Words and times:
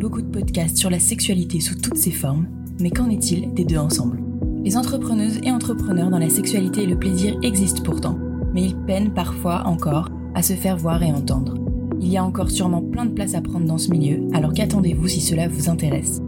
beaucoup 0.00 0.22
de 0.22 0.30
podcasts 0.30 0.78
sur 0.78 0.88
la 0.88 0.98
sexualité 0.98 1.60
sous 1.60 1.74
toutes 1.74 1.98
ses 1.98 2.10
formes, 2.10 2.46
mais 2.80 2.90
qu'en 2.90 3.10
est-il 3.10 3.52
des 3.52 3.66
deux 3.66 3.76
ensemble? 3.76 4.18
Les 4.64 4.78
entrepreneuses 4.78 5.38
et 5.42 5.52
entrepreneurs 5.52 6.08
dans 6.08 6.18
la 6.18 6.30
sexualité 6.30 6.84
et 6.84 6.86
le 6.86 6.98
plaisir 6.98 7.36
existent 7.42 7.82
pourtant, 7.82 8.18
mais 8.54 8.64
ils 8.64 8.76
peinent 8.76 9.12
parfois 9.12 9.66
encore 9.66 10.08
à 10.34 10.42
se 10.42 10.54
faire 10.54 10.78
voir 10.78 11.02
et 11.02 11.12
entendre. 11.12 11.54
Il 12.00 12.08
y 12.08 12.16
a 12.16 12.24
encore 12.24 12.50
sûrement 12.50 12.80
plein 12.80 13.04
de 13.04 13.12
place 13.12 13.34
à 13.34 13.42
prendre 13.42 13.66
dans 13.66 13.76
ce 13.76 13.90
milieu, 13.90 14.26
alors 14.32 14.54
qu'attendez-vous 14.54 15.06
si 15.06 15.20
cela 15.20 15.48
vous 15.48 15.68
intéresse? 15.68 16.22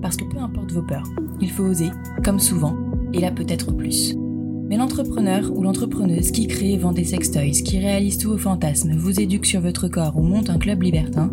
Parce 0.00 0.16
que 0.16 0.24
peu 0.24 0.38
importe 0.38 0.70
vos 0.70 0.82
peurs, 0.82 1.10
il 1.40 1.50
faut 1.50 1.64
oser, 1.64 1.90
comme 2.24 2.38
souvent, 2.38 2.76
et 3.12 3.18
là 3.18 3.32
peut-être 3.32 3.72
plus. 3.72 4.14
Mais 4.68 4.76
l'entrepreneur 4.76 5.50
ou 5.52 5.64
l'entrepreneuse 5.64 6.30
qui 6.30 6.46
crée 6.46 6.74
et 6.74 6.78
vend 6.78 6.92
des 6.92 7.04
sextoys, 7.04 7.62
qui 7.64 7.80
réalise 7.80 8.18
tous 8.18 8.30
vos 8.30 8.38
fantasmes, 8.38 8.96
vous 8.96 9.20
éduque 9.20 9.46
sur 9.46 9.60
votre 9.60 9.88
corps 9.88 10.16
ou 10.16 10.22
monte 10.22 10.48
un 10.48 10.58
club 10.58 10.82
libertin, 10.82 11.32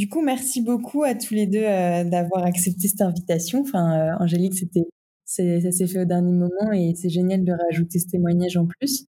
Du 0.00 0.08
coup, 0.08 0.22
merci 0.22 0.62
beaucoup 0.62 1.02
à 1.02 1.14
tous 1.14 1.34
les 1.34 1.46
deux 1.46 1.62
euh, 1.62 2.04
d'avoir 2.04 2.46
accepté 2.46 2.88
cette 2.88 3.02
invitation. 3.02 3.60
Enfin, 3.60 4.00
euh, 4.00 4.16
Angélique, 4.18 4.54
c'était, 4.54 4.86
ça 5.26 5.70
s'est 5.70 5.86
fait 5.86 6.00
au 6.00 6.04
dernier 6.06 6.32
moment 6.32 6.72
et 6.72 6.94
c'est 6.94 7.10
génial 7.10 7.44
de 7.44 7.52
rajouter 7.52 7.98
ce 7.98 8.06
témoignage 8.06 8.56
en 8.56 8.64
plus. 8.64 9.04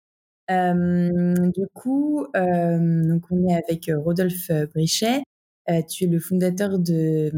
Euh, 0.49 1.35
du 1.51 1.67
coup, 1.75 2.25
donc 2.33 3.21
on 3.29 3.47
est 3.47 3.53
avec 3.53 3.91
Rodolphe 4.03 4.49
Brichet. 4.73 5.21
tu 5.87 6.05
es 6.05 6.07
le 6.07 6.19
fondateur 6.19 6.79
de, 6.79 7.31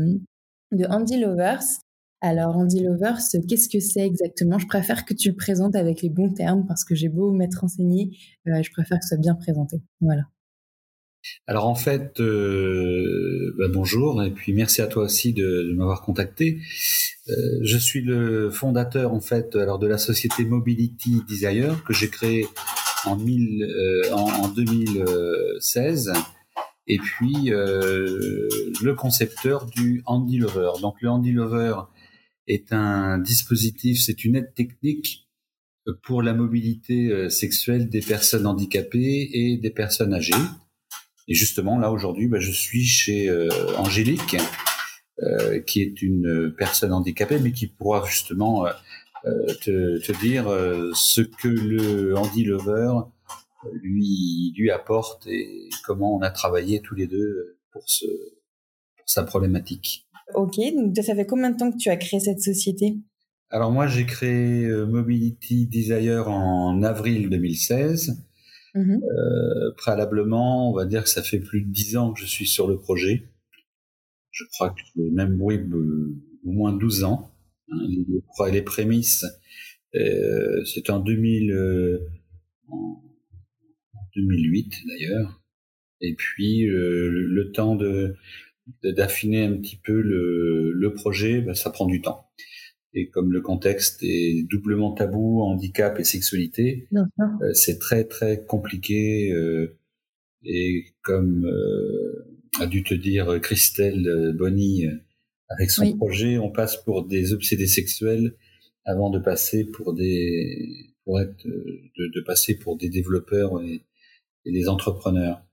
de 0.72 0.85
Andy 0.85 1.19
Lovers. 1.19 1.81
Alors, 2.22 2.55
Andy 2.55 2.81
Lovers, 2.81 3.19
qu'est-ce 3.49 3.67
que 3.67 3.81
c'est 3.81 4.05
exactement? 4.05 4.59
Je 4.59 4.67
préfère 4.67 5.03
que 5.03 5.13
tu 5.13 5.27
le 5.27 5.35
présentes 5.35 5.75
avec 5.75 6.02
les 6.02 6.09
bons 6.09 6.31
termes 6.31 6.66
parce 6.66 6.85
que 6.85 6.95
j'ai 6.95 7.09
beau 7.09 7.33
m'être 7.33 7.66
enseigné, 7.66 8.17
je 8.45 8.72
préfère 8.72 8.97
que 8.99 9.03
ce 9.03 9.09
soit 9.09 9.22
bien 9.22 9.35
présenté. 9.35 9.81
Voilà. 10.00 10.31
Alors 11.48 11.68
en 11.68 11.76
fait, 11.76 12.20
euh, 12.20 13.54
bah, 13.58 13.66
bonjour 13.70 14.24
et 14.24 14.32
puis 14.32 14.54
merci 14.54 14.82
à 14.82 14.88
toi 14.88 15.04
aussi 15.04 15.34
de, 15.34 15.74
m'avoir 15.76 16.02
contacté. 16.02 16.59
Euh, 17.30 17.34
je 17.62 17.78
suis 17.78 18.02
le 18.02 18.50
fondateur 18.50 19.14
en 19.14 19.22
fait 19.22 19.56
alors 19.56 19.80
de 19.80 19.88
la 19.88 19.98
société 19.98 20.46
Mobility 20.46 21.22
Desire 21.28 21.84
que 21.84 21.94
j'ai 21.94 22.09
créée 22.09 22.48
en, 23.06 23.20
euh, 23.20 24.12
en, 24.12 24.48
2016 24.50 26.14
et 26.88 26.98
puis 26.98 27.50
le 27.50 28.94
concepteur 28.94 29.66
du 29.66 30.02
Handy 30.06 30.38
Lover. 30.38 30.72
Donc 30.82 31.02
le 31.02 31.09
Handy 31.09 31.32
Lover 31.32 31.76
est 32.48 32.74
un 32.74 33.18
dispositif, 33.18 34.02
c'est 34.02 34.26
une 34.26 34.36
aide 34.36 34.53
technique 34.53 35.28
pour 36.03 36.22
la 36.22 36.34
mobilité 36.34 37.30
sexuelle 37.30 37.90
des 37.90 38.02
personnes 38.02 38.46
handicapées 38.46 39.30
et 39.34 39.58
des 39.58 39.72
personnes 39.72 40.14
âgées. 40.14 40.34
Et 41.31 41.34
justement, 41.34 41.80
là 41.80 41.94
aujourd'hui, 41.94 42.28
bah, 42.28 42.40
je 42.40 42.52
suis 42.52 42.84
chez 42.84 43.30
euh, 43.30 43.47
Angélique, 43.78 44.36
euh, 45.24 45.62
qui 45.62 45.81
est 45.81 46.02
une 46.02 46.53
personne 46.58 46.92
handicapée, 46.92 47.40
mais 47.40 47.53
qui 47.53 47.68
pourra 47.68 48.06
justement 48.06 48.66
euh, 48.66 49.46
te, 49.62 50.06
te, 50.06 50.12
dire 50.20 50.47
ce 50.94 51.22
que 51.22 51.47
le 51.47 52.18
Handy 52.18 52.44
Lover 52.44 52.91
lui 53.81 54.53
lui 54.58 54.72
apporte 54.72 55.25
et 55.28 55.70
comment 55.86 56.14
on 56.18 56.22
a 56.22 56.31
travaillé 56.31 56.81
tous 56.81 56.96
les 56.96 57.08
deux 57.08 57.59
pour 57.72 57.84
ce 57.86 58.06
pour 58.97 59.09
sa 59.09 59.24
problématique. 59.24 60.09
Ok, 60.36 60.58
donc 60.75 60.97
ça 60.97 61.16
fait 61.16 61.25
combien 61.25 61.52
de 61.52 61.58
temps 61.58 61.72
que 61.72 61.78
tu 61.78 61.88
as 61.88 61.96
créé 61.96 62.20
cette 62.20 62.41
société? 62.41 62.97
Alors 63.52 63.72
moi 63.72 63.88
j'ai 63.88 64.06
créé 64.06 64.68
Mobility 64.68 65.66
Desire 65.66 66.28
en 66.28 66.84
avril 66.84 67.30
2016 67.30 68.22
Mmh 68.74 69.00
euh, 69.04 69.72
préalablement, 69.76 70.72
on 70.72 70.74
va 70.74 70.86
dire 70.86 71.04
que 71.04 71.09
ça 71.09 71.22
fait 71.22 71.40
plus 71.40 71.62
de 71.62 71.72
dix 71.72 71.98
ans 71.98 72.14
que 72.14 72.22
je 72.22 72.26
suis 72.26 72.48
sur 72.48 72.68
le 72.68 72.78
projet. 72.78 73.24
Je 74.32 74.46
crois 74.54 74.70
que 74.70 75.02
même 75.12 75.42
oui, 75.42 75.59
au 76.46 76.52
moins 76.52 76.72
12 76.72 77.04
ans. 77.04 77.32
Hein, 77.70 77.80
les, 77.88 78.52
les 78.52 78.62
prémices, 78.62 79.26
euh, 79.96 80.64
c'était 80.66 80.92
en 80.92 81.00
2000, 81.00 81.52
euh, 81.52 82.00
2008 84.16 84.74
d'ailleurs. 84.88 85.42
Et 86.02 86.16
puis 86.16 86.68
euh, 86.68 87.09
le, 87.09 87.52
temps 87.52 87.76
de 87.76 88.16
d'affiner 88.84 89.44
un 89.44 89.58
petit 89.58 89.76
peu 89.76 90.02
le, 90.02 90.72
le 90.72 90.94
projet, 90.94 91.42
ben, 91.42 91.53
ça 91.53 91.70
prend 91.70 91.86
du 91.86 92.02
temps 92.02 92.30
et 92.94 93.09
comme 93.09 93.31
le 93.31 93.41
contexte 93.41 94.03
est 94.03 94.44
doublement 94.50 94.94
tabou, 94.94 95.41
handicap 95.41 96.00
et 96.00 96.03
sexualité, 96.03 96.88
euh, 96.94 97.53
c'est 97.53 97.79
très 97.79 98.03
très 98.03 98.44
compliqué. 98.46 99.31
Euh, 99.31 99.78
et 100.44 100.85
comme 101.03 101.46
euh, 101.46 102.25
a 102.59 102.66
dû 102.66 102.84
te 102.84 102.94
dire 102.94 103.40
Christelle 103.41 104.34
Bonny 104.38 104.85
avec 105.50 105.72
son 105.72 105.96
projet, 105.97 106.38
on 106.38 106.52
passe 106.52 106.78
pour 106.78 107.06
des 107.06 107.34
obsédés 107.34 107.68
sexuels 107.68 108.35
avant 108.84 109.09
de 109.09 109.19
passer 109.19 109.66
pour 109.66 109.94
des 109.94 110.94
pour 111.06 111.22
être 111.22 111.46
de, 111.46 112.12
de 112.13 112.22
passer 112.22 112.56
pour 112.56 112.78
des 112.78 112.90
développeurs 112.90 113.62
et, 113.62 113.85
des 114.46 114.68
entrepreneurs. 114.68 115.44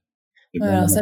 Et 0.53 0.59
bon, 0.59 0.87
ça. 0.87 1.01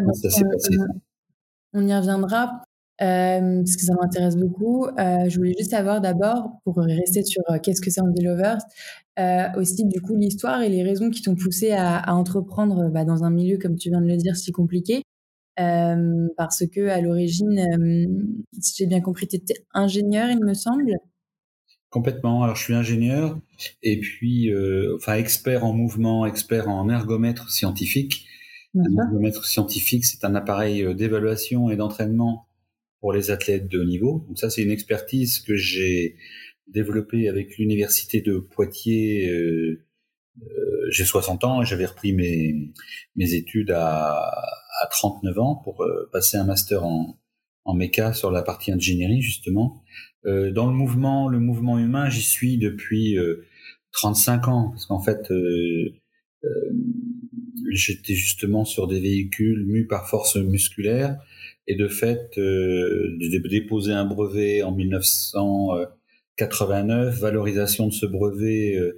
On 1.74 1.88
y 1.88 1.96
reviendra. 1.96 2.64
Euh, 3.02 3.58
parce 3.60 3.76
que 3.76 3.84
ça 3.84 3.94
m'intéresse 4.02 4.36
beaucoup. 4.36 4.86
Euh, 4.86 5.30
je 5.30 5.38
voulais 5.38 5.54
juste 5.58 5.72
savoir 5.72 6.02
d'abord, 6.02 6.60
pour 6.64 6.78
rester 6.78 7.24
sur 7.24 7.44
euh, 7.52 7.60
qu'est-ce 7.62 7.82
que 7.82 7.92
c'est 7.92 8.02
Andy 8.02 8.24
Lovers, 8.24 8.58
aussi 9.56 9.86
du 9.86 10.02
coup 10.02 10.16
l'histoire 10.16 10.62
et 10.62 10.70
les 10.70 10.84
raisons 10.84 11.10
qui 11.10 11.22
t'ont 11.22 11.36
poussé 11.36 11.72
à, 11.72 12.16
entreprendre 12.16 12.90
bah, 12.90 13.06
dans 13.06 13.24
un 13.24 13.30
milieu, 13.30 13.58
comme 13.58 13.76
tu 13.76 13.90
viens 13.90 14.02
de 14.02 14.08
le 14.08 14.18
dire, 14.18 14.36
si 14.36 14.52
compliqué. 14.52 15.04
parce 15.56 16.64
que 16.72 16.88
à 16.88 17.02
l'origine, 17.02 18.10
si 18.60 18.76
j'ai 18.78 18.88
bien 18.88 19.02
compris, 19.02 19.28
tu 19.28 19.36
étais 19.36 19.66
ingénieur, 19.74 20.30
il 20.30 20.44
me 20.44 20.54
semble. 20.54 20.94
Complètement. 21.90 22.44
Alors, 22.44 22.56
je 22.56 22.64
suis 22.64 22.74
ingénieur 22.74 23.40
et 23.84 24.00
puis, 24.00 24.52
enfin, 24.96 25.16
expert 25.16 25.66
en 25.66 25.74
mouvement, 25.74 26.26
expert 26.26 26.68
en 26.68 26.90
ergomètre 26.90 27.52
scientifique. 27.52 28.26
Un 28.76 29.04
ergomètre 29.04 29.46
scientifique, 29.46 30.06
c'est 30.06 30.26
un 30.26 30.36
appareil 30.36 30.94
d'évaluation 30.96 31.72
et 31.72 31.76
d'entraînement 31.76 32.47
pour 33.00 33.14
les 33.14 33.32
athlètes 33.32 33.68
de 33.68 33.80
haut 33.80 33.86
niveau. 33.86 34.26
Donc 34.28 34.40
ça, 34.40 34.50
c'est 34.50 34.64
une 34.64 34.72
expertise 34.72 35.40
que 35.40 35.56
j'ai 35.56 36.16
développée 36.68 37.30
avec 37.30 37.58
l'université 37.58 38.22
de 38.22 38.38
Poitiers. 38.40 39.30
Euh, 39.30 39.84
euh, 40.42 40.88
j'ai 40.90 41.06
60 41.06 41.44
ans 41.44 41.62
et 41.62 41.66
j'avais 41.66 41.86
repris 41.86 42.14
mes, 42.14 42.72
mes 43.16 43.34
études 43.34 43.72
à, 43.72 44.30
à 44.82 44.88
39 44.92 45.40
ans 45.40 45.56
pour 45.64 45.84
euh, 45.84 46.10
passer 46.12 46.38
un 46.38 46.46
master 46.46 46.84
en, 46.84 47.20
en 47.66 47.74
méca 47.74 48.14
sur 48.14 48.32
la 48.32 48.44
partie 48.44 48.72
ingénierie 48.72 49.22
justement. 49.22 49.84
Euh, 50.26 50.52
dans 50.52 50.68
le 50.68 50.74
mouvement, 50.74 51.28
le 51.28 51.40
mouvement 51.40 51.80
humain, 51.80 52.10
j'y 52.10 52.22
suis 52.22 52.58
depuis 52.58 53.18
35 53.94 54.48
ans 54.48 54.70
parce 54.70 54.86
qu'en 54.86 55.00
fait, 55.00 55.32
j'étais 57.72 58.14
justement 58.14 58.66
sur 58.66 58.88
des 58.88 59.00
véhicules 59.00 59.66
mus 59.66 59.88
par 59.88 60.08
force 60.08 60.36
musculaire 60.36 61.18
et 61.68 61.76
de 61.76 61.88
fait, 61.90 62.38
euh, 62.38 63.18
j'ai 63.20 63.40
déposé 63.40 63.92
un 63.92 64.06
brevet 64.06 64.64
en 64.64 64.72
1989, 64.72 67.20
valorisation 67.20 67.88
de 67.88 67.94
ce 67.94 68.06
brevet 68.06 68.78
euh, 68.78 68.98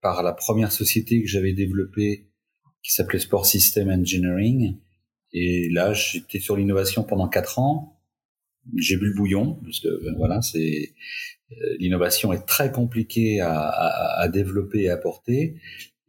par 0.00 0.22
la 0.22 0.32
première 0.32 0.72
société 0.72 1.22
que 1.22 1.28
j'avais 1.28 1.52
développée 1.52 2.30
qui 2.82 2.92
s'appelait 2.92 3.18
Sport 3.18 3.44
System 3.44 3.90
Engineering. 3.90 4.78
Et 5.32 5.68
là, 5.70 5.92
j'étais 5.92 6.40
sur 6.40 6.56
l'innovation 6.56 7.04
pendant 7.04 7.28
quatre 7.28 7.58
ans. 7.58 8.00
J'ai 8.76 8.96
bu 8.96 9.08
le 9.08 9.14
bouillon 9.14 9.60
parce 9.62 9.80
que 9.80 10.02
ben, 10.02 10.14
voilà, 10.16 10.40
c'est 10.40 10.94
l'innovation 11.78 12.32
est 12.32 12.46
très 12.46 12.72
compliquée 12.72 13.40
à, 13.40 13.52
à, 13.52 14.22
à, 14.22 14.28
développer 14.28 14.82
et 14.82 14.90
à 14.90 14.96
porter. 14.96 15.60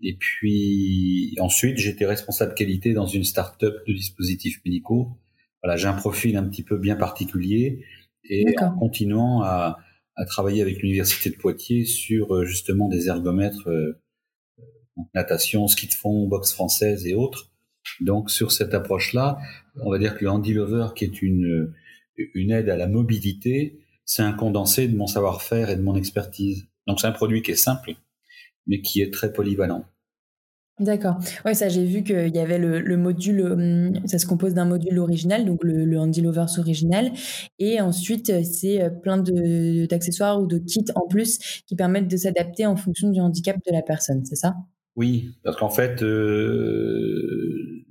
Et 0.02 0.16
puis 0.16 1.36
ensuite, 1.40 1.78
j'étais 1.78 2.06
responsable 2.06 2.56
qualité 2.56 2.94
dans 2.94 3.06
une 3.06 3.24
start-up 3.24 3.76
de 3.88 3.94
dispositifs 3.94 4.60
médicaux. 4.66 5.18
Voilà, 5.64 5.78
j'ai 5.78 5.88
un 5.88 5.94
profil 5.94 6.38
un 6.38 6.48
petit 6.48 6.64
peu 6.64 6.78
bien 6.78 6.96
particulier 6.96 7.84
et 8.24 8.46
en 8.60 8.72
continuant 8.78 9.42
à, 9.42 9.80
à 10.16 10.26
travailler 10.26 10.62
avec 10.62 10.82
l'université 10.82 11.30
de 11.30 11.36
Poitiers 11.36 11.86
sur 11.86 12.36
euh, 12.36 12.46
justement 12.46 12.90
des 12.90 13.08
ergomètres 13.08 13.70
euh, 13.70 14.02
natation, 15.14 15.68
ski 15.68 15.88
de 15.88 15.94
fond, 15.94 16.28
boxe 16.28 16.54
française 16.54 17.06
et 17.06 17.14
autres. 17.14 17.52
Donc 18.02 18.32
sur 18.32 18.52
cette 18.52 18.74
approche-là, 18.74 19.38
on 19.76 19.92
va 19.92 20.00
dire 20.00 20.18
que 20.18 20.26
le 20.26 20.32
Handy 20.32 20.54
Lover, 20.54 20.88
qui 20.96 21.06
est 21.06 21.22
une, 21.22 21.74
une 22.34 22.52
aide 22.52 22.70
à 22.70 22.76
la 22.76 22.88
mobilité, 22.88 23.80
c'est 24.06 24.24
un 24.24 24.34
condensé 24.34 24.88
de 24.88 24.96
mon 24.96 25.08
savoir-faire 25.08 25.70
et 25.70 25.76
de 25.76 25.82
mon 25.82 25.96
expertise. 25.96 26.68
Donc 26.88 27.00
c'est 27.00 27.08
un 27.08 27.12
produit 27.12 27.42
qui 27.42 27.52
est 27.52 27.56
simple, 27.56 27.94
mais 28.66 28.82
qui 28.82 29.02
est 29.02 29.14
très 29.14 29.32
polyvalent. 29.32 29.86
D'accord. 30.80 31.16
Ouais, 31.44 31.56
ça 31.56 31.70
j'ai 31.70 31.86
vu 31.86 32.04
qu'il 32.04 32.36
y 32.36 32.40
avait 32.40 32.60
le, 32.60 32.98
module, 32.98 33.42
hum, 33.42 34.08
ça 34.08 34.20
se 34.20 34.28
compose 34.28 34.54
d'un 34.54 34.66
module 34.66 35.00
original, 35.00 35.44
donc 35.44 35.64
le, 35.64 35.86
le 35.86 35.98
Handy 35.98 36.22
Lovers 36.22 36.60
original, 36.60 37.12
et 37.58 37.82
ensuite 37.82 38.44
c'est 38.44 38.84
euh, 38.84 38.92
plein 38.92 39.18
d'accessoires 39.18 40.40
ou 40.40 40.46
de 40.46 40.60
kits 40.60 40.86
en 40.94 41.08
plus 41.08 41.40
qui 41.66 41.76
permettent 41.76 42.08
de 42.08 42.18
s'adapter 42.18 42.68
en 42.68 42.76
fonction 42.76 43.10
du 43.10 43.20
handicap 43.20 43.58
de 43.66 43.72
la 43.72 43.82
personne, 43.82 44.24
c'est 44.24 44.36
ça? 44.36 44.54
Oui, 44.96 45.32
parce 45.44 45.58
qu'en 45.58 45.70
fait, 45.70 46.04
euh, 46.04 47.86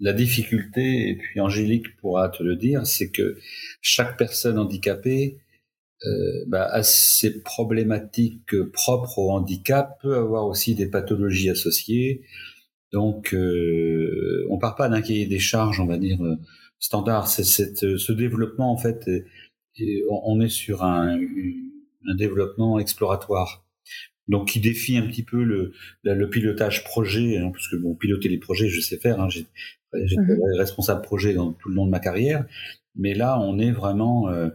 la 0.00 0.12
difficulté, 0.12 1.10
et 1.10 1.16
puis 1.16 1.40
Angélique 1.40 1.96
pourra 1.98 2.28
te 2.30 2.42
le 2.42 2.56
dire, 2.56 2.84
c'est 2.84 3.10
que 3.10 3.38
chaque 3.80 4.16
personne 4.16 4.58
handicapée 4.58 5.38
euh, 6.06 6.44
bah, 6.46 6.64
a 6.70 6.82
ses 6.82 7.42
problématiques 7.42 8.54
propres 8.72 9.18
au 9.18 9.30
handicap, 9.30 10.00
peut 10.02 10.16
avoir 10.16 10.46
aussi 10.46 10.74
des 10.74 10.86
pathologies 10.86 11.50
associées. 11.50 12.22
Donc, 12.92 13.34
euh, 13.34 14.46
on 14.50 14.58
part 14.58 14.76
pas 14.76 14.88
d'un 14.88 15.02
cahier 15.02 15.26
des 15.26 15.38
charges, 15.38 15.80
on 15.80 15.86
va 15.86 15.98
dire 15.98 16.22
euh, 16.22 16.36
standard. 16.78 17.28
C'est 17.28 17.44
ce 17.44 18.12
développement 18.12 18.72
en 18.72 18.78
fait, 18.78 19.08
on 20.10 20.40
est 20.40 20.48
sur 20.48 20.84
un, 20.84 21.18
un 21.18 22.14
développement 22.14 22.78
exploratoire 22.78 23.64
donc 24.28 24.48
qui 24.48 24.60
défie 24.60 24.98
un 24.98 25.06
petit 25.06 25.22
peu 25.22 25.42
le, 25.42 25.72
le 26.02 26.28
pilotage 26.28 26.84
projet, 26.84 27.38
hein, 27.38 27.50
parce 27.50 27.66
que 27.68 27.76
bon, 27.76 27.94
piloter 27.94 28.28
les 28.28 28.36
projets, 28.36 28.68
je 28.68 28.82
sais 28.82 28.98
faire, 28.98 29.22
hein, 29.22 29.30
j'ai 29.30 29.46
J'étais 29.94 30.20
mmh 30.20 30.58
responsable 30.58 31.02
projet 31.02 31.34
dans 31.34 31.52
tout 31.52 31.68
le 31.70 31.74
long 31.74 31.86
de 31.86 31.90
ma 31.90 32.00
carrière, 32.00 32.44
mais 32.94 33.14
là, 33.14 33.40
on 33.40 33.58
est 33.58 33.70
vraiment 33.70 34.28
euh, 34.28 34.48
euh, 34.48 34.50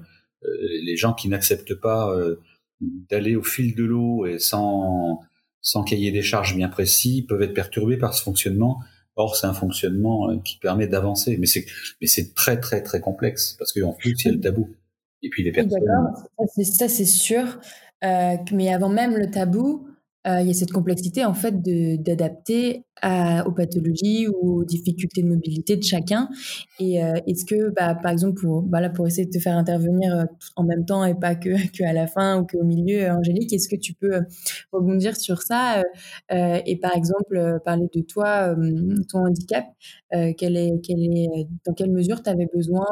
les 0.84 0.96
gens 0.96 1.14
qui 1.14 1.30
n'acceptent 1.30 1.76
pas 1.76 2.12
euh, 2.12 2.40
d'aller 2.82 3.36
au 3.36 3.44
fil 3.44 3.76
de 3.76 3.84
l'eau 3.84 4.26
et 4.26 4.40
sans 4.40 5.20
sans 5.62 5.84
cahier 5.84 6.12
des 6.12 6.22
charges 6.22 6.56
bien 6.56 6.68
précis 6.68 7.26
peuvent 7.28 7.42
être 7.42 7.54
perturbés 7.54 7.98
par 7.98 8.14
ce 8.14 8.22
fonctionnement. 8.22 8.82
Or, 9.16 9.38
c'est 9.38 9.48
un 9.48 9.54
fonctionnement 9.54 10.38
qui 10.40 10.58
permet 10.58 10.88
d'avancer, 10.88 11.38
mais 11.38 11.46
c'est 11.46 11.66
mais 12.02 12.08
c'est 12.08 12.34
très 12.34 12.60
très 12.60 12.82
très 12.82 13.00
complexe 13.00 13.56
parce 13.58 13.72
qu'en 13.72 13.94
plus 13.94 14.16
il 14.20 14.26
y 14.26 14.30
a 14.30 14.34
le 14.34 14.42
tabou. 14.42 14.70
Et 15.22 15.30
puis 15.30 15.44
les 15.44 15.52
personnes. 15.52 15.80
D'accord, 15.86 16.28
ça 16.64 16.90
c'est 16.90 17.06
sûr. 17.06 17.60
Euh, 18.04 18.36
mais 18.52 18.74
avant 18.74 18.90
même 18.90 19.16
le 19.16 19.32
tabou, 19.32 19.88
euh, 20.26 20.40
il 20.42 20.48
y 20.48 20.52
a 20.52 20.54
cette 20.54 20.72
complexité 20.72 21.26
en 21.26 21.34
fait 21.34 21.62
d'adapter 22.02 22.86
aux 23.46 23.52
pathologies 23.52 24.28
ou 24.30 24.60
aux 24.60 24.64
difficultés 24.64 25.24
de 25.24 25.28
mobilité 25.28 25.76
de 25.76 25.84
chacun. 25.84 26.30
Et 26.80 27.04
euh, 27.04 27.14
est-ce 27.28 27.44
que, 27.46 27.70
bah, 27.72 27.96
par 27.96 28.12
exemple, 28.12 28.40
pour, 28.40 28.62
bah 28.62 28.90
pour 28.90 29.08
essayer 29.08 29.26
de 29.26 29.32
te 29.32 29.40
faire 29.40 29.58
intervenir 29.58 30.16
euh, 30.16 30.24
en 30.56 30.64
même 30.64 30.86
temps 30.86 31.04
et 31.04 31.14
pas 31.16 31.36
que, 31.36 31.50
que 31.78 31.84
à 31.84 31.92
la 31.92 32.08
fin 32.08 32.40
ou 32.40 32.46
qu'au 32.46 32.64
milieu, 32.64 33.10
Angélique, 33.12 33.52
est-ce 33.52 33.68
que 33.68 33.76
tu 33.76 33.94
peux 33.94 34.22
rebondir 34.72 35.18
sur 35.18 35.42
ça 35.42 35.84
et 36.32 36.78
par 36.82 36.96
exemple 36.96 37.60
parler 37.66 37.88
de 37.94 38.02
toi, 38.02 38.56
ton 39.10 39.26
handicap, 39.26 39.66
quel 40.12 40.58
est, 40.58 40.72
quel 40.84 41.00
est, 41.00 41.48
dans 41.66 41.74
quelle 41.74 41.92
mesure 41.92 42.24
tu 42.24 42.30
avais 42.30 42.48
besoin 42.54 42.86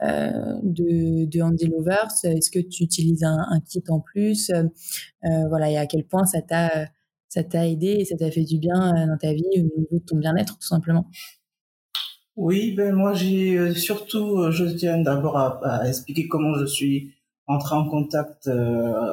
de, 0.00 1.26
de 1.26 1.42
Handy 1.42 1.66
Lovers 1.66 2.08
Est-ce 2.24 2.50
que 2.50 2.58
tu 2.58 2.84
utilises 2.84 3.24
un, 3.24 3.38
un 3.50 3.60
kit 3.60 3.82
en 3.88 4.00
plus? 4.00 4.50
Voilà, 5.22 5.70
et 5.70 5.76
à 5.76 5.86
quel 5.86 6.04
point 6.04 6.24
ça 6.24 6.40
t'a 6.46 6.88
ça 7.28 7.44
t'a 7.44 7.66
aidé 7.66 7.88
et 8.00 8.04
ça 8.04 8.16
t'a 8.16 8.30
fait 8.30 8.44
du 8.44 8.58
bien 8.58 8.94
euh, 8.94 9.06
dans 9.06 9.18
ta 9.18 9.32
vie 9.32 9.44
au 9.56 9.80
niveau 9.80 9.86
de 9.92 10.04
ton 10.06 10.16
bien-être 10.16 10.58
tout 10.58 10.66
simplement? 10.66 11.06
Oui, 12.36 12.74
ben 12.74 12.94
moi 12.94 13.14
j'ai 13.14 13.56
euh, 13.56 13.74
surtout, 13.74 14.38
euh, 14.38 14.50
je 14.50 14.64
tiens 14.64 14.98
d'abord 14.98 15.36
à, 15.36 15.88
expliquer 15.88 16.28
comment 16.28 16.54
je 16.54 16.66
suis 16.66 17.14
entré 17.46 17.76
en 17.76 17.88
contact 17.88 18.48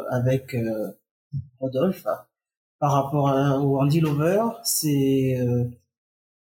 avec 0.09 0.55
Rodolphe 1.59 2.07
par 2.79 2.93
rapport 2.93 3.25
au 3.63 3.79
Andy 3.79 3.99
Lover. 3.99 4.43
C'est 4.63 5.37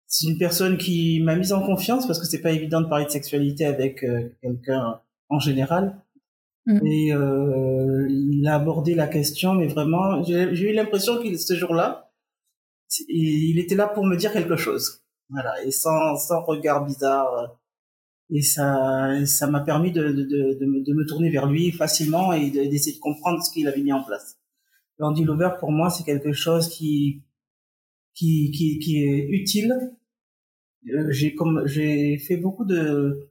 c'est 0.07 0.27
une 0.27 0.37
personne 0.37 0.77
qui 0.77 1.19
m'a 1.19 1.35
mise 1.35 1.51
en 1.51 1.61
confiance 1.61 2.07
parce 2.07 2.17
que 2.17 2.25
c'est 2.25 2.41
pas 2.41 2.51
évident 2.51 2.79
de 2.79 2.87
parler 2.87 3.05
de 3.05 3.09
sexualité 3.09 3.65
avec 3.65 4.05
quelqu'un 4.41 5.01
en 5.27 5.39
général. 5.39 5.97
Mm. 6.65 6.85
Et 6.85 7.13
euh, 7.13 8.07
il 8.09 8.47
a 8.47 8.55
abordé 8.55 8.95
la 8.95 9.07
question, 9.07 9.53
mais 9.53 9.67
vraiment, 9.67 10.23
j'ai 10.23 10.69
eu 10.69 10.73
l'impression 10.73 11.21
qu'il 11.21 11.39
ce 11.39 11.55
jour-là, 11.55 12.11
il 13.07 13.57
était 13.59 13.75
là 13.75 13.87
pour 13.87 14.05
me 14.05 14.15
dire 14.15 14.33
quelque 14.33 14.55
chose. 14.55 15.03
Voilà, 15.29 15.63
et 15.63 15.71
sans, 15.71 16.17
sans 16.17 16.41
regard 16.41 16.85
bizarre. 16.85 17.57
Et 18.29 18.41
ça, 18.41 19.25
ça 19.25 19.47
m'a 19.47 19.61
permis 19.61 19.91
de, 19.91 20.03
de, 20.03 20.23
de, 20.23 20.57
de, 20.59 20.93
me 20.93 21.05
tourner 21.05 21.29
vers 21.29 21.47
lui 21.47 21.71
facilement 21.71 22.31
et 22.31 22.49
d'essayer 22.49 22.95
de, 22.95 23.01
comprendre 23.01 23.43
ce 23.43 23.51
qu'il 23.51 23.67
avait 23.67 23.81
mis 23.81 23.91
en 23.91 24.03
place. 24.03 24.37
L'Andy 24.99 25.23
Lover, 25.23 25.51
pour 25.59 25.71
moi, 25.71 25.89
c'est 25.89 26.03
quelque 26.03 26.31
chose 26.31 26.69
qui, 26.69 27.23
qui, 28.13 28.51
qui, 28.51 28.79
qui 28.79 29.03
est 29.03 29.27
utile. 29.29 29.93
Euh, 30.93 31.11
j'ai 31.11 31.35
comme, 31.35 31.65
j'ai 31.65 32.17
fait 32.17 32.37
beaucoup 32.37 32.65
de, 32.65 33.30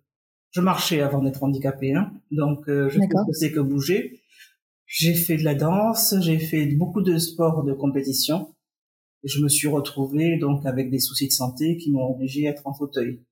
je 0.50 0.60
marchais 0.60 1.00
avant 1.00 1.22
d'être 1.22 1.42
handicapé, 1.42 1.94
hein. 1.94 2.12
donc 2.30 2.68
euh, 2.68 2.88
je 2.88 2.98
sais 2.98 3.08
que 3.08 3.32
c'est 3.32 3.52
que 3.52 3.60
bouger. 3.60 4.20
J'ai 4.86 5.14
fait 5.14 5.36
de 5.36 5.44
la 5.44 5.54
danse, 5.54 6.16
j'ai 6.20 6.38
fait 6.40 6.66
beaucoup 6.66 7.02
de 7.02 7.16
sports 7.18 7.62
de 7.62 7.72
compétition. 7.72 8.52
Et 9.22 9.28
je 9.28 9.40
me 9.40 9.48
suis 9.48 9.68
retrouvé 9.68 10.38
donc 10.38 10.66
avec 10.66 10.90
des 10.90 10.98
soucis 10.98 11.28
de 11.28 11.32
santé 11.32 11.76
qui 11.76 11.92
m'ont 11.92 12.10
obligé 12.10 12.48
à 12.48 12.50
être 12.50 12.66
en 12.66 12.72
fauteuil. 12.72 13.22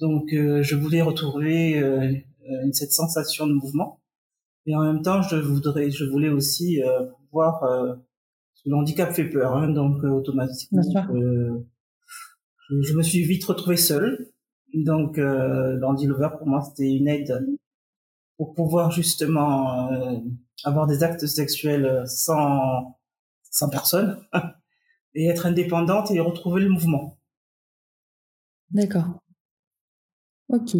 Donc 0.00 0.32
euh, 0.32 0.62
je 0.62 0.76
voulais 0.76 1.02
retrouver 1.02 1.78
euh, 1.78 2.14
cette 2.72 2.92
sensation 2.92 3.46
de 3.46 3.52
mouvement. 3.52 4.00
Et 4.64 4.74
en 4.74 4.82
même 4.82 5.02
temps, 5.02 5.20
je 5.20 5.36
voudrais, 5.36 5.90
je 5.90 6.04
voulais 6.04 6.28
aussi 6.28 6.80
pouvoir. 7.30 7.62
le 8.64 8.74
handicap 8.74 9.12
fait 9.12 9.28
peur, 9.28 9.56
hein, 9.56 9.70
donc 9.70 10.04
automatiquement, 10.04 10.82
je, 10.82 11.62
je, 12.82 12.94
me 12.94 13.02
suis 13.02 13.24
vite 13.24 13.44
retrouvé 13.44 13.76
seul. 13.76 14.30
Donc, 14.74 15.18
euh, 15.18 15.76
l'Andy 15.78 16.06
Lover, 16.06 16.30
pour 16.38 16.46
moi, 16.46 16.60
c'était 16.62 16.92
une 16.92 17.08
aide 17.08 17.46
pour 18.36 18.54
pouvoir 18.54 18.90
justement 18.90 19.90
euh, 19.92 20.18
avoir 20.64 20.86
des 20.86 21.02
actes 21.02 21.26
sexuels 21.26 22.04
sans, 22.06 22.98
sans 23.50 23.68
personne 23.68 24.18
et 25.14 25.26
être 25.26 25.46
indépendante 25.46 26.10
et 26.10 26.20
retrouver 26.20 26.62
le 26.62 26.68
mouvement. 26.68 27.18
D'accord. 28.70 29.22
Ok. 30.48 30.76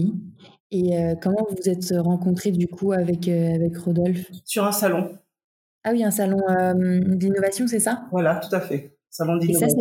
Et 0.70 0.96
euh, 0.96 1.14
comment 1.20 1.46
vous 1.48 1.56
vous 1.56 1.68
êtes 1.68 1.94
rencontrés 1.96 2.52
du 2.52 2.68
coup 2.68 2.92
avec, 2.92 3.26
euh, 3.28 3.54
avec 3.54 3.76
Rodolphe? 3.78 4.30
Sur 4.44 4.64
un 4.64 4.72
salon. 4.72 5.18
Ah 5.84 5.92
oui, 5.92 6.04
un 6.04 6.10
salon 6.10 6.38
d'innovation, 7.16 7.66
c'est 7.66 7.80
ça? 7.80 8.06
Voilà, 8.10 8.36
tout 8.36 8.54
à 8.54 8.60
fait. 8.60 8.98
Salon 9.08 9.38
d'innovation. 9.38 9.78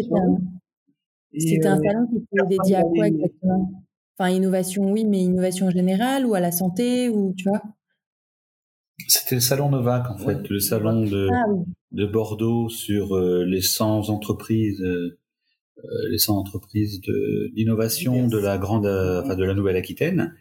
c'était 1.34 1.68
un, 1.68 1.74
un 1.74 1.84
salon 1.84 2.08
qui 2.08 2.18
était 2.18 2.48
dédié 2.48 2.76
à 2.78 2.84
quoi 2.84 3.08
exactement? 3.08 3.87
Enfin, 4.20 4.32
innovation, 4.32 4.92
oui, 4.92 5.06
mais 5.06 5.20
innovation 5.20 5.70
générale 5.70 6.26
ou 6.26 6.34
à 6.34 6.40
la 6.40 6.52
santé 6.52 7.08
ou 7.10 7.36
tu 7.38 7.48
vois 7.50 7.62
C'était 9.08 9.36
le 9.36 9.42
salon 9.42 9.70
Novac 9.70 10.10
en 10.10 10.18
fait, 10.18 10.50
le 10.50 10.60
salon 10.60 11.04
de, 11.04 11.28
ah 11.32 11.46
de 11.92 12.06
Bordeaux 12.06 12.68
sur 12.70 13.16
euh, 13.16 13.46
les 13.46 13.62
100 13.62 14.10
entreprises, 14.10 14.82
euh, 14.82 15.20
euh, 15.78 16.10
les 16.10 16.18
100 16.18 16.36
entreprises 16.36 17.00
d'innovation 17.54 18.28
de, 18.28 18.40
la 18.40 18.58
grande, 18.58 18.88
enfin 18.88 19.36
de 19.36 19.44
la 19.44 19.54
Nouvelle-Aquitaine. 19.54 20.36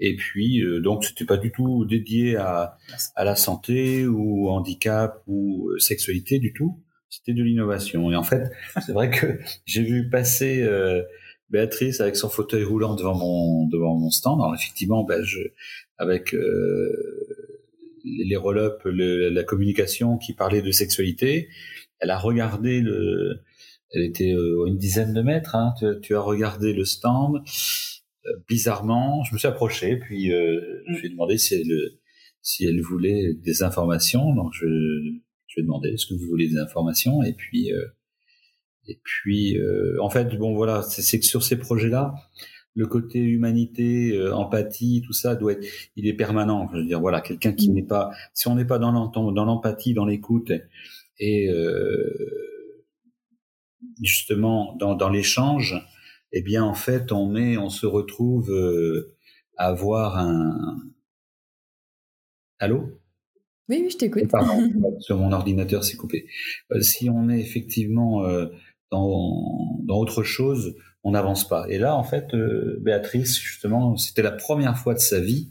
Et 0.00 0.16
puis 0.16 0.60
donc 0.82 1.04
c'était 1.04 1.24
pas 1.24 1.36
du 1.36 1.52
tout 1.52 1.84
dédié 1.84 2.34
à, 2.36 2.76
à 3.14 3.24
la 3.24 3.36
santé 3.36 4.04
ou 4.04 4.48
handicap 4.48 5.22
ou 5.28 5.70
sexualité 5.78 6.40
du 6.40 6.52
tout. 6.52 6.82
C'était 7.08 7.34
de 7.34 7.44
l'innovation. 7.44 8.10
Et 8.10 8.16
en 8.16 8.24
fait, 8.24 8.50
c'est 8.84 8.92
vrai 8.92 9.10
que 9.10 9.38
j'ai 9.64 9.84
vu 9.84 10.08
passer 10.10 10.66
Béatrice 11.52 12.00
avec 12.00 12.16
son 12.16 12.30
fauteuil 12.30 12.64
roulant 12.64 12.94
devant 12.94 13.14
mon 13.14 13.66
devant 13.68 13.94
mon 13.94 14.10
stand. 14.10 14.40
Alors 14.40 14.54
effectivement, 14.54 15.04
ben, 15.04 15.22
je, 15.22 15.40
avec 15.98 16.34
euh, 16.34 16.90
les 18.04 18.36
roll-up, 18.36 18.80
la 18.86 19.44
communication 19.44 20.16
qui 20.16 20.32
parlait 20.32 20.62
de 20.62 20.72
sexualité, 20.72 21.50
elle 22.00 22.08
a 22.08 22.18
regardé 22.18 22.80
le, 22.80 23.42
elle 23.90 24.02
était 24.02 24.32
euh, 24.32 24.64
une 24.66 24.78
dizaine 24.78 25.12
de 25.12 25.20
mètres. 25.20 25.54
Hein, 25.54 25.74
tu, 25.78 25.86
tu, 26.00 26.16
as 26.16 26.20
regardé 26.20 26.72
le 26.72 26.86
stand. 26.86 27.42
bizarrement, 28.48 29.22
je 29.24 29.34
me 29.34 29.38
suis 29.38 29.48
approché, 29.48 29.96
puis 29.96 30.30
je 30.30 31.00
lui 31.00 31.06
ai 31.06 31.10
demandé 31.10 31.36
si 31.36 31.54
elle, 31.54 31.90
si 32.40 32.64
elle 32.64 32.80
voulait 32.80 33.34
des 33.34 33.62
informations. 33.62 34.34
Donc 34.34 34.52
je, 34.54 34.66
je 34.66 35.56
lui 35.56 35.60
ai 35.60 35.62
demandé 35.64 35.90
est-ce 35.90 36.06
que 36.06 36.14
vous 36.14 36.26
voulez 36.26 36.48
des 36.48 36.58
informations, 36.58 37.22
et 37.22 37.34
puis 37.34 37.70
et 38.88 39.00
puis 39.02 39.56
en 40.00 40.10
fait 40.10 40.36
bon 40.36 40.54
voilà, 40.54 40.82
c'est 40.82 41.18
que 41.20 41.26
sur 41.26 41.42
ces 41.42 41.56
projets-là 41.56 42.14
le 42.74 42.86
côté 42.86 43.18
humanité, 43.18 44.12
euh, 44.12 44.34
empathie, 44.34 45.02
tout 45.04 45.12
ça 45.12 45.34
doit 45.34 45.52
être, 45.52 45.66
il 45.96 46.06
est 46.06 46.14
permanent. 46.14 46.68
Je 46.72 46.78
veux 46.78 46.84
dire, 46.84 47.00
voilà, 47.00 47.20
quelqu'un 47.20 47.52
qui 47.52 47.70
mm. 47.70 47.74
n'est 47.74 47.82
pas, 47.82 48.10
si 48.34 48.48
on 48.48 48.54
n'est 48.54 48.64
pas 48.64 48.78
dans 48.78 48.92
l'empathie, 48.92 49.94
dans 49.94 50.06
l'écoute 50.06 50.52
et 51.18 51.48
euh, 51.50 52.84
justement 54.02 54.74
dans, 54.76 54.94
dans 54.94 55.10
l'échange, 55.10 55.76
eh 56.32 56.42
bien 56.42 56.64
en 56.64 56.74
fait 56.74 57.12
on 57.12 57.26
met, 57.26 57.58
on 57.58 57.68
se 57.68 57.86
retrouve 57.86 58.50
euh, 58.50 59.14
à 59.56 59.66
avoir 59.66 60.18
un. 60.18 60.78
Allô? 62.58 62.98
Oui, 63.68 63.80
oui, 63.82 63.90
je 63.90 63.96
t'écoute. 63.96 64.30
sur 65.00 65.18
mon 65.18 65.32
ordinateur, 65.32 65.84
c'est 65.84 65.96
coupé. 65.96 66.26
si 66.80 67.10
on 67.10 67.28
est 67.28 67.40
effectivement 67.40 68.24
dans, 68.92 69.80
dans 69.84 69.96
autre 69.96 70.22
chose, 70.22 70.76
on 71.02 71.12
n'avance 71.12 71.48
pas. 71.48 71.66
Et 71.68 71.78
là, 71.78 71.96
en 71.96 72.04
fait, 72.04 72.32
euh, 72.34 72.78
Béatrice, 72.82 73.40
justement, 73.40 73.96
c'était 73.96 74.22
la 74.22 74.30
première 74.30 74.78
fois 74.78 74.94
de 74.94 75.00
sa 75.00 75.18
vie 75.18 75.50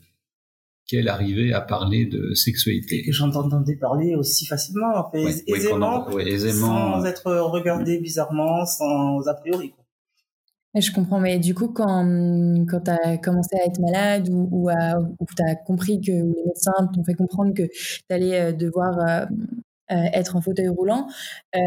qu'elle 0.87 1.09
arrivait 1.09 1.51
à 1.51 1.61
parler 1.61 2.05
de 2.05 2.33
sexualité. 2.33 2.99
Et 2.99 3.05
que 3.05 3.11
j'entendais 3.11 3.75
parler 3.75 4.15
aussi 4.15 4.45
facilement, 4.45 5.11
aisément, 5.13 6.05
sans 6.07 7.05
être 7.05 7.31
regardé 7.31 7.97
bizarrement, 7.99 8.65
sans 8.65 9.27
a 9.27 9.33
priori. 9.33 9.73
Je 10.73 10.91
comprends, 10.93 11.19
mais 11.19 11.37
du 11.37 11.53
coup, 11.53 11.67
quand, 11.67 12.05
quand 12.69 12.81
tu 12.81 12.91
as 12.91 13.17
commencé 13.17 13.57
à 13.57 13.65
être 13.65 13.79
malade 13.79 14.29
ou, 14.29 14.47
ou, 14.51 14.69
ou 14.69 15.25
tu 15.35 15.43
as 15.43 15.55
compris 15.55 15.99
que 15.99 16.11
les 16.11 16.43
médecins 16.45 16.87
t'ont 16.93 17.03
fait 17.03 17.13
comprendre 17.13 17.53
que 17.53 17.63
tu 17.63 18.01
allais 18.09 18.39
euh, 18.39 18.51
devoir 18.53 18.97
euh, 18.99 19.25
être 19.91 20.35
en 20.35 20.41
fauteuil 20.41 20.67
roulant. 20.67 21.07
Euh, 21.55 21.59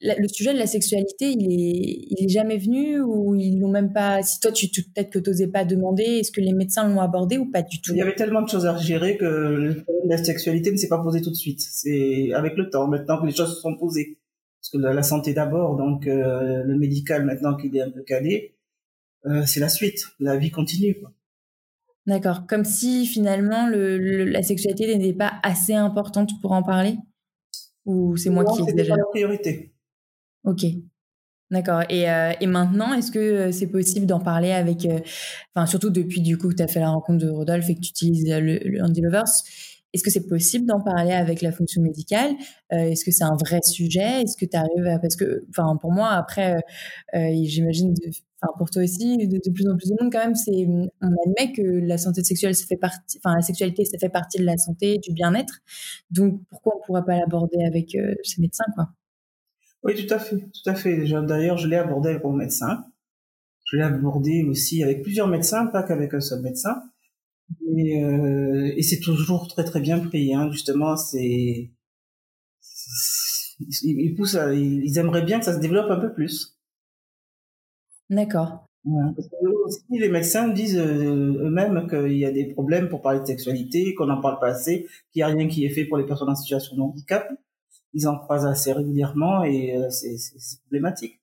le 0.00 0.28
sujet 0.28 0.52
de 0.52 0.58
la 0.58 0.66
sexualité, 0.66 1.30
il 1.30 1.52
est, 1.52 2.06
il 2.10 2.24
est 2.24 2.28
jamais 2.28 2.58
venu 2.58 3.00
ou 3.00 3.34
ils 3.34 3.58
l'ont 3.58 3.70
même 3.70 3.92
pas. 3.92 4.22
Si 4.22 4.40
toi, 4.40 4.52
tu 4.52 4.68
peut-être 4.68 5.10
que 5.10 5.18
tu 5.18 5.30
n'osais 5.30 5.48
pas 5.48 5.64
demander, 5.64 6.02
est-ce 6.02 6.32
que 6.32 6.40
les 6.40 6.52
médecins 6.52 6.88
l'ont 6.88 7.00
abordé 7.00 7.38
ou 7.38 7.50
pas 7.50 7.62
du 7.62 7.80
tout 7.80 7.92
Il 7.92 7.98
y 7.98 8.02
avait 8.02 8.14
tellement 8.14 8.42
de 8.42 8.48
choses 8.48 8.66
à 8.66 8.76
gérer 8.76 9.16
que 9.16 9.84
la 10.06 10.22
sexualité 10.22 10.72
ne 10.72 10.76
s'est 10.76 10.88
pas 10.88 11.02
posée 11.02 11.22
tout 11.22 11.30
de 11.30 11.36
suite. 11.36 11.60
C'est 11.60 12.32
avec 12.34 12.56
le 12.56 12.70
temps, 12.70 12.88
maintenant 12.88 13.20
que 13.20 13.26
les 13.26 13.34
choses 13.34 13.54
se 13.54 13.60
sont 13.60 13.76
posées. 13.76 14.18
Parce 14.60 14.70
que 14.70 14.78
la, 14.78 15.02
santé 15.02 15.32
d'abord, 15.34 15.76
donc 15.76 16.06
euh, 16.06 16.62
le 16.64 16.76
médical 16.76 17.24
maintenant 17.24 17.56
qu'il 17.56 17.76
est 17.76 17.82
un 17.82 17.90
peu 17.90 18.02
calé, 18.02 18.56
c'est 19.44 19.60
la 19.60 19.68
suite. 19.68 20.04
La 20.20 20.36
vie 20.36 20.50
continue. 20.50 20.96
D'accord. 22.08 22.46
Comme 22.46 22.64
si 22.64 23.06
finalement 23.06 23.68
le, 23.68 24.24
la 24.24 24.42
sexualité 24.42 24.96
n'était 24.96 25.16
pas 25.16 25.34
assez 25.42 25.74
importante 25.74 26.30
pour 26.40 26.52
en 26.52 26.62
parler? 26.62 26.96
Ou 27.88 28.16
c'est 28.18 28.30
moi 28.30 28.44
qui 28.44 28.62
exagère 28.62 28.96
la 28.96 29.04
priorité. 29.06 29.72
Ok. 30.44 30.64
D'accord. 31.50 31.82
Et, 31.88 32.10
euh, 32.10 32.32
et, 32.40 32.46
maintenant, 32.46 32.92
est-ce 32.92 33.10
que 33.10 33.18
euh, 33.18 33.52
c'est 33.52 33.68
possible 33.68 34.04
d'en 34.04 34.20
parler 34.20 34.52
avec, 34.52 34.84
euh, 34.84 35.00
enfin 35.54 35.66
surtout 35.66 35.88
depuis 35.88 36.20
du 36.20 36.36
coup 36.36 36.50
que 36.50 36.54
tu 36.54 36.62
as 36.62 36.68
fait 36.68 36.80
la 36.80 36.90
rencontre 36.90 37.24
de 37.24 37.30
Rodolphe 37.30 37.70
et 37.70 37.74
que 37.74 37.80
tu 37.80 37.88
utilises 37.88 38.28
le, 38.28 38.58
le 38.62 38.82
Andy 38.82 39.00
Lovers, 39.00 39.32
est-ce 39.92 40.02
que 40.02 40.10
c'est 40.10 40.26
possible 40.26 40.66
d'en 40.66 40.80
parler 40.80 41.12
avec 41.12 41.40
la 41.42 41.52
fonction 41.52 41.80
médicale? 41.82 42.32
Est-ce 42.70 43.04
que 43.04 43.10
c'est 43.10 43.24
un 43.24 43.36
vrai 43.36 43.60
sujet? 43.62 44.22
Est-ce 44.22 44.36
que 44.36 44.44
tu 44.44 44.56
arrives 44.56 44.86
à... 44.86 44.98
Parce 44.98 45.16
que, 45.16 45.44
enfin, 45.50 45.76
pour 45.80 45.92
moi, 45.92 46.10
après, 46.10 46.56
j'imagine, 47.14 47.94
enfin, 48.40 48.52
pour 48.58 48.68
toi 48.70 48.82
aussi, 48.82 49.16
de, 49.16 49.50
plus 49.50 49.66
en 49.66 49.76
plus 49.76 49.88
de 49.88 49.96
monde, 50.00 50.12
quand 50.12 50.18
même, 50.18 50.34
c'est, 50.34 50.66
on 50.66 50.90
admet 51.26 51.52
que 51.52 51.62
la 51.62 51.96
santé 51.96 52.22
sexuelle, 52.22 52.54
fait 52.54 52.76
partie, 52.76 53.18
enfin, 53.24 53.34
la 53.36 53.42
sexualité, 53.42 53.84
ça 53.86 53.98
fait 53.98 54.10
partie 54.10 54.38
de 54.38 54.44
la 54.44 54.58
santé, 54.58 54.98
du 54.98 55.12
bien-être. 55.12 55.60
Donc, 56.10 56.42
pourquoi 56.50 56.74
on 56.76 56.78
ne 56.80 56.84
pourrait 56.84 57.04
pas 57.04 57.16
l'aborder 57.16 57.64
avec 57.66 57.96
ces 58.24 58.42
médecins, 58.42 58.66
quoi? 58.74 58.90
Oui, 59.84 59.94
tout 59.94 60.12
à 60.12 60.18
fait, 60.18 60.36
tout 60.36 60.70
à 60.70 60.74
fait. 60.74 61.04
D'ailleurs, 61.26 61.56
je 61.56 61.68
l'ai 61.68 61.76
abordé 61.76 62.10
avec 62.10 62.24
mon 62.24 62.32
médecin. 62.32 62.84
Je 63.64 63.76
l'ai 63.76 63.84
abordé 63.84 64.42
aussi 64.42 64.82
avec 64.82 65.02
plusieurs 65.02 65.28
médecins, 65.28 65.66
pas 65.66 65.82
qu'avec 65.82 66.12
un 66.14 66.20
seul 66.20 66.42
médecin. 66.42 66.82
Et, 67.76 68.02
euh, 68.02 68.72
et 68.76 68.82
c'est 68.82 69.00
toujours 69.00 69.48
très 69.48 69.64
très 69.64 69.80
bien 69.80 69.98
pris, 69.98 70.34
hein. 70.34 70.50
justement. 70.50 70.96
C'est 70.96 71.70
ils, 73.60 74.14
poussent, 74.14 74.36
à, 74.36 74.54
ils 74.54 74.98
aimeraient 74.98 75.24
bien 75.24 75.38
que 75.38 75.44
ça 75.44 75.54
se 75.54 75.60
développe 75.60 75.90
un 75.90 75.98
peu 75.98 76.12
plus. 76.12 76.56
D'accord. 78.10 78.66
aussi, 79.66 79.80
les 79.90 80.08
médecins 80.08 80.48
disent 80.48 80.78
euh, 80.78 81.44
eux-mêmes 81.44 81.86
qu'il 81.88 82.16
y 82.16 82.24
a 82.24 82.30
des 82.30 82.46
problèmes 82.46 82.88
pour 82.88 83.02
parler 83.02 83.20
de 83.20 83.26
sexualité, 83.26 83.94
qu'on 83.94 84.06
n'en 84.06 84.20
parle 84.20 84.38
pas 84.38 84.48
assez, 84.48 84.86
qu'il 85.10 85.20
n'y 85.20 85.22
a 85.24 85.26
rien 85.26 85.48
qui 85.48 85.64
est 85.64 85.70
fait 85.70 85.84
pour 85.84 85.98
les 85.98 86.06
personnes 86.06 86.30
en 86.30 86.34
situation 86.34 86.76
de 86.76 86.82
handicap. 86.82 87.28
Ils 87.94 88.06
en 88.06 88.18
croisent 88.18 88.46
assez 88.46 88.72
régulièrement 88.72 89.44
et 89.44 89.76
euh, 89.76 89.90
c'est 89.90 90.16
problématique. 90.62 91.20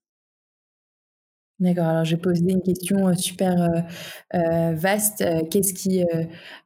D'accord, 1.59 1.85
alors 1.85 2.03
j'ai 2.03 2.17
posé 2.17 2.43
une 2.49 2.61
question 2.61 3.15
super 3.15 3.55
vaste. 4.73 5.23
Qu'est-ce 5.49 5.73
qui, 5.73 6.03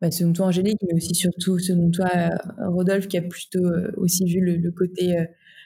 bah, 0.01 0.09
selon 0.09 0.33
toi 0.33 0.47
Angélique, 0.47 0.79
mais 0.87 0.95
aussi 0.95 1.13
surtout 1.13 1.59
selon 1.59 1.91
toi 1.91 2.09
Rodolphe, 2.57 3.07
qui 3.07 3.17
a 3.17 3.21
plutôt 3.21 3.69
aussi 3.97 4.25
vu 4.25 4.41
le, 4.41 4.71
côté 4.71 5.15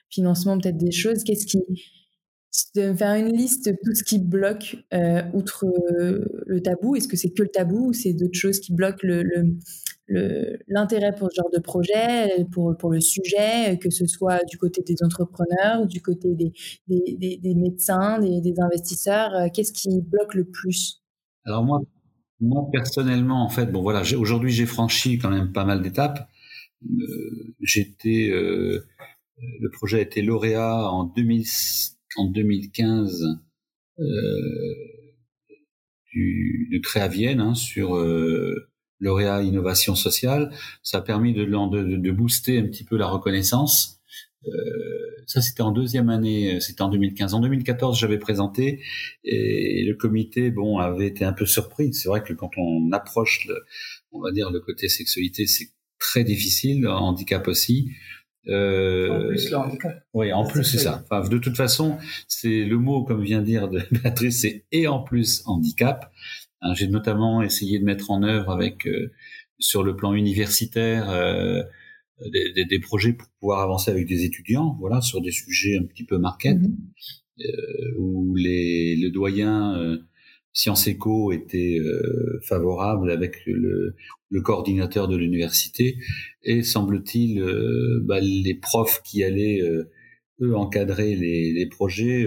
financement 0.10 0.58
peut-être 0.60 0.78
des 0.78 0.92
choses, 0.92 1.24
qu'est-ce 1.24 1.46
qui, 1.46 1.60
de 2.76 2.94
faire 2.94 3.16
une 3.16 3.32
liste 3.36 3.66
de 3.68 3.78
tout 3.84 3.96
ce 3.96 4.04
qui 4.04 4.20
bloque 4.20 4.76
outre 5.34 5.66
le 6.46 6.62
tabou, 6.62 6.98
est-ce 6.98 7.08
que 7.08 7.16
c'est 7.16 7.30
que 7.30 7.44
le 7.44 7.50
tabou 7.50 7.88
ou 7.90 7.94
c'est 7.94 8.14
d'autres 8.14 8.38
choses 8.38 8.60
qui 8.60 8.74
bloquent 8.74 9.08
le, 9.08 9.24
l'intérêt 10.68 11.14
pour 11.16 11.30
ce 11.32 11.36
genre 11.42 11.52
de 11.52 11.60
projet, 11.60 12.46
pour, 12.52 12.76
pour 12.78 12.92
le 12.92 13.02
sujet, 13.02 13.78
que 13.80 13.90
ce 13.90 14.06
soit 14.06 14.44
du 14.46 14.58
côté 14.58 14.82
des 14.86 14.96
entrepreneurs, 15.04 15.86
du 15.88 16.02
côté 16.02 16.36
des, 16.36 16.52
des, 16.88 17.56
médecins, 17.56 18.20
des, 18.20 18.54
investisseurs, 18.60 19.34
euh, 19.34 19.48
qu'est-ce 19.54 19.74
qui 19.74 20.02
bloque 20.02 20.34
le 20.36 20.46
plus? 20.46 21.02
Alors 21.46 21.64
moi, 21.64 21.82
moi 22.40 22.68
personnellement, 22.72 23.44
en 23.44 23.50
fait, 23.50 23.68
bon 23.68 23.82
voilà, 23.82 24.04
aujourd'hui 24.18 24.52
j'ai 24.52 24.66
franchi 24.66 25.18
quand 25.18 25.30
même 25.30 25.52
pas 25.52 25.66
mal 25.66 25.82
d'étapes. 25.82 26.30
Euh, 26.84 27.54
j'étais, 27.62 28.30
euh, 28.32 28.86
le 29.60 29.70
projet 29.72 30.00
a 30.00 30.02
été 30.02 30.22
lauréat 30.22 30.90
en, 30.90 31.06
2000, 31.06 31.46
en 32.18 32.26
2015 32.26 33.24
euh, 34.00 34.04
du, 36.12 36.70
de 36.72 36.80
Créavienne 36.80 37.40
hein, 37.40 37.56
sur 37.56 37.96
lauréat 39.00 39.44
innovation 39.44 39.96
sociale. 39.96 40.52
Ça 40.82 41.00
a 41.00 41.02
permis 41.02 41.34
de, 41.34 41.46
de, 41.46 41.98
de 41.98 42.12
booster 42.12 42.60
un 42.60 42.64
petit 42.64 42.84
peu 42.84 42.98
la 42.98 43.08
reconnaissance. 43.08 44.00
Euh, 44.48 44.52
ça, 45.26 45.42
c'était 45.42 45.62
en 45.62 45.72
deuxième 45.72 46.10
année, 46.10 46.60
c'était 46.60 46.82
en 46.82 46.90
2015. 46.90 47.34
En 47.34 47.40
2014, 47.40 47.98
j'avais 47.98 48.18
présenté 48.20 48.82
et 49.24 49.84
le 49.86 49.96
comité, 49.96 50.52
bon, 50.52 50.80
avait 50.80 51.08
été 51.08 51.24
un 51.26 51.34
peu 51.34 51.46
surpris. 51.46 51.94
C'est 51.94 52.10
vrai 52.10 52.24
que 52.24 52.34
quand 52.34 52.52
on 52.58 52.92
approche, 52.92 53.46
le, 53.48 53.64
on 54.12 54.22
va 54.22 54.32
dire, 54.32 54.52
le 54.52 54.60
côté 54.60 54.90
sexualité, 54.90 55.48
c'est 55.48 55.70
très 55.98 56.24
difficile, 56.24 56.88
handicap 56.88 57.48
aussi. 57.48 57.92
Euh, 58.48 59.10
en 59.10 59.28
plus, 59.28 59.50
le 59.50 59.58
handicap. 59.58 60.04
Oui, 60.14 60.34
en 60.34 60.46
plus, 60.46 60.64
c'est 60.64 60.78
ça. 60.80 61.04
Enfin, 61.04 61.28
de 61.28 61.38
toute 61.38 61.56
façon, 61.56 61.98
c'est 62.28 62.66
le 62.66 62.78
mot, 62.78 63.04
comme 63.04 63.24
vient 63.24 63.40
de 63.40 63.46
dire 63.46 63.70
Béatrice, 63.92 64.42
c'est 64.42 64.66
et 64.72 64.88
en 64.88 65.02
plus 65.02 65.44
handicap. 65.46 66.12
Hein, 66.64 66.74
j'ai 66.74 66.88
notamment 66.88 67.42
essayé 67.42 67.78
de 67.78 67.84
mettre 67.84 68.10
en 68.10 68.24
œuvre 68.24 68.50
avec 68.50 68.88
euh, 68.88 69.12
sur 69.60 69.84
le 69.84 69.96
plan 69.96 70.14
universitaire 70.14 71.10
euh, 71.10 71.62
des, 72.32 72.66
des, 72.66 72.80
projets 72.80 73.14
pour 73.14 73.28
pouvoir 73.40 73.62
avancer 73.62 73.92
avec 73.92 74.08
des 74.08 74.24
étudiants, 74.24 74.78
voilà, 74.80 75.02
sur 75.02 75.22
des 75.22 75.32
sujets 75.32 75.78
un 75.78 75.84
petit 75.84 76.06
peu 76.06 76.18
market, 76.18 76.58
euh, 76.58 77.98
où 77.98 78.36
les, 78.36 78.96
le 78.96 79.10
doyen 79.10 79.78
euh, 79.78 79.98
Sciences 80.54 80.88
Éco 80.88 81.32
était 81.32 81.80
favorable 82.44 83.10
avec 83.10 83.44
le, 83.48 83.96
le, 84.30 84.42
coordinateur 84.42 85.08
de 85.08 85.18
l'université, 85.18 85.98
et 86.44 86.62
semble-t-il, 86.62 87.44
bah, 88.04 88.20
les 88.22 88.54
profs 88.54 89.02
qui 89.04 89.24
allaient 89.24 89.62
eux 90.42 90.56
encadrer 90.56 91.16
les, 91.16 91.54
les 91.54 91.66
projets 91.66 92.24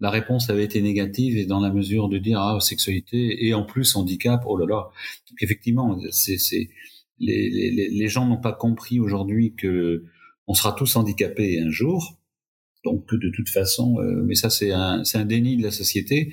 la 0.00 0.10
réponse 0.10 0.50
avait 0.50 0.64
été 0.64 0.80
négative 0.80 1.36
et 1.36 1.46
dans 1.46 1.60
la 1.60 1.70
mesure 1.70 2.08
de 2.08 2.18
dire 2.18 2.40
ah 2.40 2.58
sexualité 2.60 3.46
et 3.46 3.54
en 3.54 3.64
plus 3.64 3.96
handicap 3.96 4.42
oh 4.46 4.56
là 4.56 4.66
là. 4.66 4.90
Effectivement 5.40 5.98
c'est 6.10 6.38
c'est 6.38 6.70
les, 7.18 7.50
les, 7.50 7.90
les 7.90 8.08
gens 8.08 8.26
n'ont 8.26 8.40
pas 8.40 8.52
compris 8.52 8.98
aujourd'hui 8.98 9.54
que 9.54 10.04
on 10.46 10.54
sera 10.54 10.72
tous 10.72 10.96
handicapés 10.96 11.60
un 11.60 11.70
jour. 11.70 12.16
Donc 12.82 13.06
de 13.12 13.30
toute 13.30 13.50
façon 13.50 14.00
euh, 14.00 14.22
mais 14.24 14.34
ça 14.34 14.48
c'est 14.48 14.72
un 14.72 15.04
c'est 15.04 15.18
un 15.18 15.26
déni 15.26 15.58
de 15.58 15.62
la 15.62 15.70
société. 15.70 16.32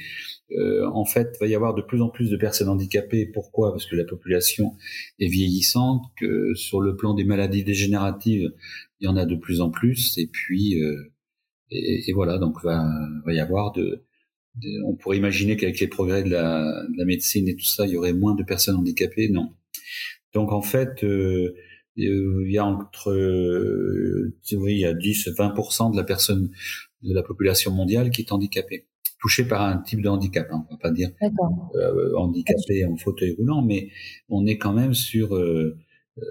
Euh, 0.58 0.88
en 0.94 1.04
fait 1.04 1.28
il 1.36 1.40
va 1.42 1.48
y 1.48 1.56
avoir 1.56 1.76
de 1.76 1.82
plus 1.82 2.02
en 2.02 2.08
plus 2.08 2.30
de 2.30 2.38
personnes 2.38 2.70
handicapées. 2.70 3.26
Pourquoi? 3.26 3.74
Parce 3.74 3.86
que 3.86 3.98
la 3.98 4.06
population 4.06 4.76
est 5.20 5.28
vieillissante 5.28 6.04
que 6.18 6.54
sur 6.56 6.80
le 6.80 6.96
plan 6.96 7.14
des 7.14 7.26
maladies 7.26 7.66
dégénératives 7.66 8.54
il 9.02 9.06
y 9.06 9.08
en 9.08 9.18
a 9.18 9.26
de 9.26 9.36
plus 9.36 9.60
en 9.60 9.70
plus. 9.70 10.18
Et 10.18 10.28
puis 10.28 10.82
euh, 10.82 11.12
Et, 11.70 12.14
voilà, 12.14 12.38
donc 12.38 12.64
va, 12.64 12.86
va 13.26 13.34
y 13.34 13.40
avoir 13.40 13.74
de, 13.74 14.06
on 14.86 14.96
pourrait 14.96 15.18
imaginer 15.18 15.58
qu'avec 15.58 15.80
les 15.80 15.88
progrès 15.88 16.24
de 16.24 16.30
la, 16.30 16.86
de 16.90 16.98
la, 16.98 17.06
médecine 17.06 17.48
et 17.48 17.56
tout 17.56 17.66
ça, 17.66 17.86
il 17.86 17.92
y 17.92 17.98
aurait 17.98 18.14
moins 18.14 18.36
de 18.36 18.44
personnes 18.44 18.76
handicapées. 18.76 19.30
Non. 19.30 19.54
Donc 20.34 20.52
en 20.52 20.62
fait, 20.62 21.04
euh, 21.04 21.56
il 21.98 22.52
y 22.52 22.58
a 22.58 22.66
entre, 22.66 23.12
euh, 23.12 24.36
oui, 24.54 24.74
il 24.74 24.80
y 24.80 24.86
a 24.86 24.94
10, 24.94 25.30
20% 25.30 25.92
de 25.92 25.98
la 25.98 26.04
personne, 26.04 26.52
de 27.02 27.14
la 27.14 27.24
population 27.24 27.72
mondiale 27.72 28.12
qui 28.12 28.22
est 28.22 28.32
handicapée, 28.32 28.88
touchée 29.20 29.48
par 29.48 29.62
un 29.62 29.80
type 29.80 30.02
de 30.02 30.10
handicap. 30.10 30.48
Hein, 30.52 30.66
on 30.70 30.74
va 30.76 30.80
pas 30.80 30.92
dire 30.92 31.10
euh, 31.76 32.16
handicapé 32.16 32.86
en 32.86 32.96
fauteuil 32.98 33.36
roulant, 33.38 33.64
mais 33.64 33.90
on 34.30 34.46
est 34.46 34.58
quand 34.58 34.74
même 34.74 34.94
sur 34.94 35.36
euh, 35.36 35.78
euh 36.20 36.24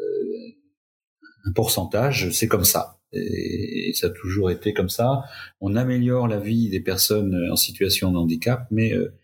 un 1.47 1.53
pourcentage. 1.53 2.31
C'est 2.31 2.49
comme 2.49 2.65
ça 2.65 2.97
et, 3.12 3.93
ça 3.95 4.09
a 4.09 4.11
toujours 4.11 4.50
été 4.50 4.73
comme 4.73 4.88
ça. 4.88 5.23
On 5.61 5.76
améliore 5.76 6.29
la 6.29 6.38
vie 6.38 6.69
des 6.69 6.81
personnes 6.81 7.35
en 7.50 7.57
situation 7.57 8.12
de 8.12 8.19
handicap, 8.19 8.67
mais 8.71 8.93
euh, 8.93 9.15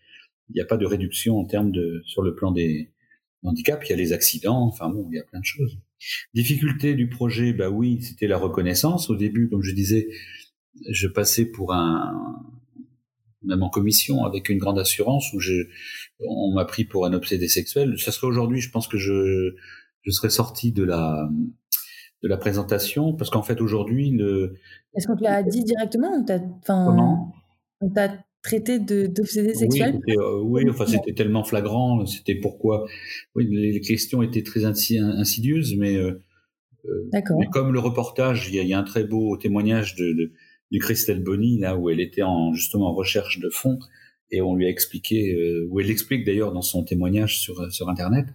il 0.49 0.55
n'y 0.55 0.61
a 0.61 0.65
pas 0.65 0.77
de 0.77 0.85
réduction 0.85 1.37
en 1.39 1.45
termes 1.45 1.71
de 1.71 2.01
sur 2.05 2.21
le 2.21 2.35
plan 2.35 2.51
des 2.51 2.91
handicaps. 3.43 3.87
Il 3.87 3.91
y 3.91 3.93
a 3.93 3.97
les 3.97 4.13
accidents, 4.13 4.63
enfin 4.63 4.89
bon, 4.89 5.07
il 5.11 5.17
y 5.17 5.19
a 5.19 5.23
plein 5.23 5.39
de 5.39 5.45
choses. 5.45 5.77
Difficulté 6.33 6.95
du 6.95 7.09
projet, 7.09 7.53
bah 7.53 7.69
oui, 7.69 8.01
c'était 8.01 8.27
la 8.27 8.37
reconnaissance. 8.37 9.09
Au 9.09 9.15
début, 9.15 9.49
comme 9.49 9.63
je 9.63 9.73
disais, 9.73 10.09
je 10.89 11.07
passais 11.07 11.45
pour 11.45 11.73
un 11.73 12.11
même 13.45 13.61
en 13.61 13.69
commission 13.69 14.23
avec 14.23 14.47
une 14.47 14.57
grande 14.57 14.79
assurance 14.79 15.33
où 15.33 15.39
je 15.39 15.53
on 16.19 16.53
m'a 16.53 16.63
pris 16.63 16.85
pour 16.85 17.05
un 17.05 17.13
obsédé 17.13 17.49
sexuel. 17.49 17.99
Ça 17.99 18.11
serait 18.11 18.27
aujourd'hui, 18.27 18.61
je 18.61 18.69
pense 18.69 18.87
que 18.87 18.97
je 18.97 19.55
je 20.01 20.11
serais 20.11 20.29
sorti 20.29 20.71
de 20.71 20.83
la 20.83 21.29
de 22.23 22.29
la 22.29 22.37
présentation 22.37 23.13
parce 23.13 23.29
qu'en 23.29 23.43
fait 23.43 23.59
aujourd'hui 23.61 24.09
le 24.11 24.55
est-ce 24.95 25.07
qu'on 25.07 25.17
te 25.17 25.23
l'a 25.23 25.43
dit 25.43 25.63
directement 25.63 26.09
on 26.13 26.23
t'a 26.23 26.39
enfin 26.61 27.33
on 27.81 27.89
t'a 27.89 28.09
traité 28.41 28.79
d'obsédé 28.79 29.53
sexuel? 29.53 29.99
oui, 30.07 30.15
euh, 30.17 30.41
oui 30.41 30.69
enfin 30.69 30.85
c'était 30.85 31.13
tellement 31.13 31.43
flagrant 31.43 32.05
c'était 32.05 32.35
pourquoi 32.35 32.85
oui 33.35 33.47
les 33.49 33.81
questions 33.81 34.23
étaient 34.23 34.43
très 34.43 34.63
insidieuses 34.63 35.75
mais 35.77 35.97
euh, 35.97 36.21
euh 36.85 37.09
mais 37.37 37.47
comme 37.51 37.73
le 37.73 37.79
reportage 37.79 38.49
il 38.49 38.55
y, 38.55 38.65
y, 38.65 38.73
a 38.73 38.79
un 38.79 38.83
très 38.83 39.03
beau 39.03 39.35
témoignage 39.37 39.95
de, 39.95 40.13
de, 40.13 40.31
de 40.71 40.77
Christelle 40.79 41.21
Bonny 41.21 41.59
là 41.59 41.75
où 41.75 41.89
elle 41.89 41.99
était 41.99 42.23
en 42.23 42.53
justement 42.53 42.87
en 42.87 42.93
recherche 42.93 43.39
de 43.39 43.49
fond 43.49 43.79
et 44.31 44.41
on 44.41 44.55
lui 44.55 44.65
a 44.65 44.69
expliqué 44.69 45.33
euh, 45.35 45.67
où 45.69 45.81
elle 45.81 45.91
explique 45.91 46.25
d'ailleurs 46.25 46.53
dans 46.53 46.61
son 46.61 46.83
témoignage 46.83 47.37
sur 47.39 47.69
sur 47.73 47.89
internet 47.89 48.27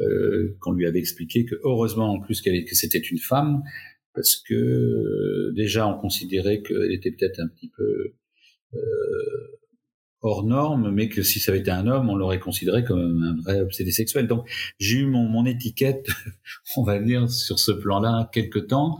euh, 0.00 0.56
qu'on 0.60 0.72
lui 0.72 0.86
avait 0.86 0.98
expliqué 0.98 1.44
que 1.44 1.56
heureusement 1.64 2.12
en 2.12 2.20
plus 2.20 2.40
qu'elle 2.40 2.64
que 2.64 2.74
c'était 2.74 2.98
une 2.98 3.18
femme 3.18 3.62
parce 4.14 4.36
que 4.36 4.54
euh, 4.54 5.52
déjà 5.54 5.86
on 5.86 5.98
considérait 5.98 6.62
qu'elle 6.62 6.92
était 6.92 7.10
peut-être 7.10 7.40
un 7.40 7.48
petit 7.48 7.70
peu 7.76 8.14
euh, 8.74 8.78
hors 10.20 10.44
norme, 10.44 10.90
mais 10.90 11.08
que 11.08 11.22
si 11.22 11.38
ça 11.38 11.52
avait 11.52 11.60
été 11.60 11.70
un 11.70 11.86
homme, 11.86 12.10
on 12.10 12.16
l'aurait 12.16 12.40
considéré 12.40 12.82
comme 12.82 13.22
un 13.22 13.40
vrai 13.40 13.60
obsédé 13.60 13.92
sexuel. 13.92 14.26
Donc 14.26 14.48
j'ai 14.78 14.98
eu 14.98 15.06
mon, 15.06 15.28
mon 15.28 15.46
étiquette, 15.46 16.08
on 16.76 16.82
va 16.82 16.98
dire, 16.98 17.30
sur 17.30 17.58
ce 17.58 17.70
plan-là 17.70 18.28
quelque 18.32 18.58
temps, 18.58 18.98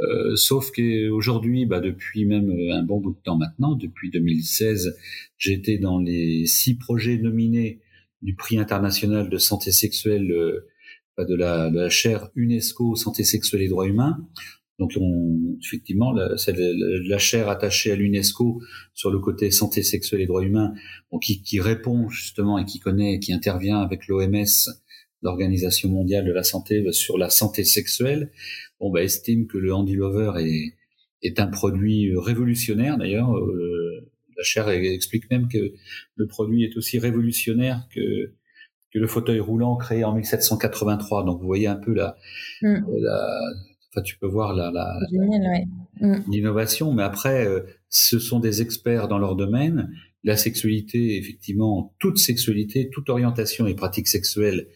euh, 0.00 0.36
sauf 0.36 0.70
qu'aujourd'hui, 0.70 1.66
bah, 1.66 1.80
depuis 1.80 2.24
même 2.24 2.50
un 2.72 2.82
bon 2.82 3.00
bout 3.00 3.12
de 3.12 3.22
temps 3.22 3.36
maintenant, 3.36 3.74
depuis 3.74 4.10
2016, 4.10 4.96
j'étais 5.36 5.78
dans 5.78 5.98
les 5.98 6.46
six 6.46 6.76
projets 6.76 7.18
nominés 7.18 7.80
du 8.22 8.34
prix 8.34 8.58
international 8.58 9.28
de 9.28 9.38
santé 9.38 9.72
sexuelle 9.72 10.30
euh, 10.30 10.68
de, 11.18 11.34
la, 11.34 11.70
de 11.70 11.80
la 11.80 11.90
chaire 11.90 12.30
UNESCO 12.34 12.94
santé 12.94 13.24
sexuelle 13.24 13.62
et 13.62 13.68
droits 13.68 13.86
humains. 13.86 14.16
Donc 14.78 14.92
on, 14.98 15.56
effectivement, 15.62 16.14
c'est 16.36 16.56
la, 16.56 17.18
chaire 17.18 17.48
attachée 17.48 17.92
à 17.92 17.96
l'UNESCO 17.96 18.60
sur 18.94 19.10
le 19.10 19.18
côté 19.18 19.50
santé 19.50 19.82
sexuelle 19.82 20.22
et 20.22 20.26
droits 20.26 20.42
humains, 20.42 20.72
qui, 21.20 21.42
qui, 21.42 21.60
répond 21.60 22.08
justement 22.08 22.58
et 22.58 22.64
qui 22.64 22.80
connaît, 22.80 23.20
qui 23.20 23.32
intervient 23.32 23.78
avec 23.78 24.08
l'OMS, 24.08 24.44
l'Organisation 25.20 25.88
mondiale 25.90 26.24
de 26.24 26.32
la 26.32 26.42
santé, 26.42 26.84
sur 26.92 27.18
la 27.18 27.30
santé 27.30 27.64
sexuelle. 27.64 28.32
On 28.80 28.90
bah, 28.90 29.02
estime 29.02 29.46
que 29.46 29.58
le 29.58 29.72
Handy 29.72 29.94
Lover 29.94 30.32
est, 30.42 30.74
est 31.22 31.38
un 31.38 31.46
produit 31.46 32.12
révolutionnaire 32.16 32.98
d'ailleurs. 32.98 33.36
Euh, 33.36 33.81
la 34.36 34.42
chaire 34.42 34.68
explique 34.68 35.30
même 35.30 35.48
que 35.48 35.72
le 36.16 36.26
produit 36.26 36.64
est 36.64 36.76
aussi 36.76 36.98
révolutionnaire 36.98 37.86
que, 37.94 38.32
que 38.92 38.98
le 38.98 39.06
fauteuil 39.06 39.40
roulant 39.40 39.76
créé 39.76 40.04
en 40.04 40.14
1783. 40.14 41.24
Donc 41.24 41.40
vous 41.40 41.46
voyez 41.46 41.66
un 41.66 41.76
peu 41.76 41.92
la, 41.92 42.16
mm. 42.62 42.84
la 43.00 43.38
enfin 43.90 44.02
tu 44.02 44.18
peux 44.18 44.26
voir 44.26 44.54
la, 44.54 44.70
la, 44.70 44.98
mm. 46.00 46.24
l'innovation, 46.30 46.92
mais 46.92 47.02
après 47.02 47.46
euh, 47.46 47.60
ce 47.88 48.18
sont 48.18 48.40
des 48.40 48.62
experts 48.62 49.08
dans 49.08 49.18
leur 49.18 49.36
domaine. 49.36 49.90
La 50.24 50.36
sexualité, 50.36 51.16
effectivement, 51.16 51.94
toute 51.98 52.18
sexualité, 52.18 52.90
toute 52.90 53.10
orientation 53.10 53.66
et 53.66 53.74
pratique 53.74 54.06
sexuelle 54.06 54.68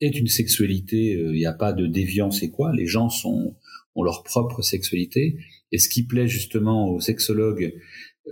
est 0.00 0.18
une 0.18 0.26
sexualité. 0.26 1.14
Euh, 1.14 1.34
il 1.34 1.38
n'y 1.38 1.46
a 1.46 1.52
pas 1.52 1.72
de 1.72 1.86
déviance 1.86 2.42
et 2.42 2.50
quoi. 2.50 2.72
Les 2.74 2.86
gens 2.86 3.08
sont 3.08 3.54
ont 3.98 4.02
leur 4.02 4.22
propre 4.22 4.62
sexualité. 4.62 5.36
Et 5.72 5.78
ce 5.78 5.88
qui 5.88 6.06
plaît 6.06 6.28
justement 6.28 6.88
aux 6.88 7.00
sexologues 7.00 7.64
euh, 7.64 7.80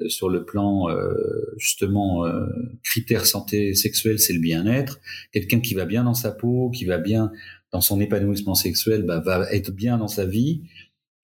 sur 0.08 0.28
le 0.28 0.44
plan 0.44 0.88
euh, 0.88 1.14
justement 1.56 2.24
euh, 2.26 2.46
critère 2.82 3.26
santé 3.26 3.74
sexuelle, 3.74 4.18
c'est 4.18 4.32
le 4.32 4.40
bien-être. 4.40 5.00
Quelqu'un 5.32 5.60
qui 5.60 5.74
va 5.74 5.84
bien 5.84 6.04
dans 6.04 6.14
sa 6.14 6.30
peau, 6.30 6.70
qui 6.70 6.84
va 6.84 6.98
bien 6.98 7.32
dans 7.72 7.80
son 7.80 8.00
épanouissement 8.00 8.54
sexuel, 8.54 9.02
bah, 9.02 9.20
va 9.20 9.50
être 9.52 9.70
bien 9.70 9.98
dans 9.98 10.08
sa 10.08 10.24
vie. 10.24 10.62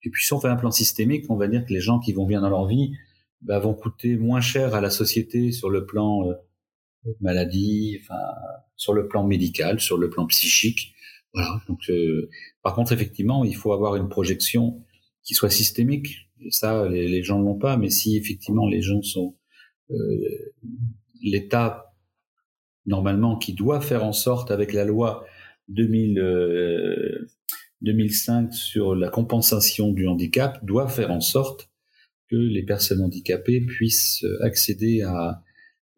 Et 0.03 0.09
puis 0.09 0.23
si 0.23 0.33
on 0.33 0.39
fait 0.39 0.47
un 0.47 0.55
plan 0.55 0.71
systémique, 0.71 1.25
on 1.29 1.35
va 1.35 1.47
dire 1.47 1.65
que 1.65 1.73
les 1.73 1.79
gens 1.79 1.99
qui 1.99 2.13
vont 2.13 2.25
bien 2.25 2.41
dans 2.41 2.49
leur 2.49 2.67
vie 2.67 2.93
bah, 3.41 3.59
vont 3.59 3.73
coûter 3.73 4.17
moins 4.17 4.41
cher 4.41 4.75
à 4.75 4.81
la 4.81 4.89
société 4.89 5.51
sur 5.51 5.69
le 5.69 5.85
plan 5.85 6.27
euh, 6.27 6.33
maladie, 7.21 7.99
sur 8.75 8.93
le 8.93 9.07
plan 9.07 9.25
médical, 9.25 9.79
sur 9.79 9.97
le 9.97 10.09
plan 10.09 10.25
psychique. 10.27 10.93
Voilà. 11.33 11.61
Donc, 11.67 11.79
par 12.61 12.75
contre, 12.75 12.93
effectivement, 12.93 13.43
il 13.43 13.55
faut 13.55 13.73
avoir 13.73 13.95
une 13.95 14.07
projection 14.07 14.81
qui 15.23 15.33
soit 15.33 15.49
systémique 15.49 16.29
ça, 16.49 16.87
les, 16.89 17.07
les 17.07 17.23
gens 17.23 17.39
ne 17.39 17.45
l'ont 17.45 17.57
pas, 17.57 17.77
mais 17.77 17.89
si 17.89 18.17
effectivement 18.17 18.67
les 18.67 18.81
gens 18.81 19.01
sont 19.01 19.35
euh, 19.91 20.53
l'État 21.21 21.93
normalement 22.85 23.37
qui 23.37 23.53
doit 23.53 23.81
faire 23.81 24.03
en 24.03 24.13
sorte 24.13 24.51
avec 24.51 24.73
la 24.73 24.85
loi 24.85 25.25
2000, 25.69 26.15
2005 27.81 28.49
euh, 28.49 28.51
sur 28.51 28.95
la 28.95 29.09
compensation 29.09 29.91
du 29.91 30.07
handicap 30.07 30.63
doit 30.65 30.87
faire 30.87 31.11
en 31.11 31.21
sorte 31.21 31.69
que 32.29 32.35
les 32.35 32.63
personnes 32.63 33.01
handicapées 33.01 33.61
puissent 33.61 34.25
accéder 34.41 35.01
à, 35.01 35.41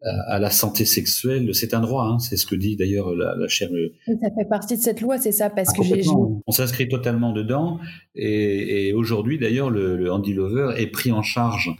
à, 0.02 0.38
la 0.38 0.50
santé 0.50 0.84
sexuelle. 0.84 1.54
C'est 1.54 1.74
un 1.74 1.80
droit, 1.80 2.04
hein, 2.04 2.18
c'est 2.18 2.36
ce 2.36 2.46
que 2.46 2.54
dit 2.54 2.76
d'ailleurs 2.76 3.14
la, 3.14 3.34
la 3.34 3.48
chaire. 3.48 3.70
Ça 4.06 4.28
fait 4.36 4.48
partie 4.48 4.76
de 4.76 4.82
cette 4.82 5.00
loi, 5.00 5.18
c'est 5.18 5.32
ça, 5.32 5.50
parce 5.50 5.72
que 5.72 5.82
j'ai. 5.82 6.02
On 6.46 6.52
s'inscrit 6.52 6.88
totalement 6.88 7.32
dedans, 7.32 7.80
et, 8.14 8.88
et 8.88 8.92
aujourd'hui 8.92 9.38
d'ailleurs 9.38 9.70
le, 9.70 9.96
le 9.96 10.12
Handy 10.12 10.34
Lover 10.34 10.74
est 10.76 10.88
pris 10.88 11.12
en 11.12 11.22
charge 11.22 11.70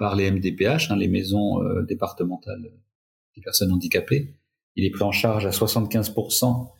par 0.00 0.16
les 0.16 0.30
MDPH, 0.30 0.90
hein, 0.90 0.96
les 0.96 1.08
maisons 1.08 1.62
euh, 1.62 1.82
départementales 1.82 2.72
des 3.36 3.42
personnes 3.42 3.70
handicapées. 3.70 4.34
Il 4.74 4.84
est 4.84 4.90
pris 4.90 5.02
en 5.02 5.12
charge 5.12 5.44
à 5.44 5.50
75% 5.50 6.70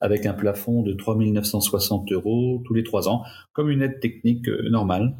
avec 0.00 0.26
un 0.26 0.34
plafond 0.34 0.82
de 0.82 0.92
3 0.92 1.16
960 1.16 2.10
euros 2.12 2.62
tous 2.66 2.74
les 2.74 2.82
trois 2.82 3.08
ans, 3.08 3.22
comme 3.52 3.70
une 3.70 3.80
aide 3.80 4.00
technique 4.00 4.48
euh, 4.48 4.68
normale. 4.70 5.16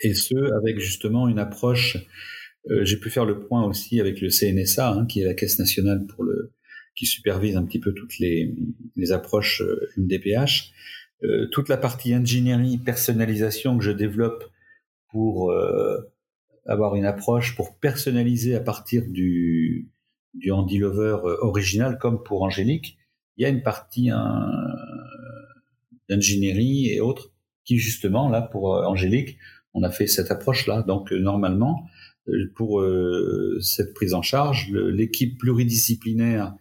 Et 0.00 0.12
ce, 0.12 0.34
avec 0.58 0.78
justement 0.78 1.28
une 1.28 1.38
approche 1.38 1.96
euh, 1.96 2.00
j'ai 2.82 2.98
pu 2.98 3.10
faire 3.10 3.24
le 3.24 3.40
point 3.40 3.64
aussi 3.64 4.00
avec 4.00 4.20
le 4.20 4.28
CNSA, 4.28 4.92
hein, 4.92 5.06
qui 5.06 5.20
est 5.20 5.24
la 5.24 5.34
Caisse 5.34 5.58
nationale 5.58 6.04
pour 6.06 6.24
le, 6.24 6.52
qui 6.96 7.06
supervise 7.06 7.56
un 7.56 7.64
petit 7.64 7.78
peu 7.78 7.92
toutes 7.92 8.18
les, 8.18 8.54
les 8.96 9.12
approches 9.12 9.60
euh, 9.60 9.88
MDPH. 9.98 10.72
Euh, 11.22 11.46
toute 11.52 11.68
la 11.68 11.76
partie 11.76 12.12
ingénierie, 12.12 12.78
personnalisation 12.78 13.78
que 13.78 13.84
je 13.84 13.90
développe 13.90 14.44
pour 15.10 15.52
euh, 15.52 15.98
avoir 16.66 16.96
une 16.96 17.04
approche 17.04 17.54
pour 17.54 17.78
personnaliser 17.78 18.54
à 18.54 18.60
partir 18.60 19.02
du, 19.06 19.90
du 20.34 20.50
Handy 20.50 20.78
Lover 20.78 21.18
original, 21.40 21.98
comme 21.98 22.22
pour 22.22 22.42
Angélique, 22.42 22.98
il 23.36 23.42
y 23.42 23.44
a 23.44 23.50
une 23.50 23.62
partie 23.62 24.10
hein, 24.10 24.50
d'ingénierie 26.08 26.88
et 26.88 27.00
autres 27.00 27.32
qui 27.64 27.78
justement 27.78 28.28
là 28.28 28.42
pour 28.42 28.70
Angélique, 28.70 29.38
on 29.74 29.82
a 29.82 29.90
fait 29.90 30.06
cette 30.06 30.30
approche 30.30 30.66
là. 30.66 30.82
Donc 30.82 31.12
normalement, 31.12 31.84
euh, 31.84 31.95
pour 32.54 32.80
euh, 32.80 33.58
cette 33.60 33.94
prise 33.94 34.14
en 34.14 34.22
charge. 34.22 34.70
L'équipe 34.72 35.38
pluridisciplinaire 35.38 36.54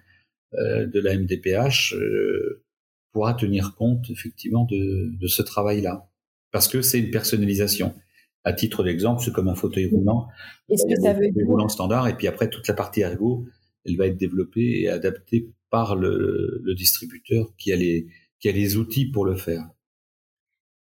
euh, 0.53 0.85
de 0.85 0.99
la 0.99 1.17
MDPH 1.17 1.95
pourra 3.11 3.33
tenir 3.33 3.75
compte 3.75 4.09
effectivement 4.09 4.65
de, 4.65 5.11
de 5.17 5.27
ce 5.27 5.41
travail-là, 5.41 6.09
parce 6.51 6.67
que 6.67 6.81
c'est 6.81 6.99
une 6.99 7.11
personnalisation. 7.11 7.93
À 8.43 8.53
titre 8.53 8.83
d'exemple, 8.83 9.23
c'est 9.23 9.33
comme 9.33 9.47
un 9.47 9.55
fauteuil 9.55 9.87
roulant. 9.87 10.27
Est-ce 10.69 10.85
que 10.87 11.01
ça 11.01 11.13
veut 11.13 11.31
dire 11.31 11.47
roulant 11.47 11.69
standard, 11.69 12.07
et 12.07 12.15
puis 12.15 12.27
après 12.27 12.49
toute 12.49 12.67
la 12.67 12.73
partie 12.73 13.01
ergo, 13.01 13.47
elle 13.85 13.97
va 13.97 14.07
être 14.07 14.17
développée 14.17 14.81
et 14.81 14.89
adaptée 14.89 15.49
par 15.69 15.95
le, 15.95 16.61
le 16.63 16.75
distributeur 16.75 17.55
qui 17.57 17.71
a 17.71 17.75
les 17.75 18.07
qui 18.39 18.49
a 18.49 18.51
les 18.51 18.77
outils 18.77 19.05
pour 19.05 19.25
le 19.25 19.35
faire. 19.35 19.67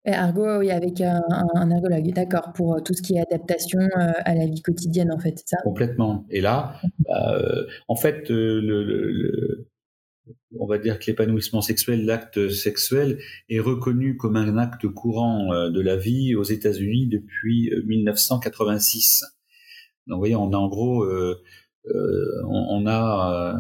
Argo, 0.06 0.60
oui, 0.60 0.70
avec 0.70 1.00
un, 1.02 1.22
ergologue, 1.70 2.12
d'accord, 2.14 2.52
pour 2.54 2.84
tout 2.84 2.94
ce 2.94 3.02
qui 3.02 3.16
est 3.16 3.22
adaptation 3.22 3.80
à 3.96 4.36
la 4.36 4.46
vie 4.46 4.62
quotidienne, 4.62 5.12
en 5.14 5.20
fait, 5.20 5.42
ça? 5.46 5.58
Complètement. 5.64 6.26
Et 6.30 6.42
là, 6.42 6.76
bah, 7.00 7.42
en 7.88 7.96
fait, 7.96 8.30
le, 8.30 9.68
on 10.60 10.68
va 10.68 10.78
dire 10.78 11.00
que 11.00 11.06
l'épanouissement 11.08 11.62
sexuel, 11.62 12.06
l'acte 12.06 12.50
sexuel, 12.50 13.20
est 13.50 13.60
reconnu 13.60 14.18
comme 14.18 14.36
un 14.36 14.58
acte 14.58 14.88
courant 14.90 15.70
de 15.70 15.82
la 15.82 15.96
vie 15.96 16.36
aux 16.36 16.44
États-Unis 16.44 17.08
depuis 17.08 17.72
1986. 17.86 19.24
Donc, 20.08 20.16
vous 20.16 20.20
voyez, 20.20 20.36
on 20.36 20.52
a 20.52 20.58
en 20.58 20.68
gros, 20.68 21.08
on, 22.46 22.88
a 22.88 23.56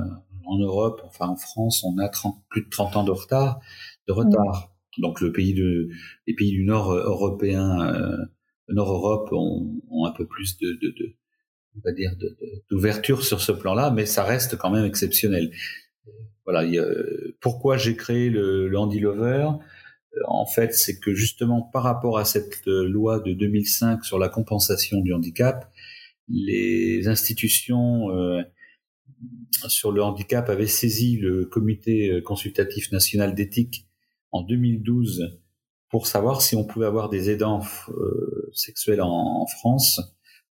en 0.45 0.57
Europe, 0.57 1.01
enfin 1.05 1.27
en 1.27 1.35
France, 1.37 1.83
on 1.83 1.97
a 1.99 2.09
plus 2.49 2.63
de 2.63 2.69
30 2.69 2.97
ans 2.97 3.03
de 3.03 3.11
retard. 3.11 3.61
De 4.07 4.13
retard. 4.13 4.72
Donc 4.97 5.21
le 5.21 5.31
pays 5.31 5.53
de, 5.53 5.89
les 6.27 6.33
pays 6.33 6.51
du 6.51 6.63
Nord 6.63 6.93
européen, 6.93 7.81
euh, 7.81 8.17
Nord 8.69 8.91
Europe 8.91 9.29
ont, 9.31 9.81
ont, 9.89 10.05
un 10.05 10.11
peu 10.11 10.25
plus 10.25 10.57
de, 10.57 10.73
de, 10.73 10.89
de 10.89 11.15
on 11.75 11.81
va 11.83 11.91
dire 11.91 12.11
d'ouverture 12.69 13.23
sur 13.23 13.41
ce 13.41 13.51
plan-là, 13.51 13.89
mais 13.89 14.05
ça 14.05 14.23
reste 14.23 14.57
quand 14.57 14.69
même 14.69 14.85
exceptionnel. 14.85 15.51
Voilà. 16.45 16.69
pourquoi 17.39 17.77
j'ai 17.77 17.95
créé 17.95 18.29
le, 18.29 18.67
le 18.67 18.99
Lover? 18.99 19.47
En 20.27 20.45
fait, 20.45 20.73
c'est 20.75 20.99
que 20.99 21.13
justement 21.13 21.61
par 21.61 21.83
rapport 21.83 22.19
à 22.19 22.25
cette 22.25 22.65
loi 22.67 23.19
de 23.19 23.33
2005 23.33 24.05
sur 24.05 24.19
la 24.19 24.29
compensation 24.29 24.99
du 24.99 25.13
handicap, 25.13 25.71
les 26.27 27.07
institutions 27.07 28.11
euh, 28.11 28.43
sur 29.67 29.91
le 29.91 30.03
handicap 30.03 30.49
avaient 30.49 30.67
saisi 30.67 31.17
le 31.17 31.45
comité 31.45 32.21
consultatif 32.23 32.91
national 32.91 33.33
d'éthique 33.33 33.87
en 34.33 34.41
2012 34.41 35.39
pour 35.89 36.07
savoir 36.07 36.41
si 36.41 36.55
on 36.55 36.65
pouvait 36.65 36.87
avoir 36.87 37.07
des 37.07 37.29
aidants 37.29 37.61
euh, 37.89 38.49
sexuels 38.53 39.01
en, 39.01 39.45
France 39.45 40.01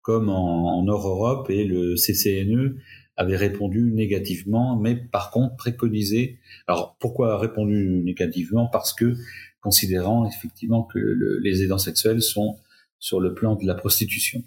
comme 0.02 0.30
en, 0.30 0.84
Nord-Europe 0.84 1.50
et 1.50 1.64
le 1.64 1.96
CCNE 1.96 2.76
avait 3.16 3.36
répondu 3.36 3.92
négativement, 3.92 4.78
mais 4.78 4.96
par 4.96 5.32
contre 5.32 5.56
préconisé. 5.56 6.40
Alors 6.68 6.98
pourquoi 7.00 7.38
répondu 7.38 8.02
négativement? 8.04 8.68
Parce 8.68 8.94
que 8.94 9.16
considérant 9.62 10.26
effectivement 10.26 10.84
que 10.84 11.00
les 11.42 11.64
aidants 11.64 11.78
sexuels 11.78 12.22
sont 12.22 12.58
sur 13.00 13.20
le 13.20 13.34
plan 13.34 13.56
de 13.56 13.66
la 13.66 13.76
prostitution. 13.76 14.44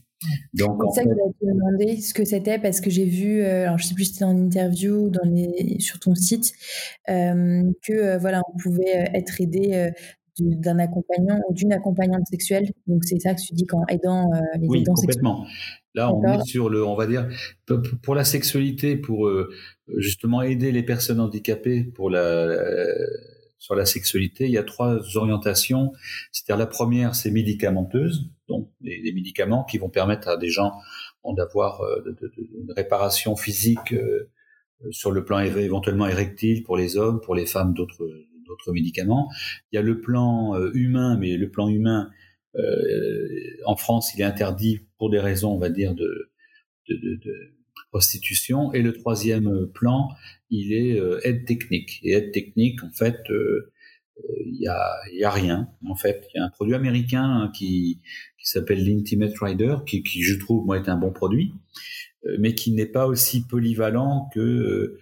Donc, 0.55 0.81
c'est 0.95 1.03
ça 1.03 1.05
que 1.05 1.15
te 1.15 1.47
demander 1.47 2.01
ce 2.01 2.15
que 2.15 2.25
c'était 2.25 2.59
parce 2.59 2.81
que 2.81 2.91
j'ai 2.91 3.05
vu, 3.05 3.41
euh, 3.41 3.65
alors 3.65 3.79
je 3.79 3.87
sais 3.87 3.95
plus 3.95 4.05
si 4.05 4.13
c'était 4.15 4.25
en 4.25 4.37
interview 4.37 5.07
ou 5.07 5.11
dans 5.11 5.25
les, 5.25 5.79
sur 5.81 5.99
ton 5.99 6.15
site, 6.15 6.53
euh, 7.09 7.63
que 7.83 7.93
euh, 7.93 8.19
voilà, 8.19 8.43
on 8.53 8.57
pouvait 8.59 9.11
être 9.15 9.41
aidé 9.41 9.91
d'un 10.39 10.79
accompagnant 10.79 11.41
ou 11.49 11.55
d'une 11.55 11.73
accompagnante 11.73 12.27
sexuelle. 12.27 12.71
Donc 12.87 13.05
c'est 13.05 13.21
ça 13.21 13.35
que 13.35 13.41
tu 13.41 13.55
dis 13.55 13.67
qu'en 13.67 13.85
aidant 13.89 14.31
les 14.59 14.67
oui, 14.69 14.85
complètement. 14.85 15.47
Là, 15.95 16.13
on 16.13 16.23
est 16.25 16.45
sur 16.47 16.71
le, 16.71 16.85
on 16.85 16.97
va 16.97 17.07
dire, 17.07 17.29
pour 18.03 18.15
la 18.15 18.25
sexualité, 18.25 18.97
pour 18.97 19.31
justement 19.99 20.41
aider 20.43 20.73
les 20.73 20.83
personnes 20.83 21.21
handicapées 21.21 21.85
pour 21.85 22.09
la 22.09 22.47
sur 23.63 23.77
la 23.77 23.87
sexualité, 23.87 24.47
il 24.47 24.51
y 24.51 24.59
a 24.59 24.65
trois 24.65 24.99
orientations. 25.17 25.93
C'est-à-dire 26.33 26.59
la 26.59 26.67
première, 26.67 27.15
c'est 27.15 27.31
médicamenteuse, 27.31 28.29
donc 28.53 28.71
des, 28.81 29.13
médicaments 29.13 29.65
qui 29.65 29.79
vont 29.79 29.89
permettre 29.89 30.29
à 30.29 30.37
des 30.37 30.49
gens 30.49 30.73
d'avoir 31.25 31.81
euh, 31.83 32.03
une 32.37 32.73
réparation 32.73 33.37
physique 33.37 33.93
euh, 33.93 34.29
sur 34.91 35.11
le 35.11 35.25
plan 35.25 35.39
éventuellement 35.39 36.07
érectile 36.07 36.63
pour 36.63 36.77
les 36.77 36.97
hommes, 36.97 37.21
pour 37.21 37.35
les 37.35 37.47
femmes 37.47 37.73
d'autres 37.75 38.73
médicaments. 38.73 39.31
Il 39.71 39.77
y 39.77 39.79
a 39.79 39.83
le 39.83 40.01
plan 40.01 40.55
euh, 40.55 40.71
humain, 40.75 41.17
mais 41.19 41.37
le 41.37 41.51
plan 41.51 41.69
humain 41.69 42.11
en 43.65 43.77
France, 43.77 44.13
il 44.15 44.21
est 44.21 44.25
interdit 44.25 44.81
pour 44.99 45.09
des 45.09 45.19
raisons, 45.19 45.53
on 45.53 45.59
va 45.59 45.71
dire, 45.71 45.95
de, 45.95 46.31
prostitution. 47.93 48.73
Et 48.73 48.83
le 48.83 48.93
troisième 48.93 49.69
plan, 49.73 50.09
il 50.51 50.73
est 50.73 50.99
euh, 50.99 51.21
aide 51.25 51.45
technique. 51.47 52.01
Et 52.03 52.13
aide 52.13 52.33
technique, 52.33 52.83
en 52.83 52.91
fait, 52.91 53.19
euh, 53.31 53.72
il 54.47 54.61
y 54.61 54.67
a, 54.67 54.93
y 55.13 55.25
a 55.25 55.31
rien. 55.31 55.69
En 55.89 55.95
fait, 55.95 56.27
il 56.33 56.39
y 56.39 56.41
a 56.41 56.45
un 56.45 56.51
produit 56.51 56.75
américain 56.75 57.51
qui, 57.57 58.01
qui 58.39 58.47
s'appelle 58.47 58.85
l'Intimate 58.85 59.37
Rider, 59.41 59.77
qui, 59.87 60.03
qui, 60.03 60.23
je 60.23 60.39
trouve, 60.39 60.65
moi, 60.65 60.77
est 60.77 60.89
un 60.89 60.97
bon 60.97 61.13
produit, 61.13 61.53
euh, 62.27 62.37
mais 62.39 62.55
qui 62.55 62.73
n'est 62.73 62.87
pas 62.87 63.07
aussi 63.07 63.47
polyvalent 63.47 64.29
que 64.35 64.99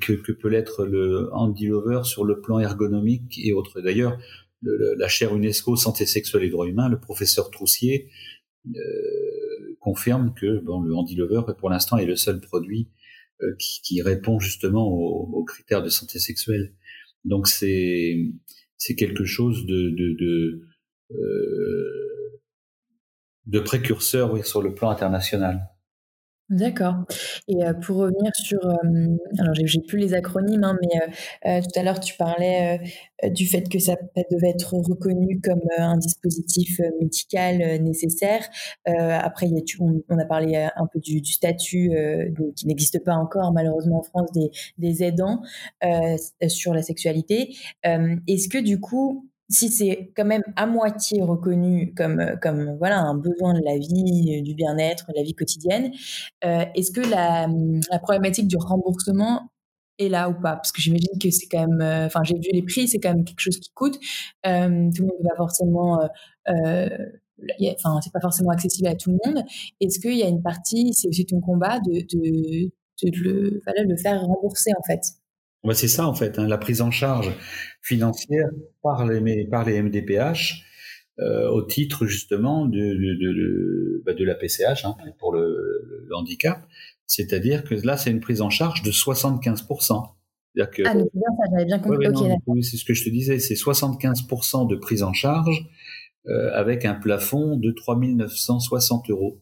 que, 0.00 0.12
que, 0.12 0.30
peut 0.30 0.48
l'être 0.48 0.86
le 0.86 1.28
Andy 1.32 1.66
Lover 1.66 2.02
sur 2.04 2.24
le 2.24 2.40
plan 2.40 2.60
ergonomique 2.60 3.40
et 3.42 3.52
autres. 3.52 3.80
D'ailleurs, 3.80 4.16
la 4.62 5.08
chaire 5.08 5.34
UNESCO 5.34 5.74
Santé 5.74 6.06
sexuelle 6.06 6.44
et 6.44 6.48
droits 6.48 6.68
humains, 6.68 6.88
le 6.88 7.00
professeur 7.00 7.50
Troussier 7.50 8.08
euh, 8.68 9.76
confirme 9.80 10.32
que 10.34 10.60
bon, 10.60 10.80
le 10.82 10.94
Handy 10.94 11.16
Lover, 11.16 11.52
pour 11.58 11.70
l'instant, 11.70 11.98
est 11.98 12.06
le 12.06 12.16
seul 12.16 12.40
produit 12.40 12.88
euh, 13.42 13.56
qui, 13.58 13.80
qui, 13.82 14.02
répond 14.02 14.38
justement 14.38 14.86
aux, 14.86 15.28
aux, 15.32 15.44
critères 15.44 15.82
de 15.82 15.88
santé 15.88 16.20
sexuelle. 16.20 16.72
Donc 17.24 17.48
c'est 17.48 18.16
c'est 18.76 18.94
quelque 18.96 19.24
chose 19.24 19.66
de 19.66 19.90
de 19.90 20.12
de, 20.18 20.66
euh, 23.56 23.60
précurseur 23.60 24.44
sur 24.44 24.62
le 24.62 24.74
plan 24.74 24.90
international. 24.90 25.68
D'accord. 26.52 26.96
Et 27.48 27.64
euh, 27.64 27.72
pour 27.72 27.96
revenir 27.96 28.30
sur, 28.34 28.58
euh, 28.58 29.16
alors 29.38 29.54
j'ai 29.54 29.80
plus 29.80 29.96
les 29.96 30.12
acronymes, 30.12 30.64
hein, 30.64 30.76
mais 30.82 31.00
euh, 31.46 31.62
tout 31.62 31.80
à 31.80 31.82
l'heure 31.82 31.98
tu 31.98 32.14
parlais 32.14 32.78
du 33.30 33.46
fait 33.46 33.70
que 33.70 33.78
ça 33.78 33.96
devait 34.30 34.50
être 34.50 34.74
reconnu 34.74 35.40
comme 35.40 35.62
un 35.78 35.96
dispositif 35.96 36.78
médical 37.00 37.80
nécessaire. 37.82 38.46
après, 38.84 39.48
on, 39.80 40.18
a 40.18 40.24
parlé 40.26 40.56
un 40.76 40.86
peu 40.92 41.00
du, 41.00 41.24
statut 41.24 41.92
qui 42.56 42.66
n'existe 42.66 43.02
pas 43.02 43.14
encore 43.14 43.52
malheureusement 43.52 44.00
en 44.00 44.02
France 44.02 44.30
des 44.76 45.02
aidants 45.02 45.40
sur 46.48 46.74
la 46.74 46.82
sexualité. 46.82 47.54
Est-ce 47.84 48.48
que 48.48 48.58
du 48.58 48.80
coup 48.80 49.30
si 49.48 49.70
c'est 49.70 50.12
quand 50.16 50.24
même 50.24 50.42
à 50.56 50.66
moitié 50.66 51.22
reconnu 51.22 51.94
comme, 51.94 52.20
euh, 52.20 52.36
comme 52.40 52.76
voilà, 52.78 53.00
un 53.00 53.14
besoin 53.14 53.54
de 53.54 53.64
la 53.64 53.76
vie, 53.78 54.38
euh, 54.38 54.42
du 54.42 54.54
bien-être, 54.54 55.06
de 55.08 55.14
la 55.16 55.22
vie 55.22 55.34
quotidienne, 55.34 55.92
euh, 56.44 56.64
est-ce 56.74 56.90
que 56.92 57.00
la, 57.00 57.46
la, 57.90 57.98
problématique 57.98 58.48
du 58.48 58.56
remboursement 58.56 59.50
est 59.98 60.08
là 60.08 60.30
ou 60.30 60.34
pas? 60.34 60.56
Parce 60.56 60.72
que 60.72 60.80
j'imagine 60.80 61.18
que 61.20 61.30
c'est 61.30 61.46
quand 61.48 61.66
même, 61.68 62.06
enfin 62.06 62.22
j'ai 62.24 62.34
vu 62.34 62.48
les 62.52 62.62
prix, 62.62 62.88
c'est 62.88 62.98
quand 62.98 63.10
même 63.14 63.24
quelque 63.24 63.40
chose 63.40 63.58
qui 63.58 63.70
coûte. 63.74 63.94
tout 63.94 64.00
le 64.44 65.02
monde 65.02 65.22
va 65.22 65.36
forcément, 65.36 66.00
enfin 66.46 68.00
c'est 68.02 68.12
pas 68.12 68.20
forcément 68.20 68.50
accessible 68.50 68.88
à 68.88 68.94
tout 68.94 69.10
le 69.10 69.18
monde. 69.24 69.44
Est-ce 69.80 70.00
qu'il 70.00 70.16
y 70.16 70.22
a 70.22 70.28
une 70.28 70.42
partie, 70.42 70.94
c'est 70.94 71.08
aussi 71.08 71.26
ton 71.26 71.40
combat 71.40 71.78
de, 71.80 71.92
de, 71.92 72.70
le, 73.02 73.60
voilà, 73.64 73.84
de 73.84 73.90
le 73.90 73.96
faire 73.96 74.20
rembourser 74.22 74.72
en 74.78 74.82
fait? 74.82 75.21
C'est 75.72 75.88
ça 75.88 76.06
en 76.06 76.14
fait, 76.14 76.38
hein, 76.38 76.46
la 76.48 76.58
prise 76.58 76.80
en 76.82 76.90
charge 76.90 77.32
financière 77.80 78.48
par 78.82 79.06
les, 79.06 79.46
par 79.46 79.64
les 79.64 79.80
MDPH 79.80 80.64
euh, 81.20 81.48
au 81.50 81.62
titre 81.62 82.06
justement 82.06 82.66
de, 82.66 82.78
de, 82.78 83.14
de, 83.14 84.02
bah, 84.04 84.14
de 84.14 84.24
la 84.24 84.34
PCH 84.34 84.84
hein, 84.84 84.96
pour 85.18 85.32
le, 85.32 86.04
le 86.08 86.16
handicap. 86.16 86.66
C'est-à-dire 87.06 87.64
que 87.64 87.74
là, 87.74 87.96
c'est 87.96 88.10
une 88.10 88.20
prise 88.20 88.40
en 88.40 88.48
charge 88.48 88.82
de 88.82 88.90
75%. 88.90 90.14
Que, 90.54 90.82
ah, 90.84 90.94
mais 90.94 91.02
c'est 91.04 91.18
bien 91.18 91.28
ça, 91.36 91.44
j'avais 91.50 91.64
bien 91.64 91.78
compris. 91.78 92.62
c'est 92.62 92.76
ce 92.76 92.84
que 92.84 92.94
je 92.94 93.04
te 93.04 93.10
disais, 93.10 93.38
c'est 93.38 93.54
75% 93.54 94.68
de 94.68 94.76
prise 94.76 95.02
en 95.02 95.12
charge 95.12 95.66
euh, 96.26 96.50
avec 96.54 96.84
un 96.84 96.94
plafond 96.94 97.56
de 97.56 97.70
3960 97.70 99.10
euros. 99.10 99.40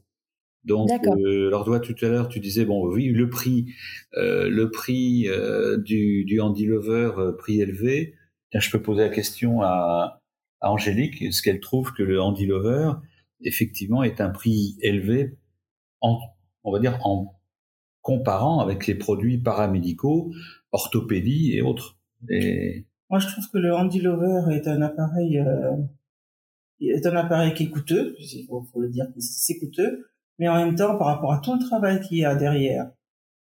Donc, 0.64 0.90
euh, 0.90 1.48
alors 1.48 1.64
toi 1.64 1.80
tout 1.80 1.94
à 2.02 2.08
l'heure 2.08 2.28
tu 2.28 2.38
disais 2.38 2.66
bon 2.66 2.86
oui 2.86 3.06
le 3.06 3.30
prix, 3.30 3.72
euh, 4.14 4.48
le 4.50 4.70
prix 4.70 5.26
euh, 5.26 5.78
du, 5.78 6.24
du 6.24 6.38
Handy 6.38 6.66
Lover 6.66 7.12
euh, 7.16 7.32
prix 7.32 7.62
élevé. 7.62 8.14
je 8.52 8.70
peux 8.70 8.82
poser 8.82 9.02
la 9.02 9.08
question 9.08 9.62
à, 9.62 10.20
à 10.60 10.70
Angélique 10.70 11.22
est-ce 11.22 11.40
qu'elle 11.40 11.60
trouve 11.60 11.94
que 11.94 12.02
le 12.02 12.20
Handy 12.20 12.44
Lover 12.44 12.92
effectivement 13.40 14.02
est 14.02 14.20
un 14.20 14.28
prix 14.28 14.76
élevé 14.82 15.38
en 16.02 16.18
on 16.62 16.72
va 16.72 16.78
dire 16.78 16.98
en 17.06 17.40
comparant 18.02 18.60
avec 18.60 18.86
les 18.86 18.94
produits 18.94 19.38
paramédicaux, 19.38 20.32
orthopédie 20.72 21.52
et 21.54 21.62
autres? 21.62 21.98
Et... 22.28 22.86
Moi 23.08 23.18
je 23.18 23.28
trouve 23.28 23.48
que 23.50 23.58
le 23.58 23.74
Handy 23.74 24.00
Lover 24.00 24.54
est 24.54 24.68
un 24.68 24.82
appareil 24.82 25.38
euh, 25.38 25.76
est 26.80 27.06
un 27.06 27.16
appareil 27.16 27.54
qui 27.54 27.64
est 27.64 27.70
coûteux, 27.70 28.14
il 28.18 28.44
faut, 28.46 28.62
faut 28.72 28.80
le 28.80 28.90
dire, 28.90 29.06
c'est 29.18 29.58
coûteux 29.58 30.09
mais 30.40 30.48
en 30.48 30.56
même 30.56 30.74
temps 30.74 30.96
par 30.96 31.06
rapport 31.06 31.34
à 31.34 31.38
tout 31.38 31.52
le 31.52 31.60
travail 31.60 32.00
qu'il 32.00 32.18
y 32.18 32.24
a 32.24 32.34
derrière 32.34 32.90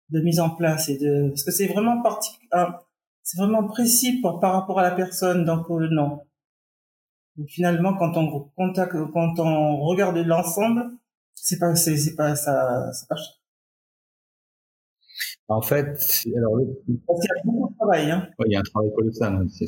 de 0.10 0.20
mise 0.20 0.40
en 0.40 0.50
place 0.50 0.90
et 0.90 0.98
de 0.98 1.30
parce 1.30 1.44
que 1.44 1.52
c'est 1.52 1.68
vraiment 1.68 2.02
parti 2.02 2.32
c'est 3.24 3.38
vraiment 3.38 3.66
précis 3.66 4.20
par 4.20 4.52
rapport 4.52 4.80
à 4.80 4.82
la 4.82 4.92
personne 4.92 5.46
donc 5.46 5.70
euh, 5.70 5.88
non. 5.92 6.22
Finalement 7.48 7.96
quand 7.96 8.18
on 8.18 8.50
contacte 8.58 8.98
quand 9.14 9.40
on 9.40 9.78
regarde 9.78 10.18
l'ensemble 10.18 10.92
c'est 11.36 11.60
pas 11.60 11.76
c'est, 11.76 11.98
c'est 11.98 12.16
pas 12.16 12.36
ça 12.36 12.92
c'est 12.94 13.08
pas 13.08 13.16
en 15.48 15.62
fait 15.62 15.86
alors 16.36 16.60
il 16.88 16.96
y 16.96 16.98
a 16.98 17.44
beaucoup 17.46 17.70
de 17.70 17.78
travail 17.78 18.10
hein. 18.10 18.28
Il 18.46 18.52
y 18.52 18.56
a 18.56 18.60
un 18.60 18.64
travail 18.64 18.92
colossal 18.96 19.36
hein, 19.36 19.48
c'est 19.50 19.68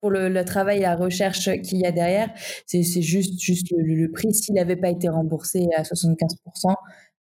pour 0.00 0.10
le, 0.10 0.44
travail 0.44 0.78
et 0.78 0.82
la 0.82 0.96
recherche 0.96 1.50
qu'il 1.62 1.78
y 1.78 1.86
a 1.86 1.92
derrière. 1.92 2.30
C'est 2.66 2.82
juste, 2.82 3.40
juste 3.40 3.68
le, 3.76 4.10
prix. 4.10 4.32
S'il 4.34 4.54
n'avait 4.54 4.76
pas 4.76 4.90
été 4.90 5.08
remboursé 5.08 5.68
à 5.76 5.82
75%, 5.82 6.74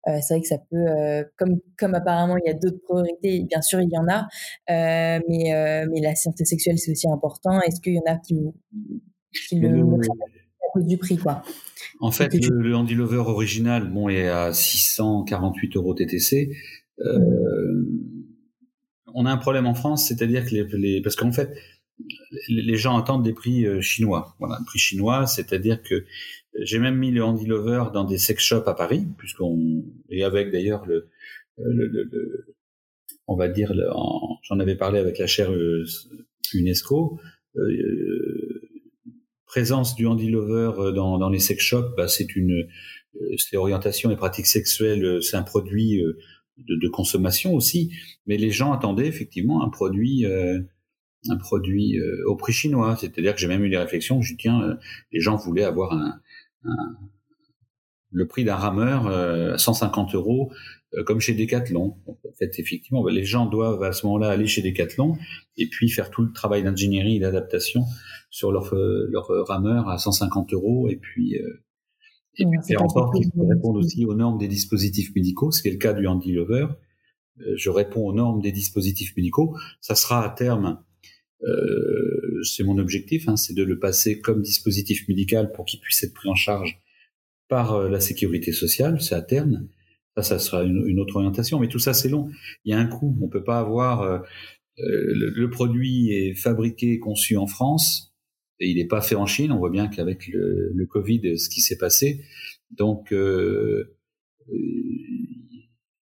euh, 0.09 0.19
c'est 0.21 0.35
vrai 0.35 0.41
que 0.41 0.47
ça 0.47 0.59
peut, 0.71 0.77
euh, 0.77 1.25
comme, 1.37 1.59
comme 1.77 1.95
apparemment 1.95 2.37
il 2.37 2.47
y 2.47 2.51
a 2.51 2.55
d'autres 2.55 2.81
priorités, 2.85 3.43
bien 3.43 3.61
sûr 3.61 3.81
il 3.81 3.91
y 3.91 3.99
en 3.99 4.07
a, 4.09 4.29
euh, 4.71 5.21
mais, 5.29 5.87
mais 5.91 6.01
la 6.01 6.15
santé 6.15 6.45
sexuelle 6.45 6.79
c'est 6.79 6.93
aussi 6.93 7.09
important. 7.09 7.61
Est-ce 7.63 7.81
qu'il 7.81 7.95
y 7.95 7.99
en 7.99 8.13
a 8.13 8.17
qui, 8.17 8.37
qui 9.49 9.59
le, 9.59 9.69
à 9.69 10.73
cause 10.73 10.87
du 10.87 10.97
prix 10.97 11.17
quoi? 11.17 11.43
En 12.01 12.13
fait, 12.13 12.33
le, 12.35 12.63
le 12.63 12.77
Handy 12.77 12.95
Lover 12.95 13.17
original 13.17 13.91
bon, 13.91 14.09
est 14.09 14.29
à 14.29 14.53
648 14.53 15.77
euros 15.77 15.95
TTC. 15.95 16.53
on 19.13 19.27
a 19.27 19.31
un 19.33 19.39
problème 19.39 19.67
en 19.67 19.75
France, 19.75 20.07
c'est-à-dire 20.07 20.45
que 20.45 20.55
les 20.77 21.03
parce 21.03 21.17
qu'en 21.17 21.33
fait, 21.33 21.51
les 22.49 22.77
gens 22.77 22.99
attendent 22.99 23.25
des 23.25 23.33
prix 23.33 23.67
euh, 23.67 23.81
chinois. 23.81 24.37
Voilà, 24.39 24.59
prix 24.67 24.79
chinois, 24.79 25.27
c'est-à-dire 25.27 25.83
que 25.83 26.05
j'ai 26.61 26.79
même 26.79 26.97
mis 26.97 27.11
le 27.11 27.23
Handy 27.23 27.47
Lover 27.47 27.85
dans 27.93 28.05
des 28.05 28.19
sex 28.19 28.43
shops 28.43 28.67
à 28.67 28.75
Paris, 28.75 29.05
puisqu'on 29.19 29.85
et 30.11 30.25
avec 30.25 30.51
d'ailleurs 30.51 30.87
le, 30.87 31.09
le, 31.59 31.87
le, 31.87 32.55
on 33.27 33.37
va 33.37 33.49
dire, 33.49 33.73
j'en 34.43 34.61
avais 34.61 34.77
parlé 34.77 34.99
avec 34.99 35.19
la 35.19 35.27
chaire 35.27 35.53
euh, 35.53 35.85
UNESCO. 36.55 37.19
Euh, 37.57 38.63
présence 39.47 39.95
du 39.95 40.07
Handy 40.07 40.29
Lover 40.29 40.93
dans, 40.95 41.31
les 41.31 41.39
sex 41.39 41.63
shops, 41.63 41.95
bah, 41.97 42.09
c'est 42.09 42.37
une, 42.37 42.69
c'est 43.39 43.57
orientation 43.57 44.11
et 44.11 44.17
pratique 44.17 44.47
sexuelle, 44.47 45.23
c'est 45.23 45.37
un 45.37 45.43
produit 45.43 46.03
de, 46.59 46.89
consommation 46.89 47.55
aussi, 47.55 47.93
mais 48.27 48.37
les 48.37 48.51
gens 48.51 48.73
attendaient 48.73 49.07
effectivement 49.07 49.65
un 49.65 49.71
produit 49.71 50.27
un 51.31 51.37
produit 51.37 51.99
euh, 51.99 52.23
au 52.27 52.37
prix 52.37 52.53
chinois. 52.53 52.97
C'est-à-dire 52.97 53.35
que 53.35 53.41
j'ai 53.41 53.49
même 53.49 53.65
eu 53.65 53.71
des 53.71 53.79
réflexions. 53.79 54.21
Je 54.23 54.33
dis 54.33 54.39
tiens, 54.39 54.63
euh, 54.63 54.75
les 55.13 55.21
gens 55.21 55.37
voulaient 55.37 55.65
avoir 55.65 55.93
un, 55.93 56.21
le 58.11 58.27
prix 58.27 58.45
d'un 58.45 58.57
rameur 58.57 59.07
euh, 59.07 59.55
à 59.55 59.59
150 59.59 60.15
euros 60.15 60.53
comme 61.05 61.21
chez 61.21 61.35
Decathlon. 61.35 61.97
En 62.07 62.33
fait, 62.39 62.59
effectivement, 62.59 63.03
bah, 63.03 63.11
les 63.11 63.25
gens 63.25 63.45
doivent 63.45 63.83
à 63.83 63.93
ce 63.93 64.07
moment-là 64.07 64.31
aller 64.31 64.47
chez 64.47 64.63
Decathlon 64.63 65.19
et 65.59 65.69
puis 65.69 65.91
faire 65.91 66.11
tout 66.11 66.23
le 66.23 66.33
travail 66.33 66.63
d'ingénierie 66.63 67.17
et 67.17 67.21
d'adaptation 67.21 67.83
sur 68.31 68.51
leur, 68.51 68.75
leur 68.75 69.29
rameur 69.47 69.91
à 69.91 69.99
150 69.99 70.55
euros 70.55 70.89
et 70.89 70.97
puis, 70.97 71.35
et 72.39 72.47
puis 72.47 72.59
faire 72.67 72.83
en 72.83 72.89
sorte 72.89 73.15
qu'ils 73.15 73.31
répondent 73.37 73.77
aussi 73.77 74.07
aux 74.07 74.15
normes 74.15 74.39
des 74.39 74.49
dispositifs 74.49 75.15
médicaux, 75.15 75.51
ce 75.51 75.61
qui 75.61 75.69
est 75.69 75.73
le 75.73 75.79
cas 75.79 75.93
du 75.93 76.07
Handy 76.07 76.33
Lover. 76.33 76.69
Je 77.57 77.69
réponds 77.69 78.07
aux 78.07 78.15
normes 78.15 78.41
des 78.41 78.53
dispositifs 78.53 79.15
médicaux. 79.17 79.57
Ça 79.81 79.95
sera 79.95 80.25
à 80.25 80.31
terme 80.31 80.67
euh, 80.67 80.86
c'est 82.43 82.65
mon 82.65 82.79
objectif, 82.79 83.29
hein, 83.29 83.37
c'est 83.37 83.55
de 83.55 83.63
le 83.63 83.79
passer 83.79 84.21
comme 84.21 84.43
dispositif 84.43 85.07
médical 85.09 85.53
pour 85.53 85.65
qu'il 85.65 85.81
puisse 85.81 86.03
être 86.03 86.15
pris 86.15 86.29
en 86.29 86.35
charge 86.35 86.81
par 87.49 87.75
euh, 87.75 87.89
la 87.89 88.01
sécurité 88.01 88.53
sociale, 88.53 89.01
c'est 89.01 89.15
à 89.15 89.23
terme. 89.23 89.69
Ça, 90.17 90.23
ça 90.23 90.39
sera 90.39 90.65
une, 90.65 90.99
autre 90.99 91.17
orientation, 91.17 91.61
mais 91.61 91.69
tout 91.69 91.79
ça 91.79 91.93
c'est 91.93 92.09
long. 92.09 92.31
Il 92.65 92.71
y 92.71 92.75
a 92.75 92.79
un 92.79 92.87
coût. 92.87 93.17
On 93.21 93.29
peut 93.29 93.45
pas 93.45 93.59
avoir 93.59 94.03
euh, 94.03 94.19
le, 94.79 95.51
produit 95.51 96.11
est 96.11 96.35
fabriqué 96.35 96.93
et 96.93 96.99
conçu 96.99 97.37
en 97.37 97.47
France 97.47 98.15
et 98.59 98.71
il 98.71 98.77
n'est 98.77 98.87
pas 98.87 99.03
fait 99.03 99.15
en 99.15 99.27
Chine. 99.27 99.53
On 99.53 99.59
voit 99.59 99.71
bien 99.71 99.89
qu'avec 99.89 100.27
le, 100.29 100.73
le, 100.75 100.87
Covid, 100.87 101.39
ce 101.39 101.51
qui 101.51 101.61
s'est 101.61 101.77
passé, 101.77 102.23
donc 102.71 103.13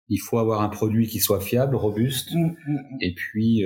il 0.09 0.19
faut 0.19 0.37
avoir 0.37 0.61
un 0.61 0.69
produit 0.69 1.07
qui 1.07 1.19
soit 1.19 1.41
fiable, 1.41 1.75
robuste, 1.75 2.35
mmh, 2.35 2.39
mmh, 2.39 2.73
mmh. 2.73 2.97
et 3.01 3.13
puis 3.15 3.63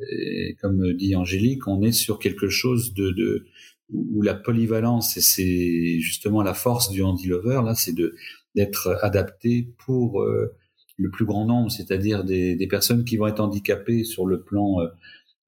et 0.00 0.56
comme 0.60 0.92
dit 0.94 1.16
Angélique, 1.16 1.66
on 1.66 1.82
est 1.82 1.92
sur 1.92 2.18
quelque 2.18 2.48
chose 2.48 2.94
de, 2.94 3.10
de 3.10 3.46
où 3.90 4.22
la 4.22 4.34
polyvalence 4.34 5.16
et 5.16 5.20
c'est 5.20 5.98
justement 6.00 6.42
la 6.42 6.54
force 6.54 6.90
du 6.90 7.02
handy 7.02 7.26
lover 7.26 7.62
là, 7.64 7.74
c'est 7.74 7.94
de 7.94 8.14
d'être 8.54 8.98
adapté 9.02 9.72
pour 9.78 10.22
euh, 10.22 10.54
le 10.96 11.10
plus 11.10 11.24
grand 11.24 11.46
nombre, 11.46 11.70
c'est-à-dire 11.70 12.24
des, 12.24 12.56
des, 12.56 12.66
personnes 12.66 13.04
qui 13.04 13.16
vont 13.16 13.28
être 13.28 13.40
handicapées 13.40 14.04
sur 14.04 14.26
le 14.26 14.42
plan 14.42 14.80
euh, 14.80 14.88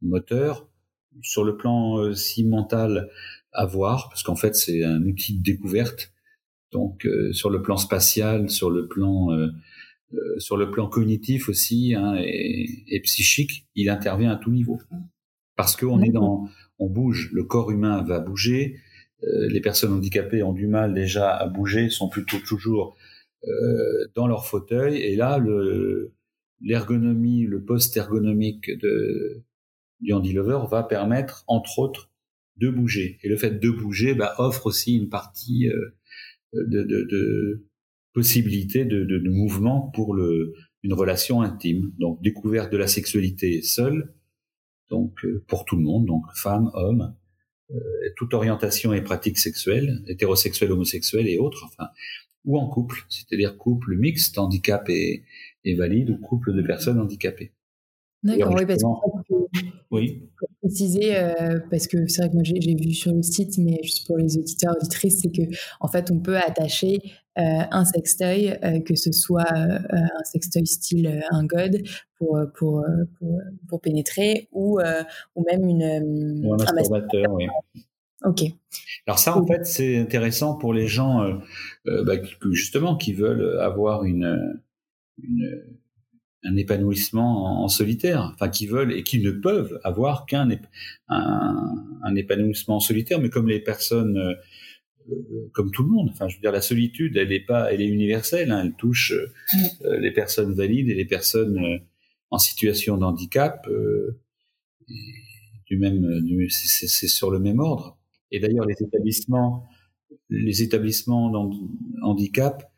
moteur, 0.00 0.68
sur 1.22 1.42
le 1.42 1.56
plan 1.56 1.98
euh, 1.98 2.14
si 2.14 2.44
mental 2.44 3.10
à 3.52 3.66
voir, 3.66 4.08
parce 4.10 4.22
qu'en 4.22 4.36
fait 4.36 4.54
c'est 4.54 4.84
un 4.84 5.02
outil 5.02 5.38
de 5.38 5.42
découverte. 5.42 6.12
Donc 6.72 7.04
sur 7.32 7.50
le 7.50 7.62
plan 7.62 7.76
spatial, 7.76 8.48
sur 8.48 8.70
le 8.70 8.86
plan 8.86 9.30
euh, 10.12 10.38
sur 10.38 10.56
le 10.56 10.70
plan 10.70 10.88
cognitif 10.88 11.48
aussi 11.48 11.94
hein, 11.94 12.16
et, 12.18 12.84
et, 12.88 13.00
psychique, 13.00 13.68
il 13.76 13.88
intervient 13.88 14.32
à 14.32 14.36
tout 14.36 14.50
niveau. 14.50 14.80
Parce 15.54 15.76
qu'on 15.76 16.02
est 16.02 16.10
dans, 16.10 16.48
on 16.78 16.88
bouge, 16.88 17.30
le 17.32 17.44
corps 17.44 17.70
humain 17.70 18.02
va 18.02 18.18
bouger. 18.18 18.80
Euh, 19.22 19.48
les 19.48 19.60
personnes 19.60 19.92
handicapées 19.92 20.42
ont 20.42 20.52
du 20.52 20.66
mal 20.66 20.94
déjà 20.94 21.30
à 21.30 21.46
bouger, 21.46 21.90
sont 21.90 22.08
plutôt 22.08 22.38
toujours 22.38 22.96
euh, 23.44 24.08
dans 24.16 24.26
leur 24.26 24.46
fauteuil. 24.46 24.96
Et 24.96 25.14
là, 25.14 25.38
le, 25.38 26.12
l'ergonomie, 26.60 27.44
le 27.44 27.62
post 27.62 27.96
ergonomique 27.96 28.68
de, 28.80 29.44
du 30.00 30.12
Handy 30.12 30.32
Lover 30.32 30.60
va 30.68 30.82
permettre, 30.82 31.44
entre 31.46 31.78
autres, 31.78 32.10
de 32.56 32.68
bouger. 32.68 33.18
Et 33.22 33.28
le 33.28 33.36
fait 33.36 33.60
de 33.60 33.70
bouger 33.70 34.14
bah, 34.14 34.34
offre 34.38 34.66
aussi 34.66 34.96
une 34.96 35.08
partie 35.08 35.68
de, 36.52 36.82
de, 36.82 37.06
de, 37.08 37.69
possibilité 38.12 38.84
de, 38.84 39.04
de, 39.04 39.18
de 39.18 39.30
mouvement 39.30 39.90
pour 39.94 40.14
le, 40.14 40.54
une 40.82 40.92
relation 40.94 41.42
intime. 41.42 41.92
Donc 41.98 42.22
découverte 42.22 42.72
de 42.72 42.76
la 42.76 42.86
sexualité 42.86 43.62
seule, 43.62 44.14
donc 44.88 45.24
euh, 45.24 45.44
pour 45.46 45.64
tout 45.64 45.76
le 45.76 45.82
monde, 45.82 46.06
donc 46.06 46.24
femme, 46.34 46.70
homme, 46.74 47.14
euh, 47.70 47.78
toute 48.16 48.34
orientation 48.34 48.92
et 48.92 49.02
pratique 49.02 49.38
sexuelle, 49.38 50.02
hétérosexuelle, 50.08 50.72
homosexuelle 50.72 51.28
et 51.28 51.38
autres, 51.38 51.64
enfin, 51.64 51.88
ou 52.44 52.58
en 52.58 52.68
couple, 52.68 53.04
c'est-à-dire 53.08 53.56
couple 53.56 53.96
mixte, 53.96 54.38
handicap 54.38 54.88
et, 54.88 55.22
et 55.64 55.74
valide, 55.74 56.10
ou 56.10 56.16
couple 56.18 56.54
de 56.54 56.62
personnes 56.62 56.98
handicapées. 56.98 57.52
D'accord, 58.22 58.54
oui, 58.54 58.66
parce 58.66 58.82
que 58.82 59.34
oui. 59.90 60.28
préciser, 60.60 61.16
euh, 61.16 61.58
parce 61.70 61.86
que 61.86 62.06
c'est 62.06 62.22
vrai 62.22 62.30
que 62.30 62.34
moi 62.34 62.42
j'ai 62.44 62.74
vu 62.74 62.92
sur 62.92 63.14
le 63.14 63.22
site, 63.22 63.56
mais 63.58 63.78
juste 63.82 64.06
pour 64.06 64.18
les 64.18 64.36
auditeurs 64.36 64.74
auditrices, 64.78 65.20
c'est 65.22 65.30
que 65.30 65.42
en 65.80 65.88
fait 65.88 66.10
on 66.10 66.20
peut 66.20 66.36
attacher 66.36 66.98
un 67.36 67.84
sextoy, 67.84 68.50
euh, 68.64 68.80
que 68.80 68.94
ce 68.94 69.12
soit 69.12 69.52
un 69.52 70.24
sextoy 70.24 70.66
style 70.66 71.22
un 71.30 71.44
god 71.44 71.82
pour 72.16 72.38
pour, 72.54 72.84
pour, 73.18 73.40
pour 73.68 73.80
pénétrer 73.80 74.48
ou 74.52 74.80
ou 75.34 75.44
même 75.50 75.68
une 75.68 76.44
ou 76.44 76.54
un 76.54 76.56
masturbateur, 76.56 77.32
oui. 77.32 77.46
Ok. 78.24 78.42
Alors 79.06 79.18
ça, 79.18 79.36
en 79.36 79.46
fait, 79.46 79.64
c'est 79.64 79.96
intéressant 79.96 80.54
pour 80.54 80.74
les 80.74 80.86
gens, 80.86 81.40
bah, 81.86 82.16
justement, 82.50 82.96
qui 82.96 83.14
veulent 83.14 83.58
avoir 83.60 84.04
une, 84.04 84.60
une 85.22 85.62
un 86.44 86.56
épanouissement 86.56 87.62
en, 87.62 87.68
solitaire, 87.68 88.32
enfin 88.34 88.48
qui 88.48 88.66
veulent 88.66 88.92
et 88.92 89.02
qui 89.02 89.20
ne 89.20 89.30
peuvent 89.30 89.78
avoir 89.84 90.26
qu'un 90.26 90.48
un, 91.08 91.74
un, 92.02 92.14
épanouissement 92.14 92.76
en 92.76 92.80
solitaire, 92.80 93.20
mais 93.20 93.28
comme 93.28 93.48
les 93.48 93.60
personnes, 93.60 94.16
euh, 94.16 94.30
euh, 94.30 94.34
comme 95.52 95.70
tout 95.70 95.82
le 95.82 95.88
monde. 95.88 96.08
Enfin, 96.10 96.28
je 96.28 96.36
veux 96.36 96.40
dire, 96.40 96.52
la 96.52 96.60
solitude, 96.60 97.16
elle 97.16 97.32
est 97.32 97.44
pas, 97.44 97.72
elle 97.72 97.80
est 97.80 97.88
universelle. 97.88 98.50
Hein, 98.50 98.62
elle 98.64 98.74
touche 98.74 99.12
euh, 99.12 99.98
les 99.98 100.12
personnes 100.12 100.52
valides 100.54 100.88
et 100.88 100.94
les 100.94 101.04
personnes 101.04 101.80
en 102.30 102.38
situation 102.38 102.96
de 102.96 103.04
handicap. 103.04 103.68
du 105.66 105.78
même, 105.78 106.20
c'est 106.48 107.08
sur 107.08 107.30
le 107.30 107.38
même 107.38 107.60
ordre. 107.60 107.98
Et 108.30 108.40
d'ailleurs, 108.40 108.66
les 108.66 108.76
établissements, 108.80 109.68
les 110.28 110.62
établissements 110.62 111.32
handicap 112.02 112.70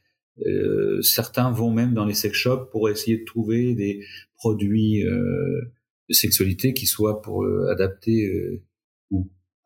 euh, 0.46 1.02
certains 1.02 1.50
vont 1.50 1.70
même 1.70 1.94
dans 1.94 2.04
les 2.04 2.14
sex 2.14 2.34
shops 2.34 2.70
pour 2.70 2.88
essayer 2.88 3.18
de 3.18 3.24
trouver 3.24 3.74
des 3.74 4.04
produits 4.34 5.04
euh, 5.04 5.60
de 6.08 6.14
sexualité 6.14 6.72
qui 6.72 6.86
soient 6.86 7.20
pour 7.20 7.44
euh, 7.44 7.70
adapter 7.70 8.26
euh, 8.26 8.56
ou 8.56 8.62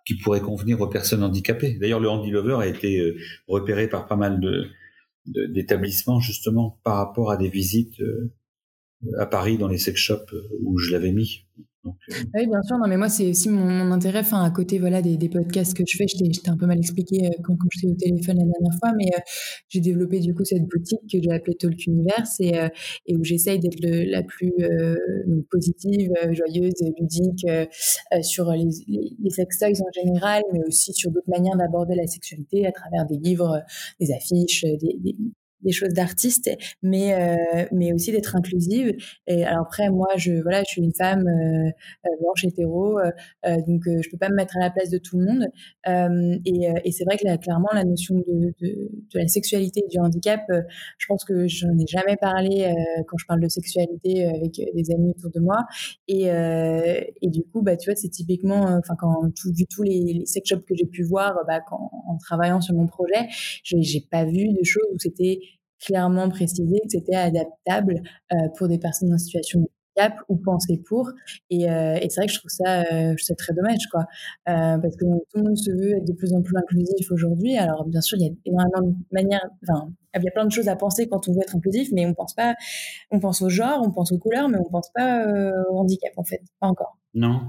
qui 0.07 0.17
pourraient 0.17 0.41
convenir 0.41 0.81
aux 0.81 0.89
personnes 0.89 1.23
handicapées. 1.23 1.77
D'ailleurs, 1.81 2.01
le 2.01 2.09
Handy 2.09 2.31
Lover 2.31 2.57
a 2.61 2.67
été 2.67 3.15
repéré 3.49 3.89
par 3.89 4.07
pas 4.07 4.17
mal 4.17 4.41
de 4.41 4.69
d'établissements 5.49 6.21
justement 6.21 6.79
par 6.85 6.99
rapport 6.99 7.33
à 7.33 7.37
des 7.37 7.49
visites 7.49 8.01
à 9.19 9.27
Paris 9.27 9.59
dans 9.59 9.67
les 9.67 9.79
sex 9.79 9.99
shops 9.99 10.33
où 10.63 10.79
je 10.79 10.93
l'avais 10.93 11.11
mis. 11.11 11.45
Euh, 11.87 12.15
oui, 12.35 12.47
bien 12.47 12.63
sûr. 12.63 12.79
Non, 12.79 12.87
mais 12.89 12.97
moi, 12.97 13.09
c'est 13.09 13.31
aussi 13.31 13.49
mon, 13.49 13.93
intérêt. 13.93 14.23
À 14.33 14.51
côté, 14.51 14.79
voilà, 14.79 15.03
des, 15.03 15.29
podcasts 15.29 15.77
que 15.77 15.83
je 15.87 15.97
fais, 15.97 16.07
je 16.09 16.41
t'ai 16.41 16.51
un 16.51 16.57
peu 16.57 16.67
mal 16.67 16.79
expliqué 16.79 17.27
euh, 17.27 17.31
quand, 17.43 17.57
quand 17.57 17.69
j'étais 17.71 17.93
au 17.93 17.95
téléphone 17.95 18.39
la 18.39 18.45
dernière 18.45 18.79
fois, 18.79 18.93
mais 18.97 19.07
euh, 19.15 19.21
j'ai 19.69 19.81
développé 19.81 20.21
du 20.21 20.35
coup 20.35 20.45
cette 20.45 20.65
boutique 20.65 21.01
que 21.11 21.21
j'ai 21.23 21.33
appelée 21.33 21.55
Talk 21.55 21.87
Universe 21.87 22.41
et, 22.41 22.55
et 23.07 23.17
où 23.17 23.25
j'essaye 23.25 23.59
d'être 23.59 23.79
la 23.83 24.23
plus 24.23 24.53
positive, 25.51 26.13
joyeuse, 26.33 26.75
ludique 26.99 27.47
sur 28.23 28.51
les, 28.53 28.69
les, 28.89 29.31
sextoys 29.31 29.81
en 29.81 29.93
général, 29.93 30.43
mais 30.53 30.61
aussi 30.67 30.93
sur 30.93 31.11
d'autres 31.11 31.29
manières 31.29 31.57
d'aborder 31.57 31.95
la 31.95 32.07
sexualité 32.07 32.67
à 32.67 32.73
travers 32.73 33.07
des 33.07 33.19
livres, 33.19 33.63
des 34.01 34.13
affiches, 34.13 34.65
des 34.65 35.17
choses 35.73 35.93
d'artiste, 35.93 36.51
mais 36.83 37.15
euh, 37.15 37.65
mais 37.73 37.93
aussi 37.93 38.13
d'être 38.13 38.37
inclusive. 38.37 38.93
Et 39.27 39.45
alors 39.45 39.63
après, 39.63 39.91
moi, 39.91 40.09
je 40.17 40.43
voilà, 40.43 40.61
je 40.61 40.71
suis 40.71 40.83
une 40.83 40.95
femme 40.95 41.27
euh, 41.27 41.69
euh, 42.07 42.17
blanche 42.21 42.45
hétéro, 42.45 42.99
donc 43.45 43.83
je 43.87 44.11
peux 44.11 44.19
pas 44.19 44.29
me 44.29 44.35
mettre 44.35 44.57
à 44.57 44.61
la 44.61 44.71
place 44.71 44.91
de 44.91 44.99
tout 44.99 45.19
le 45.19 45.27
monde. 45.27 45.47
et, 46.45 46.93
c'est 46.93 47.05
vrai 47.05 47.19
que 47.19 47.27
là, 47.27 47.37
clairement, 47.37 47.69
la 47.75 47.85
notion 47.85 48.15
de, 48.17 48.55
la 49.15 49.29
sexualité 49.29 49.83
et 49.85 49.89
du 49.89 49.99
handicap, 49.99 50.41
je 50.99 51.07
pense 51.07 51.25
que 51.25 51.47
je 51.47 51.67
n'en 51.67 51.79
ai 51.79 51.87
jamais 51.87 52.17
parlé 52.17 52.73
quand 53.07 53.19
je 53.19 53.27
parle 53.27 53.41
de 53.41 53.49
sexualité 53.49 54.25
avec 54.25 54.53
des 54.75 54.91
amis 54.95 55.11
autour 55.11 55.31
de 55.31 55.41
moi. 55.41 55.59
Et, 56.09 56.25
et 56.25 57.29
du 57.29 57.43
coup, 57.45 57.63
bah 57.63 57.77
tu 57.77 57.91
vois, 57.91 57.97
c'est 57.97 58.09
typiquement, 58.09 58.63
enfin 58.63 58.95
quand 58.99 59.31
tout, 59.35 59.53
vu 59.53 59.67
tous 59.67 59.83
les, 59.83 60.01
les 60.01 60.27
sex 60.27 60.49
shops 60.49 60.65
que 60.67 60.75
j'ai 60.75 60.87
pu 60.87 61.03
voir, 61.03 61.35
bah, 61.47 61.61
en 61.71 62.17
travaillant 62.19 62.61
sur 62.61 62.75
mon 62.75 62.87
projet, 62.87 63.29
j'ai 63.63 64.01
pas 64.11 64.25
vu 64.25 64.49
de 64.53 64.65
choses 64.65 64.87
où 64.93 64.99
c'était 64.99 65.41
clairement 65.81 66.29
précisé 66.29 66.81
que 66.81 66.89
c'était 66.89 67.17
adaptable 67.17 68.03
euh, 68.33 68.37
pour 68.57 68.69
des 68.69 68.79
personnes 68.79 69.13
en 69.13 69.19
situation 69.19 69.61
de 69.61 69.67
handicap 69.67 70.21
ou 70.29 70.37
pensé 70.37 70.83
pour. 70.87 71.11
Et, 71.51 71.71
euh, 71.71 71.99
c'est 72.01 72.17
vrai 72.17 72.27
que 72.27 72.33
je 72.33 72.39
trouve 72.39 72.51
ça, 72.51 72.83
euh, 72.93 73.15
je 73.17 73.35
très 73.35 73.53
dommage, 73.55 73.87
quoi. 73.91 74.05
parce 74.45 74.97
que 74.97 75.05
tout 75.05 75.37
le 75.37 75.43
monde 75.43 75.57
se 75.57 75.71
veut 75.71 75.97
être 75.97 76.07
de 76.07 76.13
plus 76.13 76.33
en 76.33 76.43
plus 76.43 76.57
inclusif 76.57 77.11
aujourd'hui. 77.11 77.57
Alors, 77.57 77.85
bien 77.87 78.01
sûr, 78.01 78.19
il 78.19 78.27
y 78.27 78.29
a 78.29 78.33
énormément 78.45 78.89
de 78.89 78.95
manières, 79.13 79.47
enfin, 79.63 79.91
il 80.15 80.25
y 80.25 80.29
a 80.29 80.31
plein 80.31 80.47
de 80.47 80.53
choses 80.53 80.69
à 80.69 80.77
penser 80.77 81.09
quand 81.09 81.29
on 81.29 81.33
veut 81.33 81.41
être 81.43 81.57
inclusif, 81.57 81.89
mais 81.93 82.07
on 82.07 82.15
pense 82.15 82.35
pas, 82.35 82.55
on 83.11 83.21
pense 83.21 83.43
au 83.43 83.49
genre, 83.49 83.83
on 83.85 83.91
pense 83.91 84.13
aux 84.13 84.19
couleurs, 84.19 84.49
mais 84.49 84.59
on 84.59 84.71
pense 84.71 84.91
pas 84.95 85.27
au 85.71 85.79
handicap, 85.79 86.13
en 86.17 86.25
fait. 86.25 86.41
Pas 86.61 86.69
encore. 86.69 86.99
Non. 87.15 87.41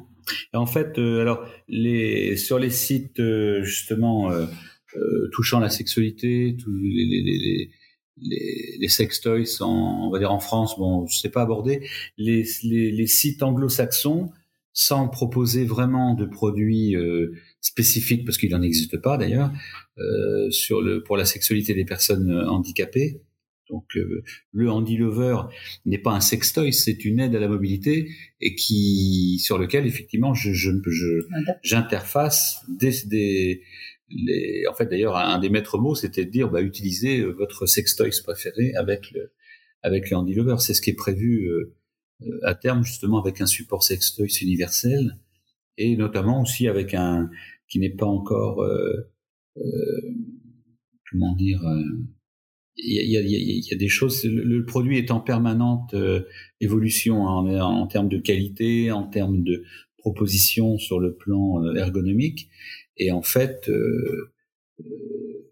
En 0.53 0.65
fait, 0.65 0.97
alors, 0.97 1.45
les, 1.69 2.35
sur 2.35 2.59
les 2.59 2.69
sites, 2.69 3.21
justement, 3.61 4.29
touchant 5.31 5.59
la 5.59 5.69
sexualité, 5.69 6.57
les 6.67 7.69
les, 8.21 8.77
les 8.79 8.87
sextoys 8.87 9.61
en, 9.61 10.07
on 10.07 10.11
va 10.11 10.19
dire 10.19 10.31
en 10.31 10.39
France, 10.39 10.77
bon, 10.77 11.07
je 11.07 11.17
sais 11.17 11.29
pas 11.29 11.41
aborder 11.41 11.87
les, 12.17 12.45
les, 12.63 12.91
les 12.91 13.07
sites 13.07 13.43
anglo-saxons 13.43 14.31
sans 14.73 15.07
proposer 15.07 15.65
vraiment 15.65 16.13
de 16.13 16.25
produits 16.25 16.95
euh, 16.95 17.33
spécifiques 17.61 18.25
parce 18.25 18.37
qu'il 18.37 18.51
n'en 18.51 18.61
existe 18.61 19.01
pas 19.01 19.17
d'ailleurs 19.17 19.51
euh, 19.97 20.51
sur 20.51 20.81
le 20.81 21.01
pour 21.01 21.17
la 21.17 21.25
sexualité 21.25 21.73
des 21.73 21.85
personnes 21.85 22.29
euh, 22.29 22.47
handicapées. 22.47 23.21
Donc 23.69 23.97
euh, 23.97 24.23
le 24.51 24.69
handy 24.69 24.97
lover 24.97 25.41
n'est 25.85 25.97
pas 25.97 26.11
un 26.11 26.19
sextoy, 26.21 26.71
c'est 26.73 27.03
une 27.03 27.19
aide 27.19 27.35
à 27.35 27.39
la 27.39 27.47
mobilité 27.47 28.07
et 28.39 28.53
qui 28.53 29.39
sur 29.39 29.57
lequel 29.57 29.87
effectivement 29.87 30.33
je 30.35 30.51
j'interface 31.63 32.63
je, 32.67 32.73
des, 32.75 32.93
des 33.07 33.63
les, 34.09 34.65
en 34.69 34.73
fait, 34.73 34.85
d'ailleurs, 34.85 35.15
un 35.17 35.39
des 35.39 35.49
maîtres 35.49 35.77
mots, 35.77 35.95
c'était 35.95 36.25
de 36.25 36.31
dire, 36.31 36.49
bah, 36.49 36.61
utilisez 36.61 37.19
euh, 37.19 37.31
votre 37.31 37.65
sextoy 37.65 38.11
préféré 38.23 38.73
avec 38.75 39.11
le, 39.11 39.33
avec 39.81 40.09
le 40.09 40.17
Handy 40.17 40.33
Lover. 40.33 40.55
C'est 40.59 40.73
ce 40.73 40.81
qui 40.81 40.91
est 40.91 40.95
prévu 40.95 41.47
euh, 41.47 41.75
euh, 42.23 42.39
à 42.43 42.55
terme, 42.55 42.83
justement, 42.83 43.19
avec 43.19 43.41
un 43.41 43.45
support 43.45 43.83
sextoy 43.83 44.29
universel 44.41 45.17
et 45.77 45.95
notamment 45.95 46.41
aussi 46.41 46.67
avec 46.67 46.93
un 46.95 47.29
qui 47.69 47.79
n'est 47.79 47.91
pas 47.91 48.07
encore, 48.07 48.63
euh, 48.63 49.11
euh, 49.57 50.01
comment 51.11 51.35
dire, 51.35 51.61
il 52.77 52.93
y, 52.93 53.17
a, 53.17 53.21
y, 53.21 53.35
a, 53.35 53.39
y, 53.39 53.73
a, 53.73 53.77
des 53.77 53.87
choses. 53.87 54.23
Le, 54.23 54.65
produit 54.65 54.97
est 54.97 55.11
en 55.11 55.19
permanente 55.19 55.93
évolution 56.61 57.27
hein, 57.27 57.61
en, 57.61 57.81
en, 57.81 57.87
termes 57.87 58.07
de 58.07 58.17
qualité, 58.17 58.91
en 58.91 59.03
termes 59.03 59.43
de 59.43 59.63
proposition 59.97 60.77
sur 60.77 60.99
le 60.99 61.15
plan 61.15 61.63
ergonomique. 61.75 62.49
Et 62.97 63.11
en 63.11 63.21
fait, 63.21 63.69
euh, 63.69 64.31
euh, 64.81 65.51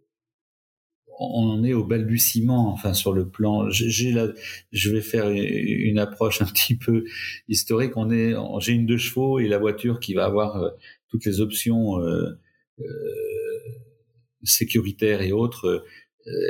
on 1.20 1.50
en 1.50 1.64
est 1.64 1.74
au 1.74 1.86
balbutiement, 1.86 2.72
enfin 2.74 2.94
sur 2.94 3.14
le 3.14 3.30
plan. 3.30 3.70
J'ai 3.70 4.12
la, 4.12 4.28
je 4.72 4.92
vais 4.92 5.02
faire 5.02 5.30
une 5.30 6.00
approche 6.00 6.42
un 6.42 6.46
petit 6.46 6.78
peu 6.78 7.06
historique. 7.48 7.96
On 7.96 8.12
est, 8.12 8.34
j'ai 8.60 8.74
une 8.74 8.86
deux 8.86 8.98
chevaux 8.98 9.40
et 9.40 9.48
la 9.48 9.58
voiture 9.58 10.00
qui 10.00 10.14
va 10.14 10.26
avoir 10.26 10.58
euh, 10.58 10.70
toutes 11.08 11.26
les 11.26 11.40
options 11.40 12.00
euh, 12.00 12.40
sécuritaires 14.44 15.22
et 15.22 15.32
autres, 15.32 15.86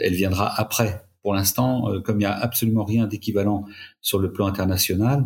elle 0.04 0.16
viendra 0.16 0.60
après. 0.60 1.04
Pour 1.22 1.34
l'instant, 1.34 2.02
comme 2.02 2.18
il 2.18 2.20
n'y 2.20 2.26
a 2.26 2.34
absolument 2.34 2.84
rien 2.84 3.08
d'équivalent 3.08 3.66
sur 4.02 4.20
le 4.20 4.32
plan 4.32 4.48
international, 4.48 5.26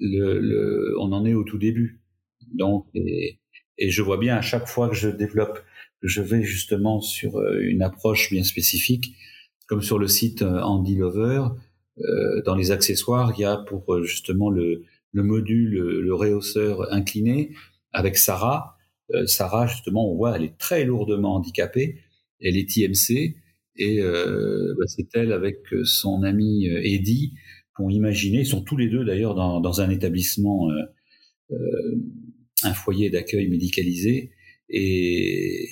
le, 0.00 0.40
le, 0.40 0.96
on 0.98 1.12
en 1.12 1.24
est 1.24 1.34
au 1.34 1.44
tout 1.44 1.58
début. 1.58 2.00
Donc, 2.54 2.86
et, 2.94 3.38
et 3.82 3.90
je 3.90 4.00
vois 4.00 4.16
bien 4.16 4.36
à 4.36 4.42
chaque 4.42 4.68
fois 4.68 4.88
que 4.88 4.94
je 4.94 5.08
développe, 5.08 5.58
je 6.02 6.22
vais 6.22 6.44
justement 6.44 7.00
sur 7.00 7.38
euh, 7.38 7.58
une 7.62 7.82
approche 7.82 8.30
bien 8.30 8.44
spécifique, 8.44 9.16
comme 9.66 9.82
sur 9.82 9.98
le 9.98 10.06
site 10.06 10.42
euh, 10.42 10.60
Andy 10.60 10.94
Lover, 10.94 11.42
euh, 11.98 12.42
dans 12.44 12.54
les 12.54 12.70
accessoires, 12.70 13.32
il 13.36 13.40
y 13.40 13.44
a 13.44 13.56
pour 13.56 14.04
justement 14.04 14.50
le, 14.50 14.84
le 15.10 15.22
module, 15.24 15.74
le 15.74 16.14
rehausseur 16.14 16.92
incliné 16.92 17.50
avec 17.92 18.16
Sarah. 18.16 18.76
Sarah, 19.26 19.66
justement, 19.66 20.10
on 20.10 20.16
voit, 20.16 20.36
elle 20.36 20.44
est 20.44 20.56
très 20.56 20.84
lourdement 20.84 21.34
handicapée. 21.34 21.98
Elle 22.40 22.56
est 22.56 22.76
IMC 22.76 23.36
et 23.76 24.00
bah, 24.00 24.86
c'est 24.86 25.14
elle 25.14 25.32
avec 25.32 25.58
son 25.84 26.22
ami 26.22 26.64
Eddie 26.66 27.34
qui 27.76 27.82
ont 27.82 27.90
imaginé, 27.90 28.38
ils 28.38 28.46
sont 28.46 28.62
tous 28.62 28.78
les 28.78 28.88
deux 28.88 29.04
d'ailleurs 29.04 29.34
dans, 29.34 29.60
dans, 29.60 29.82
un 29.82 29.90
établissement 29.90 30.70
un 32.64 32.74
foyer 32.74 33.10
d'accueil 33.10 33.48
médicalisé 33.48 34.32
et 34.68 35.68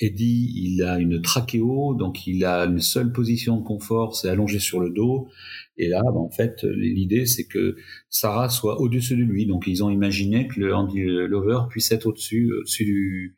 Eddie, 0.00 0.52
il 0.56 0.82
a 0.82 0.98
une 0.98 1.22
trachéo, 1.22 1.94
donc 1.94 2.26
il 2.26 2.44
a 2.44 2.64
une 2.64 2.80
seule 2.80 3.12
position 3.12 3.58
de 3.58 3.64
confort, 3.64 4.16
c'est 4.16 4.28
allongé 4.28 4.58
sur 4.58 4.80
le 4.80 4.90
dos. 4.90 5.28
Et 5.76 5.86
là, 5.86 6.02
ben, 6.02 6.18
en 6.18 6.30
fait, 6.30 6.64
l'idée, 6.64 7.26
c'est 7.26 7.46
que 7.46 7.76
Sarah 8.10 8.48
soit 8.48 8.80
au-dessus 8.80 9.16
de 9.16 9.22
lui. 9.22 9.46
Donc, 9.46 9.68
ils 9.68 9.84
ont 9.84 9.90
imaginé 9.90 10.48
que 10.48 10.58
le 10.58 10.74
Andy 10.74 11.00
Lover 11.00 11.68
puisse 11.70 11.92
être 11.92 12.06
au-dessus, 12.06 12.52
au-dessus 12.52 13.36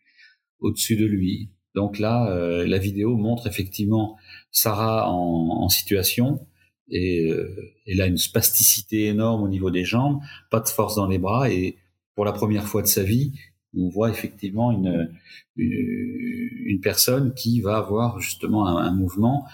au-dessus 0.60 0.96
de 0.96 1.04
lui. 1.04 1.50
Donc 1.74 1.98
là, 1.98 2.32
euh, 2.32 2.66
la 2.66 2.78
vidéo 2.78 3.16
montre 3.16 3.46
effectivement 3.46 4.16
Sarah 4.50 5.10
en, 5.10 5.62
en 5.62 5.68
situation 5.68 6.46
et 6.88 7.30
euh, 7.30 7.72
elle 7.86 8.00
a 8.00 8.06
une 8.06 8.16
spasticité 8.16 9.06
énorme 9.06 9.42
au 9.42 9.48
niveau 9.48 9.70
des 9.70 9.84
jambes, 9.84 10.20
pas 10.50 10.60
de 10.60 10.68
force 10.68 10.96
dans 10.96 11.06
les 11.06 11.18
bras. 11.18 11.50
Et 11.50 11.76
pour 12.14 12.24
la 12.24 12.32
première 12.32 12.66
fois 12.66 12.82
de 12.82 12.86
sa 12.86 13.02
vie, 13.02 13.32
on 13.76 13.88
voit 13.88 14.10
effectivement 14.10 14.72
une, 14.72 15.10
une, 15.56 16.80
personne 16.80 17.34
qui 17.34 17.60
va 17.60 17.76
avoir 17.76 18.20
justement 18.20 18.66
un, 18.66 18.94
mouvement 18.94 19.44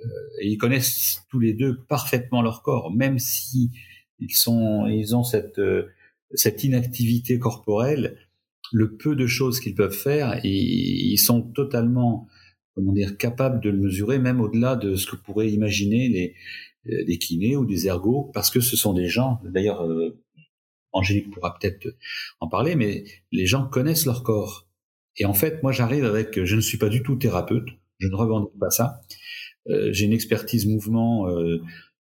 euh, 0.00 0.08
et 0.40 0.48
ils 0.48 0.58
connaissent 0.58 1.24
tous 1.30 1.38
les 1.38 1.52
deux 1.52 1.76
parfaitement 1.88 2.42
leur 2.42 2.62
corps, 2.62 2.92
même 2.92 3.18
si 3.18 3.70
ils 4.20 4.34
sont 4.34 4.86
ils 4.86 5.14
ont 5.14 5.22
cette 5.22 5.58
euh, 5.58 5.88
cette 6.34 6.64
inactivité 6.64 7.38
corporelle, 7.38 8.18
le 8.72 8.96
peu 8.96 9.16
de 9.16 9.26
choses 9.26 9.60
qu'ils 9.60 9.74
peuvent 9.74 9.96
faire, 9.96 10.40
et 10.44 10.50
ils 10.50 11.18
sont 11.18 11.42
totalement 11.42 12.28
comment 12.74 12.92
dire 12.92 13.16
capables 13.16 13.60
de 13.60 13.70
le 13.70 13.78
mesurer, 13.78 14.18
même 14.18 14.40
au-delà 14.40 14.76
de 14.76 14.94
ce 14.94 15.06
que 15.06 15.16
pourraient 15.16 15.50
imaginer 15.50 16.08
les 16.08 16.34
des 16.88 17.18
kinés 17.18 17.56
ou 17.56 17.66
des 17.66 17.86
ergots, 17.86 18.30
parce 18.34 18.50
que 18.50 18.60
ce 18.60 18.76
sont 18.76 18.92
des 18.92 19.08
gens, 19.08 19.40
d'ailleurs, 19.44 19.84
euh, 19.84 20.18
Angélique 20.92 21.30
pourra 21.30 21.56
peut-être 21.58 21.94
en 22.40 22.48
parler, 22.48 22.74
mais 22.74 23.04
les 23.30 23.46
gens 23.46 23.66
connaissent 23.66 24.06
leur 24.06 24.22
corps. 24.22 24.66
Et 25.16 25.24
en 25.24 25.34
fait, 25.34 25.62
moi, 25.62 25.72
j'arrive 25.72 26.04
avec, 26.04 26.42
je 26.42 26.56
ne 26.56 26.60
suis 26.60 26.78
pas 26.78 26.88
du 26.88 27.02
tout 27.02 27.16
thérapeute, 27.16 27.68
je 27.98 28.08
ne 28.08 28.14
revendique 28.14 28.58
pas 28.58 28.70
ça. 28.70 29.00
Euh, 29.68 29.92
j'ai 29.92 30.06
une 30.06 30.12
expertise 30.12 30.66
mouvement 30.66 31.26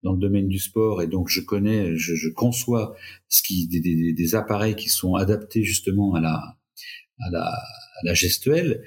dans 0.04 0.14
le 0.14 0.20
domaine 0.20 0.48
du 0.48 0.60
sport 0.60 1.02
et 1.02 1.08
donc 1.08 1.28
je 1.28 1.42
connais, 1.42 1.98
je, 1.98 2.30
conçois 2.30 2.96
ce 3.28 3.42
qui 3.42 3.68
des, 3.68 4.36
appareils 4.36 4.76
qui 4.76 4.90
sont 4.90 5.16
adaptés 5.16 5.64
justement 5.64 6.14
à 6.14 6.22
la, 6.22 6.36
à 7.20 8.04
la 8.04 8.14
gestuelle 8.14 8.84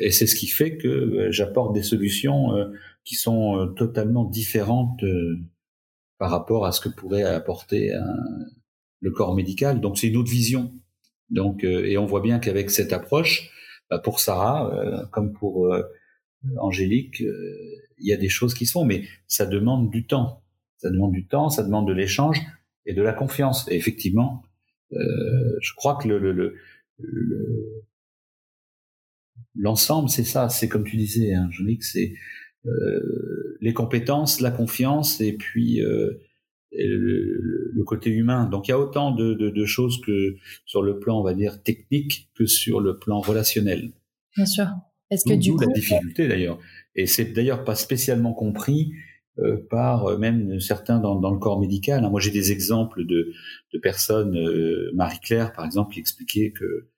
et 0.00 0.10
c'est 0.10 0.26
ce 0.26 0.34
qui 0.34 0.48
fait 0.48 0.76
que 0.76 1.28
j'apporte 1.30 1.72
des 1.72 1.84
solutions 1.84 2.50
qui 3.04 3.14
sont 3.14 3.58
euh, 3.58 3.66
totalement 3.66 4.24
différentes 4.24 5.02
euh, 5.04 5.38
par 6.18 6.30
rapport 6.30 6.66
à 6.66 6.72
ce 6.72 6.80
que 6.80 6.88
pourrait 6.88 7.22
apporter 7.22 7.92
un, 7.92 8.16
le 9.00 9.10
corps 9.10 9.34
médical. 9.34 9.80
Donc 9.80 9.98
c'est 9.98 10.08
une 10.08 10.16
autre 10.16 10.30
vision. 10.30 10.72
Donc 11.30 11.64
euh, 11.64 11.84
et 11.84 11.98
on 11.98 12.06
voit 12.06 12.20
bien 12.20 12.38
qu'avec 12.38 12.70
cette 12.70 12.92
approche, 12.92 13.50
bah, 13.90 13.98
pour 13.98 14.20
Sarah 14.20 15.06
comme 15.12 15.32
pour 15.32 15.70
Angélique, 16.58 17.20
il 17.20 18.08
y 18.08 18.12
a 18.12 18.16
des 18.16 18.30
choses 18.30 18.54
qui 18.54 18.64
se 18.64 18.72
font, 18.72 18.84
mais 18.84 19.04
ça 19.26 19.44
demande 19.44 19.90
du 19.90 20.06
temps. 20.06 20.42
Ça 20.78 20.90
demande 20.90 21.12
du 21.12 21.26
temps, 21.26 21.50
ça 21.50 21.62
demande 21.62 21.86
de 21.86 21.92
l'échange 21.92 22.40
et 22.86 22.94
de 22.94 23.02
la 23.02 23.12
confiance. 23.12 23.68
Et 23.70 23.76
effectivement, 23.76 24.42
je 24.90 25.74
crois 25.76 25.96
que 25.96 26.08
le, 26.08 26.18
le, 26.18 26.32
le 26.98 27.84
l'ensemble, 29.54 30.08
c'est 30.08 30.24
ça. 30.24 30.48
C'est 30.48 30.68
comme 30.68 30.84
tu 30.84 30.96
disais, 30.96 31.34
hein, 31.34 31.46
Angélique, 31.48 31.84
c'est 31.84 32.14
les 33.60 33.72
compétences, 33.72 34.40
la 34.40 34.50
confiance 34.50 35.20
et 35.20 35.32
puis 35.32 35.82
euh, 35.82 36.20
le, 36.72 37.84
côté 37.84 38.10
humain. 38.10 38.46
Donc 38.46 38.68
il 38.68 38.70
y 38.70 38.74
a 38.74 38.78
autant 38.78 39.10
de, 39.10 39.34
de, 39.34 39.50
de, 39.50 39.64
choses 39.64 40.00
que 40.00 40.36
sur 40.64 40.82
le 40.82 40.98
plan, 40.98 41.20
on 41.20 41.22
va 41.22 41.34
dire, 41.34 41.62
technique 41.62 42.30
que 42.34 42.46
sur 42.46 42.80
le 42.80 42.98
plan 42.98 43.20
relationnel. 43.20 43.92
Bien 44.36 44.46
sûr. 44.46 44.66
Est-ce 45.10 45.24
que 45.24 45.34
du 45.34 45.52
coup, 45.52 45.60
la 45.60 45.72
difficulté 45.72 46.28
d'ailleurs. 46.28 46.58
Et 46.94 47.06
c'est 47.06 47.26
d'ailleurs 47.26 47.64
pas 47.64 47.74
spécialement 47.74 48.32
compris 48.32 48.92
euh, 49.38 49.56
par 49.68 50.06
euh, 50.06 50.18
même 50.18 50.60
certains 50.60 50.98
dans, 51.00 51.16
dans, 51.16 51.30
le 51.30 51.38
corps 51.38 51.60
médical. 51.60 52.04
Hein. 52.04 52.10
Moi, 52.10 52.20
j'ai 52.20 52.30
des 52.30 52.52
exemples 52.52 53.04
de, 53.04 53.32
de 53.72 53.78
personnes, 53.78 54.36
euh, 54.36 54.90
Marie-Claire, 54.94 55.52
par 55.52 55.64
exemple, 55.64 55.92
qui 55.92 56.00
expliquait 56.00 56.52
que 56.52 56.88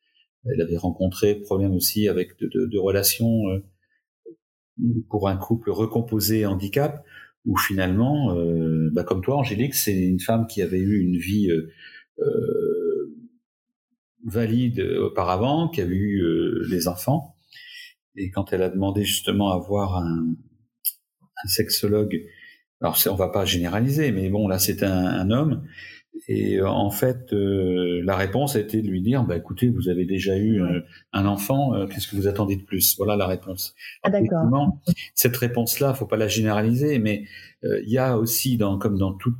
elle 0.44 0.60
avait 0.60 0.76
rencontré 0.76 1.34
problème 1.34 1.72
aussi 1.72 2.08
avec 2.08 2.38
de, 2.38 2.46
de, 2.46 2.66
de 2.66 2.78
relations 2.78 3.46
pour 5.08 5.28
un 5.28 5.36
couple 5.36 5.70
recomposé 5.70 6.46
handicap, 6.46 7.04
où 7.44 7.56
finalement, 7.56 8.36
bah, 8.92 9.04
comme 9.04 9.22
toi, 9.22 9.36
Angélique, 9.36 9.74
c'est 9.74 9.96
une 9.96 10.20
femme 10.20 10.46
qui 10.46 10.62
avait 10.62 10.80
eu 10.80 11.00
une 11.00 11.16
vie 11.16 11.48
valide 14.24 14.80
auparavant, 14.80 15.68
qui 15.68 15.80
avait 15.80 15.94
eu 15.94 16.22
les 16.68 16.88
enfants, 16.88 17.36
et 18.16 18.30
quand 18.30 18.52
elle 18.52 18.62
a 18.62 18.68
demandé 18.68 19.04
justement 19.04 19.52
à 19.52 19.58
voir 19.58 19.96
un, 19.96 20.34
un 21.44 21.48
sexologue. 21.48 22.24
Alors, 22.80 22.98
on 23.10 23.14
va 23.14 23.28
pas 23.28 23.44
généraliser, 23.44 24.12
mais 24.12 24.28
bon, 24.28 24.48
là, 24.48 24.58
c'est 24.58 24.82
un, 24.82 25.30
homme. 25.30 25.66
Et 26.28 26.56
euh, 26.56 26.68
en 26.68 26.90
fait, 26.90 27.32
euh, 27.32 28.00
la 28.04 28.16
réponse 28.16 28.56
a 28.56 28.60
été 28.60 28.82
de 28.82 28.88
lui 28.88 29.02
dire, 29.02 29.24
bah, 29.24 29.36
écoutez, 29.36 29.68
vous 29.68 29.88
avez 29.88 30.04
déjà 30.04 30.36
eu 30.36 30.62
euh, 30.62 30.80
un 31.12 31.26
enfant, 31.26 31.86
qu'est-ce 31.86 32.08
que 32.08 32.16
vous 32.16 32.26
attendez 32.26 32.56
de 32.56 32.62
plus? 32.62 32.96
Voilà 32.96 33.16
la 33.16 33.26
réponse. 33.26 33.74
Ah, 34.02 34.10
d'accord. 34.10 34.78
Cette 35.14 35.36
réponse-là, 35.36 35.94
faut 35.94 36.06
pas 36.06 36.16
la 36.16 36.28
généraliser, 36.28 36.98
mais 36.98 37.24
il 37.62 37.90
y 37.90 37.98
a 37.98 38.18
aussi, 38.18 38.56
dans, 38.56 38.78
comme 38.78 38.98
dans 38.98 39.12
tout 39.12 39.34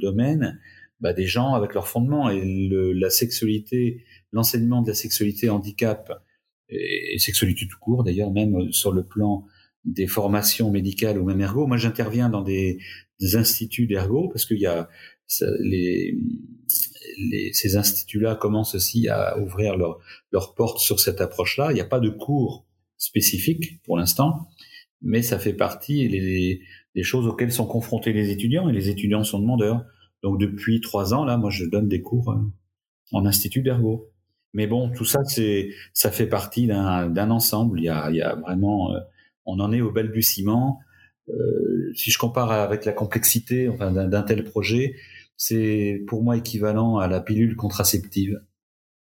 domaine, 0.00 0.58
bah, 1.00 1.12
des 1.12 1.26
gens 1.26 1.54
avec 1.54 1.74
leur 1.74 1.86
fondement 1.86 2.30
et 2.30 2.42
le, 2.44 2.92
la 2.92 3.10
sexualité, 3.10 4.04
l'enseignement 4.32 4.82
de 4.82 4.88
la 4.88 4.94
sexualité 4.94 5.50
handicap 5.50 6.24
et, 6.68 7.14
et 7.14 7.18
sexualité 7.18 7.66
tout 7.68 7.78
court, 7.78 8.04
d'ailleurs, 8.04 8.32
même 8.32 8.72
sur 8.72 8.92
le 8.92 9.04
plan 9.04 9.44
des 9.84 10.06
formations 10.06 10.70
médicales 10.70 11.18
ou 11.18 11.24
même 11.24 11.40
ergo. 11.40 11.66
Moi, 11.66 11.76
j'interviens 11.76 12.28
dans 12.28 12.42
des, 12.42 12.78
des 13.20 13.36
instituts 13.36 13.86
d'ergo 13.86 14.28
parce 14.28 14.44
qu'il 14.44 14.58
y 14.58 14.66
a 14.66 14.88
les, 15.60 16.16
les, 17.18 17.52
ces 17.52 17.76
instituts-là 17.76 18.34
commencent 18.34 18.74
aussi 18.74 19.08
à 19.08 19.38
ouvrir 19.38 19.76
leurs 19.76 19.98
leur 20.32 20.54
portes 20.54 20.78
sur 20.78 21.00
cette 21.00 21.20
approche-là. 21.20 21.70
Il 21.70 21.74
n'y 21.74 21.80
a 21.80 21.86
pas 21.86 22.00
de 22.00 22.10
cours 22.10 22.66
spécifiques 22.96 23.82
pour 23.84 23.96
l'instant, 23.96 24.48
mais 25.02 25.22
ça 25.22 25.38
fait 25.38 25.52
partie 25.52 26.08
des, 26.08 26.62
des 26.94 27.02
choses 27.02 27.26
auxquelles 27.26 27.52
sont 27.52 27.66
confrontés 27.66 28.12
les 28.12 28.30
étudiants 28.30 28.68
et 28.68 28.72
les 28.72 28.88
étudiants 28.88 29.24
sont 29.24 29.38
demandeurs. 29.38 29.84
Donc 30.22 30.40
depuis 30.40 30.80
trois 30.80 31.14
ans, 31.14 31.24
là, 31.24 31.36
moi, 31.36 31.50
je 31.50 31.64
donne 31.64 31.88
des 31.88 32.02
cours 32.02 32.32
euh, 32.32 32.36
en 33.12 33.24
institut 33.24 33.62
d'ergo. 33.62 34.10
Mais 34.54 34.66
bon, 34.66 34.90
tout 34.90 35.04
ça, 35.04 35.22
c'est, 35.24 35.70
ça 35.92 36.10
fait 36.10 36.26
partie 36.26 36.66
d'un 36.66 37.30
ensemble. 37.30 37.78
Il 37.80 37.84
y 37.84 37.88
a, 37.88 38.10
il 38.10 38.16
y 38.16 38.22
a 38.22 38.34
vraiment 38.34 38.94
euh, 38.94 38.98
on 39.46 39.60
en 39.60 39.72
est 39.72 39.80
au 39.80 39.90
balbutiement. 39.90 40.80
Euh, 41.28 41.92
si 41.94 42.10
je 42.10 42.18
compare 42.18 42.50
avec 42.52 42.84
la 42.84 42.92
complexité 42.92 43.68
enfin, 43.68 43.92
d'un 43.92 44.22
tel 44.22 44.44
projet, 44.44 44.94
c'est 45.38 46.02
pour 46.08 46.22
moi 46.22 46.36
équivalent 46.36 46.98
à 46.98 47.06
la 47.06 47.20
pilule 47.20 47.56
contraceptive. 47.56 48.38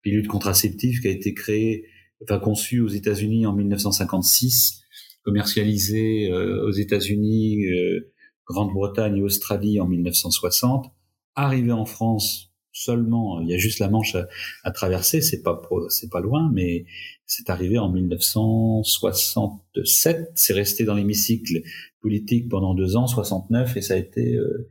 Pilule 0.02 0.28
contraceptive 0.28 1.00
qui 1.00 1.08
a 1.08 1.10
été 1.10 1.34
créée, 1.34 1.86
enfin 2.22 2.38
conçue 2.38 2.80
aux 2.80 2.88
États-Unis 2.88 3.46
en 3.46 3.54
1956, 3.54 4.82
commercialisée 5.24 6.30
euh, 6.30 6.68
aux 6.68 6.72
États-Unis, 6.72 7.64
euh, 7.64 8.12
Grande-Bretagne 8.46 9.16
et 9.16 9.22
Australie 9.22 9.80
en 9.80 9.88
1960, 9.88 10.92
arrivée 11.34 11.72
en 11.72 11.86
France 11.86 12.52
seulement, 12.76 13.40
il 13.40 13.48
y 13.48 13.54
a 13.54 13.56
juste 13.56 13.78
la 13.78 13.88
Manche 13.88 14.18
à, 14.62 14.70
traverser, 14.70 15.22
c'est 15.22 15.42
pas 15.42 15.62
c'est 15.88 16.10
pas 16.10 16.20
loin, 16.20 16.50
mais 16.52 16.84
c'est 17.24 17.48
arrivé 17.48 17.78
en 17.78 17.90
1967, 17.90 20.32
c'est 20.34 20.52
resté 20.52 20.84
dans 20.84 20.94
l'hémicycle 20.94 21.62
politique 22.02 22.50
pendant 22.50 22.74
deux 22.74 22.96
ans, 22.96 23.06
69, 23.06 23.78
et 23.78 23.80
ça 23.80 23.94
a 23.94 23.96
été 23.96 24.34
euh, 24.34 24.68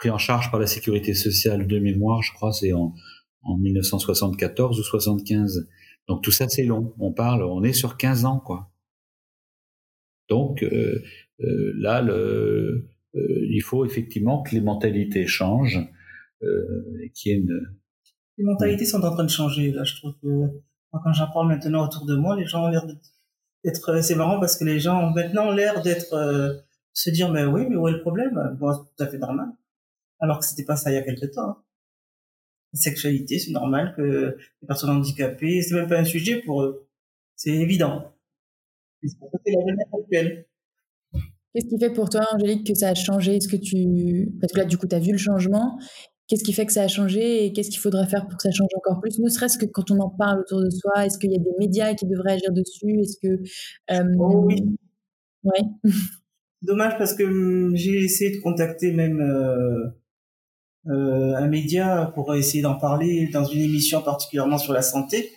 pris 0.00 0.10
en 0.10 0.18
charge 0.18 0.50
par 0.50 0.58
la 0.58 0.66
sécurité 0.66 1.14
sociale 1.14 1.66
de 1.66 1.78
mémoire, 1.78 2.22
je 2.22 2.32
crois, 2.32 2.52
c'est 2.52 2.72
en, 2.72 2.94
en 3.42 3.58
1974 3.58 4.80
ou 4.80 4.82
75. 4.82 5.68
Donc 6.08 6.22
tout 6.22 6.32
ça 6.32 6.48
c'est 6.48 6.64
long. 6.64 6.94
On 6.98 7.12
parle, 7.12 7.42
on 7.44 7.62
est 7.62 7.72
sur 7.72 7.96
15 7.96 8.24
ans, 8.24 8.40
quoi. 8.40 8.72
Donc 10.28 10.62
euh, 10.62 11.02
euh, 11.40 11.72
là, 11.76 12.02
le, 12.02 12.88
il 13.14 13.62
faut 13.62 13.84
effectivement 13.84 14.42
que 14.42 14.54
les 14.54 14.60
mentalités 14.60 15.26
changent 15.26 15.86
euh. 16.42 16.84
Les 18.38 18.44
mentalités 18.44 18.86
sont 18.86 19.02
en 19.02 19.12
train 19.12 19.24
de 19.24 19.30
changer. 19.30 19.72
Là, 19.72 19.84
je 19.84 19.96
trouve 19.96 20.14
quand 20.92 21.12
j'en 21.12 21.30
parle 21.30 21.48
maintenant 21.48 21.84
autour 21.84 22.06
de 22.06 22.16
moi, 22.16 22.36
les 22.36 22.46
gens 22.46 22.64
ont 22.64 22.68
l'air 22.68 22.86
d'être. 22.86 23.90
Euh, 23.90 24.02
c'est 24.02 24.14
marrant 24.14 24.40
parce 24.40 24.56
que 24.56 24.64
les 24.64 24.80
gens 24.80 25.00
ont 25.02 25.10
maintenant 25.10 25.50
l'air 25.50 25.82
d'être 25.82 26.14
euh, 26.14 26.54
se 26.92 27.10
dire 27.10 27.30
mais 27.30 27.44
oui, 27.44 27.66
mais 27.68 27.76
où 27.76 27.88
est 27.88 27.92
le 27.92 28.00
problème? 28.00 28.56
Bon, 28.58 28.72
c'est 28.72 28.80
tout 28.96 29.04
à 29.04 29.06
fait 29.06 29.18
normal. 29.18 29.48
Alors 30.20 30.38
que 30.38 30.46
c'était 30.46 30.64
pas 30.64 30.76
ça 30.76 30.90
il 30.90 30.94
y 30.94 30.98
a 30.98 31.02
quelque 31.02 31.26
temps. 31.26 31.50
Hein. 31.50 31.62
La 32.72 32.80
sexualité, 32.80 33.38
c'est 33.38 33.50
normal 33.50 33.94
que 33.96 34.36
les 34.62 34.66
personnes 34.66 34.90
handicapées, 34.90 35.60
c'est 35.62 35.74
même 35.74 35.88
pas 35.88 35.98
un 35.98 36.04
sujet 36.04 36.40
pour 36.42 36.62
eux. 36.62 36.86
C'est 37.34 37.50
évident. 37.50 38.12
C'est 39.02 39.16
la 39.46 39.60
jeunesse 39.66 39.88
actuelle. 39.98 40.46
Qu'est-ce 41.52 41.66
qui 41.66 41.78
fait 41.80 41.92
pour 41.92 42.08
toi, 42.08 42.20
Angélique, 42.32 42.66
que 42.66 42.74
ça 42.74 42.90
a 42.90 42.94
changé? 42.94 43.36
Est-ce 43.36 43.48
que 43.48 43.56
tu... 43.56 44.30
Parce 44.40 44.52
que 44.52 44.58
là, 44.58 44.64
du 44.64 44.78
coup, 44.78 44.86
tu 44.86 44.94
as 44.94 45.00
vu 45.00 45.10
le 45.10 45.18
changement. 45.18 45.78
Qu'est-ce 46.28 46.44
qui 46.44 46.52
fait 46.52 46.64
que 46.64 46.72
ça 46.72 46.82
a 46.82 46.88
changé 46.88 47.44
et 47.44 47.52
qu'est-ce 47.52 47.70
qu'il 47.70 47.80
faudrait 47.80 48.06
faire 48.06 48.28
pour 48.28 48.36
que 48.36 48.42
ça 48.44 48.52
change 48.52 48.68
encore 48.76 49.00
plus? 49.00 49.18
Ne 49.18 49.28
serait-ce 49.28 49.58
que 49.58 49.66
quand 49.66 49.90
on 49.90 49.98
en 49.98 50.10
parle 50.10 50.40
autour 50.42 50.62
de 50.62 50.70
soi, 50.70 51.04
est-ce 51.04 51.18
qu'il 51.18 51.32
y 51.32 51.34
a 51.34 51.40
des 51.40 51.50
médias 51.58 51.94
qui 51.94 52.06
devraient 52.06 52.34
agir 52.34 52.52
dessus? 52.52 53.00
Est-ce 53.00 53.16
que 53.20 53.42
euh, 53.92 54.14
oh 54.16 54.44
oui, 54.46 54.78
ouais. 55.42 55.62
Dommage 56.62 56.98
parce 56.98 57.14
que 57.14 57.24
hum, 57.24 57.74
j'ai 57.74 58.04
essayé 58.04 58.36
de 58.36 58.40
contacter 58.42 58.92
même 58.92 59.20
euh, 59.20 59.88
euh, 60.88 61.34
un 61.36 61.46
média 61.46 62.10
pour 62.14 62.34
essayer 62.34 62.62
d'en 62.62 62.76
parler 62.76 63.28
dans 63.28 63.44
une 63.44 63.62
émission 63.62 64.02
particulièrement 64.02 64.58
sur 64.58 64.72
la 64.72 64.82
santé. 64.82 65.32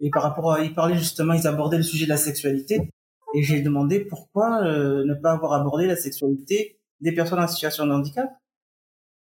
Et 0.00 0.10
par 0.10 0.22
rapport 0.22 0.52
à, 0.52 0.62
ils 0.62 0.74
parlaient 0.74 0.98
justement, 0.98 1.34
ils 1.34 1.46
abordaient 1.46 1.76
le 1.76 1.82
sujet 1.82 2.04
de 2.04 2.10
la 2.10 2.16
sexualité. 2.16 2.90
Et 3.34 3.42
j'ai 3.42 3.62
demandé 3.62 4.00
pourquoi 4.00 4.62
ne 4.62 5.14
pas 5.14 5.32
avoir 5.32 5.54
abordé 5.54 5.86
la 5.86 5.96
sexualité 5.96 6.80
des 7.00 7.12
personnes 7.12 7.38
en 7.38 7.46
situation 7.46 7.86
de 7.86 7.92
handicap. 7.92 8.28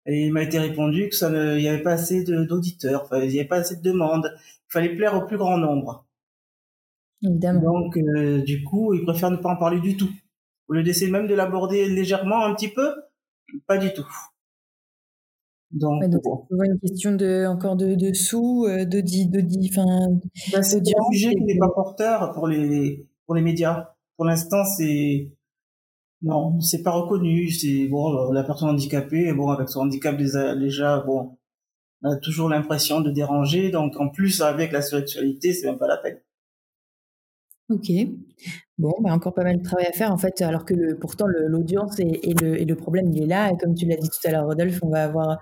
Et 0.06 0.26
il 0.26 0.34
m'a 0.34 0.44
été 0.44 0.60
répondu 0.60 1.10
que 1.10 1.16
ça 1.16 1.30
ne, 1.30 1.58
il 1.58 1.62
n'y 1.62 1.68
avait 1.68 1.84
pas 1.84 1.92
assez 1.92 2.24
d'auditeurs, 2.24 3.08
il 3.14 3.30
n'y 3.30 3.40
avait 3.40 3.48
pas 3.48 3.58
assez 3.58 3.76
de 3.76 3.82
demandes, 3.82 4.32
il 4.36 4.72
fallait 4.72 4.96
plaire 4.96 5.16
au 5.16 5.26
plus 5.26 5.38
grand 5.38 5.58
nombre. 5.58 6.08
Évidemment. 7.22 7.82
Donc, 7.82 7.98
euh, 7.98 8.42
du 8.42 8.64
coup, 8.64 8.94
ils 8.94 9.04
préfèrent 9.04 9.32
ne 9.32 9.38
pas 9.38 9.50
en 9.50 9.58
parler 9.58 9.80
du 9.80 9.98
tout. 9.98 10.10
Au 10.68 10.74
lieu 10.74 10.84
d'essayer 10.84 11.12
même 11.12 11.28
de 11.28 11.36
l'aborder 11.36 11.88
légèrement 11.90 12.46
un 12.46 12.56
petit 12.56 12.70
peu, 12.70 12.94
pas 13.68 13.78
du 13.78 13.94
tout. 13.94 14.08
Donc, 15.72 16.02
ouais, 16.02 16.08
c'est 16.10 16.66
une 16.66 16.80
question 16.80 17.12
de 17.16 17.46
encore 17.46 17.76
de, 17.76 17.94
de 17.94 18.14
sous, 18.14 18.66
euh, 18.68 18.86
de 18.86 19.02
dit, 19.02 19.28
de 19.28 19.40
dit, 19.40 19.70
enfin. 19.72 20.08
Ben, 20.52 20.64
c'est 20.64 20.80
un 20.80 21.12
sujet 21.12 21.36
qui 21.36 21.44
n'est 21.44 21.60
pas 21.60 21.70
porteur 21.70 22.34
pour 22.34 22.48
les 22.48 23.08
pour 23.26 23.36
les 23.36 23.42
médias. 23.42 23.94
Pour 24.18 24.26
l'instant, 24.26 24.64
c'est 24.66 25.32
non, 26.22 26.60
c'est 26.60 26.82
pas 26.82 26.92
reconnu. 26.92 27.50
C'est 27.50 27.88
bon, 27.88 28.32
la 28.32 28.44
personne 28.44 28.70
handicapée, 28.70 29.32
bon, 29.34 29.50
avec 29.50 29.70
son 29.70 29.82
handicap 29.82 30.18
déjà, 30.18 31.02
bon, 31.02 31.38
on 32.04 32.10
a 32.10 32.18
toujours 32.18 32.50
l'impression 32.50 33.02
de 33.02 33.12
déranger. 33.12 33.70
Donc, 33.70 34.00
en 34.00 34.10
plus, 34.10 34.42
avec 34.42 34.72
la 34.72 34.82
sexualité, 34.82 35.54
c'est 35.54 35.68
même 35.68 35.78
pas 35.78 35.88
la 35.88 35.98
peine. 35.98 36.20
Ok. 37.70 37.92
Bon, 38.80 38.94
bah 39.02 39.14
encore 39.14 39.34
pas 39.34 39.44
mal 39.44 39.58
de 39.60 39.64
travail 39.64 39.86
à 39.86 39.92
faire 39.92 40.12
en 40.12 40.18
fait, 40.18 40.42
alors 40.42 40.66
que 40.66 40.74
le, 40.74 40.98
pourtant 40.98 41.28
l'audience 41.28 42.00
et, 42.00 42.34
le, 42.42 42.60
et 42.60 42.66
le 42.66 42.76
problème 42.76 43.12
il 43.14 43.24
est 43.24 43.26
là. 43.28 43.52
Et 43.52 43.58
comme 43.58 43.76
tu 43.76 43.86
l'as 43.86 43.96
dit 43.98 44.10
tout 44.10 44.28
à 44.28 44.32
l'heure, 44.32 44.46
Rodolphe, 44.48 44.80
on 44.84 44.90
va 44.90 45.04
avoir, 45.04 45.38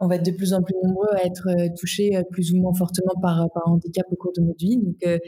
on 0.00 0.08
va 0.08 0.16
être 0.16 0.24
de 0.26 0.32
plus 0.32 0.52
en 0.54 0.62
plus 0.62 0.74
nombreux 0.82 1.08
à 1.14 1.24
être 1.26 1.48
euh, 1.48 1.68
touchés 1.78 2.16
euh, 2.16 2.22
plus 2.30 2.52
ou 2.52 2.56
moins 2.58 2.74
fortement 2.74 3.14
par, 3.22 3.48
par 3.54 3.68
handicap 3.68 4.06
au 4.10 4.16
cours 4.16 4.32
de 4.36 4.42
notre 4.42 4.58
vie. 4.58 4.78
Donc, 4.78 4.96
euh, 5.06 5.18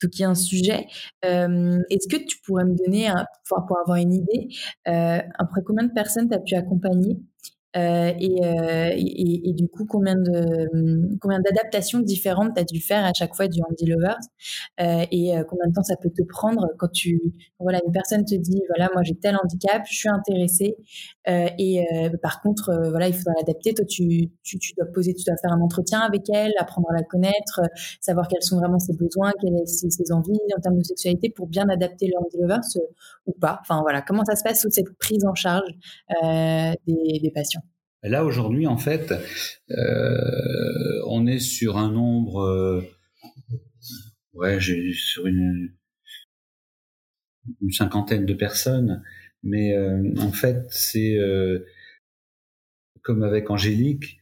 tout 0.00 0.08
qui 0.10 0.22
est 0.22 0.26
un 0.26 0.34
sujet. 0.36 0.86
Est-ce 1.22 2.08
que 2.08 2.16
tu 2.24 2.38
pourrais 2.46 2.64
me 2.64 2.74
donner, 2.76 3.10
pour 3.48 3.78
avoir 3.80 3.96
une 3.98 4.12
idée, 4.14 4.48
euh, 4.88 5.20
après 5.38 5.62
combien 5.66 5.86
de 5.86 5.92
personnes 5.92 6.28
tu 6.28 6.34
as 6.36 6.40
pu 6.40 6.54
accompagner? 6.54 7.18
Euh, 7.76 8.12
euh, 8.12 8.90
et, 8.96 9.52
du 9.52 9.68
coup, 9.68 9.84
combien 9.84 10.14
de 10.14 10.68
hum, 10.72 11.18
combien 11.20 11.38
d'adaptations 11.40 12.00
différentes 12.00 12.54
tu 12.54 12.60
as 12.60 12.64
dû 12.64 12.80
faire 12.80 13.04
à 13.04 13.12
chaque 13.12 13.34
fois 13.34 13.46
du 13.46 13.60
Handy 13.62 13.86
Lovers 13.86 14.16
euh, 14.80 15.04
et 15.12 15.34
combien 15.48 15.68
de 15.68 15.74
temps 15.74 15.82
ça 15.82 15.96
peut 15.96 16.10
te 16.10 16.22
prendre 16.22 16.66
quand 16.78 16.90
tu 16.90 17.20
voilà 17.58 17.80
une 17.84 17.92
personne 17.92 18.24
te 18.24 18.34
dit 18.34 18.62
voilà 18.68 18.90
moi 18.94 19.02
j'ai 19.02 19.14
tel 19.14 19.36
handicap, 19.36 19.82
je 19.90 19.96
suis 19.96 20.08
intéressée 20.08 20.76
et 21.28 21.84
par 22.22 22.40
contre 22.40 22.72
voilà 22.90 23.08
il 23.08 23.14
faudra 23.14 23.32
l'adapter. 23.38 23.74
Toi 23.74 23.84
tu, 23.84 24.30
dois 24.76 24.86
poser, 24.92 25.14
tu 25.14 25.24
dois 25.24 25.36
faire 25.36 25.52
un 25.52 25.60
entretien 25.60 26.00
avec 26.00 26.28
elle, 26.30 26.52
apprendre 26.58 26.88
à 26.90 26.94
la 26.94 27.02
connaître, 27.02 27.60
savoir 28.00 28.28
quels 28.28 28.42
sont 28.42 28.58
vraiment 28.58 28.78
ses 28.78 28.94
besoins, 28.94 29.32
quelles 29.40 29.66
sont 29.68 29.90
ses, 29.90 30.12
envies 30.12 30.38
en 30.56 30.60
termes 30.60 30.78
de 30.78 30.84
sexualité 30.84 31.30
pour 31.30 31.46
bien 31.46 31.68
adapter 31.68 32.06
le 32.06 32.12
Handy 32.18 32.38
Lovers 32.40 32.60
ou 33.26 33.32
pas. 33.32 33.58
Enfin 33.60 33.80
voilà 33.82 34.02
comment 34.02 34.24
ça 34.24 34.36
se 34.36 34.42
passe 34.42 34.62
sous 34.62 34.70
cette 34.70 34.96
prise 34.98 35.24
en 35.24 35.34
charge 35.34 35.70
des, 36.86 37.32
patients? 37.34 37.62
Là, 38.02 38.24
aujourd'hui, 38.24 38.66
en 38.66 38.76
fait, 38.76 39.12
euh, 39.70 41.02
on 41.08 41.26
est 41.26 41.40
sur 41.40 41.76
un 41.76 41.90
nombre, 41.90 42.42
euh, 42.42 42.82
ouais, 44.34 44.60
j'ai 44.60 44.92
sur 44.92 45.26
une 45.26 45.74
cinquantaine 47.70 48.24
de 48.24 48.34
personnes, 48.34 49.02
mais 49.42 49.76
en 50.18 50.32
fait, 50.32 50.66
c'est 50.70 51.16
comme 53.02 53.22
avec 53.22 53.50
Angélique, 53.50 54.18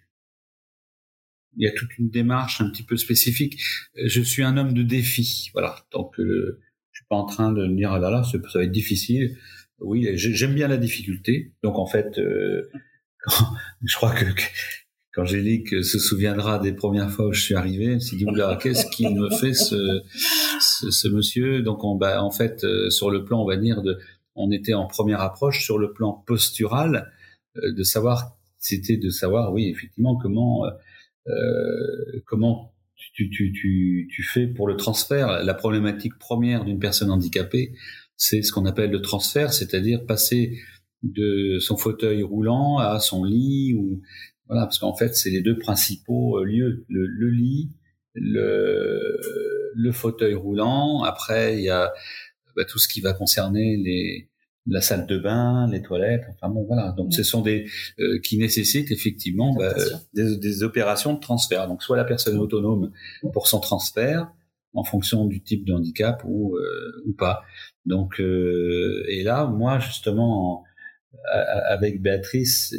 il 1.57 1.64
y 1.64 1.69
a 1.69 1.73
toute 1.73 1.97
une 1.99 2.11
démarche 2.11 2.61
un 2.61 2.71
petit 2.71 2.83
peu 2.83 2.97
spécifique. 2.97 3.59
Je 3.97 4.21
suis 4.21 4.43
un 4.43 4.57
homme 4.57 4.75
de 4.75 4.83
défi, 4.83 5.51
voilà. 5.53 5.77
Donc, 5.93 6.19
euh, 6.21 6.61
je 6.93 7.01
suis 7.01 7.07
pas 7.09 7.17
en 7.17 7.25
train 7.25 7.53
de 7.53 7.67
me 7.67 7.77
dire 7.77 7.93
ah 7.93 7.99
là 7.99 8.11
là, 8.11 8.23
ça 8.23 8.39
va 8.55 8.64
être 8.64 8.71
difficile. 8.71 9.37
Oui, 9.81 10.09
j'aime 10.14 10.55
bien 10.55 10.69
la 10.69 10.77
difficulté. 10.77 11.53
Donc, 11.62 11.79
en 11.79 11.87
fait, 11.87 12.19
euh, 12.19 12.71
je 13.85 13.97
crois 13.97 14.14
que 14.14 14.25
qu'Angélique 15.14 15.83
se 15.83 15.99
souviendra 15.99 16.59
des 16.59 16.73
premières 16.73 17.11
fois 17.11 17.29
où 17.29 17.33
je 17.33 17.43
suis 17.43 17.55
arrivé, 17.55 17.95
elle 17.95 18.03
s'est 18.03 18.17
dit 18.17 18.27
oula, 18.27 18.59
qu'est-ce 18.62 18.87
qu'il 18.87 19.14
me 19.14 19.31
fait 19.31 19.55
ce, 19.55 20.03
ce, 20.61 20.91
ce, 20.91 21.09
monsieur? 21.09 21.62
Donc, 21.62 21.85
on, 21.85 21.97
bah, 21.97 22.23
en 22.23 22.31
fait, 22.31 22.64
euh, 22.64 22.91
sur 22.91 23.11
le 23.11 23.25
plan, 23.25 23.43
on 23.43 23.47
va 23.47 23.57
dire 23.57 23.83
de, 23.83 23.99
on 24.37 24.51
était 24.51 24.74
en 24.74 24.87
première 24.87 25.20
approche 25.20 25.64
sur 25.64 25.78
le 25.78 25.93
plan 25.93 26.12
postural, 26.26 27.12
euh, 27.57 27.72
de 27.72 27.82
savoir, 27.82 28.37
c'était 28.59 28.97
de 28.97 29.11
savoir, 29.11 29.53
oui, 29.53 29.68
effectivement, 29.68 30.16
comment 30.16 30.64
euh, 31.28 32.20
comment 32.26 32.72
tu, 32.95 33.30
tu, 33.30 33.53
tu, 33.53 34.09
tu, 34.11 34.22
fais 34.22 34.47
pour 34.47 34.68
le 34.68 34.76
transfert. 34.76 35.43
La 35.43 35.55
problématique 35.55 36.18
première 36.18 36.64
d'une 36.64 36.78
personne 36.78 37.11
handicapée, 37.11 37.72
c'est 38.16 38.43
ce 38.43 38.53
qu'on 38.53 38.64
appelle 38.64 38.91
le 38.91 39.03
transfert, 39.03 39.53
c'est-à-dire 39.53 40.07
passer 40.07 40.59
de 41.03 41.59
son 41.59 41.76
fauteuil 41.76 42.22
roulant 42.22 42.78
à 42.78 42.99
son 43.01 43.24
lit 43.24 43.74
ou 43.74 44.03
voilà 44.49 44.64
parce 44.64 44.78
qu'en 44.78 44.95
fait 44.95 45.14
c'est 45.14 45.30
les 45.30 45.43
deux 45.43 45.59
principaux 45.59 46.39
euh, 46.39 46.45
lieux 46.45 46.84
le, 46.89 47.07
le 47.07 47.30
lit 47.30 47.70
le, 48.14 49.20
le 49.74 49.93
fauteuil 49.93 50.34
roulant 50.34 51.03
après 51.03 51.59
il 51.59 51.64
y 51.64 51.68
a 51.68 51.93
bah, 52.57 52.65
tout 52.65 52.79
ce 52.79 52.89
qui 52.89 53.01
va 53.01 53.13
concerner 53.13 53.77
les 53.77 54.31
la 54.69 54.81
salle 54.81 55.07
de 55.07 55.19
bain, 55.19 55.69
les 55.71 55.83
toilettes, 55.83 56.25
enfin 56.31 56.53
bon 56.53 56.65
voilà. 56.65 56.93
Donc 56.97 57.15
ce 57.15 57.23
sont 57.23 57.41
des 57.41 57.67
euh, 57.99 58.19
qui 58.21 58.37
nécessitent 58.39 58.91
effectivement 58.91 59.55
bah, 59.55 59.75
des, 60.13 60.37
des, 60.37 60.63
opérations 60.63 61.15
de 61.15 61.21
transfert. 61.21 61.69
Donc 61.69 61.83
soit 61.83 61.97
la 61.97 62.05
personne 62.05 62.39
autonome 62.39 62.93
pour 63.33 63.47
son 63.49 63.61
transfert 63.61 64.31
en 64.75 64.85
fonction 64.85 65.27
du 65.27 65.43
type 65.43 65.65
de 65.65 65.73
handicap 65.73 66.23
ou 66.25 66.57
euh, 66.57 67.05
ou 67.07 67.13
pas. 67.13 67.43
Donc 67.85 68.21
euh, 68.21 69.05
et 69.09 69.23
là 69.23 69.47
moi 69.47 69.79
justement 69.79 70.65
avec 71.69 72.03
Béatrice, 72.03 72.75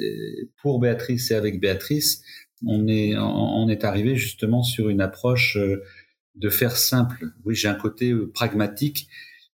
pour 0.61 0.79
Béatrice 0.79 1.31
et 1.31 1.35
avec 1.35 1.59
Béatrice, 1.59 2.21
on 2.65 2.87
est 2.87 3.17
on 3.17 3.67
est 3.67 3.83
arrivé 3.83 4.15
justement 4.15 4.61
sur 4.63 4.89
une 4.89 5.01
approche 5.01 5.57
de 6.35 6.49
faire 6.49 6.77
simple. 6.77 7.31
Oui, 7.45 7.55
j'ai 7.55 7.67
un 7.67 7.75
côté 7.75 8.13
pragmatique 8.33 9.07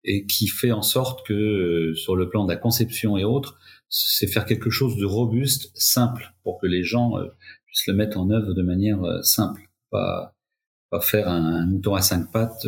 et 0.09 0.25
qui 0.25 0.49
fait 0.49 0.73
en 0.73 0.83
sorte 0.83 1.27
que 1.27 1.35
euh, 1.35 1.95
sur 1.95 2.17
le 2.17 2.31
plan 2.31 2.45
de 2.45 2.51
la 2.51 2.57
conception 2.57 3.19
et 3.19 3.25
autres, 3.25 3.59
c'est 3.91 4.27
faire 4.27 4.47
quelque 4.47 4.71
chose 4.71 4.97
de 4.97 5.05
robuste, 5.05 5.71
simple, 5.75 6.35
pour 6.43 6.59
que 6.59 6.67
les 6.67 6.83
gens 6.83 7.19
euh, 7.19 7.27
puissent 7.67 7.87
le 7.87 7.95
mettre 7.95 8.19
en 8.19 8.31
œuvre 8.31 8.55
de 8.55 8.63
manière 8.63 9.03
euh, 9.05 9.23
simple, 9.23 9.61
pas 9.91 10.35
pas 10.91 11.01
faire 11.01 11.29
un, 11.29 11.67
mouton 11.67 11.95
à 11.95 12.01
cinq 12.01 12.33
pattes, 12.33 12.67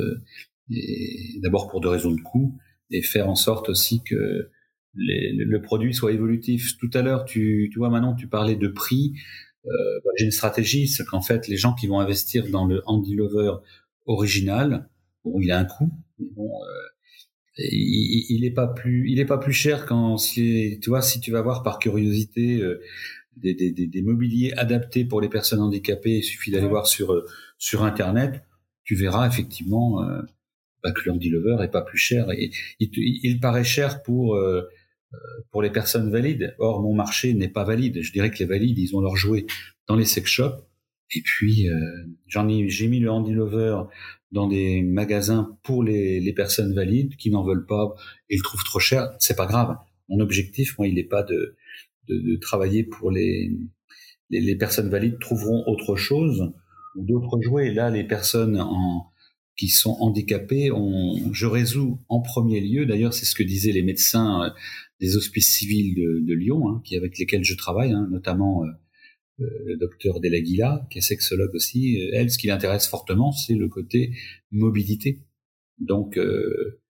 d'abord 1.39 1.71
pour 1.71 1.81
deux 1.81 1.89
raisons 1.89 2.11
de 2.11 2.21
coût, 2.21 2.59
et 2.91 3.01
faire 3.01 3.31
en 3.31 3.35
sorte 3.35 3.71
aussi 3.71 4.03
que 4.03 4.51
les, 4.95 5.33
le 5.33 5.63
produit 5.63 5.95
soit 5.95 6.13
évolutif. 6.13 6.77
Tout 6.79 6.91
à 6.93 7.01
l'heure, 7.01 7.25
tu, 7.25 7.71
tu 7.73 7.79
vois, 7.79 7.89
maintenant, 7.89 8.15
tu 8.15 8.29
parlais 8.29 8.57
de 8.57 8.69
prix. 8.69 9.15
Euh, 9.65 9.71
bah, 10.05 10.11
J'ai 10.17 10.27
une 10.27 10.31
stratégie, 10.33 10.87
c'est 10.87 11.07
qu'en 11.07 11.23
fait, 11.23 11.49
les 11.49 11.57
gens 11.57 11.75
qui 11.75 11.87
vont 11.87 11.99
investir 11.99 12.47
dans 12.51 12.67
le 12.67 12.83
Handy 12.85 13.15
Lover 13.15 13.55
original, 14.05 14.91
bon, 15.25 15.41
il 15.41 15.51
a 15.51 15.59
un 15.59 15.65
coût, 15.65 15.91
mais 16.19 16.27
bon, 16.37 16.51
euh, 16.63 16.89
il, 17.59 18.27
il 18.31 18.45
est 18.45 18.51
pas 18.51 18.67
plus 18.67 19.11
il 19.11 19.19
est 19.19 19.27
pas 19.27 19.39
plus 19.39 19.53
cher 19.53 19.87
quand 19.87 20.17
si 20.17 20.79
tu 20.83 20.91
vois 20.91 21.03
si 21.03 21.21
tu 21.21 21.31
vas 21.31 21.43
voir 21.43 21.63
par 21.63 21.79
curiosité 21.79 22.61
euh, 22.61 22.81
des, 23.37 23.55
des, 23.55 23.73
des, 23.73 24.03
mobiliers 24.03 24.53
adaptés 24.57 25.05
pour 25.05 25.21
les 25.21 25.29
personnes 25.29 25.61
handicapées 25.61 26.19
il 26.19 26.23
suffit 26.23 26.51
d'aller 26.51 26.69
voir 26.69 26.87
sur 26.87 27.13
euh, 27.13 27.27
sur 27.59 27.83
internet 27.83 28.45
tu 28.85 28.95
verras 28.95 29.27
effectivement 29.27 30.03
euh, 30.03 30.23
bah, 30.83 30.93
que 30.93 31.09
l'Andy 31.09 31.29
Lover 31.29 31.63
est 31.63 31.71
pas 31.71 31.83
plus 31.83 31.99
cher 31.99 32.31
et 32.31 32.51
il, 32.79 32.91
il, 32.95 33.41
paraît 33.41 33.65
cher 33.65 34.03
pour 34.03 34.37
euh, 35.13 35.19
pour 35.51 35.61
les 35.63 35.71
personnes 35.71 36.11
valides. 36.11 36.55
Or 36.59 36.81
mon 36.81 36.95
marché 36.95 37.35
n'est 37.35 37.49
pas 37.49 37.65
valide. 37.65 38.01
Je 38.01 38.13
dirais 38.13 38.31
que 38.31 38.39
les 38.39 38.45
valides 38.45 38.79
ils 38.79 38.95
ont 38.95 39.01
leur 39.01 39.17
jouet 39.17 39.47
dans 39.89 39.97
les 39.97 40.05
sex 40.05 40.31
shops 40.31 40.63
et 41.15 41.23
puis 41.23 41.67
j'en 42.27 42.49
ai 42.49 42.69
j'ai 42.69 42.89
mis 42.89 43.01
le 43.01 43.11
Andy 43.11 43.33
Lover 43.33 43.83
dans 44.33 44.47
des 44.47 44.83
magasins 44.83 45.59
pour 45.63 45.83
les, 45.83 46.21
les 46.21 46.33
personnes 46.33 46.75
valides 46.75 47.17
qui 47.17 47.31
n'en 47.31 47.45
veulent 47.45 47.67
pas 47.67 47.95
et 48.29 48.37
le 48.37 48.43
trouvent 48.43 48.65
trop 48.65 48.79
cher, 48.79 49.11
c'est 49.19 49.37
pas 49.37 49.47
grave. 49.47 49.77
Mon 50.09 50.21
objectif, 50.21 50.79
moi, 50.79 50.87
il 50.89 50.95
n'est 50.95 51.05
pas 51.05 51.23
de, 51.23 51.57
de, 52.09 52.19
de, 52.19 52.37
travailler 52.37 52.85
pour 52.85 53.11
les, 53.11 53.51
les, 54.31 54.57
personnes 54.57 54.89
valides 54.89 55.19
trouveront 55.19 55.65
autre 55.67 55.97
chose 55.97 56.53
ou 56.97 57.05
d'autres 57.05 57.41
jouets. 57.41 57.69
Et 57.69 57.75
là, 57.75 57.91
les 57.91 58.05
personnes 58.05 58.61
en, 58.61 59.11
qui 59.57 59.69
sont 59.69 59.97
handicapées, 60.01 60.71
on, 60.73 61.33
je 61.33 61.47
résous 61.47 61.99
en 62.09 62.21
premier 62.21 62.61
lieu. 62.61 62.87
D'ailleurs, 62.87 63.15
c'est 63.15 63.27
ce 63.27 63.35
que 63.35 63.43
disaient 63.43 63.73
les 63.73 63.83
médecins 63.83 64.45
euh, 64.45 64.51
des 65.01 65.17
hospices 65.17 65.55
civils 65.55 65.95
de, 65.95 66.21
de 66.27 66.35
Lyon, 66.35 66.69
hein, 66.69 66.81
qui 66.85 66.97
avec 66.97 67.19
lesquels 67.19 67.45
je 67.45 67.55
travaille, 67.55 67.93
hein, 67.93 68.09
notamment 68.11 68.65
euh, 68.65 68.69
euh, 68.69 68.73
le 69.41 69.77
docteur 69.77 70.21
Delaguila, 70.21 70.87
qui 70.91 70.99
est 70.99 71.03
sexologue 71.03 71.55
aussi, 71.55 72.01
euh, 72.01 72.11
elle, 72.13 72.31
ce 72.31 72.39
qui 72.39 72.49
l'intéresse 72.49 72.87
fortement, 72.87 73.33
c'est 73.33 73.55
le 73.55 73.69
côté 73.69 74.13
mobilité. 74.51 75.21
Donc, 75.79 76.19
euh, 76.19 76.81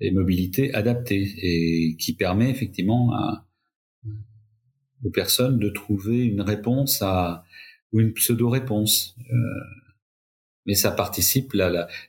et 0.00 0.10
mobilité 0.10 0.72
adaptée, 0.74 1.28
et 1.42 1.96
qui 1.96 2.14
permet 2.14 2.50
effectivement 2.50 3.12
à, 3.14 3.46
aux 5.04 5.10
personnes 5.10 5.58
de 5.58 5.68
trouver 5.68 6.24
une 6.24 6.40
réponse 6.40 7.02
à 7.02 7.44
ou 7.92 8.00
une 8.00 8.12
pseudo-réponse. 8.12 9.16
Euh, 9.30 9.34
mais 10.66 10.74
ça 10.74 10.90
participe, 10.90 11.52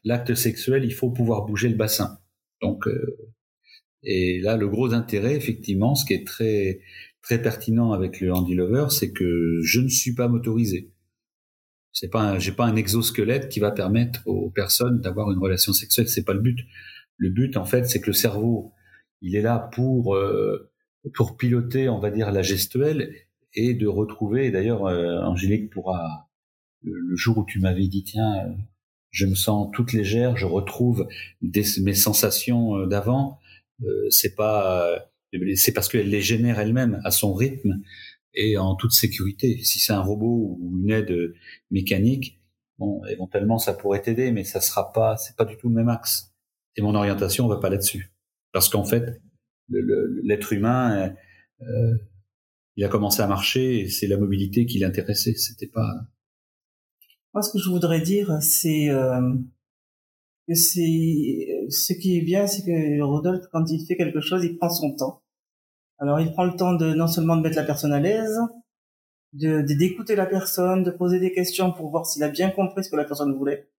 l'acte 0.03 0.35
sexuel, 0.35 0.85
il 0.85 0.93
faut 0.93 1.09
pouvoir 1.09 1.45
bouger 1.45 1.69
le 1.69 1.75
bassin. 1.75 2.19
Donc, 2.61 2.87
euh, 2.87 3.17
et 4.03 4.39
là, 4.39 4.57
le 4.57 4.67
gros 4.67 4.93
intérêt, 4.93 5.35
effectivement, 5.35 5.95
ce 5.95 6.05
qui 6.05 6.13
est 6.13 6.25
très 6.25 6.81
très 7.21 7.41
pertinent 7.41 7.91
avec 7.91 8.19
le 8.19 8.33
handy 8.33 8.55
lover, 8.55 8.87
c'est 8.89 9.11
que 9.11 9.59
je 9.63 9.79
ne 9.79 9.87
suis 9.87 10.13
pas 10.13 10.27
motorisé. 10.27 10.91
C'est 11.93 12.09
pas, 12.09 12.39
j'ai 12.39 12.53
pas 12.53 12.65
un 12.65 12.75
exosquelette 12.75 13.49
qui 13.49 13.59
va 13.59 13.71
permettre 13.71 14.21
aux 14.25 14.49
personnes 14.49 15.01
d'avoir 15.01 15.31
une 15.31 15.39
relation 15.39 15.73
sexuelle. 15.73 16.07
C'est 16.07 16.23
pas 16.23 16.33
le 16.33 16.39
but. 16.39 16.59
Le 17.17 17.29
but, 17.29 17.57
en 17.57 17.65
fait, 17.65 17.85
c'est 17.85 17.99
que 17.99 18.07
le 18.07 18.13
cerveau, 18.13 18.71
il 19.21 19.35
est 19.35 19.41
là 19.41 19.69
pour 19.73 20.15
euh, 20.15 20.71
pour 21.13 21.37
piloter, 21.37 21.89
on 21.89 21.99
va 21.99 22.11
dire, 22.11 22.31
la 22.31 22.41
gestuelle 22.41 23.13
et 23.53 23.73
de 23.73 23.87
retrouver. 23.87 24.51
D'ailleurs, 24.51 24.85
euh, 24.85 25.19
Angélique 25.21 25.71
pourra 25.71 26.29
le, 26.83 27.15
jour 27.15 27.39
où 27.39 27.45
tu 27.45 27.59
m'avais 27.59 27.87
dit, 27.87 28.03
tiens, 28.03 28.45
euh, 28.45 28.53
je 29.09 29.25
me 29.25 29.35
sens 29.35 29.69
toute 29.73 29.91
légère, 29.93 30.37
je 30.37 30.45
retrouve 30.45 31.07
des, 31.41 31.65
mes 31.81 31.93
sensations 31.93 32.87
d'avant. 32.87 33.39
c'est 34.09 34.35
pas 34.35 35.10
c'est 35.55 35.73
parce 35.73 35.87
qu'elle 35.87 36.09
les 36.09 36.21
génère 36.21 36.59
elle-même 36.59 37.01
à 37.03 37.11
son 37.11 37.33
rythme 37.33 37.81
et 38.33 38.57
en 38.57 38.75
toute 38.75 38.91
sécurité. 38.91 39.63
Si 39.63 39.79
c'est 39.79 39.93
un 39.93 40.01
robot 40.01 40.57
ou 40.59 40.79
une 40.83 40.91
aide 40.91 41.33
mécanique, 41.69 42.39
bon, 42.77 43.03
éventuellement 43.05 43.57
ça 43.57 43.73
pourrait 43.73 44.01
t'aider, 44.01 44.31
mais 44.31 44.43
ça 44.43 44.61
sera 44.61 44.91
pas, 44.91 45.17
c'est 45.17 45.35
pas 45.35 45.45
du 45.45 45.57
tout 45.57 45.69
le 45.69 45.75
même 45.75 45.89
axe. 45.89 46.33
Et 46.75 46.81
mon 46.81 46.95
orientation 46.95 47.47
va 47.47 47.57
pas 47.57 47.69
là-dessus, 47.69 48.13
parce 48.53 48.69
qu'en 48.69 48.85
fait, 48.85 49.21
l'être 49.69 50.53
humain, 50.53 51.13
euh, 51.61 51.95
il 52.75 52.85
a 52.85 52.87
commencé 52.87 53.21
à 53.21 53.27
marcher 53.27 53.81
et 53.81 53.89
c'est 53.89 54.07
la 54.07 54.17
mobilité 54.17 54.65
qui 54.65 54.79
l'intéressait. 54.79 55.33
C'était 55.35 55.67
pas. 55.67 56.07
Moi, 57.33 57.43
ce 57.43 57.51
que 57.51 57.59
je 57.59 57.69
voudrais 57.69 58.01
dire, 58.01 58.37
c'est 58.41 58.89
euh, 58.89 59.33
que 60.47 60.55
c'est 60.55 61.47
ce 61.69 61.93
qui 61.93 62.17
est 62.17 62.21
bien, 62.21 62.47
c'est 62.47 62.63
que 62.63 63.01
Rodolphe, 63.01 63.45
quand 63.51 63.65
il 63.69 63.85
fait 63.85 63.95
quelque 63.95 64.21
chose, 64.21 64.43
il 64.43 64.57
prend 64.57 64.69
son 64.69 64.95
temps. 64.95 65.20
Alors, 66.01 66.19
il 66.19 66.31
prend 66.31 66.45
le 66.45 66.55
temps 66.55 66.73
de 66.73 66.93
non 66.93 67.07
seulement 67.07 67.37
de 67.37 67.43
mettre 67.43 67.55
la 67.55 67.63
personne 67.63 67.93
à 67.93 67.99
l'aise, 67.99 68.39
de 69.33 69.61
d'écouter 69.61 70.15
la 70.15 70.25
personne, 70.25 70.83
de 70.83 70.91
poser 70.91 71.19
des 71.19 71.31
questions 71.31 71.71
pour 71.71 71.91
voir 71.91 72.05
s'il 72.05 72.23
a 72.23 72.29
bien 72.29 72.49
compris 72.49 72.83
ce 72.83 72.89
que 72.89 72.95
la 72.97 73.05
personne 73.05 73.33
voulait. 73.33 73.69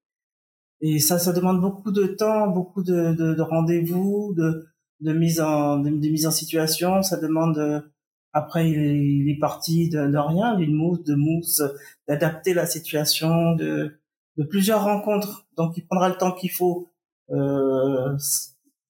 Et 0.81 0.99
ça, 1.01 1.19
ça 1.19 1.33
demande 1.33 1.61
beaucoup 1.61 1.91
de 1.91 2.07
temps, 2.07 2.49
beaucoup 2.49 2.83
de, 2.83 3.13
de, 3.13 3.35
de 3.35 3.43
rendez-vous, 3.43 4.35
de, 4.37 4.67
de 5.01 5.13
mise 5.13 5.41
en 5.41 5.79
de, 5.79 5.91
mise 5.91 6.27
en 6.27 6.31
situation. 6.31 7.03
Ça 7.03 7.19
demande 7.19 7.85
après 8.33 8.71
il 8.71 9.29
est, 9.29 9.39
parti 9.39 9.91
de, 9.91 10.17
rien, 10.17 10.57
d'une 10.57 10.75
mousse, 10.75 11.03
de 11.05 11.15
mousse, 11.15 11.61
d'adapter 12.09 12.55
la 12.55 12.67
situation, 12.67 13.55
de 13.57 13.99
de 14.39 14.45
plusieurs 14.45 14.85
rencontres. 14.85 15.47
Donc, 15.57 15.77
il 15.77 15.87
prendra 15.87 16.09
le 16.09 16.17
temps 16.17 16.33
qu'il 16.33 16.51
faut. 16.51 16.91
Euh, 17.31 18.17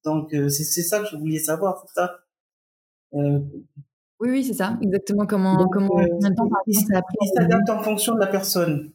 donc, 0.04 0.34
euh, 0.34 0.48
c'est 0.48 0.82
ça 0.82 1.00
que 1.00 1.06
je 1.06 1.16
voulais 1.16 1.38
savoir, 1.38 1.84
c'est 1.86 1.94
ça. 1.94 2.18
Euh, 3.14 3.40
oui, 4.20 4.30
oui, 4.30 4.44
c'est 4.44 4.54
ça, 4.54 4.78
exactement. 4.80 5.26
Comment, 5.26 5.68
comment 5.68 5.98
euh, 5.98 6.06
il, 6.68 6.76
s'adapte 6.76 7.70
en 7.70 7.82
fonction 7.82 8.14
de 8.14 8.20
la 8.20 8.28
personne. 8.28 8.92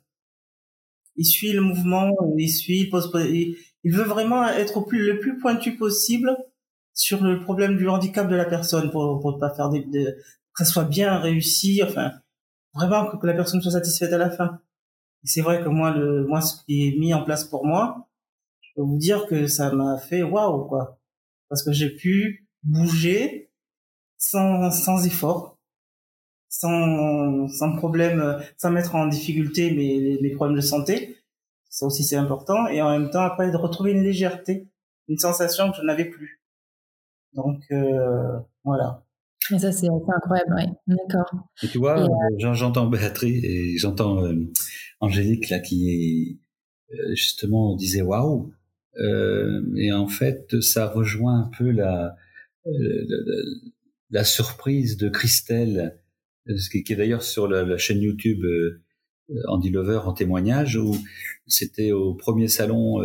Il 1.18 1.26
suit 1.26 1.52
le 1.52 1.62
mouvement, 1.62 2.16
il 2.38 2.48
suit, 2.48 2.82
il, 2.84 2.90
pose, 2.90 3.12
il, 3.16 3.58
veut 3.92 4.04
vraiment 4.04 4.48
être 4.48 4.78
au 4.78 4.82
plus, 4.86 5.06
le 5.06 5.20
plus 5.20 5.38
pointu 5.38 5.76
possible 5.76 6.38
sur 6.94 7.22
le 7.22 7.42
problème 7.42 7.76
du 7.76 7.90
handicap 7.90 8.30
de 8.30 8.36
la 8.36 8.46
personne 8.46 8.90
pour 8.90 9.20
pour 9.20 9.38
pas 9.38 9.54
faire 9.54 9.70
des, 9.70 9.84
que 9.84 10.64
ça 10.64 10.66
soit 10.66 10.86
bien 10.86 11.18
réussi, 11.20 11.82
enfin 11.84 12.14
vraiment 12.74 13.18
que, 13.18 13.28
la 13.28 13.34
personne 13.34 13.62
soit 13.62 13.72
satisfaite 13.72 14.14
à 14.14 14.18
la 14.18 14.30
fin. 14.30 14.60
c'est 15.24 15.42
vrai 15.42 15.62
que 15.62 15.70
moi 15.70 15.92
le 15.92 16.26
moi 16.26 16.42
ce 16.42 16.64
qui 16.64 16.88
est 16.88 16.98
mis 16.98 17.14
en 17.14 17.24
place 17.24 17.44
pour 17.44 17.66
moi, 17.66 18.08
je 18.62 18.70
peux 18.76 18.84
vous 18.84 18.98
dire 18.98 19.28
que 19.28 19.48
ça 19.48 19.74
m'a 19.74 19.98
fait 19.98 20.24
waouh 20.24 20.68
quoi, 20.70 21.00
parce 21.50 21.64
que 21.64 21.74
j'ai 21.74 21.90
pu 21.90 22.48
bouger 22.64 23.47
sans 24.18 24.72
sans 24.72 25.06
effort, 25.06 25.60
sans 26.50 27.48
sans 27.48 27.76
problème, 27.76 28.40
sans 28.58 28.72
mettre 28.72 28.96
en 28.96 29.08
difficulté 29.08 29.72
mes 29.72 30.20
mes 30.22 30.32
problèmes 30.36 30.58
de 30.58 30.62
santé. 30.62 31.18
Ça 31.70 31.86
aussi 31.86 32.04
c'est 32.04 32.16
important 32.16 32.68
et 32.68 32.82
en 32.82 32.90
même 32.90 33.10
temps 33.10 33.22
après 33.22 33.52
de 33.52 33.58
retrouver 33.58 33.92
une 33.92 34.04
légèreté, 34.04 34.68
une 35.08 35.18
sensation 35.18 35.72
que 35.72 35.78
je 35.78 35.84
n'avais 35.84 36.06
plus. 36.06 36.42
Donc 37.34 37.64
euh, 37.72 38.40
voilà. 38.64 39.04
Et 39.54 39.60
ça, 39.60 39.72
c'est 39.72 39.88
incroyable, 39.88 40.56
oui. 40.58 40.64
D'accord. 40.88 41.48
Et 41.64 41.68
tu 41.68 41.78
vois, 41.78 42.02
euh, 42.04 42.08
j'entends 42.38 42.88
Béatrice 42.88 43.44
et 43.44 43.78
j'entends 43.78 44.26
euh, 44.26 44.34
Angélique 45.00 45.50
là 45.50 45.60
qui 45.60 45.90
est 45.90 47.16
justement 47.16 47.76
disait 47.76 48.02
waouh. 48.02 48.52
et 49.78 49.92
en 49.94 50.08
fait, 50.08 50.60
ça 50.62 50.88
rejoint 50.88 51.44
un 51.44 51.52
peu 51.58 51.70
la 51.70 52.16
la, 52.66 53.36
surprise 54.24 54.98
de 54.98 55.10
Christelle, 55.10 56.00
qui, 56.72 56.84
qui 56.84 56.94
est 56.94 56.96
d'ailleurs 56.96 57.24
sur 57.24 57.48
la, 57.48 57.78
chaîne 57.78 58.02
YouTube 58.02 58.44
Andy 59.48 59.70
Lover 59.70 60.02
en 60.06 60.14
témoignage, 60.14 60.78
où 60.78 60.96
c'était 61.46 61.92
au 61.92 62.14
premier 62.14 62.48
salon 62.48 63.02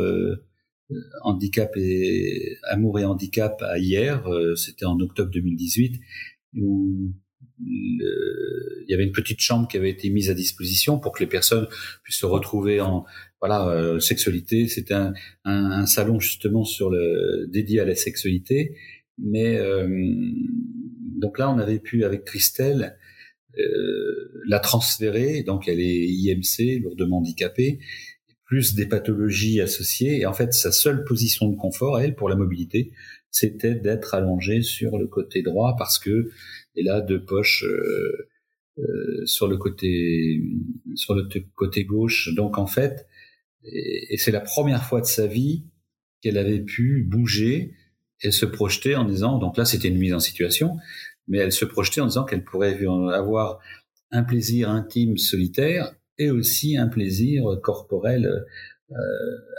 handicap 1.22 1.76
et 1.76 2.56
amour 2.70 2.98
et 2.98 3.04
handicap 3.04 3.62
à 3.62 3.78
hier, 3.78 4.26
euh, 4.26 4.54
c'était 4.56 4.84
en 4.84 4.98
octobre 5.00 5.30
2018, 5.30 6.00
où 6.56 7.12
il 7.64 8.86
y 8.88 8.94
avait 8.94 9.04
une 9.04 9.12
petite 9.12 9.40
chambre 9.40 9.68
qui 9.68 9.76
avait 9.76 9.90
été 9.90 10.10
mise 10.10 10.30
à 10.30 10.34
disposition 10.34 10.98
pour 10.98 11.12
que 11.12 11.22
les 11.22 11.28
personnes 11.28 11.68
puissent 12.02 12.18
se 12.18 12.26
retrouver 12.26 12.80
en 12.80 13.04
voilà 13.40 13.68
euh, 13.68 14.00
sexualité. 14.00 14.66
C'était 14.68 14.94
un, 14.94 15.12
un, 15.44 15.86
salon 15.86 16.18
justement 16.18 16.64
sur 16.64 16.90
le 16.90 17.46
dédié 17.48 17.80
à 17.80 17.84
la 17.84 17.94
sexualité. 17.94 18.76
Mais 19.18 19.56
euh, 19.56 19.86
donc 21.22 21.38
là, 21.38 21.50
on 21.50 21.58
avait 21.58 21.78
pu 21.78 22.04
avec 22.04 22.24
Christelle 22.24 22.98
la 24.46 24.58
transférer. 24.60 25.42
Donc 25.42 25.68
elle 25.68 25.80
est 25.80 26.06
IMC, 26.06 26.80
lourdement 26.82 27.18
handicapée, 27.18 27.80
plus 28.52 28.74
des 28.74 28.86
pathologies 28.86 29.60
associées. 29.60 30.20
Et 30.20 30.26
en 30.26 30.34
fait, 30.34 30.52
sa 30.52 30.72
seule 30.72 31.04
position 31.04 31.48
de 31.48 31.56
confort, 31.56 31.98
elle, 31.98 32.14
pour 32.14 32.28
la 32.28 32.36
mobilité, 32.36 32.92
c'était 33.30 33.74
d'être 33.74 34.14
allongée 34.14 34.60
sur 34.60 34.98
le 34.98 35.06
côté 35.06 35.40
droit 35.40 35.74
parce 35.78 35.98
que 35.98 36.30
elle 36.76 36.90
a 36.90 37.00
deux 37.00 37.24
poches 37.24 37.64
euh, 37.64 38.28
euh, 38.78 39.24
sur 39.24 39.48
le 39.48 39.56
côté 39.56 40.42
sur 40.94 41.14
le 41.14 41.26
côté 41.54 41.84
gauche. 41.84 42.34
Donc 42.34 42.58
en 42.58 42.66
fait, 42.66 43.06
et, 43.64 44.18
c'est 44.18 44.32
la 44.32 44.40
première 44.40 44.84
fois 44.84 45.00
de 45.00 45.06
sa 45.06 45.26
vie 45.26 45.64
qu'elle 46.20 46.36
avait 46.36 46.60
pu 46.60 47.06
bouger 47.08 47.72
et 48.22 48.30
se 48.30 48.44
projeter 48.44 48.96
en 48.96 49.04
disant. 49.04 49.38
Donc 49.38 49.56
là, 49.56 49.64
c'était 49.64 49.88
une 49.88 49.98
mise 49.98 50.12
en 50.12 50.20
situation, 50.20 50.76
mais 51.28 51.38
elle 51.38 51.52
se 51.52 51.64
projetait 51.64 52.00
en 52.00 52.06
disant 52.06 52.24
qu'elle 52.24 52.44
pourrait 52.44 52.78
avoir 53.14 53.60
un 54.10 54.22
plaisir 54.22 54.70
intime 54.70 55.16
solitaire 55.16 55.94
et 56.18 56.30
aussi 56.30 56.76
un 56.76 56.88
plaisir 56.88 57.44
corporel 57.62 58.44
euh, 58.90 58.94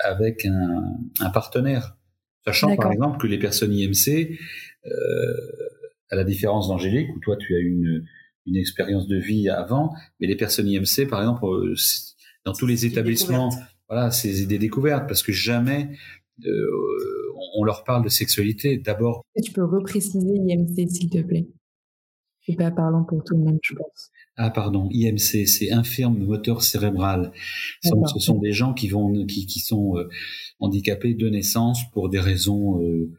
avec 0.04 0.46
un, 0.46 0.84
un, 1.20 1.30
partenaire. 1.30 1.98
Sachant 2.46 2.76
par 2.76 2.92
exemple 2.92 3.20
que 3.20 3.28
les 3.28 3.40
personnes 3.40 3.74
IMC, 3.74 4.38
euh, 4.86 4.92
à 6.10 6.16
la 6.16 6.24
différence 6.24 6.68
d'Angélique, 6.68 7.10
où 7.16 7.20
toi 7.20 7.38
tu 7.38 7.56
as 7.56 7.60
eu 7.60 7.70
une, 7.70 8.06
une 8.46 8.58
expérience 8.58 9.08
de 9.08 9.18
vie 9.18 9.50
avant, 9.50 9.94
mais 10.20 10.28
les 10.28 10.36
personnes 10.36 10.68
IMC, 10.68 11.08
par 11.10 11.22
exemple, 11.22 11.46
euh, 11.46 11.76
dans 12.46 12.54
tous 12.54 12.68
les 12.68 12.86
établissements, 12.86 13.50
voilà, 13.90 14.12
c'est 14.12 14.46
des 14.46 14.58
découvertes 14.58 15.08
parce 15.08 15.24
que 15.24 15.32
jamais 15.32 15.90
euh, 15.92 16.23
on 17.56 17.64
leur 17.64 17.84
parle 17.84 18.04
de 18.04 18.10
sexualité. 18.10 18.78
D'abord. 18.78 19.24
Tu 19.44 19.52
peux 19.52 19.66
repréciser 19.66 20.36
IMC, 20.36 20.90
s'il 20.90 21.10
te 21.10 21.22
plaît? 21.22 21.48
C'est 22.46 22.58
pas 22.58 22.72
parlant 22.72 23.04
pour 23.04 23.24
tout 23.24 23.36
le 23.36 23.44
monde, 23.44 23.60
je 23.64 23.74
pense. 23.74 24.12
Ah 24.36 24.50
pardon, 24.50 24.90
IMC, 24.92 25.46
c'est 25.48 25.72
infirme 25.72 26.18
moteur 26.18 26.64
cérébral. 26.64 27.32
Ce 27.84 28.20
sont 28.20 28.40
des 28.40 28.52
gens 28.52 28.74
qui 28.74 28.88
vont, 28.88 29.26
qui, 29.26 29.46
qui 29.46 29.60
sont 29.60 29.96
euh, 29.98 30.10
handicapés 30.60 31.14
de 31.14 31.30
naissance 31.30 31.80
pour 31.92 32.10
des 32.10 32.20
raisons 32.20 32.82
euh, 32.82 33.12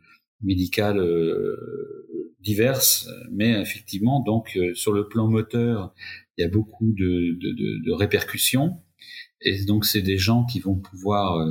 médicales 0.43 0.99
euh, 0.99 2.35
diverses, 2.41 3.09
mais 3.31 3.61
effectivement, 3.61 4.21
donc 4.21 4.59
sur 4.75 4.93
le 4.93 5.09
plan 5.09 5.29
moteur, 5.29 5.95
il 6.37 6.43
y 6.43 6.45
a 6.45 6.49
beaucoup 6.49 6.93
de, 6.93 7.39
de, 7.41 7.53
de, 7.53 7.85
de 7.87 7.93
répercussions, 7.93 8.77
et 9.41 9.65
donc 9.65 9.87
c'est 9.87 10.03
des 10.03 10.19
gens 10.19 10.45
qui 10.45 10.59
vont 10.59 10.75
pouvoir, 10.75 11.49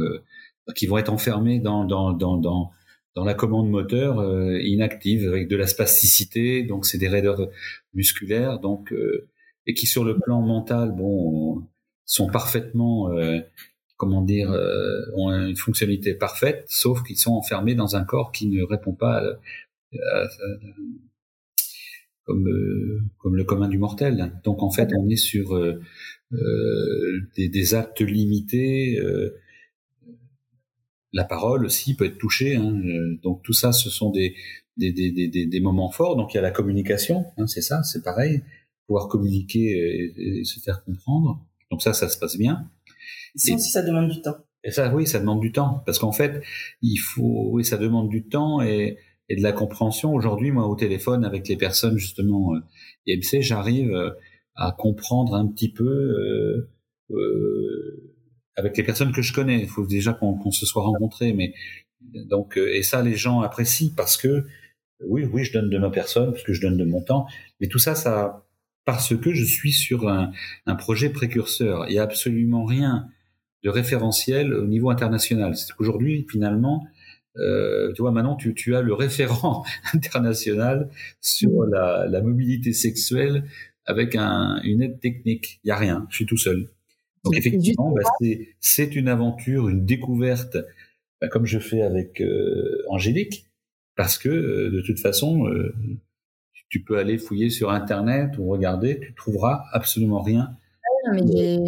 qui 0.76 0.88
vont 0.88 0.98
être 0.98 1.12
enfermés 1.12 1.60
dans 1.60 1.86
dans 1.86 2.14
dans, 2.14 2.38
dans 2.38 2.72
dans 3.16 3.24
la 3.24 3.34
commande 3.36 3.70
moteur 3.70 4.24
inactive 4.62 5.28
avec 5.28 5.48
de 5.48 5.56
la 5.56 5.68
spasticité, 5.68 6.64
donc 6.64 6.86
c'est 6.86 6.98
des 6.98 7.08
raideurs 7.08 7.48
musculaires, 7.94 8.60
donc 8.60 8.92
et 9.66 9.74
qui 9.74 9.88
sur 9.88 10.04
le 10.04 10.18
plan 10.18 10.42
mental, 10.42 10.92
bon, 10.92 11.64
sont 12.06 12.28
parfaitement, 12.28 13.12
euh, 13.12 13.40
comment 13.98 14.22
dire, 14.22 14.52
euh, 14.52 15.02
ont 15.16 15.32
une 15.32 15.56
fonctionnalité 15.56 16.14
parfaite, 16.14 16.66
sauf 16.68 17.04
qu'ils 17.04 17.18
sont 17.18 17.32
enfermés 17.32 17.76
dans 17.76 17.96
un 17.96 18.04
corps 18.04 18.32
qui 18.32 18.48
ne 18.48 18.64
répond 18.64 18.94
pas 18.94 19.24
comme 22.26 22.50
comme 23.18 23.36
le 23.36 23.44
commun 23.44 23.68
du 23.68 23.78
mortel. 23.78 24.34
Donc 24.44 24.64
en 24.64 24.72
fait, 24.72 24.90
on 24.98 25.08
est 25.10 25.18
sur 25.18 25.56
euh, 25.56 25.80
des, 27.36 27.48
des, 27.48 27.76
actes 27.76 28.02
limités. 28.02 29.00
La 31.14 31.24
parole 31.24 31.66
aussi 31.66 31.96
peut 31.96 32.06
être 32.06 32.18
touchée. 32.18 32.56
Hein, 32.56 32.82
donc 33.22 33.42
tout 33.44 33.54
ça, 33.54 33.72
ce 33.72 33.90
sont 33.90 34.12
des 34.12 34.36
des, 34.76 34.92
des, 34.92 35.12
des, 35.12 35.46
des 35.46 35.60
moments 35.60 35.92
forts. 35.92 36.16
Donc 36.16 36.34
il 36.34 36.38
y 36.38 36.40
a 36.40 36.42
la 36.42 36.52
communication, 36.52 37.26
hein, 37.38 37.48
c'est 37.48 37.62
ça, 37.62 37.84
c'est 37.84 38.04
pareil 38.04 38.42
pouvoir 38.88 39.08
communiquer 39.08 40.12
et, 40.18 40.44
se 40.44 40.60
faire 40.60 40.84
comprendre. 40.84 41.46
Donc 41.72 41.82
ça, 41.82 41.94
ça 41.94 42.10
se 42.10 42.18
passe 42.18 42.38
bien. 42.38 42.70
Et 43.36 43.58
si 43.58 43.60
ça 43.60 43.82
demande 43.82 44.10
du 44.10 44.22
temps. 44.22 44.38
Et 44.64 44.72
ça, 44.72 44.94
oui, 44.94 45.08
ça 45.08 45.20
demande 45.20 45.42
du 45.42 45.52
temps, 45.52 45.84
parce 45.86 46.00
qu'en 46.00 46.12
fait, 46.12 46.42
il 46.82 46.98
faut, 46.98 47.50
oui, 47.52 47.66
ça 47.66 47.78
demande 47.78 48.10
du 48.10 48.28
temps 48.28 48.62
et, 48.62 48.98
et 49.28 49.36
de 49.36 49.42
la 49.42 49.52
compréhension. 49.52 50.14
Aujourd'hui, 50.14 50.52
moi, 50.52 50.68
au 50.68 50.76
téléphone 50.76 51.26
avec 51.26 51.48
les 51.48 51.58
personnes 51.58 51.98
justement 51.98 52.56
euh, 52.56 52.60
IMC, 53.08 53.42
j'arrive 53.42 53.92
euh, 53.92 54.12
à 54.56 54.72
comprendre 54.72 55.36
un 55.36 55.48
petit 55.48 55.72
peu 55.72 55.84
euh, 55.84 56.72
euh, 57.12 58.13
avec 58.56 58.78
les 58.78 58.84
personnes 58.84 59.12
que 59.12 59.22
je 59.22 59.34
connais. 59.34 59.60
Il 59.60 59.68
faut 59.68 59.86
déjà 59.86 60.14
qu'on 60.14 60.52
se 60.52 60.66
soit 60.66 60.84
rencontrés, 60.84 61.34
mais 61.34 61.54
donc 62.02 62.58
et 62.58 62.84
ça, 62.84 63.02
les 63.02 63.16
gens 63.16 63.42
apprécient 63.42 63.94
parce 63.96 64.18
que 64.18 64.46
oui, 65.06 65.26
oui, 65.26 65.44
je 65.44 65.54
donne 65.54 65.70
de 65.70 65.78
ma 65.78 65.90
personne, 65.90 66.32
parce 66.32 66.44
que 66.44 66.54
je 66.54 66.62
donne 66.62 66.78
de 66.78 66.86
mon 66.86 67.02
temps, 67.02 67.26
mais 67.60 67.68
tout 67.68 67.80
ça, 67.80 67.96
ça 67.96 68.46
parce 68.86 69.16
que 69.16 69.34
je 69.34 69.46
suis 69.46 69.72
sur 69.72 70.10
un, 70.10 70.32
un 70.66 70.76
projet 70.76 71.10
précurseur. 71.10 71.86
Il 71.88 71.94
n'y 71.94 72.00
a 72.00 72.04
absolument 72.04 72.66
rien 72.66 73.08
de 73.64 73.70
référentiel 73.70 74.54
au 74.54 74.68
niveau 74.68 74.90
international. 74.90 75.56
C'est 75.56 75.74
qu'aujourd'hui, 75.74 76.28
finalement, 76.30 76.86
euh, 77.38 77.94
tu 77.94 78.02
vois, 78.02 78.12
maintenant, 78.12 78.36
tu, 78.36 78.54
tu, 78.54 78.76
as 78.76 78.82
le 78.82 78.94
référent 78.94 79.64
international 79.94 80.90
sur 81.22 81.64
la, 81.66 82.08
la 82.08 82.22
mobilité 82.22 82.74
sexuelle 82.74 83.46
avec 83.86 84.16
un, 84.16 84.62
une 84.64 84.82
aide 84.82 85.00
technique. 85.00 85.60
Il 85.64 85.68
n'y 85.68 85.72
a 85.72 85.78
rien. 85.78 86.06
Je 86.10 86.18
suis 86.18 86.26
tout 86.26 86.38
seul. 86.38 86.70
Donc 87.24 87.38
effectivement, 87.38 87.92
bah, 87.92 88.02
c'est 88.60 88.96
une 88.96 89.08
aventure, 89.08 89.70
une 89.70 89.86
découverte, 89.86 90.58
bah, 91.22 91.28
comme 91.30 91.46
je 91.46 91.60
fais 91.60 91.82
avec 91.82 92.22
euh, 92.22 92.84
Angélique, 92.90 93.46
parce 93.96 94.18
que 94.18 94.30
euh, 94.30 94.72
de 94.72 94.82
toute 94.82 95.00
façon, 95.00 95.48
euh, 95.48 95.74
tu 96.70 96.84
peux 96.84 96.98
aller 96.98 97.18
fouiller 97.18 97.50
sur 97.50 97.72
Internet 97.72 98.38
ou 98.38 98.50
regarder, 98.50 99.00
tu 99.00 99.14
trouveras 99.16 99.64
absolument 99.72 100.22
rien. 100.22 100.58
mais 101.12 101.60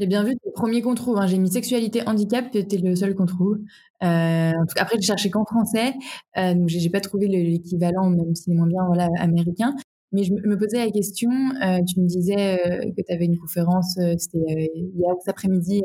j'ai 0.00 0.06
bien 0.06 0.24
vu 0.24 0.34
le 0.42 0.52
premier 0.52 0.80
qu'on 0.80 0.94
trouve. 0.94 1.18
Hein. 1.18 1.26
J'ai 1.26 1.36
mis 1.36 1.50
sexualité 1.50 2.00
handicap, 2.08 2.46
c'était 2.50 2.78
le 2.78 2.96
seul 2.96 3.14
qu'on 3.14 3.26
trouve. 3.26 3.58
Après, 4.00 4.96
je 4.96 5.02
cherchais 5.02 5.28
qu'en 5.28 5.44
français, 5.44 5.92
donc 6.36 6.68
j'ai 6.68 6.88
pas 6.88 7.00
trouvé 7.00 7.26
l'équivalent, 7.26 8.08
même 8.08 8.34
s'il 8.34 8.54
est 8.54 8.56
moins 8.56 8.66
bien, 8.66 8.86
voilà, 8.86 9.10
américain. 9.18 9.74
Mais 10.14 10.22
je 10.22 10.32
me 10.32 10.56
posais 10.56 10.78
la 10.78 10.92
question, 10.92 11.28
euh, 11.30 11.80
tu 11.84 12.00
me 12.00 12.06
disais 12.06 12.36
euh, 12.36 12.92
que 12.96 13.02
tu 13.04 13.12
avais 13.12 13.24
une 13.24 13.36
conférence, 13.36 13.98
euh, 13.98 14.14
c'était 14.16 14.70
hier 14.94 15.12
cet 15.18 15.28
après-midi. 15.28 15.82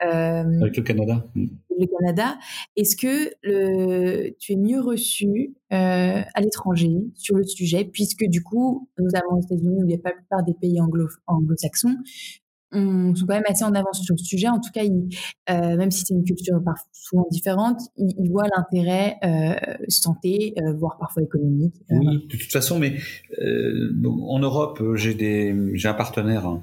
Avec 0.00 0.76
le 0.76 0.82
Canada. 0.82 1.24
Mm. 1.36 1.46
Le 1.78 1.86
Canada. 1.86 2.36
Est-ce 2.76 2.96
que 2.96 3.30
le, 3.44 4.34
tu 4.40 4.52
es 4.52 4.56
mieux 4.56 4.80
reçu 4.80 5.54
à 5.70 6.40
l'étranger 6.40 6.90
sur 7.14 7.36
le 7.36 7.44
sujet, 7.44 7.84
puisque 7.84 8.24
du 8.24 8.42
coup, 8.42 8.88
notamment 8.98 9.38
aux 9.38 9.42
États-Unis, 9.42 9.76
où 9.78 9.84
il 9.84 9.86
n'y 9.86 9.94
a 9.94 9.98
pas 9.98 10.10
la 10.10 10.16
plupart 10.16 10.42
des 10.42 10.54
pays 10.60 10.80
anglo-saxons, 10.80 11.96
on 12.72 13.14
sont 13.14 13.26
quand 13.26 13.34
même 13.34 13.42
assez 13.46 13.64
en 13.64 13.74
avance 13.74 14.02
sur 14.02 14.14
le 14.14 14.22
sujet. 14.22 14.48
En 14.48 14.60
tout 14.60 14.70
cas, 14.72 14.82
euh, 14.84 15.76
même 15.76 15.90
si 15.90 16.04
c'est 16.04 16.14
une 16.14 16.24
culture 16.24 16.60
souvent 16.92 17.26
différente, 17.30 17.80
ils, 17.96 18.30
voient 18.30 18.48
l'intérêt 18.56 19.16
euh, 19.24 19.86
santé, 19.88 20.54
euh, 20.58 20.74
voire 20.74 20.96
parfois 20.98 21.22
économique. 21.22 21.74
Oui, 21.90 22.26
de 22.26 22.36
toute 22.36 22.52
façon, 22.52 22.78
mais 22.78 22.96
en 24.04 24.38
Europe, 24.38 24.82
j'ai 24.94 25.14
des, 25.14 25.54
j'ai 25.74 25.88
un 25.88 25.94
partenaire 25.94 26.46
hein, 26.46 26.62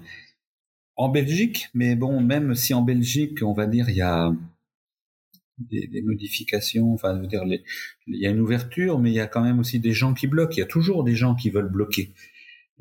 en 0.95 1.09
Belgique, 1.09 1.69
mais 1.73 1.95
bon, 1.95 2.21
même 2.21 2.55
si 2.55 2.73
en 2.73 2.81
Belgique, 2.81 3.39
on 3.43 3.53
va 3.53 3.67
dire, 3.67 3.89
il 3.89 3.95
y 3.95 4.01
a 4.01 4.33
des, 5.57 5.87
des 5.87 6.01
modifications, 6.01 6.93
enfin, 6.93 7.15
je 7.15 7.21
veux 7.21 7.27
dire, 7.27 7.43
il 7.45 7.61
y 8.07 8.27
a 8.27 8.29
une 8.29 8.39
ouverture, 8.39 8.99
mais 8.99 9.11
il 9.11 9.15
y 9.15 9.19
a 9.19 9.27
quand 9.27 9.43
même 9.43 9.59
aussi 9.59 9.79
des 9.79 9.93
gens 9.93 10.13
qui 10.13 10.27
bloquent. 10.27 10.53
Il 10.55 10.59
y 10.59 10.63
a 10.63 10.67
toujours 10.67 11.03
des 11.03 11.15
gens 11.15 11.35
qui 11.35 11.49
veulent 11.49 11.71
bloquer. 11.71 12.13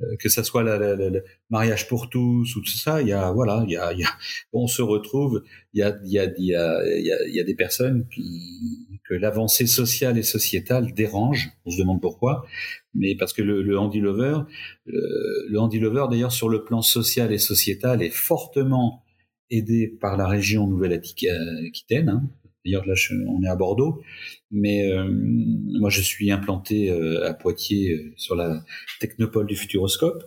Euh, 0.00 0.16
que 0.18 0.28
ça 0.28 0.44
soit 0.44 0.62
le 0.62 1.24
mariage 1.48 1.88
pour 1.88 2.10
tous 2.10 2.54
ou 2.54 2.60
tout 2.60 2.76
ça, 2.76 3.00
il 3.00 3.08
y 3.08 3.12
a 3.12 3.32
voilà, 3.32 3.64
il 3.66 3.72
y 3.72 3.76
a, 3.78 3.94
il 3.94 4.00
y 4.00 4.04
a 4.04 4.10
on 4.52 4.66
se 4.66 4.82
retrouve, 4.82 5.42
il 5.72 5.80
y 5.80 5.82
a 5.82 5.96
il 6.04 6.12
y 6.12 6.18
a 6.18 6.24
il 6.36 6.44
y 6.44 6.54
a 6.54 6.98
il 6.98 7.34
y 7.34 7.40
a, 7.40 7.44
des 7.44 7.54
personnes 7.54 8.06
qui 8.08 9.00
que 9.08 9.14
l'avancée 9.14 9.66
sociale 9.66 10.18
et 10.18 10.22
sociétale 10.22 10.92
dérange. 10.92 11.48
On 11.64 11.70
se 11.70 11.78
demande 11.78 12.02
pourquoi, 12.02 12.44
mais 12.92 13.16
parce 13.16 13.32
que 13.32 13.40
le, 13.40 13.62
le 13.62 13.78
handy 13.78 14.00
lover, 14.00 14.40
le, 14.84 15.46
le 15.48 15.58
handy 15.58 15.78
lover 15.78 16.06
d'ailleurs 16.10 16.32
sur 16.32 16.50
le 16.50 16.62
plan 16.62 16.82
social 16.82 17.32
et 17.32 17.38
sociétal 17.38 18.02
est 18.02 18.10
fortement 18.10 19.02
aidé 19.50 19.88
par 19.88 20.18
la 20.18 20.26
région 20.26 20.66
Nouvelle-Aquitaine. 20.66 22.08
Hein. 22.08 22.30
D'ailleurs 22.66 22.84
là, 22.84 22.94
on 23.28 23.42
est 23.44 23.48
à 23.48 23.54
Bordeaux, 23.54 24.02
mais 24.50 24.90
euh, 24.90 25.08
moi, 25.08 25.88
je 25.88 26.00
suis 26.00 26.32
implanté 26.32 26.90
euh, 26.90 27.24
à 27.24 27.32
Poitiers 27.32 27.92
euh, 27.92 28.12
sur 28.16 28.34
la 28.34 28.64
technopole 28.98 29.46
du 29.46 29.54
Futuroscope, 29.54 30.24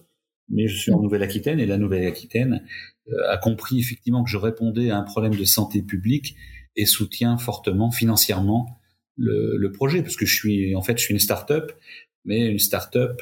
mais 0.47 0.69
je 0.69 0.77
suis 0.77 0.93
en 0.93 1.01
Nouvelle-Aquitaine 1.01 1.59
et 1.59 1.65
la 1.65 1.77
Nouvelle-Aquitaine 1.77 2.63
a 3.27 3.37
compris 3.37 3.79
effectivement 3.79 4.23
que 4.23 4.29
je 4.29 4.37
répondais 4.37 4.89
à 4.89 4.97
un 4.97 5.03
problème 5.03 5.35
de 5.35 5.43
santé 5.43 5.81
publique 5.81 6.35
et 6.75 6.85
soutient 6.85 7.37
fortement 7.37 7.91
financièrement 7.91 8.79
le, 9.17 9.67
projet, 9.71 10.01
parce 10.01 10.15
que 10.15 10.25
je 10.25 10.33
suis 10.33 10.75
en 10.75 10.81
fait 10.81 10.97
je 10.97 11.03
suis 11.03 11.13
une 11.13 11.19
start-up, 11.19 11.71
mais 12.23 12.47
une 12.47 12.59
start-up 12.59 13.21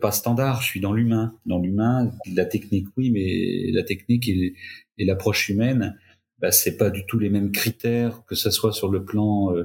pas 0.00 0.10
standard. 0.12 0.62
Je 0.62 0.66
suis 0.66 0.80
dans 0.80 0.92
l'humain, 0.92 1.38
dans 1.46 1.58
l'humain, 1.58 2.12
la 2.34 2.44
technique 2.44 2.88
oui, 2.96 3.10
mais 3.10 3.72
la 3.72 3.84
technique 3.84 4.28
et 4.28 4.54
l'approche 4.98 5.48
humaine 5.48 5.96
bah, 6.40 6.52
c'est 6.52 6.76
pas 6.76 6.90
du 6.90 7.04
tout 7.06 7.18
les 7.18 7.28
mêmes 7.28 7.52
critères, 7.52 8.24
que 8.26 8.34
ce 8.34 8.50
soit 8.50 8.72
sur 8.72 8.88
le 8.88 9.04
plan 9.04 9.54
euh, 9.54 9.64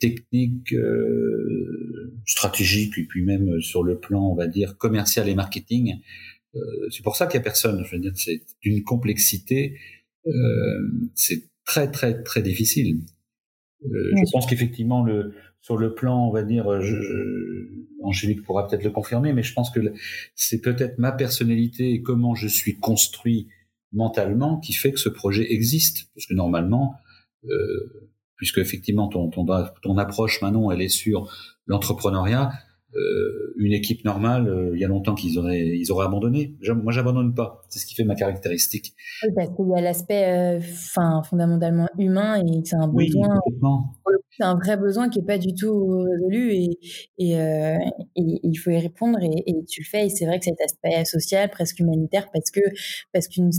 technique, 0.00 0.72
euh, 0.72 2.14
stratégique, 2.26 2.96
et 2.98 3.04
puis 3.04 3.22
même 3.22 3.60
sur 3.60 3.82
le 3.82 3.98
plan, 3.98 4.26
on 4.26 4.34
va 4.34 4.46
dire, 4.46 4.78
commercial 4.78 5.28
et 5.28 5.34
marketing. 5.34 6.00
Euh, 6.54 6.60
c'est 6.90 7.02
pour 7.02 7.16
ça 7.16 7.26
qu'il 7.26 7.38
y 7.38 7.40
a 7.40 7.44
personne. 7.44 7.84
Je 7.84 7.94
veux 7.94 8.00
dire, 8.00 8.12
c'est 8.14 8.42
d'une 8.62 8.82
complexité, 8.82 9.78
c'est 11.14 11.42
très 11.64 11.90
très 11.90 12.22
très 12.22 12.42
difficile. 12.42 13.00
je 13.84 14.30
pense 14.30 14.46
qu'effectivement, 14.46 15.02
le, 15.02 15.34
sur 15.60 15.76
le 15.76 15.94
plan, 15.94 16.28
on 16.28 16.32
va 16.32 16.44
dire, 16.44 16.80
je, 16.80 16.94
je, 16.94 17.82
Angélique 18.02 18.42
pourra 18.42 18.68
peut-être 18.68 18.84
le 18.84 18.90
confirmer, 18.90 19.32
mais 19.32 19.42
je 19.42 19.52
pense 19.52 19.70
que 19.70 19.80
c'est 20.36 20.60
peut-être 20.60 20.98
ma 20.98 21.12
personnalité 21.12 21.92
et 21.92 22.02
comment 22.02 22.34
je 22.34 22.46
suis 22.46 22.78
construit 22.78 23.48
mentalement 23.92 24.58
qui 24.58 24.72
fait 24.72 24.92
que 24.92 24.98
ce 24.98 25.08
projet 25.08 25.52
existe. 25.52 26.10
Parce 26.14 26.26
que 26.26 26.34
normalement, 26.34 26.94
euh, 27.44 28.10
puisque 28.36 28.58
effectivement 28.58 29.08
ton, 29.08 29.30
ton, 29.30 29.46
ton 29.82 29.98
approche 29.98 30.42
Manon, 30.42 30.70
elle 30.70 30.82
est 30.82 30.88
sur 30.88 31.30
l'entrepreneuriat, 31.66 32.50
euh, 32.94 33.54
une 33.56 33.72
équipe 33.72 34.04
normale, 34.04 34.48
euh, 34.48 34.72
il 34.74 34.80
y 34.80 34.84
a 34.84 34.88
longtemps 34.88 35.14
qu'ils 35.14 35.38
auraient, 35.38 35.66
ils 35.66 35.90
auraient 35.90 36.04
abandonné. 36.06 36.56
Moi, 36.82 36.92
j'abandonne 36.92 37.34
pas. 37.34 37.62
C'est 37.70 37.78
ce 37.78 37.86
qui 37.86 37.94
fait 37.94 38.04
ma 38.04 38.14
caractéristique. 38.14 38.94
Oui, 39.22 39.30
parce 39.34 39.48
qu'il 39.48 39.68
y 39.68 39.78
a 39.78 39.80
l'aspect, 39.80 40.58
enfin, 40.58 41.22
fondamentalement 41.22 41.88
humain 41.98 42.36
et 42.36 42.60
c'est 42.64 42.76
un 42.76 42.88
besoin. 42.88 43.40
Oui, 44.06 44.14
c'est 44.36 44.44
un 44.44 44.54
vrai 44.54 44.76
besoin 44.76 45.08
qui 45.10 45.18
est 45.18 45.26
pas 45.26 45.38
du 45.38 45.54
tout 45.54 46.04
résolu 46.04 46.52
et, 46.52 46.78
et, 47.18 47.32
et, 47.32 48.40
il 48.42 48.54
faut 48.56 48.70
y 48.70 48.78
répondre 48.78 49.18
et, 49.22 49.42
et, 49.46 49.64
tu 49.68 49.82
le 49.82 49.86
fais. 49.86 50.06
Et 50.06 50.08
c'est 50.08 50.24
vrai 50.24 50.38
que 50.38 50.46
cet 50.46 50.60
aspect 50.60 51.04
social, 51.04 51.50
presque 51.50 51.78
humanitaire, 51.80 52.28
parce 52.32 52.50
que 52.50 52.60
parce 53.12 53.28
qu'une 53.28 53.50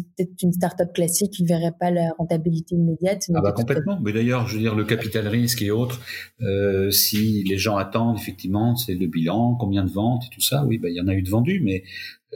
une 0.42 0.52
start-up 0.52 0.92
classique 0.94 1.40
ne 1.40 1.48
verrait 1.48 1.74
pas 1.80 1.92
la 1.92 2.12
rentabilité 2.18 2.76
immédiate. 2.76 3.24
ah 3.34 3.42
bah 3.42 3.52
complètement. 3.52 4.00
Mais 4.02 4.14
d'ailleurs, 4.14 4.48
je 4.48 4.56
veux 4.56 4.62
dire, 4.62 4.76
le 4.76 4.86
capital 4.86 5.28
risque 5.28 5.62
et 5.62 5.72
autres, 5.72 6.02
euh, 6.42 6.90
si 6.90 7.44
les 7.44 7.58
gens 7.58 7.78
attendent 7.78 8.18
effectivement, 8.18 8.76
c'est 8.76 8.96
le 8.96 9.08
bilan, 9.08 9.56
combien 9.56 9.84
de 9.84 9.92
ventes 9.92 10.24
et 10.26 10.34
tout 10.34 10.42
ça. 10.42 10.66
Oui, 10.66 10.80
bah 10.80 10.90
il 10.90 10.96
y 10.96 11.02
en 11.02 11.08
a 11.08 11.14
eu 11.14 11.22
de 11.22 11.30
vendus, 11.30 11.62
mais 11.64 11.84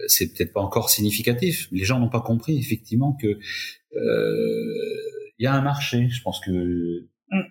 c'est 0.06 0.32
peut-être 0.32 0.54
pas 0.54 0.62
encore 0.62 0.92
significatif. 0.92 1.68
Les 1.72 1.84
gens 1.84 2.00
n'ont 2.00 2.10
pas 2.10 2.22
compris 2.22 2.58
effectivement 2.60 3.14
que 3.14 3.40
il 5.40 5.44
y 5.44 5.48
a 5.48 5.54
un 5.54 5.62
marché. 5.62 6.08
Je 6.10 6.22
pense 6.22 6.40
que. 6.40 7.08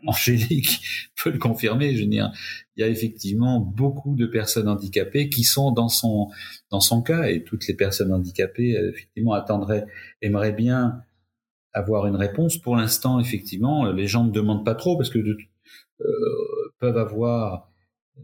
Angélique 0.06 0.80
peut 1.22 1.30
le 1.30 1.38
confirmer. 1.38 1.94
Je 1.94 2.02
veux 2.02 2.08
dire, 2.08 2.32
il 2.76 2.80
y 2.80 2.84
a 2.84 2.88
effectivement 2.88 3.60
beaucoup 3.60 4.14
de 4.14 4.26
personnes 4.26 4.68
handicapées 4.68 5.28
qui 5.28 5.44
sont 5.44 5.72
dans 5.72 5.88
son 5.88 6.28
dans 6.70 6.80
son 6.80 7.02
cas 7.02 7.28
et 7.28 7.44
toutes 7.44 7.66
les 7.66 7.74
personnes 7.74 8.12
handicapées 8.12 8.76
euh, 8.76 8.90
effectivement 8.90 9.32
attendraient, 9.32 9.86
aimeraient 10.22 10.52
bien 10.52 11.02
avoir 11.72 12.06
une 12.06 12.16
réponse. 12.16 12.56
Pour 12.56 12.76
l'instant, 12.76 13.20
effectivement, 13.20 13.90
les 13.92 14.06
gens 14.06 14.24
ne 14.24 14.32
demandent 14.32 14.64
pas 14.64 14.74
trop 14.74 14.96
parce 14.96 15.10
que 15.10 15.18
de, 15.18 15.36
euh, 16.00 16.04
peuvent 16.78 16.98
avoir 16.98 17.70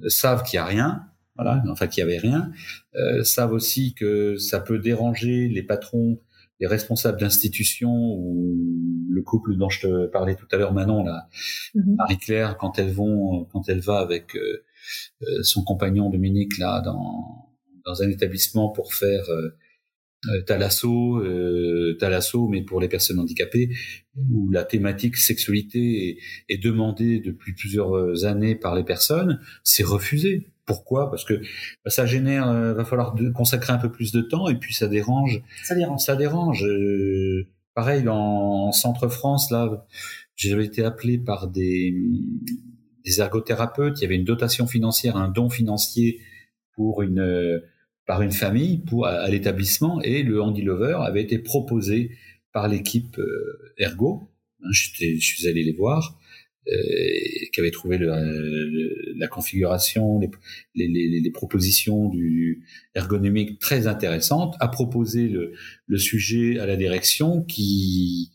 savent 0.09 0.43
qu'il 0.43 0.57
y 0.57 0.61
a 0.61 0.65
rien, 0.65 1.03
voilà, 1.37 1.63
enfin 1.69 1.87
qu'il 1.87 2.01
y 2.01 2.05
avait 2.05 2.19
rien, 2.19 2.51
euh, 2.95 3.25
savent 3.25 3.53
aussi 3.53 3.95
que 3.95 4.37
ça 4.37 4.61
peut 4.61 4.79
déranger 4.79 5.49
les 5.49 5.63
patrons 5.63 6.19
les 6.61 6.67
responsables 6.67 7.19
d'institutions 7.19 7.95
ou 7.95 8.57
le 9.11 9.23
couple 9.23 9.57
dont 9.57 9.69
je 9.69 9.81
te 9.81 10.07
parlais 10.07 10.37
tout 10.37 10.47
à 10.53 10.57
l'heure, 10.57 10.73
Manon, 10.73 11.03
là, 11.03 11.29
mhm. 11.75 11.97
Marie-Claire, 11.97 12.57
quand 12.57 12.79
elles 12.79 12.93
vont, 12.93 13.47
quand 13.53 13.69
elle 13.69 13.81
va 13.81 13.99
avec 13.99 14.37
euh, 14.37 14.65
euh, 15.23 15.43
son 15.43 15.63
compagnon 15.65 16.11
Dominique 16.11 16.59
là 16.59 16.81
dans 16.81 17.49
dans 17.85 18.03
un 18.03 18.11
établissement 18.11 18.69
pour 18.69 18.95
faire 18.95 19.29
euh, 19.31 19.57
euh 20.29 20.43
Thalasso, 20.43 21.19
euh, 21.19 21.97
Thalasso, 21.99 22.47
mais 22.49 22.63
pour 22.63 22.81
les 22.81 22.89
personnes 22.89 23.19
handicapées, 23.19 23.71
où 24.17 24.51
la 24.51 24.65
thématique 24.65 25.17
sexualité 25.17 26.11
est, 26.11 26.19
est 26.49 26.63
demandée 26.63 27.19
depuis 27.19 27.55
plusieurs 27.55 28.25
années 28.25 28.55
par 28.55 28.77
les 28.77 28.85
personnes, 28.85 29.41
c'est 29.65 29.83
refusé. 29.83 30.52
Pourquoi? 30.65 31.11
Parce 31.11 31.25
que 31.25 31.35
bah, 31.85 31.91
ça 31.91 32.07
génère, 32.07 32.49
euh, 32.49 32.75
va 32.75 32.85
falloir 32.85 33.15
consacrer 33.35 33.73
un 33.73 33.79
peu 33.79 33.91
plus 33.91 34.13
de 34.13 34.21
temps 34.21 34.49
et 34.49 34.57
puis 34.57 34.75
ça 34.75 34.87
dérange. 34.87 35.43
Ça 35.65 35.75
dérange. 35.75 36.01
Ça 36.01 36.17
dérange. 36.17 36.65
Euh, 36.65 37.49
pareil 37.75 38.09
en, 38.09 38.71
centre 38.73 39.09
France 39.09 39.51
là, 39.51 39.87
j'avais 40.37 40.65
été 40.65 40.85
appelé 40.85 41.19
par 41.19 41.49
des 41.49 41.95
des 43.05 43.21
ergothérapeutes. 43.21 43.99
Il 43.99 44.03
y 44.03 44.05
avait 44.05 44.17
une 44.17 44.25
dotation 44.25 44.67
financière, 44.69 45.17
un 45.17 45.29
don 45.29 45.51
financier 45.51 46.21
pour 46.75 47.03
une 47.03 47.21
euh, 47.21 47.61
par 48.07 48.23
une 48.23 48.33
famille 48.33 48.79
pour 48.79 49.07
à, 49.07 49.29
l'établissement 49.29 50.01
et 50.03 50.23
le 50.23 50.41
Handy 50.41 50.63
Lover 50.63 50.99
avait 51.05 51.23
été 51.23 51.39
proposé 51.39 52.17
par 52.53 52.69
l'équipe 52.69 53.17
Ergo. 53.79 54.29
Hein, 54.63 54.69
je 54.71 55.19
suis 55.19 55.49
allé 55.49 55.65
les 55.65 55.73
voir 55.73 56.19
euh, 56.19 56.22
qui 56.65 57.61
avait 57.61 57.71
trouvé 57.71 57.99
le, 57.99 58.09
la 59.19 59.27
configuration, 59.27 60.21
les, 60.21 60.31
les, 60.75 61.21
les, 61.21 61.31
propositions 61.31 62.09
du 62.09 62.65
ergonomique 62.95 63.59
très 63.59 63.87
intéressantes, 63.87 64.55
a 64.61 64.69
proposé 64.69 65.29
le, 65.29 65.53
le 65.87 65.99
sujet 65.99 66.59
à 66.59 66.67
la 66.67 66.77
direction 66.77 67.43
qui 67.43 68.31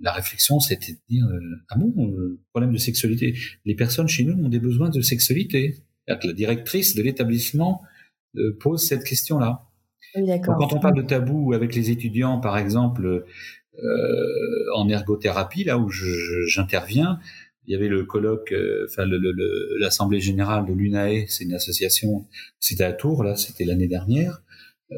la 0.00 0.12
réflexion, 0.12 0.60
c'était 0.60 0.92
de 0.92 0.98
dire 1.08 1.26
euh, 1.26 1.64
ah 1.70 1.76
bon, 1.78 1.92
euh, 2.10 2.38
problème 2.52 2.72
de 2.72 2.78
sexualité. 2.78 3.34
Les 3.64 3.74
personnes 3.74 4.08
chez 4.08 4.24
nous 4.24 4.34
ont 4.34 4.50
des 4.50 4.60
besoins 4.60 4.90
de 4.90 5.00
sexualité. 5.00 5.76
La 6.06 6.16
directrice 6.16 6.94
de 6.94 7.02
l'établissement 7.02 7.80
pose 8.60 8.86
cette 8.86 9.04
question-là. 9.04 9.70
Oui, 10.16 10.28
quand 10.44 10.72
on 10.72 10.78
parle 10.78 10.96
de 10.96 11.02
tabou 11.02 11.54
avec 11.54 11.74
les 11.74 11.90
étudiants, 11.90 12.38
par 12.38 12.58
exemple, 12.58 13.06
euh, 13.06 13.26
en 14.74 14.88
ergothérapie, 14.88 15.64
là 15.64 15.78
où 15.78 15.90
j'interviens, 15.90 17.18
il 17.66 17.72
y 17.72 17.76
avait 17.76 17.88
le 17.88 18.04
colloque, 18.04 18.52
euh, 18.52 18.86
enfin 18.88 19.04
l'assemblée 19.78 20.20
générale 20.20 20.66
de 20.66 20.72
l'UNAE, 20.72 21.26
c'est 21.28 21.44
une 21.44 21.54
association, 21.54 22.26
c'était 22.60 22.84
à 22.84 22.92
Tours, 22.92 23.24
là, 23.24 23.36
c'était 23.36 23.64
l'année 23.64 23.88
dernière. 23.88 24.42
Euh, 24.92 24.96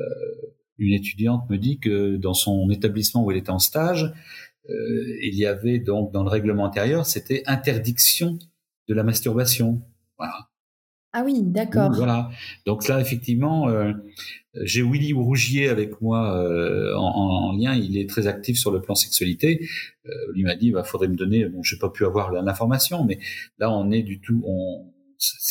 une 0.79 0.93
étudiante 0.93 1.49
me 1.49 1.59
dit 1.59 1.79
que 1.79 2.17
dans 2.17 2.35
son 2.35 2.69
établissement 2.71 3.25
où 3.25 3.31
elle 3.31 3.39
était 3.39 3.51
en 3.51 3.59
stage, 3.59 4.13
il 4.69 5.37
y 5.37 5.47
avait 5.47 5.79
donc 5.79 6.13
dans 6.13 6.25
le 6.25 6.29
règlement 6.29 6.67
intérieur, 6.67 7.07
c'était 7.07 7.45
interdiction 7.47 8.37
de 8.89 8.95
la 8.95 9.05
masturbation. 9.05 9.81
Voilà. 10.19 10.49
Ah 11.19 11.23
oui, 11.25 11.41
d'accord. 11.45 11.93
Voilà. 11.95 12.29
Donc 12.67 12.89
là, 12.89 13.01
effectivement, 13.01 13.71
euh, 13.71 13.91
j'ai 14.53 14.83
Willy 14.83 15.15
Rougier 15.15 15.67
avec 15.71 16.03
moi 16.03 16.37
euh, 16.37 16.95
en, 16.95 17.57
lien. 17.57 17.75
Il 17.75 17.97
est 17.97 18.07
très 18.07 18.27
actif 18.27 18.59
sur 18.59 18.71
le 18.71 18.83
plan 18.83 18.95
sexualité. 18.95 19.67
Euh, 20.05 20.11
il 20.37 20.45
m'a 20.45 20.57
dit, 20.57 20.67
il 20.67 20.73
bah, 20.73 20.85
faudrait 20.85 21.09
me 21.09 21.17
donner. 21.17 21.47
Bon, 21.47 21.63
j'ai 21.63 21.79
pas 21.79 21.89
pu 21.89 22.05
avoir 22.05 22.33
l'information, 22.33 23.03
mais 23.07 23.19
là, 23.59 23.71
on 23.71 23.91
est 23.93 24.03
du 24.03 24.21
tout. 24.21 24.43
On, 24.47 24.93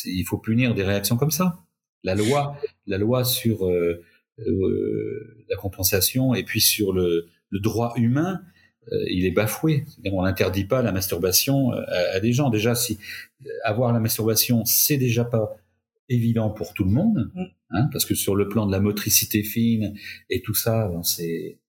il 0.05 0.23
faut 0.25 0.37
punir 0.37 0.75
des 0.75 0.83
réactions 0.83 1.17
comme 1.17 1.31
ça. 1.31 1.65
La 2.03 2.13
loi, 2.13 2.55
la 2.85 2.99
loi 2.99 3.23
sur 3.23 3.67
la 4.37 5.55
compensation, 5.57 6.35
et 6.35 6.43
puis 6.43 6.61
sur 6.61 6.93
le, 6.93 7.25
le 7.49 7.59
droit 7.59 7.93
humain, 7.95 8.39
il 9.09 9.25
est 9.25 9.31
bafoué. 9.31 9.85
On 10.11 10.23
n'interdit 10.23 10.65
pas 10.65 10.81
la 10.81 10.91
masturbation 10.91 11.71
à, 11.71 12.15
à, 12.15 12.19
des 12.19 12.33
gens. 12.33 12.49
Déjà, 12.49 12.75
si 12.75 12.97
avoir 13.63 13.93
la 13.93 13.99
masturbation, 13.99 14.63
c'est 14.65 14.97
déjà 14.97 15.25
pas 15.25 15.55
évident 16.09 16.49
pour 16.49 16.73
tout 16.73 16.83
le 16.83 16.91
monde, 16.91 17.31
mm. 17.33 17.43
hein, 17.71 17.89
parce 17.91 18.05
que 18.05 18.15
sur 18.15 18.35
le 18.35 18.47
plan 18.47 18.65
de 18.65 18.71
la 18.71 18.79
motricité 18.79 19.43
fine 19.43 19.95
et 20.29 20.41
tout 20.41 20.53
ça, 20.53 20.87
ben, 20.87 21.03
c'est 21.03 21.59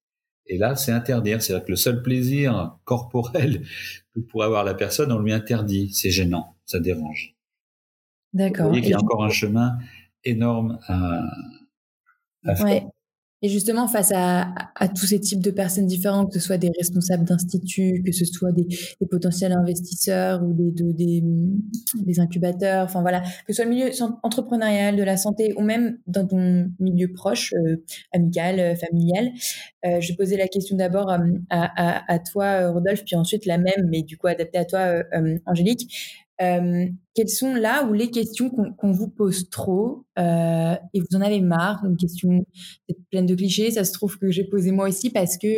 et 0.49 0.59
là 0.59 0.77
c'est 0.77 0.93
interdire. 0.93 1.43
C'est-à-dire 1.43 1.65
que 1.65 1.73
le 1.73 1.77
seul 1.77 2.03
plaisir 2.03 2.79
corporel 2.85 3.63
que 4.15 4.21
pourrait 4.21 4.47
avoir 4.47 4.65
la 4.65 4.75
personne, 4.75 5.13
on 5.13 5.19
lui 5.19 5.33
interdit. 5.33 5.91
C'est 5.93 6.11
gênant, 6.11 6.57
ça 6.65 6.81
dérange. 6.81 7.35
D'accord. 8.33 8.67
Vous 8.67 8.71
voyez 8.71 8.83
qu'il 8.83 8.91
y 8.91 8.95
a 8.95 9.01
encore 9.01 9.25
un 9.25 9.31
chemin 9.31 9.79
énorme 10.25 10.79
à, 10.87 11.23
à 12.45 12.57
faire. 12.57 12.83
Et 13.43 13.49
justement, 13.49 13.87
face 13.87 14.13
à, 14.15 14.55
tous 14.95 15.07
ces 15.07 15.21
types 15.21 15.43
de 15.43 15.51
personnes 15.51 15.87
différentes, 15.87 16.33
que 16.33 16.39
ce 16.39 16.47
soit 16.47 16.57
des 16.57 16.71
responsables 16.79 17.25
d'instituts, 17.25 18.03
que 18.05 18.13
ce 18.13 18.25
soit 18.25 18.51
des, 18.53 18.67
potentiels 19.11 19.53
investisseurs 19.53 20.43
ou 20.43 20.55
des, 20.55 20.71
de, 20.71 20.93
des, 20.93 22.21
incubateurs, 22.21 22.85
enfin 22.85 23.03
voilà, 23.03 23.21
que 23.21 23.53
ce 23.53 23.55
soit 23.55 23.65
le 23.67 23.71
milieu 23.71 23.91
entrepreneurial, 24.23 24.97
de 24.97 25.03
la 25.03 25.19
santé 25.19 25.53
ou 25.57 25.61
même 25.61 25.99
dans 26.07 26.27
ton 26.27 26.71
milieu 26.81 27.13
proche, 27.13 27.53
euh, 27.53 27.77
amical, 28.13 28.59
euh, 28.59 28.75
familial, 28.75 29.31
euh, 29.85 30.01
je 30.01 30.15
posais 30.15 30.37
la 30.37 30.49
question 30.49 30.77
d'abord 30.77 31.11
euh, 31.11 31.19
à, 31.51 32.13
à, 32.13 32.19
toi, 32.19 32.71
Rodolphe, 32.71 33.05
puis 33.05 33.17
ensuite 33.17 33.45
la 33.45 33.59
même, 33.59 33.89
mais 33.91 34.03
du 34.03 34.17
coup 34.17 34.29
adaptée 34.29 34.59
à 34.59 34.65
toi, 34.65 35.03
Angélique. 35.47 36.26
Euh, 36.43 36.87
quelles 37.15 37.31
sont 37.31 37.55
là 37.55 37.85
où 37.85 37.93
les 37.95 38.11
questions 38.11 38.51
qu'on 38.51 38.93
vous 38.93 39.09
pose 39.09 39.49
trop 39.49 40.05
euh, 40.19 40.75
et 40.93 41.01
vous 41.01 41.17
en 41.17 41.23
avez 41.23 41.41
marre? 41.41 41.85
Une 41.85 41.97
question 41.97 42.45
pleine 43.11 43.27
de 43.27 43.35
clichés, 43.35 43.71
ça 43.71 43.85
se 43.85 43.93
trouve 43.93 44.19
que 44.19 44.31
j'ai 44.31 44.45
posé 44.45 44.71
moi 44.71 44.89
aussi 44.89 45.11
parce 45.11 45.39
que 45.39 45.49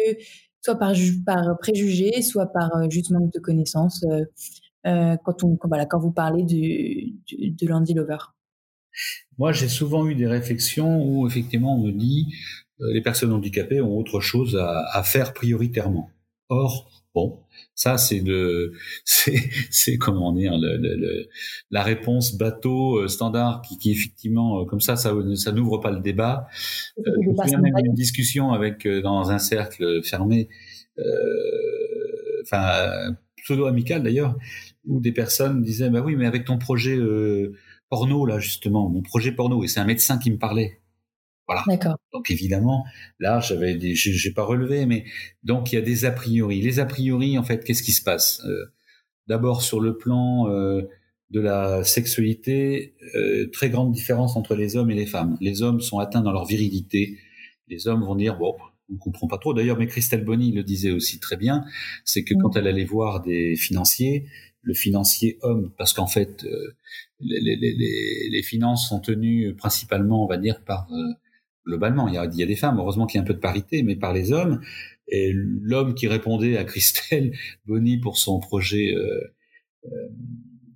soit 0.62 0.78
par, 0.78 0.94
préjugé, 1.58 2.22
soit 2.22 2.46
par 2.46 2.76
euh, 2.76 2.88
juste 2.90 3.10
manque 3.10 3.32
de 3.32 3.40
connaissances 3.40 4.04
euh, 4.86 5.16
quand, 5.24 5.42
on, 5.42 5.58
voilà, 5.64 5.86
quand 5.86 5.98
vous 5.98 6.12
parlez 6.12 6.44
de 6.44 7.66
Landy 7.66 7.94
Lover. 7.94 8.18
Moi, 9.36 9.52
j'ai 9.52 9.68
souvent 9.68 10.06
eu 10.06 10.14
des 10.14 10.26
réflexions 10.26 11.04
où 11.04 11.26
effectivement 11.26 11.74
on 11.76 11.86
me 11.86 11.92
dit 11.92 12.34
les 12.80 13.02
personnes 13.02 13.32
handicapées 13.32 13.80
ont 13.80 13.96
autre 13.98 14.20
chose 14.20 14.56
à 14.56 15.02
faire 15.02 15.34
prioritairement. 15.34 16.10
Or, 16.48 16.88
bon, 17.14 17.40
ça, 17.78 17.96
c'est 17.96 18.18
le, 18.18 18.72
c'est, 19.04 19.40
c'est 19.70 19.98
comment 19.98 20.32
dire, 20.32 20.58
le, 20.58 20.76
le, 20.78 21.28
la 21.70 21.84
réponse 21.84 22.36
bateau 22.36 22.96
euh, 22.98 23.06
standard 23.06 23.62
qui, 23.62 23.78
qui 23.78 23.92
effectivement, 23.92 24.60
euh, 24.60 24.64
comme 24.64 24.80
ça, 24.80 24.96
ça, 24.96 25.14
ça 25.36 25.52
n'ouvre 25.52 25.78
pas 25.78 25.92
le 25.92 26.00
débat. 26.00 26.48
Euh, 26.98 27.02
je 27.22 27.28
me 27.30 27.36
souviens 27.36 27.60
même 27.60 27.74
une 27.84 27.94
discussion 27.94 28.50
avec 28.50 28.86
dans 28.86 29.30
un 29.30 29.38
cercle 29.38 30.02
fermé, 30.02 30.48
euh, 30.98 32.42
enfin 32.42 33.14
pseudo 33.44 33.66
amical 33.66 34.02
d'ailleurs, 34.02 34.36
où 34.84 35.00
des 35.00 35.12
personnes 35.12 35.62
disaient, 35.62 35.88
bah 35.88 36.02
oui, 36.04 36.16
mais 36.16 36.26
avec 36.26 36.44
ton 36.44 36.58
projet 36.58 36.96
euh, 36.96 37.54
porno 37.90 38.26
là 38.26 38.40
justement, 38.40 38.88
mon 38.90 39.02
projet 39.02 39.30
porno, 39.30 39.62
et 39.62 39.68
c'est 39.68 39.78
un 39.78 39.84
médecin 39.84 40.18
qui 40.18 40.32
me 40.32 40.38
parlait. 40.38 40.80
Voilà. 41.48 41.64
D'accord. 41.66 41.96
Donc 42.12 42.30
évidemment, 42.30 42.84
là, 43.18 43.40
j'avais 43.40 43.74
des, 43.74 43.94
j'ai 43.94 44.32
pas 44.32 44.44
relevé, 44.44 44.84
mais 44.84 45.04
donc 45.42 45.72
il 45.72 45.76
y 45.76 45.78
a 45.78 45.80
des 45.82 46.04
a 46.04 46.10
priori. 46.10 46.60
Les 46.60 46.78
a 46.78 46.84
priori, 46.84 47.38
en 47.38 47.42
fait, 47.42 47.64
qu'est-ce 47.64 47.82
qui 47.82 47.92
se 47.92 48.02
passe 48.02 48.42
euh, 48.44 48.66
D'abord 49.28 49.62
sur 49.62 49.80
le 49.80 49.96
plan 49.96 50.50
euh, 50.50 50.82
de 51.30 51.40
la 51.40 51.84
sexualité, 51.84 52.94
euh, 53.14 53.48
très 53.50 53.70
grande 53.70 53.92
différence 53.92 54.36
entre 54.36 54.54
les 54.54 54.76
hommes 54.76 54.90
et 54.90 54.94
les 54.94 55.06
femmes. 55.06 55.38
Les 55.40 55.62
hommes 55.62 55.80
sont 55.80 55.98
atteints 55.98 56.20
dans 56.20 56.32
leur 56.32 56.44
virilité. 56.44 57.16
Les 57.68 57.88
hommes 57.88 58.04
vont 58.04 58.14
dire 58.14 58.36
bon, 58.36 58.54
on 58.92 58.98
comprend 58.98 59.26
pas 59.26 59.38
trop. 59.38 59.54
D'ailleurs, 59.54 59.78
mais 59.78 59.86
Christelle 59.86 60.24
Bonny 60.24 60.52
le 60.52 60.62
disait 60.62 60.90
aussi 60.90 61.18
très 61.18 61.38
bien, 61.38 61.64
c'est 62.04 62.24
que 62.24 62.34
quand 62.34 62.56
elle 62.56 62.66
allait 62.66 62.84
voir 62.84 63.22
des 63.22 63.56
financiers, 63.56 64.26
le 64.60 64.74
financier 64.74 65.38
homme, 65.40 65.72
parce 65.78 65.94
qu'en 65.94 66.06
fait, 66.06 66.44
les, 67.20 67.40
les, 67.40 67.56
les, 67.56 68.28
les, 68.30 68.42
finances 68.42 68.88
sont 68.88 69.00
tenues 69.00 69.54
principalement, 69.54 70.24
on 70.24 70.26
va 70.26 70.36
dire, 70.36 70.62
par 70.64 70.88
globalement. 71.68 72.08
Il 72.08 72.14
y, 72.14 72.18
a, 72.18 72.24
il 72.24 72.36
y 72.36 72.42
a 72.42 72.46
des 72.46 72.56
femmes, 72.56 72.78
heureusement 72.78 73.06
qu'il 73.06 73.18
y 73.18 73.20
a 73.20 73.22
un 73.22 73.26
peu 73.26 73.34
de 73.34 73.38
parité, 73.38 73.82
mais 73.82 73.94
par 73.94 74.12
les 74.12 74.32
hommes. 74.32 74.60
Et 75.06 75.32
l'homme 75.34 75.94
qui 75.94 76.08
répondait 76.08 76.56
à 76.56 76.64
Christelle 76.64 77.36
Bonny 77.66 77.98
pour 77.98 78.18
son 78.18 78.40
projet 78.40 78.94
euh, 78.94 79.20
euh, 79.86 80.08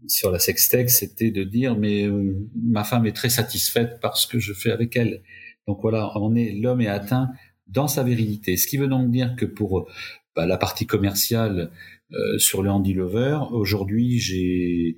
sur 0.08 0.30
la 0.30 0.38
sextech, 0.38 0.90
c'était 0.90 1.30
de 1.30 1.44
dire 1.44 1.76
mais 1.76 2.06
euh, 2.06 2.36
ma 2.62 2.84
femme 2.84 3.06
est 3.06 3.16
très 3.16 3.30
satisfaite 3.30 4.00
par 4.00 4.16
ce 4.16 4.26
que 4.26 4.38
je 4.38 4.52
fais 4.52 4.70
avec 4.70 4.96
elle. 4.96 5.22
Donc 5.66 5.78
voilà, 5.82 6.12
on 6.16 6.34
est 6.34 6.52
l'homme 6.52 6.80
est 6.80 6.88
atteint 6.88 7.30
dans 7.66 7.88
sa 7.88 8.02
virilité. 8.02 8.56
Ce 8.56 8.66
qui 8.66 8.76
veut 8.76 8.88
donc 8.88 9.10
dire 9.10 9.34
que 9.36 9.46
pour 9.46 9.88
bah, 10.34 10.46
la 10.46 10.56
partie 10.56 10.86
commerciale 10.86 11.70
euh, 12.12 12.38
sur 12.38 12.62
le 12.62 12.70
Handy 12.70 12.94
Lover, 12.94 13.38
aujourd'hui 13.52 14.18
j'ai 14.18 14.96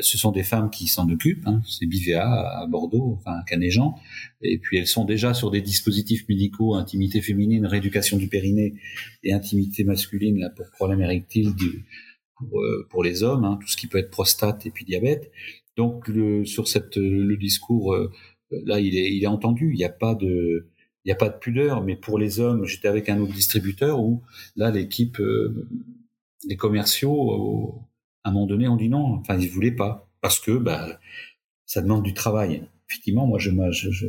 ce 0.00 0.18
sont 0.18 0.32
des 0.32 0.42
femmes 0.42 0.70
qui 0.70 0.88
s'en 0.88 1.08
occupent, 1.08 1.46
hein. 1.46 1.62
c'est 1.68 1.86
Bivea 1.86 2.22
à 2.22 2.66
Bordeaux, 2.66 3.16
enfin 3.18 3.32
à 3.32 3.44
Canéjan, 3.44 3.94
et 4.42 4.58
puis 4.58 4.78
elles 4.78 4.86
sont 4.86 5.04
déjà 5.04 5.34
sur 5.34 5.50
des 5.50 5.60
dispositifs 5.60 6.28
médicaux, 6.28 6.74
intimité 6.74 7.20
féminine, 7.20 7.66
rééducation 7.66 8.16
du 8.16 8.28
périnée 8.28 8.74
et 9.22 9.32
intimité 9.32 9.84
masculine 9.84 10.38
là, 10.38 10.50
pour 10.50 10.66
problème 10.70 11.00
érectile 11.00 11.52
pour, 12.36 12.60
euh, 12.60 12.86
pour, 12.90 13.04
les 13.04 13.22
hommes, 13.22 13.44
hein, 13.44 13.58
tout 13.60 13.68
ce 13.68 13.76
qui 13.76 13.86
peut 13.86 13.98
être 13.98 14.10
prostate 14.10 14.66
et 14.66 14.70
puis 14.70 14.84
diabète. 14.84 15.30
Donc 15.76 16.08
le, 16.08 16.44
sur 16.44 16.66
cette, 16.66 16.96
le 16.96 17.36
discours, 17.36 17.94
euh, 17.94 18.10
là 18.50 18.80
il 18.80 18.96
est, 18.96 19.14
il 19.14 19.22
est 19.22 19.28
entendu, 19.28 19.70
il 19.72 19.76
n'y 19.76 19.84
a 19.84 19.90
pas 19.90 20.14
de... 20.14 20.68
Il 21.06 21.10
n'y 21.10 21.12
a 21.12 21.16
pas 21.16 21.28
de 21.28 21.36
pudeur, 21.36 21.84
mais 21.84 21.96
pour 21.96 22.18
les 22.18 22.40
hommes, 22.40 22.64
j'étais 22.64 22.88
avec 22.88 23.10
un 23.10 23.20
autre 23.20 23.34
distributeur 23.34 24.00
où 24.00 24.22
là 24.56 24.70
l'équipe, 24.70 25.20
euh, 25.20 25.68
les 26.48 26.56
commerciaux 26.56 27.84
à 28.24 28.30
un 28.30 28.32
moment 28.32 28.46
donné, 28.46 28.68
on 28.68 28.76
dit 28.76 28.88
non. 28.88 29.14
Enfin, 29.14 29.38
ils 29.38 29.48
voulaient 29.48 29.70
pas 29.74 30.10
parce 30.20 30.40
que 30.40 30.52
bah, 30.52 30.98
ça 31.66 31.82
demande 31.82 32.02
du 32.02 32.14
travail. 32.14 32.62
Effectivement, 32.90 33.26
moi, 33.26 33.38
je, 33.38 33.50
je, 33.70 34.08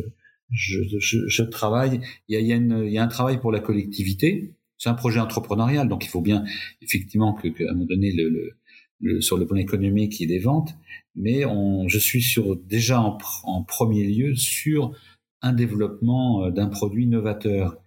je, 0.52 1.28
je, 1.28 1.44
travaille. 1.44 2.02
Il 2.28 2.34
y 2.34 2.38
a, 2.38 2.40
y, 2.40 2.54
a 2.54 2.84
y 2.86 2.98
a 2.98 3.04
un 3.04 3.08
travail 3.08 3.40
pour 3.40 3.52
la 3.52 3.60
collectivité. 3.60 4.56
C'est 4.78 4.90
un 4.90 4.94
projet 4.94 5.20
entrepreneurial, 5.20 5.88
donc 5.88 6.06
il 6.06 6.10
faut 6.10 6.22
bien 6.22 6.44
effectivement 6.82 7.34
que, 7.34 7.48
qu'à 7.48 7.70
un 7.70 7.74
moment 7.74 7.86
donné, 7.86 8.12
le, 8.12 8.58
le, 9.00 9.22
sur 9.22 9.38
le 9.38 9.46
plan 9.46 9.58
économique, 9.58 10.20
il 10.20 10.24
y 10.30 10.34
ait 10.34 10.38
des 10.38 10.44
ventes. 10.44 10.76
Mais 11.16 11.46
on, 11.46 11.88
je 11.88 11.98
suis 11.98 12.22
sur 12.22 12.58
déjà 12.58 13.02
en, 13.02 13.18
en 13.44 13.64
premier 13.64 14.06
lieu 14.06 14.36
sur 14.36 14.94
un 15.42 15.54
développement 15.54 16.46
euh, 16.46 16.52
d'un 16.52 16.68
produit 16.68 17.08
novateur. 17.08 17.78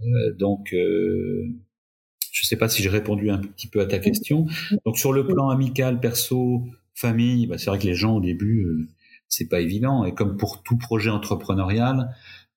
Euh, 0.00 0.34
donc 0.34 0.72
euh, 0.72 1.46
je 2.34 2.42
ne 2.42 2.46
sais 2.46 2.56
pas 2.56 2.68
si 2.68 2.82
j'ai 2.82 2.88
répondu 2.88 3.30
un 3.30 3.38
petit 3.38 3.68
peu 3.68 3.80
à 3.80 3.86
ta 3.86 4.00
question. 4.00 4.46
Donc 4.84 4.98
sur 4.98 5.12
le 5.12 5.24
plan 5.24 5.50
amical, 5.50 6.00
perso, 6.00 6.66
famille, 6.92 7.46
bah, 7.46 7.58
c'est 7.58 7.70
vrai 7.70 7.78
que 7.78 7.86
les 7.86 7.94
gens 7.94 8.16
au 8.16 8.20
début, 8.20 8.64
euh, 8.64 8.88
c'est 9.28 9.48
pas 9.48 9.60
évident. 9.60 10.04
Et 10.04 10.14
comme 10.14 10.36
pour 10.36 10.64
tout 10.64 10.76
projet 10.76 11.10
entrepreneurial, 11.10 12.12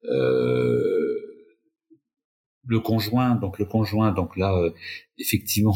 euh, 0.05 1.15
le 2.65 2.79
conjoint, 2.79 3.35
donc 3.35 3.59
le 3.59 3.65
conjoint, 3.65 4.11
donc 4.11 4.35
là, 4.35 4.51
euh, 4.57 4.71
effectivement, 5.19 5.75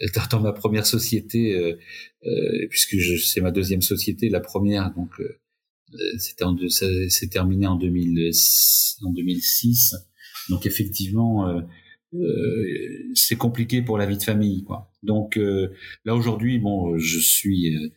dans 0.30 0.40
ma 0.40 0.52
première 0.52 0.86
société, 0.86 1.54
euh, 1.54 1.78
euh 2.26 2.66
puisque 2.70 2.96
c'est 3.22 3.42
ma 3.42 3.50
deuxième 3.50 3.82
société, 3.82 4.30
la 4.30 4.40
première, 4.40 4.90
donc 4.94 5.10
c'était 6.18 6.44
c'est 7.10 7.28
terminé 7.28 7.66
en, 7.66 7.76
2000, 7.76 8.30
en 9.04 9.10
2006. 9.12 9.94
Donc 10.48 10.64
effectivement, 10.64 11.46
euh, 11.48 11.60
c'est 13.14 13.36
compliqué 13.36 13.82
pour 13.82 13.98
la 13.98 14.06
vie 14.06 14.18
de 14.18 14.22
famille 14.22 14.64
quoi. 14.64 14.92
Donc 15.02 15.36
euh, 15.36 15.68
là 16.04 16.14
aujourd'hui 16.14 16.58
bon 16.58 16.98
je 16.98 17.18
suis 17.18 17.76
euh, 17.76 17.88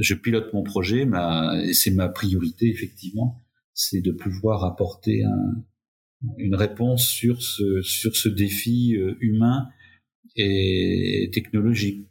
je 0.00 0.14
pilote 0.14 0.52
mon 0.52 0.62
projet 0.62 1.04
ma 1.04 1.52
c'est 1.72 1.90
ma 1.90 2.08
priorité 2.08 2.68
effectivement 2.68 3.42
c'est 3.74 4.00
de 4.00 4.12
pouvoir 4.12 4.64
apporter 4.64 5.24
un, 5.24 5.64
une 6.38 6.54
réponse 6.54 7.06
sur 7.08 7.42
ce 7.42 7.82
sur 7.82 8.16
ce 8.16 8.28
défi 8.28 8.96
humain 9.20 9.68
et 10.36 11.30
technologique. 11.32 12.09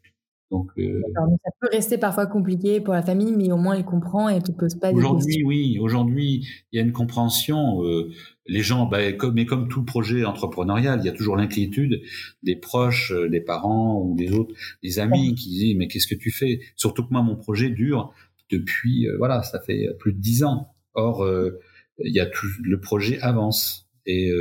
Donc, 0.51 0.71
euh... 0.79 1.01
ça 1.15 1.51
peut 1.61 1.69
rester 1.71 1.97
parfois 1.99 2.25
compliqué 2.25 2.81
pour 2.81 2.93
la 2.93 3.03
famille, 3.03 3.33
mais 3.35 3.51
au 3.51 3.57
moins 3.57 3.75
elle 3.75 3.85
comprend 3.85 4.29
et 4.29 4.33
elle 4.33 4.43
ne 4.47 4.53
pose 4.53 4.75
pas 4.75 4.91
de 4.91 4.95
questions. 4.95 5.11
Aujourd'hui, 5.11 5.43
oui. 5.43 5.77
Aujourd'hui, 5.79 6.47
il 6.71 6.77
y 6.77 6.79
a 6.79 6.83
une 6.83 6.91
compréhension. 6.91 7.83
Euh, 7.83 8.09
les 8.47 8.63
gens, 8.63 8.87
bah, 8.87 9.13
comme, 9.13 9.35
mais 9.35 9.45
comme 9.45 9.67
tout 9.67 9.83
projet 9.83 10.25
entrepreneurial, 10.25 10.99
il 11.01 11.05
y 11.05 11.09
a 11.09 11.11
toujours 11.11 11.37
l'inquiétude 11.37 12.01
des 12.41 12.55
proches, 12.55 13.11
euh, 13.11 13.29
des 13.29 13.41
parents 13.41 14.01
ou 14.01 14.15
des 14.15 14.31
autres, 14.31 14.53
des 14.81 14.99
amis 14.99 15.35
qui 15.35 15.49
disent 15.49 15.75
mais 15.77 15.87
qu'est-ce 15.87 16.07
que 16.07 16.15
tu 16.15 16.31
fais? 16.31 16.61
Surtout 16.75 17.03
que 17.03 17.11
moi, 17.11 17.21
mon 17.21 17.35
projet 17.35 17.69
dure 17.69 18.11
depuis, 18.49 19.07
euh, 19.07 19.17
voilà, 19.17 19.43
ça 19.43 19.59
fait 19.59 19.87
plus 19.99 20.13
de 20.13 20.19
dix 20.19 20.43
ans. 20.43 20.73
Or, 20.95 21.23
euh, 21.23 21.59
il 22.03 22.13
y 22.13 22.19
a 22.19 22.25
tout, 22.25 22.47
le 22.63 22.79
projet 22.79 23.19
avance 23.21 23.87
et 24.05 24.31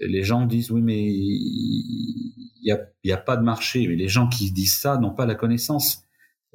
les 0.00 0.22
gens 0.22 0.46
disent 0.46 0.70
oui 0.70 0.82
mais 0.82 1.02
il 1.02 2.34
y 2.62 2.72
a, 2.72 2.80
y 3.04 3.12
a 3.12 3.16
pas 3.16 3.36
de 3.36 3.42
marché. 3.42 3.86
Mais 3.86 3.96
les 3.96 4.08
gens 4.08 4.28
qui 4.28 4.50
disent 4.50 4.78
ça 4.78 4.98
n'ont 4.98 5.14
pas 5.14 5.26
la 5.26 5.34
connaissance. 5.34 6.04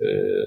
Euh, 0.01 0.45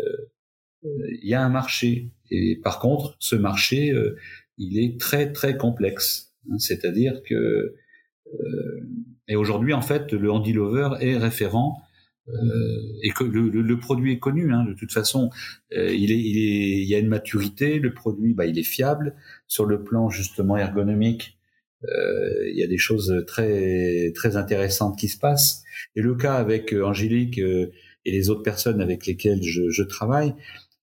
il 0.83 1.29
y 1.29 1.35
a 1.35 1.43
un 1.43 1.49
marché. 1.49 2.11
Et 2.31 2.61
par 2.63 2.79
contre 2.79 3.17
ce 3.19 3.37
marché 3.37 3.91
euh, 3.93 4.17
il 4.57 4.79
est 4.79 5.01
très 5.01 5.33
très 5.33 5.57
complexe. 5.57 6.35
Hein, 6.51 6.59
c'est-à-dire 6.59 7.23
que 7.23 7.75
et 9.27 9.37
aujourd'hui 9.37 9.73
en 9.73 9.81
fait 9.81 10.13
le 10.13 10.31
Handy 10.31 10.53
Lover 10.53 10.91
est 11.01 11.17
référent 11.17 11.81
et 13.03 13.11
que 13.13 13.25
le, 13.25 13.79
produit 13.79 14.13
est 14.13 14.19
connu. 14.19 14.53
Hein, 14.53 14.65
de 14.65 14.75
toute 14.75 14.93
façon, 14.93 15.31
il, 15.73 16.13
est, 16.13 16.21
il, 16.21 16.37
est, 16.37 16.83
il 16.83 16.87
y 16.87 16.95
a 16.95 16.99
une 16.99 17.09
maturité. 17.09 17.79
Le 17.79 17.95
produit, 17.95 18.35
bah, 18.35 18.45
il 18.45 18.59
est 18.59 18.65
fiable. 18.65 19.17
Sur 19.47 19.65
le 19.65 19.83
plan 19.83 20.11
justement 20.11 20.59
ergonomique 20.59 21.38
euh, 21.38 21.38
il 21.83 22.57
y 22.57 22.65
a 22.65 22.67
des 22.67 22.79
choses 22.79 23.25
très 23.27 24.13
très 24.15 24.37
intéressantes 24.37 24.99
qui 24.99 25.09
se 25.09 25.19
passent. 25.19 25.63
Et 25.97 26.01
le 26.01 26.15
cas 26.15 26.35
avec 26.35 26.73
euh, 26.73 26.85
Angélique 26.85 27.39
euh, 27.39 27.73
et 28.05 28.13
les 28.13 28.31
autres 28.31 28.43
personnes 28.43 28.81
avec 28.81 29.07
lesquelles 29.07 29.43
je, 29.43 29.71
je 29.71 29.83
travaille, 29.83 30.35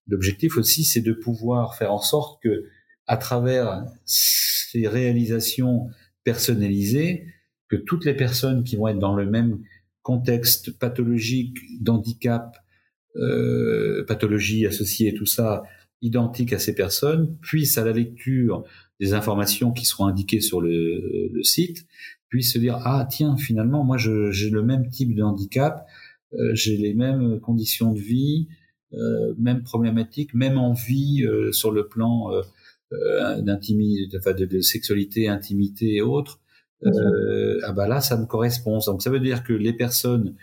l'objectif 0.06 0.56
aussi, 0.56 0.84
c'est 0.84 1.00
de 1.00 1.12
pouvoir 1.12 1.76
faire 1.76 1.92
en 1.92 1.98
sorte 1.98 2.42
que, 2.42 2.64
à 3.06 3.16
travers 3.16 3.84
ces 4.04 4.86
réalisations 4.86 5.88
personnalisées, 6.24 7.26
que 7.68 7.76
toutes 7.76 8.04
les 8.04 8.14
personnes 8.14 8.64
qui 8.64 8.76
vont 8.76 8.88
être 8.88 8.98
dans 8.98 9.16
le 9.16 9.26
même 9.26 9.60
contexte 10.02 10.78
pathologique, 10.78 11.56
d'handicap, 11.80 12.56
euh, 13.16 14.04
pathologie 14.06 14.66
associée, 14.66 15.14
tout 15.14 15.26
ça, 15.26 15.62
identique 16.02 16.52
à 16.52 16.58
ces 16.58 16.74
personnes, 16.74 17.36
puissent 17.40 17.78
à 17.78 17.84
la 17.84 17.92
lecture 17.92 18.64
des 19.00 19.14
informations 19.14 19.72
qui 19.72 19.84
seront 19.84 20.06
indiquées 20.06 20.40
sur 20.40 20.60
le, 20.60 21.30
le 21.32 21.42
site, 21.42 21.86
puissent 22.28 22.52
se 22.52 22.58
dire 22.58 22.78
ah 22.84 23.06
tiens 23.10 23.36
finalement 23.36 23.84
moi 23.84 23.96
j'ai 23.98 24.50
le 24.50 24.62
même 24.62 24.88
type 24.88 25.14
de 25.14 25.22
handicap, 25.22 25.86
euh, 26.34 26.54
j'ai 26.54 26.76
les 26.76 26.94
mêmes 26.94 27.40
conditions 27.40 27.92
de 27.92 28.00
vie, 28.00 28.48
euh, 28.94 29.34
même 29.38 29.62
problématiques, 29.62 30.34
même 30.34 30.58
envie 30.58 31.24
euh, 31.24 31.52
sur 31.52 31.70
le 31.70 31.88
plan 31.88 32.32
euh, 32.32 32.42
euh 32.92 33.40
d'intimité, 33.42 34.16
enfin 34.18 34.32
de, 34.32 34.44
de, 34.44 34.60
sexualité, 34.60 35.28
intimité 35.28 35.96
et 35.96 36.02
autres. 36.02 36.40
Euh, 36.84 37.58
ah 37.64 37.72
bah 37.72 37.88
là 37.88 38.00
ça 38.00 38.16
me 38.16 38.26
correspond. 38.26 38.78
Donc 38.86 39.02
ça 39.02 39.10
veut 39.10 39.20
dire 39.20 39.44
que 39.44 39.52
les 39.52 39.72
personnes 39.72 40.36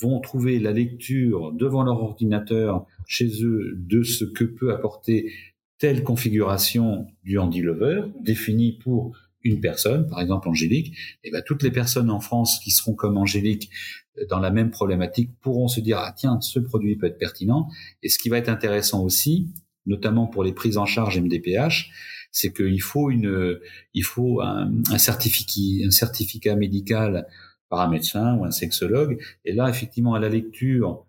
vont 0.00 0.20
trouver 0.20 0.58
la 0.58 0.72
lecture 0.72 1.52
devant 1.52 1.82
leur 1.82 2.02
ordinateur 2.02 2.86
chez 3.06 3.42
eux 3.42 3.74
de 3.76 4.02
ce 4.02 4.24
que 4.24 4.44
peut 4.44 4.72
apporter 4.72 5.32
telle 5.78 6.02
configuration 6.02 7.06
du 7.24 7.38
handy 7.38 7.60
lover 7.60 8.02
définie 8.20 8.72
pour 8.72 9.16
une 9.42 9.60
personne, 9.60 10.08
par 10.08 10.20
exemple 10.20 10.48
Angélique, 10.48 10.88
et 11.22 11.28
eh 11.28 11.30
ben 11.30 11.42
toutes 11.44 11.62
les 11.62 11.70
personnes 11.70 12.10
en 12.10 12.20
France 12.20 12.58
qui 12.58 12.70
seront 12.70 12.94
comme 12.94 13.16
Angélique 13.16 13.70
euh, 14.18 14.26
dans 14.28 14.40
la 14.40 14.50
même 14.50 14.70
problématique 14.70 15.30
pourront 15.40 15.68
se 15.68 15.80
dire 15.80 15.98
ah 15.98 16.12
tiens 16.16 16.40
ce 16.40 16.58
produit 16.58 16.96
peut 16.96 17.06
être 17.06 17.18
pertinent. 17.18 17.68
Et 18.02 18.08
ce 18.08 18.18
qui 18.18 18.28
va 18.28 18.38
être 18.38 18.48
intéressant 18.48 19.04
aussi, 19.04 19.48
notamment 19.84 20.26
pour 20.26 20.42
les 20.42 20.52
prises 20.52 20.78
en 20.78 20.86
charge 20.86 21.20
MDPH, 21.20 21.90
c'est 22.32 22.52
qu'il 22.52 22.82
faut 22.82 23.10
une, 23.10 23.58
il 23.94 24.02
faut 24.02 24.40
un, 24.40 24.68
un, 24.90 24.94
un 24.94 25.90
certificat 25.90 26.56
médical 26.56 27.26
par 27.68 27.80
un 27.80 27.88
médecin 27.88 28.36
ou 28.36 28.44
un 28.44 28.50
sexologue. 28.50 29.18
Et 29.44 29.52
là, 29.52 29.68
effectivement, 29.68 30.14
à 30.14 30.20
la 30.20 30.28
lecture 30.28 31.04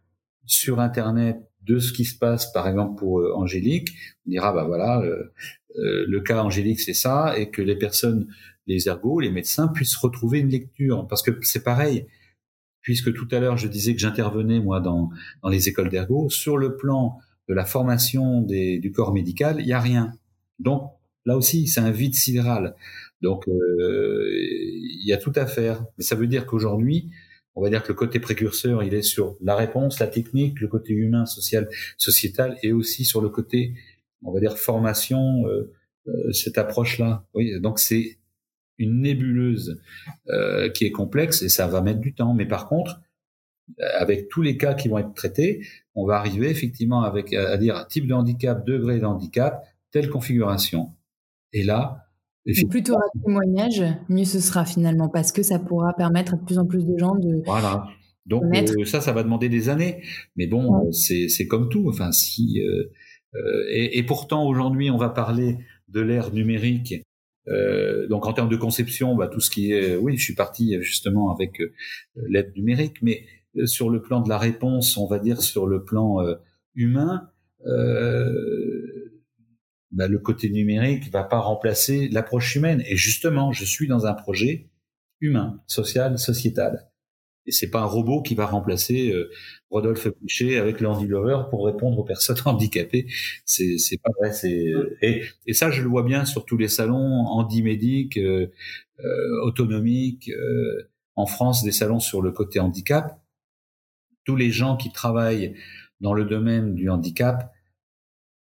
sur 0.45 0.79
Internet 0.79 1.37
de 1.67 1.79
ce 1.79 1.91
qui 1.91 2.05
se 2.05 2.17
passe, 2.17 2.51
par 2.51 2.67
exemple 2.67 2.97
pour 2.97 3.19
euh, 3.19 3.33
Angélique, 3.35 3.89
on 4.25 4.31
dira 4.31 4.53
bah 4.53 4.63
voilà, 4.63 5.01
euh, 5.01 5.33
euh, 5.75 6.05
le 6.07 6.21
cas 6.21 6.41
Angélique 6.41 6.79
c'est 6.79 6.93
ça, 6.93 7.37
et 7.37 7.49
que 7.51 7.61
les 7.61 7.75
personnes, 7.75 8.27
les 8.65 8.87
ergots, 8.87 9.19
les 9.19 9.29
médecins 9.29 9.67
puissent 9.67 9.97
retrouver 9.97 10.39
une 10.39 10.49
lecture, 10.49 11.07
parce 11.07 11.21
que 11.21 11.31
c'est 11.41 11.63
pareil. 11.63 12.07
Puisque 12.81 13.13
tout 13.13 13.27
à 13.31 13.39
l'heure 13.41 13.57
je 13.57 13.67
disais 13.67 13.93
que 13.93 13.99
j'intervenais 13.99 14.61
moi 14.61 14.79
dans 14.79 15.09
dans 15.43 15.49
les 15.49 15.67
écoles 15.67 15.89
d'ergo, 15.89 16.29
sur 16.29 16.57
le 16.57 16.77
plan 16.77 17.19
de 17.49 17.53
la 17.53 17.65
formation 17.65 18.41
des, 18.41 18.79
du 18.79 18.91
corps 18.91 19.13
médical, 19.13 19.57
il 19.59 19.67
y 19.67 19.73
a 19.73 19.79
rien. 19.79 20.13
Donc 20.59 20.91
là 21.25 21.37
aussi, 21.37 21.67
c'est 21.67 21.81
un 21.81 21.91
vide 21.91 22.15
sidéral. 22.15 22.75
Donc 23.21 23.45
il 23.47 25.05
y 25.05 25.13
a 25.13 25.17
tout 25.17 25.33
à 25.35 25.45
faire. 25.45 25.83
Mais 25.97 26.03
ça 26.03 26.15
veut 26.15 26.27
dire 26.27 26.45
qu'aujourd'hui, 26.45 27.09
on 27.57 27.61
va 27.63 27.71
dire 27.71 27.81
que 27.81 27.87
le 27.87 27.95
côté 27.95 28.19
précurseur, 28.19 28.83
il 28.83 28.93
est 28.93 29.01
sur 29.01 29.35
la 29.41 29.55
réponse, 29.55 29.99
la 29.99 30.05
technique, 30.05 30.61
le 30.61 30.67
côté 30.67 30.93
humain, 30.93 31.25
social, 31.25 31.67
sociétal, 31.97 32.55
et 32.61 32.71
aussi 32.71 33.03
sur 33.03 33.19
le 33.19 33.29
côté, 33.29 33.73
on 34.21 34.31
va 34.31 34.39
dire, 34.39 34.59
formation, 34.59 35.47
euh, 35.47 35.73
euh, 36.07 36.31
cette 36.33 36.59
approche-là. 36.59 37.25
Oui, 37.33 37.59
donc 37.59 37.79
c'est 37.79 38.19
une 38.77 39.01
nébuleuse 39.01 39.81
euh, 40.29 40.69
qui 40.69 40.85
est 40.85 40.91
complexe 40.91 41.41
et 41.41 41.49
ça 41.49 41.65
va 41.65 41.81
mettre 41.81 41.99
du 41.99 42.13
temps. 42.13 42.35
Mais 42.35 42.45
par 42.45 42.67
contre, 42.67 43.01
avec 43.95 44.29
tous 44.29 44.43
les 44.43 44.55
cas 44.55 44.75
qui 44.75 44.87
vont 44.87 44.99
être 44.99 45.15
traités, 45.15 45.65
on 45.95 46.05
va 46.05 46.17
arriver 46.17 46.51
effectivement 46.51 47.01
avec 47.01 47.33
à 47.33 47.57
dire 47.57 47.87
type 47.87 48.05
de 48.05 48.13
handicap, 48.13 48.67
degré 48.67 48.99
de 48.99 49.05
handicap, 49.05 49.63
telle 49.89 50.11
configuration. 50.11 50.93
Et 51.53 51.63
là, 51.63 52.06
plus 52.69 52.83
tu 52.83 52.91
auras 52.91 53.05
de 53.15 53.23
témoignages, 53.23 53.83
mieux 54.09 54.25
ce 54.25 54.39
sera 54.39 54.65
finalement, 54.65 55.09
parce 55.09 55.31
que 55.31 55.43
ça 55.43 55.59
pourra 55.59 55.93
permettre 55.93 56.33
à 56.33 56.37
de 56.37 56.45
plus 56.45 56.57
en 56.57 56.65
plus 56.65 56.85
de 56.85 56.97
gens 56.97 57.15
de. 57.15 57.41
Voilà. 57.45 57.87
Donc 58.27 58.43
euh, 58.53 58.85
ça, 58.85 59.01
ça 59.01 59.13
va 59.13 59.23
demander 59.23 59.49
des 59.49 59.69
années. 59.69 60.03
Mais 60.35 60.47
bon, 60.47 60.91
c'est 60.91 61.47
comme 61.47 61.69
tout. 61.69 61.87
Enfin, 61.87 62.11
si 62.11 62.61
euh, 62.61 62.83
euh, 63.35 63.65
et, 63.69 63.97
et, 63.97 64.03
pourtant 64.03 64.47
aujourd'hui, 64.47 64.89
on 64.91 64.97
va 64.97 65.09
parler 65.09 65.57
de 65.87 66.01
l'ère 66.01 66.33
numérique. 66.33 66.95
Euh, 67.47 68.07
donc 68.07 68.27
en 68.27 68.33
termes 68.33 68.49
de 68.49 68.57
conception, 68.57 69.15
bah, 69.15 69.27
tout 69.27 69.39
ce 69.39 69.49
qui 69.49 69.71
est, 69.71 69.95
oui, 69.95 70.17
je 70.17 70.23
suis 70.23 70.35
parti 70.35 70.77
justement 70.81 71.33
avec 71.33 71.61
l'aide 72.15 72.53
numérique, 72.55 73.01
mais 73.01 73.25
sur 73.65 73.89
le 73.89 74.01
plan 74.01 74.21
de 74.21 74.29
la 74.29 74.37
réponse, 74.37 74.97
on 74.97 75.07
va 75.07 75.19
dire 75.19 75.41
sur 75.41 75.65
le 75.65 75.83
plan 75.83 76.17
humain. 76.75 77.29
Bah, 79.91 80.07
le 80.07 80.19
côté 80.19 80.49
numérique 80.49 81.09
va 81.11 81.23
pas 81.23 81.39
remplacer 81.39 82.09
l'approche 82.09 82.55
humaine. 82.55 82.83
Et 82.87 82.97
justement, 82.97 83.51
je 83.53 83.65
suis 83.65 83.87
dans 83.87 84.05
un 84.05 84.13
projet 84.13 84.69
humain, 85.21 85.61
social, 85.67 86.19
sociétal. 86.19 86.89
Et 87.45 87.51
c'est 87.51 87.69
pas 87.69 87.79
un 87.81 87.85
robot 87.85 88.21
qui 88.21 88.35
va 88.35 88.45
remplacer 88.45 89.09
euh, 89.11 89.31
Rodolphe 89.71 90.09
Boucher 90.21 90.57
avec 90.57 90.81
le 90.81 90.89
Lover 91.07 91.43
pour 91.49 91.65
répondre 91.65 91.97
aux 91.97 92.03
personnes 92.03 92.37
handicapées. 92.45 93.07
C'est 93.45 93.77
c'est 93.77 93.97
pas 93.97 94.11
vrai. 94.19 94.31
Et, 95.01 95.23
et 95.45 95.53
ça 95.53 95.71
je 95.71 95.81
le 95.81 95.87
vois 95.87 96.03
bien 96.03 96.25
sur 96.25 96.45
tous 96.45 96.57
les 96.57 96.67
salons 96.67 96.97
handimédiques, 97.27 98.17
euh, 98.17 98.51
euh, 98.99 99.41
autonomiques 99.43 100.29
euh, 100.29 100.89
en 101.15 101.25
France, 101.25 101.63
des 101.63 101.71
salons 101.71 101.99
sur 101.99 102.21
le 102.21 102.31
côté 102.31 102.59
handicap. 102.59 103.21
Tous 104.25 104.35
les 104.35 104.51
gens 104.51 104.75
qui 104.75 104.91
travaillent 104.91 105.55
dans 106.01 106.13
le 106.13 106.25
domaine 106.25 106.75
du 106.75 106.89
handicap 106.89 107.53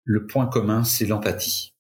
le 0.10 0.26
point 0.26 0.48
commun, 0.48 0.84
c'est 0.84 1.06
l'empathie. 1.06 1.76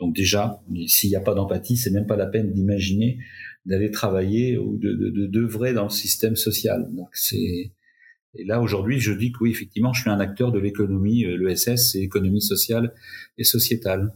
Donc 0.00 0.16
déjà, 0.16 0.60
s'il 0.88 1.10
n'y 1.10 1.16
a 1.16 1.20
pas 1.20 1.32
d'empathie, 1.32 1.76
c'est 1.76 1.92
même 1.92 2.08
pas 2.08 2.16
la 2.16 2.26
peine 2.26 2.52
d'imaginer 2.52 3.20
d'aller 3.66 3.92
travailler 3.92 4.58
ou 4.58 4.76
de 4.78 5.26
d'œuvrer 5.26 5.72
dans 5.72 5.84
le 5.84 5.90
système 5.90 6.34
social. 6.34 6.88
Donc 6.92 7.08
c'est 7.12 7.72
et 8.34 8.44
là 8.44 8.60
aujourd'hui, 8.60 8.98
je 8.98 9.12
dis 9.12 9.30
que 9.30 9.38
oui, 9.42 9.50
effectivement, 9.50 9.92
je 9.92 10.00
suis 10.00 10.10
un 10.10 10.18
acteur 10.18 10.50
de 10.50 10.58
l'économie. 10.58 11.24
Euh, 11.24 11.36
L'ESS, 11.36 11.92
c'est 11.92 12.00
économie 12.00 12.42
sociale 12.42 12.94
et 13.38 13.44
sociétale. 13.44 14.12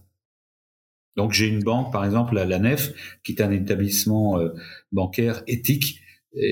Donc 1.16 1.32
j'ai 1.32 1.46
une 1.46 1.62
banque, 1.62 1.92
par 1.92 2.04
exemple, 2.04 2.34
la, 2.34 2.44
la 2.44 2.58
NEF, 2.58 2.92
qui 3.22 3.32
est 3.32 3.42
un 3.42 3.52
établissement 3.52 4.40
euh, 4.40 4.48
bancaire 4.90 5.44
éthique, 5.46 6.00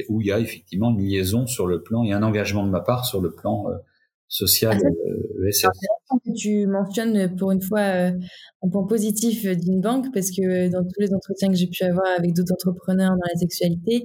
où 0.08 0.20
il 0.20 0.28
y 0.28 0.32
a 0.32 0.38
effectivement 0.38 0.90
une 0.90 1.04
liaison 1.04 1.48
sur 1.48 1.66
le 1.66 1.82
plan 1.82 2.04
et 2.04 2.12
un 2.12 2.22
engagement 2.22 2.64
de 2.64 2.70
ma 2.70 2.80
part 2.80 3.04
sur 3.04 3.20
le 3.20 3.32
plan 3.34 3.68
euh, 3.68 3.76
social 4.32 4.78
ah, 4.82 5.46
ESS 5.46 5.66
tu 6.34 6.66
mentionnes 6.66 7.36
pour 7.36 7.52
une 7.52 7.60
fois 7.60 7.80
euh, 7.80 8.12
un 8.62 8.68
point 8.68 8.86
positif 8.86 9.46
d'une 9.46 9.80
banque 9.80 10.06
parce 10.12 10.30
que 10.30 10.68
dans 10.68 10.82
tous 10.82 11.00
les 11.00 11.12
entretiens 11.12 11.48
que 11.48 11.54
j'ai 11.54 11.66
pu 11.66 11.84
avoir 11.84 12.06
avec 12.18 12.32
d'autres 12.32 12.52
entrepreneurs 12.52 13.10
dans 13.10 13.28
la 13.32 13.38
sexualité, 13.38 14.04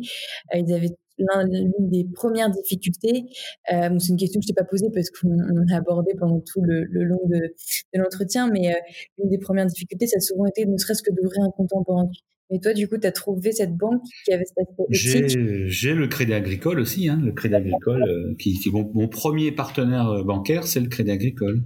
euh, 0.54 0.60
ils 0.60 0.74
avaient 0.74 0.96
l'une 1.20 1.90
des 1.90 2.06
premières 2.14 2.52
difficultés, 2.52 3.26
euh, 3.74 3.98
c'est 3.98 4.10
une 4.10 4.18
question 4.18 4.40
que 4.40 4.44
je 4.44 4.50
t'ai 4.50 4.54
pas 4.54 4.64
posée 4.64 4.90
parce 4.94 5.10
qu'on 5.10 5.36
a 5.72 5.78
abordé 5.78 6.12
pendant 6.20 6.40
tout 6.42 6.62
le, 6.62 6.86
long 6.92 7.22
de, 7.26 7.56
l'entretien, 7.96 8.48
mais 8.52 8.76
l'une 9.18 9.30
des 9.30 9.40
premières 9.40 9.66
difficultés, 9.66 10.06
ça 10.06 10.18
a 10.18 10.20
souvent 10.20 10.46
été 10.46 10.68
ne 10.68 10.78
serait-ce 10.78 11.02
que 11.02 11.10
d'ouvrir 11.12 11.44
un 11.44 11.50
compte 11.50 11.74
en 11.74 11.82
banque. 11.82 12.14
Et 12.50 12.60
toi, 12.62 12.74
du 12.74 12.88
coup, 12.88 12.98
tu 12.98 13.08
as 13.08 13.12
trouvé 13.12 13.52
cette 13.52 13.76
banque 13.76 14.02
qui 14.26 14.34
avait 14.34 14.46
cette 14.46 14.68
J'ai 14.90 15.94
le 15.94 16.08
Crédit 16.08 16.34
Agricole 16.34 16.80
aussi, 16.80 17.10
hein, 17.10 17.20
le 17.22 17.32
Crédit 17.32 17.56
Agricole, 17.56 18.36
qui, 18.40 18.58
qui 18.60 18.72
mon 18.72 19.08
premier 19.08 19.52
partenaire 19.52 20.24
bancaire, 20.24 20.66
c'est 20.66 20.80
le 20.80 20.88
Crédit 20.88 21.12
Agricole. 21.12 21.64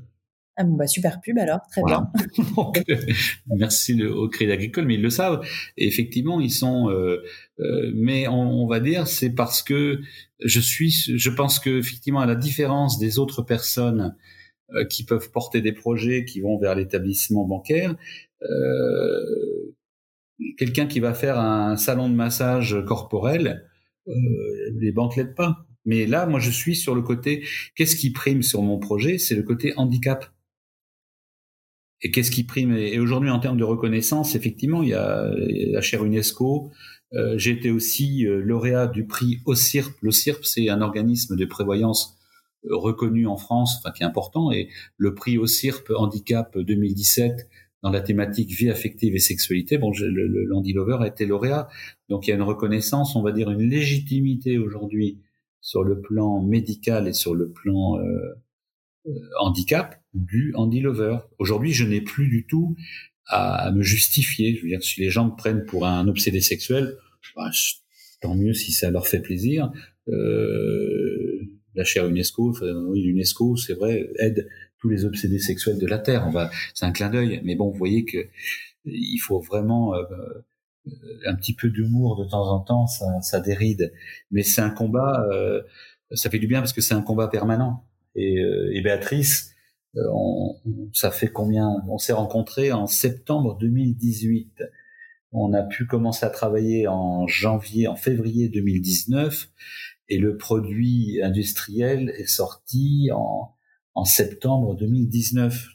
Ah 0.58 0.64
bon, 0.64 0.76
bah 0.76 0.86
super 0.86 1.22
pub 1.22 1.40
alors, 1.40 1.60
très 1.72 1.82
bien. 1.84 2.12
Donc, 2.56 2.84
euh, 2.90 2.96
merci 3.56 4.04
au 4.04 4.28
Crédit 4.28 4.52
Agricole, 4.52 4.86
mais 4.86 4.96
ils 4.96 5.02
le 5.02 5.10
savent. 5.10 5.42
Et 5.78 5.88
effectivement, 5.88 6.42
ils 6.42 6.52
sont. 6.52 6.90
Euh, 6.90 7.24
euh, 7.60 7.92
mais 7.96 8.28
on, 8.28 8.64
on, 8.64 8.68
va 8.68 8.80
dire, 8.80 9.08
c'est 9.08 9.30
parce 9.30 9.64
que 9.64 10.02
je 10.40 10.60
suis. 10.60 10.92
Je 10.92 11.30
pense 11.30 11.58
que 11.60 11.80
effectivement, 11.80 12.20
à 12.20 12.26
la 12.26 12.36
différence 12.36 13.00
des 13.00 13.18
autres 13.18 13.44
personnes 13.44 14.16
euh, 14.74 14.86
qui 14.86 15.04
peuvent 15.04 15.32
porter 15.32 15.62
des 15.62 15.74
projets 15.74 16.24
qui 16.24 16.40
vont 16.42 16.58
vers 16.58 16.76
l'établissement 16.76 17.46
bancaire, 17.46 17.96
euh, 18.44 19.76
quelqu'un 20.58 20.88
qui 20.88 21.00
va 21.00 21.14
faire 21.14 21.40
un 21.40 21.78
salon 21.78 22.10
de 22.10 22.16
massage 22.16 22.78
corporel, 22.86 23.68
les 24.08 24.92
banques 24.92 25.16
l'aident 25.16 25.36
pas. 25.36 25.66
Mais 25.86 26.06
là, 26.06 26.26
moi, 26.28 26.40
je 26.40 26.52
suis 26.52 26.76
sur 26.76 26.96
le 26.96 27.02
côté. 27.02 27.44
Qu'est-ce 27.76 27.96
qui 27.96 28.12
prime 28.12 28.44
sur 28.44 28.62
mon 28.62 28.80
projet? 28.80 29.18
C'est 29.18 29.36
le 29.36 29.44
côté 29.44 29.74
handicap. 29.78 30.32
et 32.04 32.12
qu'est-ce 32.12 32.32
qui 32.32 32.44
prime? 32.44 32.76
Et 32.76 33.00
aujourd'hui, 33.00 33.30
en 33.30 33.40
termes 33.40 33.58
de 33.58 33.64
reconnaissance, 33.64 34.36
effectivement, 34.36 34.82
il 34.84 34.90
y 34.90 34.94
a 34.94 35.30
la 35.72 35.82
chaire 35.82 36.04
UNESCO. 36.04 36.72
Euh, 37.14 37.38
J'ai 37.38 37.52
été 37.52 37.72
aussi 37.72 38.26
euh, 38.26 38.42
lauréat 38.42 38.88
du 38.88 39.06
prix 39.06 39.40
OCIRP. 39.46 39.92
L'OCIRP, 40.02 40.44
c'est 40.46 40.70
un 40.70 40.82
organisme 40.82 41.36
de 41.36 41.46
prévoyance 41.46 42.18
euh, 42.66 42.76
reconnu 42.76 43.28
en 43.28 43.38
France, 43.38 43.76
enfin 43.80 43.92
qui 43.92 44.04
est 44.04 44.06
important, 44.06 44.52
et 44.52 44.70
le 44.98 45.14
prix 45.14 45.38
OCIRP 45.38 45.92
Handicap 45.96 46.58
2017 46.58 47.50
dans 47.84 47.90
la 47.90 48.02
thématique 48.02 48.52
vie 48.52 48.70
affective 48.70 49.16
et 49.16 49.20
sexualité. 49.20 49.78
Bon, 49.78 49.92
le, 49.92 50.46
Landy 50.46 50.74
Lover 50.74 50.98
a 51.02 51.08
été 51.08 51.26
lauréat, 51.26 51.68
donc 52.10 52.28
il 52.28 52.30
y 52.30 52.34
a 52.34 52.36
une 52.36 52.42
reconnaissance, 52.42 53.16
on 53.16 53.24
va 53.24 53.32
dire 53.32 53.50
une 53.50 53.70
légitimité 53.70 54.58
aujourd'hui 54.58 55.20
sur 55.62 55.84
le 55.84 56.02
plan 56.02 56.42
médical 56.42 57.08
et 57.08 57.14
sur 57.14 57.36
le 57.36 57.52
plan 57.52 57.98
euh, 57.98 58.02
euh, 59.08 59.12
handicap 59.40 60.02
du 60.14 60.54
Andy 60.56 60.82
Lover. 60.82 61.18
Aujourd'hui, 61.40 61.74
je 61.74 61.86
n'ai 61.86 62.02
plus 62.02 62.28
du 62.28 62.46
tout 62.46 62.76
à, 63.28 63.72
me 63.72 63.82
justifier. 63.82 64.56
Je 64.56 64.64
veux 64.64 64.70
dire, 64.70 64.84
si 64.84 65.00
les 65.02 65.10
gens 65.10 65.26
me 65.26 65.36
prennent 65.36 65.66
pour 65.66 65.86
un 65.86 66.08
obsédé 66.08 66.42
sexuel, 66.42 66.98
bah, 67.36 67.50
tant 68.22 68.36
mieux 68.36 68.54
si 68.54 68.72
ça 68.72 68.92
leur 68.92 69.08
fait 69.08 69.22
plaisir. 69.22 69.72
Euh, 70.08 71.40
la 71.74 71.84
chaire 71.84 72.08
UNESCO, 72.08 72.54
oui, 72.90 73.02
l'UNESCO, 73.04 73.56
c'est 73.56 73.74
vrai, 73.74 74.10
aide 74.20 74.48
tous 74.82 74.90
les 74.90 75.06
obsédés 75.06 75.40
sexuels 75.40 75.78
de 75.78 75.88
la 75.88 76.00
Terre. 76.00 76.26
On 76.28 76.32
va, 76.32 76.50
c'est 76.74 76.86
un 76.86 76.92
clin 76.92 77.10
d'œil, 77.10 77.42
mais 77.44 77.56
bon, 77.56 77.70
vous 77.70 77.78
voyez 77.78 78.04
que 78.04 78.28
il 78.86 79.20
faut 79.20 79.40
vraiment 79.40 79.96
euh, 79.96 80.04
un 81.26 81.36
petit 81.36 81.54
peu 81.54 81.70
d'humour 81.70 82.22
de 82.22 82.30
temps 82.30 82.52
en 82.52 82.60
temps, 82.60 82.88
ça, 82.88 83.22
ça 83.22 83.40
déride. 83.40 83.94
Mais 84.32 84.44
c'est 84.44 84.62
un 84.62 84.72
combat, 84.72 85.26
euh, 85.32 85.62
ça 86.12 86.30
fait 86.30 86.40
du 86.40 86.48
bien 86.48 86.60
parce 86.60 86.74
que 86.74 86.82
c'est 86.82 86.96
un 86.96 87.02
combat 87.02 87.28
permanent 87.28 87.86
et, 88.16 88.40
euh, 88.40 88.72
et 88.74 88.82
Béatrice, 88.82 89.54
euh, 89.98 90.02
on, 90.14 90.56
ça 90.94 91.12
fait 91.12 91.28
combien? 91.28 91.70
On 91.88 91.98
s'est 91.98 92.14
rencontrés 92.14 92.72
en 92.72 92.88
septembre 92.88 93.58
2018. 93.60 94.64
On 95.34 95.54
a 95.54 95.64
pu 95.64 95.86
commencer 95.86 96.26
à 96.26 96.30
travailler 96.30 96.88
en 96.88 97.28
janvier, 97.28 97.88
en 97.88 97.96
février 97.96 98.50
2019, 98.50 99.50
et 100.10 100.18
le 100.18 100.38
produit 100.38 101.22
industriel 101.24 102.10
est 102.18 102.28
sorti 102.28 103.10
en, 103.14 103.54
en 103.94 104.06
septembre 104.06 104.76
2019. 104.76 105.68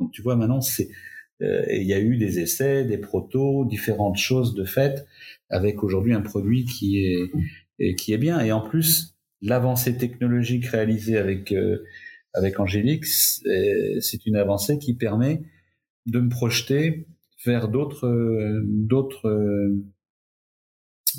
Donc 0.00 0.12
tu 0.12 0.22
vois, 0.22 0.36
maintenant 0.36 0.60
c'est 0.60 0.88
euh, 1.42 1.64
il 1.70 1.84
y 1.84 1.92
a 1.92 2.00
eu 2.00 2.16
des 2.16 2.40
essais, 2.40 2.84
des 2.84 2.98
protos, 2.98 3.64
différentes 3.66 4.16
choses 4.16 4.54
de 4.54 4.64
fait, 4.64 5.06
avec 5.50 5.82
aujourd'hui 5.82 6.14
un 6.14 6.22
produit 6.22 6.64
qui 6.64 7.04
est 7.04 7.94
qui 7.96 8.12
est 8.12 8.18
bien. 8.18 8.40
Et 8.40 8.52
en 8.52 8.62
plus, 8.62 9.16
l'avancée 9.42 9.96
technologique 9.96 10.66
réalisée 10.66 11.18
avec 11.18 11.52
euh, 11.52 11.84
avec 12.34 12.60
Angélique, 12.60 13.06
c'est 13.06 14.26
une 14.26 14.36
avancée 14.36 14.78
qui 14.78 14.94
permet 14.94 15.42
de 16.06 16.20
me 16.20 16.28
projeter 16.28 17.06
vers 17.44 17.68
d'autres 17.68 18.62
d'autres 18.64 19.72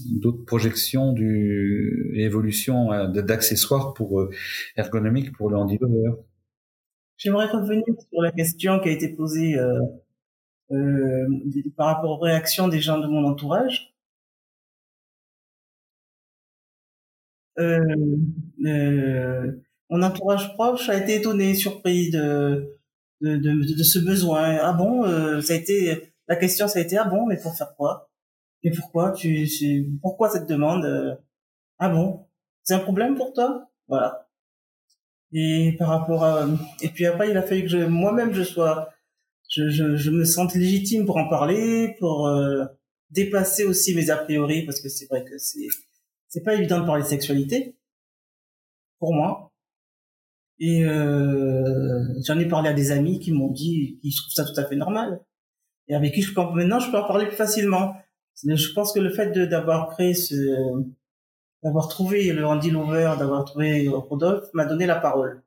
d'autres 0.05 0.45
projections 0.45 1.13
du 1.13 2.13
évolution 2.15 2.91
euh, 2.91 3.07
d'accessoires 3.07 3.93
pour 3.93 4.19
euh, 4.19 4.29
ergonomiques 4.75 5.35
pour 5.35 5.49
le 5.49 5.57
handicap. 5.57 5.89
J'aimerais 7.17 7.47
revenir 7.47 7.83
sur 7.87 8.21
la 8.21 8.31
question 8.31 8.79
qui 8.79 8.89
a 8.89 8.91
été 8.91 9.09
posée 9.09 9.57
euh, 9.57 11.27
par 11.75 11.87
rapport 11.87 12.11
aux 12.11 12.23
réactions 12.23 12.67
des 12.67 12.79
gens 12.79 12.99
de 12.99 13.07
mon 13.07 13.25
entourage. 13.25 13.93
Mon 19.89 20.01
entourage 20.03 20.53
proche 20.53 20.89
a 20.89 20.97
été 20.97 21.15
étonné, 21.15 21.55
surpris 21.55 22.11
de 22.11 22.73
de, 23.21 23.35
de, 23.37 23.83
ce 23.83 23.97
besoin. 23.97 24.57
Ah 24.61 24.73
bon, 24.73 25.03
ça 25.41 25.53
a 25.53 25.55
été 25.55 26.13
la 26.27 26.35
question, 26.35 26.67
ça 26.67 26.77
a 26.77 26.81
été 26.83 26.97
ah 26.97 27.05
bon, 27.05 27.25
mais 27.25 27.37
pour 27.37 27.55
faire 27.55 27.73
quoi? 27.75 28.09
Et 28.63 28.71
pourquoi 28.71 29.11
tu, 29.11 29.47
pourquoi 30.01 30.29
cette 30.29 30.47
demande 30.47 30.85
euh, 30.85 31.15
Ah 31.79 31.89
bon, 31.89 32.25
c'est 32.63 32.73
un 32.73 32.79
problème 32.79 33.15
pour 33.15 33.33
toi? 33.33 33.69
Voilà. 33.87 34.27
Et 35.33 35.75
par 35.77 35.89
rapport 35.89 36.23
à 36.23 36.47
et 36.81 36.89
puis 36.89 37.05
après, 37.05 37.29
il 37.29 37.37
a 37.37 37.41
fallu 37.41 37.63
que 37.63 37.67
je 37.67 37.77
moi-même 37.79 38.33
je 38.33 38.43
sois 38.43 38.89
je, 39.49 39.69
je, 39.69 39.95
je, 39.95 40.11
me 40.11 40.25
sente 40.25 40.55
légitime 40.55 41.05
pour 41.05 41.17
en 41.17 41.29
parler, 41.29 41.95
pour 41.99 42.27
euh, 42.27 42.65
dépasser 43.11 43.63
aussi 43.63 43.95
mes 43.95 44.09
a 44.09 44.17
priori 44.17 44.65
parce 44.65 44.81
que 44.81 44.89
c'est 44.89 45.05
vrai 45.07 45.23
que 45.23 45.37
c'est 45.37 45.67
c'est 46.27 46.43
pas 46.43 46.55
évident 46.55 46.81
de 46.81 46.85
parler 46.85 47.03
de 47.03 47.07
sexualité 47.07 47.77
pour 48.99 49.13
moi. 49.13 49.51
Et 50.59 50.83
euh, 50.83 52.03
j'en 52.25 52.39
ai 52.39 52.47
parlé 52.47 52.69
à 52.69 52.73
des 52.73 52.91
amis 52.91 53.19
qui 53.19 53.31
m'ont 53.31 53.51
dit 53.51 53.99
qu'ils 54.01 54.15
trouvent 54.15 54.33
ça 54.33 54.43
tout 54.43 54.59
à 54.59 54.65
fait 54.65 54.75
normal. 54.75 55.21
Et 55.87 55.95
avec 55.95 56.13
qui 56.13 56.21
je 56.21 56.33
peux 56.33 56.41
maintenant 56.41 56.79
je 56.79 56.89
peux 56.89 56.97
en 56.97 57.07
parler 57.07 57.27
plus 57.27 57.35
facilement. 57.35 57.95
Je 58.45 58.73
pense 58.73 58.93
que 58.93 58.99
le 58.99 59.09
fait 59.09 59.31
d'avoir 59.31 59.89
créé 59.89 60.13
ce, 60.13 60.35
d'avoir 61.63 61.87
trouvé 61.87 62.31
le 62.31 62.45
Andy 62.45 62.69
Lover, 62.69 63.15
d'avoir 63.17 63.45
trouvé 63.45 63.87
Rodolphe, 63.87 64.47
m'a 64.53 64.65
donné 64.65 64.85
la 64.85 64.95
parole. 64.95 65.43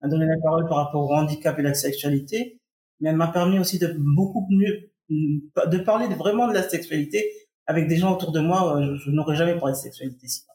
M'a 0.00 0.08
donné 0.08 0.26
la 0.26 0.38
parole 0.42 0.68
par 0.68 0.78
rapport 0.78 1.08
au 1.08 1.14
handicap 1.14 1.58
et 1.58 1.62
la 1.62 1.74
sexualité, 1.74 2.58
mais 3.00 3.10
elle 3.10 3.16
m'a 3.16 3.28
permis 3.28 3.58
aussi 3.58 3.78
de 3.78 3.94
beaucoup 3.96 4.46
mieux, 4.50 4.90
de 5.10 5.78
parler 5.78 6.06
vraiment 6.14 6.48
de 6.48 6.54
la 6.54 6.62
sexualité 6.62 7.24
avec 7.66 7.88
des 7.88 7.96
gens 7.96 8.14
autour 8.14 8.32
de 8.32 8.40
moi, 8.40 8.76
euh, 8.76 8.96
je, 8.96 9.10
n'aurais 9.10 9.36
jamais 9.36 9.56
parlé 9.58 9.72
de 9.72 9.78
sexualité 9.78 10.26
sinon. 10.26 10.52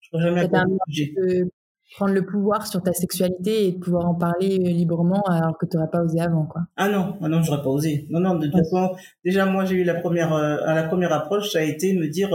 Je 0.00 0.08
n'aurais 0.12 0.28
jamais 0.28 0.48
de 0.48 1.50
prendre 1.94 2.14
le 2.14 2.24
pouvoir 2.24 2.66
sur 2.66 2.82
ta 2.82 2.92
sexualité 2.92 3.68
et 3.68 3.72
de 3.72 3.78
pouvoir 3.78 4.06
en 4.08 4.14
parler 4.14 4.58
euh, 4.60 4.70
librement 4.70 5.22
alors 5.28 5.56
que 5.58 5.66
tu 5.66 5.76
n'aurais 5.76 5.90
pas 5.90 6.02
osé 6.02 6.20
avant, 6.20 6.46
quoi. 6.46 6.62
Ah 6.76 6.88
non, 6.88 7.16
ah 7.22 7.28
non, 7.28 7.42
j'aurais 7.42 7.62
pas 7.62 7.68
osé. 7.68 8.06
Non, 8.10 8.20
non, 8.20 8.34
de 8.36 8.46
toute 8.46 8.56
façon, 8.56 8.94
déjà 9.24 9.46
moi 9.46 9.64
j'ai 9.64 9.76
eu 9.76 9.84
la 9.84 9.94
première, 9.94 10.32
euh, 10.32 10.56
à 10.64 10.74
la 10.74 10.84
première 10.84 11.12
approche, 11.12 11.50
ça 11.50 11.58
a 11.58 11.62
été 11.62 11.94
me 11.94 12.08
dire, 12.08 12.28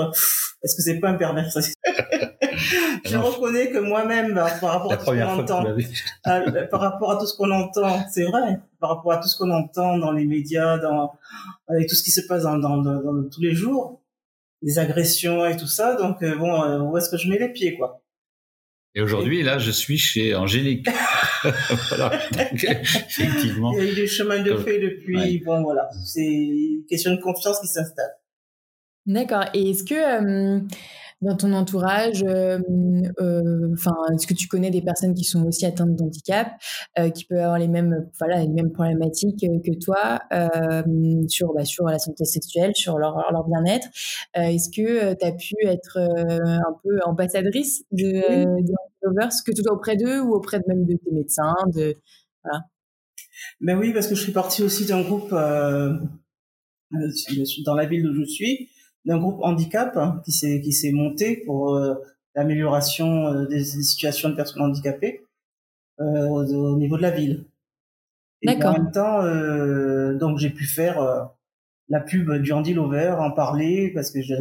est-ce 0.64 0.76
que 0.76 0.82
c'est 0.82 0.99
pas 0.99 1.10
un 1.10 1.16
pervers 1.16 1.49
Je 3.05 3.18
reconnais 3.18 3.70
que 3.70 3.78
moi-même, 3.78 4.34
bah, 4.34 4.47
par 4.60 4.74
rapport 4.74 4.91
à 4.91 4.97
tout 4.97 5.05
ce 5.05 5.12
qu'on 5.12 5.39
entend, 5.39 5.64
par 6.72 6.82
rapport 6.82 7.12
à 7.12 7.18
tout 7.18 7.26
ce 7.26 7.38
qu'on 7.38 7.51
entend, 7.51 7.99
c'est 8.10 8.26
vrai, 8.26 8.60
par 8.80 8.89
rapport 8.89 9.12
à 9.14 9.18
tout 9.18 9.28
ce 9.28 9.38
qu'on 9.38 9.51
entend 9.51 9.97
dans 9.97 10.12
les 10.12 10.26
médias, 10.26 10.78
dans 10.78 11.14
avec 11.68 11.88
tout 11.88 11.95
ce 11.95 12.03
qui 12.03 12.12
se 12.12 12.22
passe 12.28 12.43
dans, 12.43 12.58
dans, 12.58 12.78
dans, 12.78 13.30
tous 13.30 13.41
les 13.41 13.53
jours, 13.53 14.01
les 14.62 14.80
agressions 14.80 15.45
et 15.45 15.55
tout 15.58 15.68
ça. 15.68 15.95
Donc 15.95 16.22
euh, 16.24 16.36
bon, 16.36 16.64
euh, 16.64 16.80
où 16.80 16.97
est-ce 16.97 17.10
que 17.10 17.18
je 17.18 17.30
mets 17.30 17.39
les 17.39 17.49
pieds, 17.49 17.78
quoi? 17.78 18.01
Et 18.98 19.02
aujourd'hui, 19.02 19.43
là, 19.43 19.60
je 19.60 19.70
suis 19.70 20.00
chez 20.00 20.34
Angélique. 20.34 20.88
voilà. 21.89 22.20
effectivement. 22.34 23.72
Il 23.74 23.78
y 23.78 23.82
a 23.82 23.91
eu 23.91 23.93
des 23.93 24.08
chemins 24.08 24.41
de 24.41 24.58
fait 24.58 24.80
depuis. 24.80 25.38
Bon, 25.45 25.62
voilà. 25.62 25.88
C'est 26.04 26.26
une 26.26 26.84
question 26.89 27.12
de 27.14 27.22
confiance 27.22 27.60
qui 27.60 27.68
s'installe. 27.68 28.10
D'accord. 29.06 29.45
Et 29.54 29.70
est-ce 29.70 29.84
que 29.84 30.62
dans 31.22 31.36
ton 31.36 31.53
entourage 31.53 32.24
euh, 32.24 32.59
euh, 33.20 33.74
Enfin, 33.74 33.95
est-ce 34.13 34.28
que 34.28 34.34
tu 34.34 34.47
connais 34.47 34.70
des 34.70 34.82
personnes 34.82 35.13
qui 35.13 35.24
sont 35.24 35.45
aussi 35.45 35.65
atteintes 35.65 35.95
d'handicap, 35.95 36.49
euh, 36.99 37.10
qui 37.10 37.26
peuvent 37.26 37.39
avoir 37.39 37.60
les 37.60 37.68
mêmes, 37.68 38.07
voilà, 38.19 38.39
les 38.41 38.48
mêmes 38.48 38.72
problématiques 38.72 39.39
que 39.39 39.80
toi 39.84 40.19
sur, 41.27 41.53
bah, 41.53 41.65
sur 41.65 41.85
la 41.85 41.99
santé 41.99 42.26
sexuelle, 42.26 42.72
sur 42.76 42.98
leur, 42.98 43.15
leur 43.31 43.48
bien-être? 43.48 43.88
Est-ce 44.34 44.69
que 44.69 45.14
tu 45.14 45.26
as 45.26 45.31
pu 45.31 45.56
être 45.65 45.98
un 45.98 46.76
peu 46.84 46.99
ambassadrice 47.06 47.84
de, 47.91 48.45
de 48.61 48.73
Lovers, 49.03 49.30
que 49.45 49.52
tu 49.52 49.61
sois 49.61 49.73
auprès 49.73 49.95
d'eux 49.95 50.19
ou 50.22 50.34
auprès 50.34 50.60
de 50.60 50.65
même 50.68 50.85
de 50.85 50.94
tes 50.94 51.11
médecins 51.11 51.56
de, 51.73 51.95
voilà? 52.44 52.64
Ben 53.61 53.77
oui, 53.77 53.94
parce 53.94 54.07
que 54.07 54.15
je 54.15 54.22
suis 54.22 54.31
partie 54.31 54.64
aussi 54.64 54.85
d'un 54.85 55.02
groupe 55.02 55.30
dans 55.31 55.99
la 57.76 57.85
ville 57.85 58.07
où 58.07 58.15
je 58.15 58.26
suis, 58.26 58.69
d'un 59.07 59.17
groupe 59.17 59.39
handicap 59.41 59.95
hein, 59.95 60.21
qui 60.25 60.31
s'est 60.31 60.61
qui 60.61 60.73
s'est 60.73 60.91
monté 60.91 61.38
pour 61.45 61.75
euh, 61.75 61.95
l'amélioration 62.35 63.27
euh, 63.27 63.45
des, 63.47 63.63
situations 63.63 64.29
de 64.29 64.35
personnes 64.35 64.61
handicapées 64.61 65.23
euh, 66.01 66.27
au, 66.27 66.77
niveau 66.77 66.97
de 66.97 67.01
la 67.01 67.11
ville. 67.11 67.45
Et 68.43 68.49
en 68.63 68.73
même 68.73 68.91
temps, 68.91 69.23
donc 70.19 70.38
j'ai 70.38 70.51
pu 70.51 70.65
faire 70.65 71.27
la 71.89 71.99
pub 71.99 72.31
du 72.34 72.51
Handy 72.51 72.75
Lover, 72.75 73.15
en 73.17 73.31
parler 73.31 73.91
parce 73.95 74.11
que 74.11 74.21
je 74.21 74.35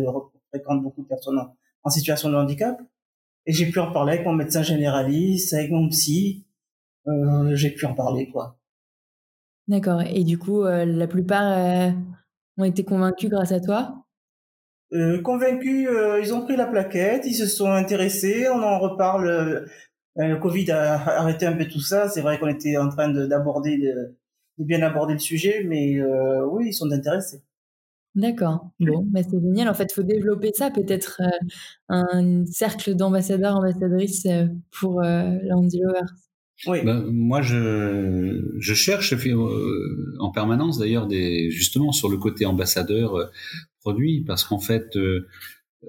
fréquente 0.51 0.83
beaucoup 0.83 1.03
de 1.03 1.07
personnes 1.07 1.39
en, 1.83 1.89
situation 1.89 2.29
de 2.29 2.35
handicap. 2.35 2.79
Et 3.47 3.55
j'ai 3.55 3.71
pu 3.71 3.79
en 3.79 3.91
parler 3.93 4.15
avec 4.15 4.27
mon 4.27 4.35
médecin 4.35 4.63
généraliste, 4.63 5.55
avec 5.55 5.71
mon 5.71 5.89
psy. 5.89 6.45
j'ai 7.53 7.71
pu 7.71 7.87
en 7.87 7.95
parler, 7.95 8.29
quoi. 8.29 8.59
D'accord. 9.67 10.03
Et 10.03 10.25
du 10.25 10.37
coup, 10.37 10.65
la 10.65 11.07
plupart 11.07 11.95
ont 12.59 12.65
été 12.65 12.85
convaincus 12.85 13.31
grâce 13.31 13.53
à 13.53 13.61
toi? 13.61 14.06
Euh, 14.93 15.21
convaincus, 15.23 15.89
euh, 15.89 16.21
ils 16.21 16.33
ont 16.33 16.43
pris 16.43 16.57
la 16.57 16.67
plaquette, 16.67 17.25
ils 17.27 17.35
se 17.35 17.47
sont 17.47 17.71
intéressés, 17.71 18.49
on 18.49 18.63
en 18.63 18.79
reparle. 18.79 19.29
Euh, 19.29 19.67
le 20.17 20.37
Covid 20.39 20.71
a 20.71 20.95
arrêté 21.21 21.47
un 21.47 21.57
peu 21.57 21.67
tout 21.67 21.81
ça. 21.81 22.09
C'est 22.09 22.23
vrai 22.23 22.39
qu'on 22.39 22.49
était 22.49 22.77
en 22.77 22.89
train 22.89 23.09
d'aborder, 23.09 23.79
de, 23.79 24.17
de, 24.59 24.65
bien 24.65 24.83
aborder 24.83 25.15
le 25.15 25.19
sujet, 25.19 25.65
mais 25.67 26.01
euh, 26.01 26.47
oui, 26.47 26.69
ils 26.69 26.73
sont 26.73 26.91
intéressés. 26.91 27.43
D'accord. 28.15 28.71
Bon, 28.81 29.05
bah 29.11 29.21
c'est 29.23 29.39
génial. 29.39 29.69
En 29.69 29.75
fait, 29.75 29.89
il 29.91 29.95
faut 29.95 30.03
développer 30.03 30.51
ça, 30.55 30.71
peut-être 30.71 31.21
un 31.91 32.47
cercle 32.47 32.95
d'ambassadeurs, 32.95 33.57
ambassadrices 33.57 34.27
pour 34.71 35.03
euh, 35.03 35.37
Landy 35.43 35.81
Lovers. 35.81 36.15
Oui. 36.67 36.79
Ben, 36.85 37.05
moi, 37.11 37.43
je, 37.43 38.55
je 38.59 38.75
cherche 38.75 39.13
euh, 39.13 40.17
en 40.19 40.31
permanence 40.31 40.79
d'ailleurs 40.79 41.07
des 41.07 41.51
justement 41.51 41.93
sur 41.93 42.09
le 42.09 42.17
côté 42.17 42.47
ambassadeur 42.47 43.17
euh, 43.17 43.27
parce 44.27 44.45
qu'en 44.45 44.59
fait 44.59 44.97
euh, 44.97 45.29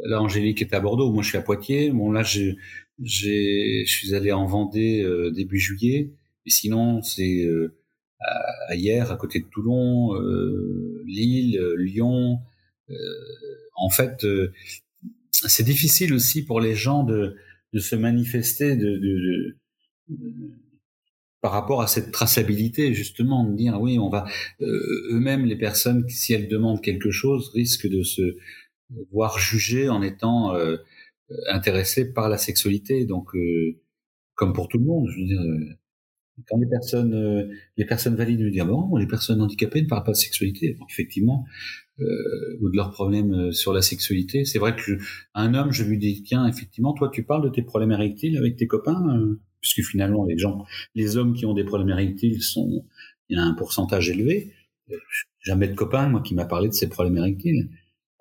là 0.06 0.22
Angélique 0.22 0.62
est 0.62 0.74
à 0.74 0.80
Bordeaux, 0.80 1.12
moi 1.12 1.24
je 1.24 1.30
suis 1.30 1.38
à 1.38 1.42
Poitiers. 1.42 1.92
Bon 1.92 2.12
là 2.12 2.24
j'ai 2.24 2.58
je 3.04 3.84
suis 3.86 4.16
allé 4.16 4.32
en 4.32 4.46
Vendée 4.46 5.08
début 5.36 5.60
juillet, 5.60 6.12
et 6.46 6.50
sinon 6.50 7.02
c'est 7.02 7.48
hier 8.74 9.12
à 9.12 9.18
côté 9.18 9.40
de 9.40 9.46
Toulon, 9.46 10.14
Lille, 11.06 11.60
Lyon. 11.78 12.40
en 13.76 13.90
fait, 13.90 14.26
c'est 15.32 15.64
difficile 15.64 16.14
aussi 16.14 16.44
pour 16.44 16.60
les 16.60 16.74
gens 16.74 17.04
de, 17.04 17.36
de 17.74 17.80
se 17.80 17.96
manifester 17.96 18.76
de, 18.76 18.98
de 18.98 19.58
par 21.48 21.54
rapport 21.54 21.82
à 21.82 21.88
cette 21.88 22.12
traçabilité 22.12 22.94
justement 22.94 23.46
de 23.46 23.56
dire 23.56 23.80
oui 23.80 24.00
on 24.00 24.10
va 24.10 24.26
euh, 24.60 25.14
eux-mêmes 25.14 25.46
les 25.46 25.56
personnes 25.56 26.04
si 26.10 26.34
elles 26.34 26.50
demandent 26.50 26.82
quelque 26.82 27.10
chose 27.10 27.52
risquent 27.54 27.88
de 27.88 28.04
se 28.04 28.36
voir 29.14 29.40
jugées 29.40 29.88
en 29.88 30.02
étant 30.02 30.54
euh, 30.54 30.76
intéressées 31.50 32.12
par 32.12 32.28
la 32.28 32.38
sexualité. 32.38 33.06
Donc 33.06 33.34
euh, 33.34 33.80
comme 34.36 34.52
pour 34.52 34.68
tout 34.68 34.78
le 34.78 34.84
monde 34.84 35.08
je 35.10 35.22
veux 35.22 35.26
dire 35.26 35.42
quand 36.50 36.58
les 36.58 36.68
personnes 36.68 37.50
les 37.78 37.86
personnes 37.86 38.18
valides 38.18 38.42
nous 38.42 38.50
disent 38.50 38.64
bon 38.64 38.98
les 38.98 39.08
personnes 39.08 39.40
handicapées 39.40 39.82
ne 39.82 39.88
parlent 39.88 40.04
pas 40.04 40.12
de 40.12 40.18
sexualité 40.18 40.76
effectivement 40.90 41.46
ou 42.60 42.70
de 42.70 42.76
leurs 42.76 42.92
problèmes 42.92 43.54
sur 43.54 43.72
la 43.72 43.82
sexualité. 43.82 44.44
C'est 44.44 44.60
vrai 44.60 44.76
que 44.76 44.98
un 45.34 45.54
homme 45.54 45.72
je 45.72 45.86
lui 45.86 45.98
dis 45.98 46.24
tiens 46.24 46.46
effectivement 46.46 46.92
toi 46.92 47.10
tu 47.10 47.24
parles 47.24 47.46
de 47.46 47.56
tes 47.56 47.62
problèmes 47.62 47.94
érectiles 47.94 48.38
avec 48.38 48.58
tes 48.58 48.68
copains 48.68 49.38
puisque 49.62 49.82
finalement 49.82 50.26
les 50.26 50.38
gens, 50.38 50.66
les 50.96 51.18
hommes 51.18 51.34
qui 51.34 51.46
ont 51.46 51.54
des 51.54 51.64
problèmes 51.64 51.90
érectiles 51.90 52.42
sont, 52.42 52.86
il 53.30 53.38
y 53.38 53.40
a 53.40 53.44
un 53.44 53.54
pourcentage 53.54 54.10
élevé. 54.10 54.54
Jamais 55.42 55.68
de 55.68 55.76
copain, 55.76 56.08
moi, 56.10 56.22
qui 56.22 56.34
m'a 56.34 56.46
parlé 56.46 56.70
de 56.70 56.74
ces 56.74 56.88
problèmes 56.88 57.18
érectiles. 57.18 57.70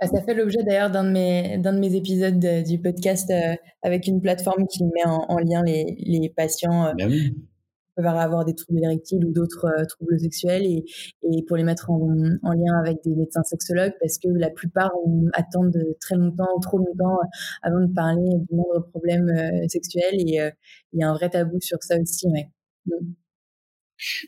Ah, 0.00 0.06
ça 0.06 0.22
fait 0.22 0.34
l'objet 0.34 0.62
d'ailleurs 0.64 0.90
d'un 0.90 1.04
de 1.04 1.10
mes 1.10 1.58
d'un 1.58 1.72
de 1.72 1.78
mes 1.78 1.94
épisodes 1.94 2.38
du 2.66 2.78
podcast 2.78 3.30
euh, 3.30 3.54
avec 3.82 4.06
une 4.06 4.20
plateforme 4.20 4.66
qui 4.66 4.84
met 4.84 5.06
en, 5.06 5.38
lien 5.38 5.62
les, 5.64 5.96
les 5.98 6.28
patients 6.28 6.88
euh, 6.88 6.92
ben 6.98 7.08
oui 7.08 7.34
peuvent 7.97 8.06
avoir 8.06 8.44
des 8.44 8.55
troubles 8.55 8.85
érectiles 8.85 9.24
ou 9.24 9.32
d'autres 9.32 9.66
euh, 9.66 9.85
troubles 9.86 10.20
sexuels 10.20 10.64
et, 10.64 10.85
et, 11.23 11.43
pour 11.43 11.56
les 11.56 11.64
mettre 11.64 11.90
en, 11.90 12.14
en, 12.43 12.52
lien 12.52 12.78
avec 12.78 13.02
des 13.02 13.14
médecins 13.16 13.43
sexologues 13.43 13.94
parce 14.01 14.18
que 14.18 14.28
la 14.28 14.51
plupart 14.51 14.90
attendent 15.32 15.82
très 16.01 16.16
longtemps 16.16 16.48
ou 16.56 16.60
trop 16.60 16.78
longtemps 16.78 17.18
avant 17.62 17.81
de 17.81 17.93
parler 17.93 18.28
du 18.48 18.55
moindre 18.55 18.86
problème 18.90 19.28
euh, 19.28 19.66
et 20.12 20.40
euh, 20.40 20.51
il 20.93 21.01
y 21.01 21.02
a 21.02 21.10
un 21.10 21.14
vrai 21.14 21.31
tabou 21.31 21.59
sur 21.60 21.82
ça 21.82 21.98
aussi. 22.01 22.28
Mm. 22.86 22.93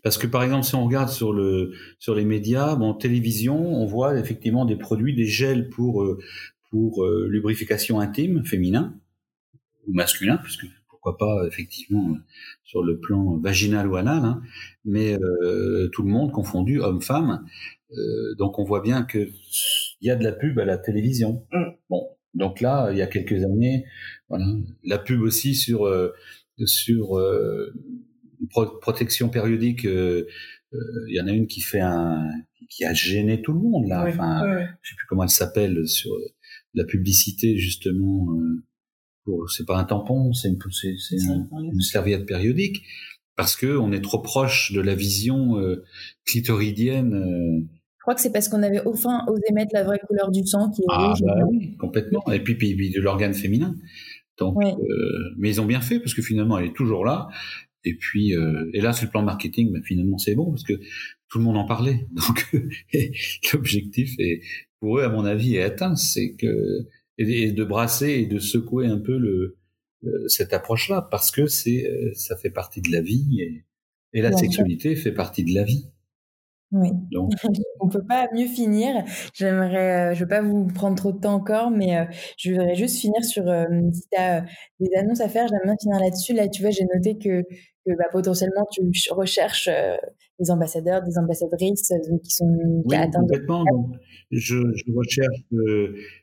Parce 0.03 0.16
que 0.16 0.27
par 0.27 0.43
exemple, 0.43 0.65
si 0.65 0.74
on 0.74 0.85
regarde 0.86 1.11
sur 1.11 1.35
le 1.35 1.73
sur 1.99 2.15
les 2.15 2.24
médias, 2.24 2.74
bon, 2.74 2.95
télévision, 2.95 3.59
on 3.59 3.85
voit 3.85 4.19
effectivement 4.19 4.65
des 4.65 4.77
produits, 4.77 5.15
des 5.15 5.27
gels 5.27 5.69
pour 5.69 6.07
pour 6.70 7.05
lubrification 7.05 8.01
intime 8.01 8.47
féminin 8.47 8.99
ou 9.86 9.93
masculin, 9.93 10.39
puisque 10.39 10.65
pourquoi 11.01 11.16
pas 11.16 11.47
effectivement 11.47 12.16
sur 12.65 12.83
le 12.83 12.99
plan 12.99 13.39
vaginal 13.39 13.87
ou 13.89 13.97
anal, 13.97 14.25
hein, 14.25 14.43
mais 14.85 15.16
euh, 15.16 15.89
tout 15.93 16.03
le 16.03 16.11
monde 16.11 16.33
confondu, 16.33 16.81
homme-femme. 16.81 17.45
Euh, 17.93 18.35
donc 18.37 18.59
on 18.59 18.65
voit 18.65 18.81
bien 18.81 19.03
que 19.03 19.29
il 20.01 20.07
y 20.07 20.11
a 20.11 20.16
de 20.16 20.25
la 20.25 20.33
pub 20.33 20.59
à 20.59 20.65
la 20.65 20.79
télévision. 20.79 21.47
Mm. 21.53 21.65
Bon, 21.89 22.09
donc 22.35 22.61
là, 22.61 22.91
il 22.93 22.99
y 22.99 23.03
a 23.03 23.07
quelques 23.07 23.45
années, 23.45 23.85
voilà, 24.29 24.45
la 24.85 24.99
pub 24.99 25.23
aussi 25.23 25.55
sur 25.55 25.87
euh, 25.87 26.12
sur 26.66 27.20
protection 28.81 29.29
périodique. 29.29 29.85
Il 29.85 30.27
y 31.09 31.20
en 31.20 31.29
a 31.29 31.33
une 31.33 31.47
qui 31.47 31.61
fait 31.61 31.81
un 31.81 32.29
qui 32.69 32.85
a 32.85 32.93
gêné 32.93 33.41
tout 33.41 33.53
le 33.53 33.61
monde 33.61 33.89
là. 33.89 34.05
enfin, 34.07 34.43
je 34.83 34.91
sais 34.91 34.97
plus 34.97 35.07
comment 35.09 35.23
elle 35.23 35.31
s'appelle 35.31 35.87
sur 35.87 36.12
la 36.75 36.85
publicité 36.85 37.57
justement 37.57 38.37
c'est 39.48 39.66
pas 39.66 39.78
un 39.78 39.84
tampon, 39.84 40.32
c'est 40.32 40.48
une, 40.48 40.59
une, 41.52 41.80
serviette 41.80 42.26
périodique, 42.26 42.82
parce 43.36 43.56
que 43.56 43.76
on 43.76 43.92
est 43.92 44.00
trop 44.00 44.20
proche 44.20 44.72
de 44.72 44.80
la 44.80 44.94
vision 44.94 45.59
euh, 45.59 45.84
clitoridienne. 46.26 47.14
Euh. 47.14 47.66
Je 47.98 48.02
crois 48.02 48.14
que 48.14 48.20
c'est 48.20 48.32
parce 48.32 48.48
qu'on 48.48 48.62
avait 48.62 48.80
enfin 48.86 49.24
osé 49.28 49.52
mettre 49.52 49.70
la 49.74 49.84
vraie 49.84 50.00
couleur 50.06 50.30
du 50.30 50.46
sang 50.46 50.70
qui 50.70 50.82
est 50.82 50.86
ah, 50.88 51.09
rouge. 51.09 51.20
Bah 51.22 51.34
oui, 51.50 51.76
complètement. 51.76 52.22
Et 52.32 52.40
puis, 52.40 52.55
puis, 52.55 52.90
de 52.90 53.00
l'organe 53.00 53.34
féminin. 53.34 53.74
Donc, 54.38 54.56
euh, 54.62 54.74
mais 55.36 55.50
ils 55.50 55.60
ont 55.60 55.66
bien 55.66 55.80
fait 55.80 55.98
parce 55.98 56.14
que 56.14 56.22
finalement, 56.22 56.59
elle 56.59 56.66
est 56.66 56.76
toujours 56.76 57.05
là. 57.05 57.28
Et 57.84 57.94
puis, 57.94 58.32
et 58.72 58.80
là, 58.80 58.92
sur 58.92 59.06
le 59.06 59.10
plan 59.10 59.22
marketing, 59.22 59.72
bah, 59.72 59.80
finalement, 59.84 60.18
c'est 60.18 60.34
bon 60.34 60.50
parce 60.50 60.62
que 60.62 60.74
tout 61.28 61.38
le 61.38 61.44
monde 61.44 61.56
en 61.56 61.64
parlait. 61.64 62.06
Donc, 62.12 62.46
l'objectif 63.52 64.10
est, 64.18 64.40
pour 64.80 64.98
eux, 64.98 65.02
à 65.02 65.09
mon 65.09 65.24
avis, 65.24 65.56
est 65.56 65.62
atteint. 65.62 65.96
C'est 65.96 66.34
que 66.34 66.86
et, 67.19 67.53
de 67.53 67.65
brasser 67.65 68.11
et 68.11 68.27
de 68.27 68.39
secouer 68.39 68.86
un 68.86 68.99
peu 68.99 69.19
le, 69.19 69.59
cette 70.28 70.53
approche-là 70.53 71.09
parce 71.11 71.31
que 71.31 71.47
c'est 71.47 71.85
euh, 71.90 72.12
ça 72.15 72.36
fait 72.36 72.51
partie 72.51 72.81
de 72.81 72.90
la 72.93 73.01
vie 73.01 73.40
et, 73.40 73.65
et 74.12 74.23
la 74.23 74.32
sexualité 74.32 74.97
fait 74.97 75.12
partie 75.12 75.45
de 75.45 75.55
la 75.55 75.65
vie. 75.65 75.89
Oui. 76.70 76.90
Donc, 77.11 77.32
on 77.81 77.89
peut 77.89 78.05
pas 78.07 78.28
mieux 78.35 78.47
finir. 78.47 79.03
J'aimerais, 79.32 80.11
euh, 80.11 80.15
je 80.15 80.20
vais 80.20 80.28
pas 80.28 80.43
vous 80.43 80.66
prendre 80.66 80.97
trop 80.97 81.12
de 81.12 81.19
temps 81.19 81.35
encore, 81.35 81.70
mais 81.70 81.97
euh, 81.99 82.05
je 82.36 82.53
voudrais 82.53 82.74
juste 82.74 82.99
finir 82.99 83.24
sur 83.24 83.45
si 83.93 84.03
tu 84.12 84.19
as 84.19 84.45
des 84.78 84.95
annonces 84.97 85.20
à 85.20 85.28
faire. 85.28 85.49
J'aime 85.49 85.61
bien 85.65 85.77
finir 85.81 85.99
là-dessus. 85.99 86.35
Là, 86.35 86.49
tu 86.49 86.62
vois, 86.62 86.70
j'ai 86.70 86.85
noté 86.95 87.16
que, 87.19 87.43
que 87.89 87.97
bah, 87.97 88.05
potentiellement 88.12 88.66
tu 88.70 88.82
recherches 89.12 89.70
des 90.39 90.51
ambassadeurs, 90.51 91.02
des 91.02 91.19
ambassadrices 91.19 91.93
qui 92.23 92.31
sont 92.31 92.82
oui, 92.85 92.97
complètement. 93.12 93.65
je, 94.31 94.56
je, 94.74 94.93
recherche 94.94 95.39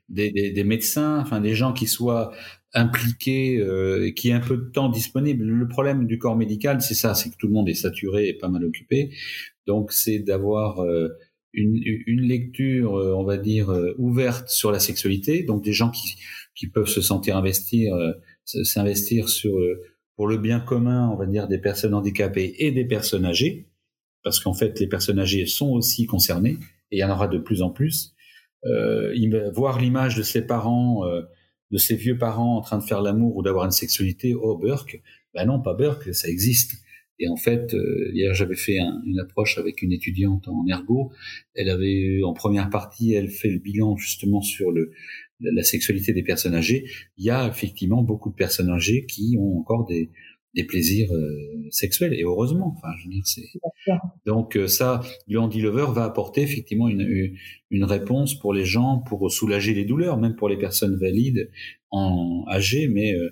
des, 0.08 0.30
des, 0.30 0.50
des, 0.52 0.64
médecins, 0.64 1.20
enfin 1.20 1.40
des 1.40 1.54
gens 1.54 1.72
qui 1.72 1.86
soient 1.86 2.32
impliqués 2.76 3.58
euh, 3.58 4.06
et 4.06 4.14
qui 4.14 4.28
aient 4.28 4.34
un 4.34 4.40
peu 4.40 4.56
de 4.56 4.70
temps 4.70 4.88
disponible. 4.88 5.44
Le 5.44 5.68
problème 5.68 6.06
du 6.06 6.18
corps 6.18 6.36
médical, 6.36 6.80
c'est 6.80 6.94
ça, 6.94 7.14
c'est 7.14 7.30
que 7.30 7.36
tout 7.36 7.46
le 7.46 7.52
monde 7.52 7.68
est 7.68 7.74
saturé 7.74 8.28
et 8.28 8.34
pas 8.34 8.48
mal 8.48 8.64
occupé. 8.64 9.10
Donc, 9.66 9.92
c'est 9.92 10.18
d'avoir 10.18 10.80
euh, 10.80 11.08
une, 11.52 11.80
une, 11.84 12.20
lecture, 12.20 12.96
euh, 12.96 13.14
on 13.14 13.24
va 13.24 13.38
dire, 13.38 13.74
ouverte 13.98 14.48
sur 14.48 14.70
la 14.70 14.78
sexualité. 14.78 15.42
Donc, 15.42 15.64
des 15.64 15.72
gens 15.72 15.90
qui, 15.90 16.16
qui 16.54 16.68
peuvent 16.68 16.88
se 16.88 17.00
sentir 17.00 17.36
investir, 17.36 17.94
s'investir 18.44 19.28
sur 19.28 19.58
pour 20.16 20.26
le 20.26 20.38
bien 20.38 20.60
commun, 20.60 21.10
on 21.12 21.16
va 21.16 21.26
dire, 21.26 21.46
des 21.46 21.58
personnes 21.58 21.94
handicapées 21.94 22.54
et 22.58 22.72
des 22.72 22.84
personnes 22.84 23.24
âgées 23.24 23.68
parce 24.26 24.40
qu'en 24.40 24.54
fait, 24.54 24.80
les 24.80 24.88
personnes 24.88 25.20
âgées 25.20 25.46
sont 25.46 25.70
aussi 25.70 26.04
concernées, 26.04 26.58
et 26.90 26.96
il 26.96 26.98
y 26.98 27.04
en 27.04 27.12
aura 27.12 27.28
de 27.28 27.38
plus 27.38 27.62
en 27.62 27.70
plus. 27.70 28.12
Euh, 28.64 29.14
voir 29.54 29.80
l'image 29.80 30.16
de 30.16 30.24
ses 30.24 30.44
parents, 30.44 31.06
euh, 31.06 31.22
de 31.70 31.78
ses 31.78 31.94
vieux 31.94 32.18
parents 32.18 32.56
en 32.56 32.60
train 32.60 32.78
de 32.78 32.82
faire 32.82 33.02
l'amour 33.02 33.36
ou 33.36 33.42
d'avoir 33.44 33.66
une 33.66 33.70
sexualité, 33.70 34.34
oh 34.34 34.58
Burke, 34.58 35.00
ben 35.32 35.46
non, 35.46 35.62
pas 35.62 35.74
Burke, 35.74 36.12
ça 36.12 36.26
existe. 36.26 36.74
Et 37.20 37.28
en 37.28 37.36
fait, 37.36 37.72
euh, 37.72 38.10
hier 38.14 38.34
j'avais 38.34 38.56
fait 38.56 38.78
une 39.06 39.20
approche 39.20 39.58
avec 39.58 39.80
une 39.80 39.92
étudiante 39.92 40.48
en 40.48 40.66
ergo. 40.66 41.12
Elle 41.54 41.70
avait 41.70 42.22
en 42.24 42.32
première 42.32 42.68
partie, 42.68 43.14
elle 43.14 43.30
fait 43.30 43.50
le 43.50 43.60
bilan 43.60 43.96
justement 43.96 44.40
sur 44.40 44.72
le 44.72 44.90
la 45.40 45.62
sexualité 45.62 46.12
des 46.12 46.22
personnes 46.22 46.54
âgées. 46.54 46.86
Il 47.18 47.24
y 47.24 47.30
a 47.30 47.46
effectivement 47.48 48.02
beaucoup 48.02 48.30
de 48.30 48.34
personnes 48.34 48.70
âgées 48.70 49.06
qui 49.06 49.36
ont 49.38 49.58
encore 49.58 49.86
des 49.86 50.10
des 50.56 50.64
plaisirs 50.64 51.12
euh, 51.12 51.68
sexuels 51.70 52.14
et 52.14 52.22
heureusement 52.22 52.74
enfin 52.76 52.88
je 52.98 53.04
veux 53.04 53.10
dire 53.12 53.26
c'est 53.26 53.44
donc 54.24 54.56
euh, 54.56 54.66
ça 54.66 55.02
le 55.28 55.38
Handy 55.38 55.60
Lover 55.60 55.86
va 55.92 56.04
apporter 56.04 56.40
effectivement 56.40 56.88
une, 56.88 57.36
une 57.70 57.84
réponse 57.84 58.38
pour 58.38 58.54
les 58.54 58.64
gens 58.64 58.98
pour 59.06 59.30
soulager 59.30 59.74
les 59.74 59.84
douleurs 59.84 60.16
même 60.16 60.34
pour 60.34 60.48
les 60.48 60.56
personnes 60.56 60.96
valides 60.96 61.50
en 61.90 62.46
âgées 62.48 62.88
mais 62.88 63.14
euh, 63.14 63.28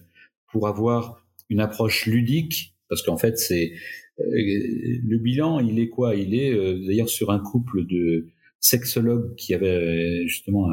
pour 0.52 0.68
avoir 0.68 1.24
une 1.48 1.60
approche 1.60 2.04
ludique 2.04 2.74
parce 2.90 3.02
qu'en 3.02 3.16
fait 3.16 3.38
c'est 3.38 3.72
le 4.18 5.18
bilan 5.18 5.58
il 5.60 5.80
est 5.80 5.88
quoi? 5.88 6.14
Il 6.14 6.34
est 6.34 6.54
d'ailleurs 6.86 7.08
sur 7.08 7.30
un 7.30 7.40
couple 7.40 7.84
de 7.84 8.28
sexologues 8.64 9.34
qui 9.36 9.54
avait 9.54 10.26
justement 10.26 10.68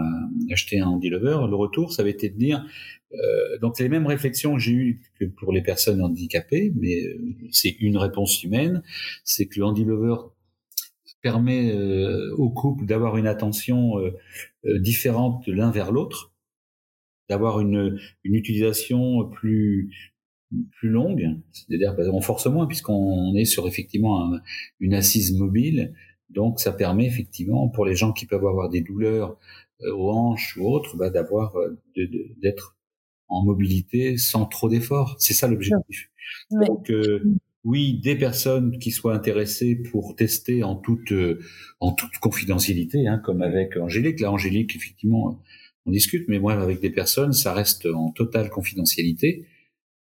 acheté 0.51 0.79
un 0.79 0.87
Handy 0.87 1.09
Lover 1.09 1.47
le 1.49 1.55
retour 1.55 1.91
ça 1.91 2.01
avait 2.01 2.11
été 2.11 2.29
de 2.29 2.37
dire 2.37 2.65
euh, 3.13 3.57
donc 3.59 3.75
c'est 3.75 3.83
les 3.83 3.89
mêmes 3.89 4.07
réflexions 4.07 4.53
que 4.53 4.59
j'ai 4.59 4.71
eues 4.71 5.01
que 5.19 5.25
pour 5.25 5.51
les 5.51 5.61
personnes 5.61 6.01
handicapées, 6.01 6.71
mais 6.75 7.03
euh, 7.03 7.17
c'est 7.51 7.75
une 7.79 7.97
réponse 7.97 8.43
humaine, 8.43 8.81
c'est 9.23 9.47
que 9.47 9.59
le 9.59 9.65
handi 9.65 9.83
lover 9.83 10.15
permet 11.21 11.71
euh, 11.71 12.33
au 12.37 12.49
couple 12.49 12.85
d'avoir 12.85 13.17
une 13.17 13.27
attention 13.27 13.93
différente 14.63 15.45
de 15.45 15.53
l'un 15.53 15.71
vers 15.71 15.91
l'autre, 15.91 16.33
d'avoir 17.29 17.59
une, 17.59 17.99
une 18.23 18.35
utilisation 18.35 19.29
plus 19.29 19.91
plus 20.71 20.89
longue, 20.89 21.25
c'est-à-dire 21.53 21.95
on 22.11 22.19
force 22.19 22.45
puisqu'on 22.67 23.33
est 23.35 23.45
sur 23.45 23.69
effectivement 23.69 24.33
une 24.81 24.93
assise 24.93 25.31
mobile, 25.37 25.93
donc 26.33 26.59
ça 26.59 26.71
permet 26.71 27.05
effectivement 27.05 27.69
pour 27.69 27.85
les 27.85 27.95
gens 27.95 28.11
qui 28.13 28.25
peuvent 28.25 28.45
avoir 28.45 28.69
des 28.69 28.81
douleurs 28.81 29.37
aux 29.83 30.11
hanches 30.11 30.57
ou 30.57 30.67
autres, 30.67 30.95
bah, 30.97 31.09
d'avoir 31.09 31.55
d'être 32.41 32.77
en 33.27 33.43
mobilité 33.43 34.17
sans 34.17 34.45
trop 34.45 34.69
d'efforts. 34.69 35.15
C'est 35.19 35.33
ça 35.33 35.47
l'objectif. 35.47 36.09
Donc, 36.51 36.91
euh, 36.91 37.23
oui, 37.63 37.99
des 37.99 38.15
personnes 38.15 38.77
qui 38.79 38.91
soient 38.91 39.13
intéressées 39.13 39.75
pour 39.75 40.15
tester 40.15 40.63
en 40.63 40.75
toute 40.75 41.13
en 41.79 41.93
toute 41.93 42.17
confidentialité, 42.19 43.07
hein, 43.07 43.19
comme 43.23 43.41
avec 43.41 43.77
Angélique. 43.77 44.19
Là, 44.19 44.31
Angélique, 44.31 44.75
effectivement, 44.75 45.41
on 45.85 45.91
discute, 45.91 46.27
mais 46.27 46.39
moi, 46.39 46.53
avec 46.53 46.79
des 46.81 46.89
personnes, 46.89 47.33
ça 47.33 47.53
reste 47.53 47.85
en 47.85 48.11
totale 48.11 48.49
confidentialité. 48.49 49.47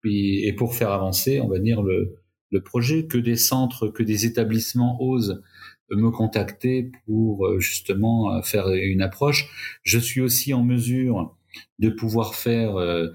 Et, 0.05 0.49
et 0.49 0.53
pour 0.53 0.75
faire 0.75 0.91
avancer, 0.91 1.41
on 1.41 1.49
va 1.49 1.59
dire 1.59 1.83
le, 1.83 2.17
le 2.51 2.63
projet, 2.63 3.07
que 3.07 3.19
des 3.19 3.37
centres, 3.37 3.89
que 3.89 4.03
des 4.03 4.27
établissements 4.27 5.01
osent 5.01 5.43
me 5.91 6.11
contacter 6.11 6.91
pour 7.07 7.47
euh, 7.47 7.59
justement 7.59 8.35
euh, 8.35 8.43
faire 8.43 8.69
une 8.69 9.03
approche. 9.03 9.79
Je 9.83 9.99
suis 9.99 10.21
aussi 10.21 10.55
en 10.55 10.65
mesure 10.65 11.37
de 11.79 11.91
pouvoir 11.91 12.35
faire 12.35 12.77
euh, 12.77 13.09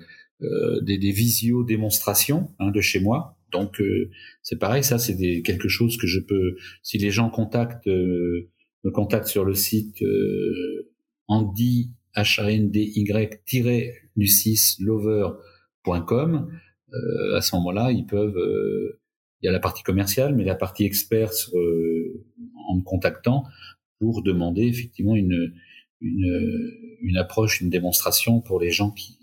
des, 0.81 0.98
des 0.98 1.11
visio 1.11 1.64
démonstrations 1.64 2.52
hein, 2.60 2.72
de 2.72 2.81
chez 2.81 2.99
moi. 2.99 3.35
Donc 3.52 3.81
c'est 4.41 4.60
pareil, 4.60 4.84
ça 4.84 4.99
c'est 4.99 5.15
quelque 5.41 5.69
chose 5.69 5.95
que 5.98 6.06
je 6.06 6.19
peux. 6.19 6.57
Si 6.84 6.98
les 6.98 7.11
gens 7.11 7.30
contactent, 7.30 7.88
me 7.88 8.91
contactent 8.91 9.30
sur 9.30 9.45
le 9.45 9.53
site 9.53 10.03
Andy 11.30 11.91
h 12.14 12.41
a 12.41 12.52
n 12.52 12.69
d 12.69 12.81
y 12.94 13.91
du 14.18 14.27
6 14.27 14.80
lover.com, 14.81 16.52
à 17.34 17.41
ce 17.41 17.56
moment-là, 17.56 17.94
ils 17.94 18.06
peuvent 18.06 18.35
il 19.41 19.45
y 19.45 19.49
a 19.49 19.52
la 19.52 19.60
partie 19.60 19.84
commerciale, 19.84 20.35
mais 20.35 20.44
la 20.44 20.56
partie 20.56 20.84
expert 20.84 21.31
euh, 21.53 21.97
en 22.69 22.77
me 22.77 22.84
contactant 22.84 23.43
pour 23.99 24.21
demander 24.23 24.63
effectivement 24.63 25.15
une, 25.15 25.53
une, 26.01 26.71
une 27.01 27.17
approche, 27.17 27.61
une 27.61 27.69
démonstration 27.69 28.41
pour 28.41 28.59
les 28.59 28.69
gens 28.69 28.91
qui, 28.91 29.17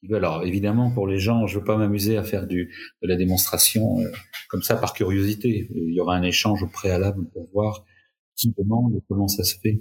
qui 0.00 0.06
veulent. 0.08 0.24
Alors 0.24 0.44
évidemment, 0.44 0.90
pour 0.90 1.06
les 1.06 1.18
gens, 1.18 1.46
je 1.46 1.58
veux 1.58 1.64
pas 1.64 1.76
m'amuser 1.76 2.16
à 2.16 2.22
faire 2.22 2.46
du, 2.46 2.72
de 3.02 3.08
la 3.08 3.16
démonstration 3.16 4.00
euh, 4.00 4.10
comme 4.48 4.62
ça 4.62 4.76
par 4.76 4.92
curiosité. 4.92 5.68
Il 5.74 5.94
y 5.94 6.00
aura 6.00 6.16
un 6.16 6.22
échange 6.22 6.62
au 6.62 6.68
préalable 6.68 7.28
pour 7.32 7.48
voir 7.52 7.84
qui 8.36 8.54
demande 8.56 8.94
et 8.94 9.02
comment 9.08 9.28
ça 9.28 9.44
se 9.44 9.56
fait. 9.60 9.78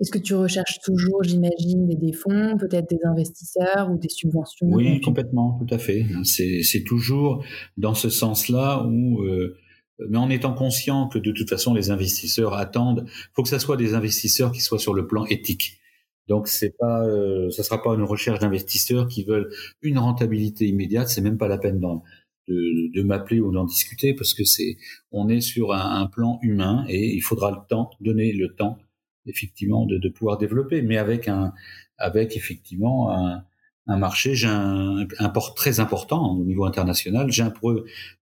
Est-ce 0.00 0.10
que 0.10 0.18
tu 0.18 0.34
recherches 0.34 0.80
toujours, 0.84 1.22
j'imagine, 1.22 1.88
des, 1.88 2.12
fonds, 2.12 2.58
peut-être 2.58 2.88
des 2.90 2.98
investisseurs 3.04 3.90
ou 3.90 3.98
des 3.98 4.10
subventions? 4.10 4.66
Oui, 4.68 5.00
complètement, 5.00 5.58
tout 5.58 5.74
à 5.74 5.78
fait. 5.78 6.04
C'est 6.24 6.84
toujours 6.84 7.42
dans 7.78 7.94
ce 7.94 8.10
sens-là 8.10 8.84
où, 8.86 9.22
euh, 9.22 9.56
mais 9.98 10.18
en 10.18 10.30
étant 10.30 10.52
conscient 10.52 11.08
que 11.08 11.18
de 11.18 11.32
toute 11.32 11.48
façon 11.48 11.74
les 11.74 11.90
investisseurs 11.90 12.54
attendent, 12.54 13.06
faut 13.34 13.42
que 13.42 13.48
ça 13.48 13.58
soit 13.58 13.76
des 13.76 13.94
investisseurs 13.94 14.52
qui 14.52 14.60
soient 14.60 14.78
sur 14.78 14.94
le 14.94 15.06
plan 15.06 15.24
éthique. 15.26 15.80
Donc 16.28 16.48
c'est 16.48 16.76
pas, 16.76 17.04
euh, 17.06 17.50
ça 17.50 17.62
sera 17.62 17.82
pas 17.82 17.94
une 17.94 18.02
recherche 18.02 18.40
d'investisseurs 18.40 19.08
qui 19.08 19.24
veulent 19.24 19.50
une 19.82 19.98
rentabilité 19.98 20.66
immédiate. 20.66 21.08
C'est 21.08 21.20
même 21.20 21.38
pas 21.38 21.48
la 21.48 21.58
peine 21.58 21.78
de, 21.78 22.92
de 22.92 23.02
m'appeler 23.02 23.40
ou 23.40 23.52
d'en 23.52 23.64
discuter 23.64 24.14
parce 24.14 24.34
que 24.34 24.44
c'est, 24.44 24.76
on 25.12 25.28
est 25.28 25.40
sur 25.40 25.72
un, 25.72 26.06
plan 26.06 26.38
humain 26.42 26.84
et 26.88 27.14
il 27.14 27.20
faudra 27.20 27.50
le 27.50 27.58
temps, 27.68 27.90
donner 28.00 28.32
le 28.32 28.54
temps 28.54 28.78
effectivement 29.26 29.86
de, 29.86 29.98
de, 29.98 30.08
pouvoir 30.08 30.38
développer, 30.38 30.82
mais 30.82 30.98
avec 30.98 31.26
un 31.28 31.52
avec 31.98 32.36
effectivement 32.36 33.10
un, 33.12 33.44
un 33.86 33.96
marché. 33.96 34.34
J'ai 34.34 34.48
un, 34.48 35.06
un, 35.18 35.28
port 35.28 35.54
très 35.54 35.80
important 35.80 36.36
au 36.36 36.44
niveau 36.44 36.64
international. 36.64 37.30
J'ai 37.30 37.42
un, 37.42 37.52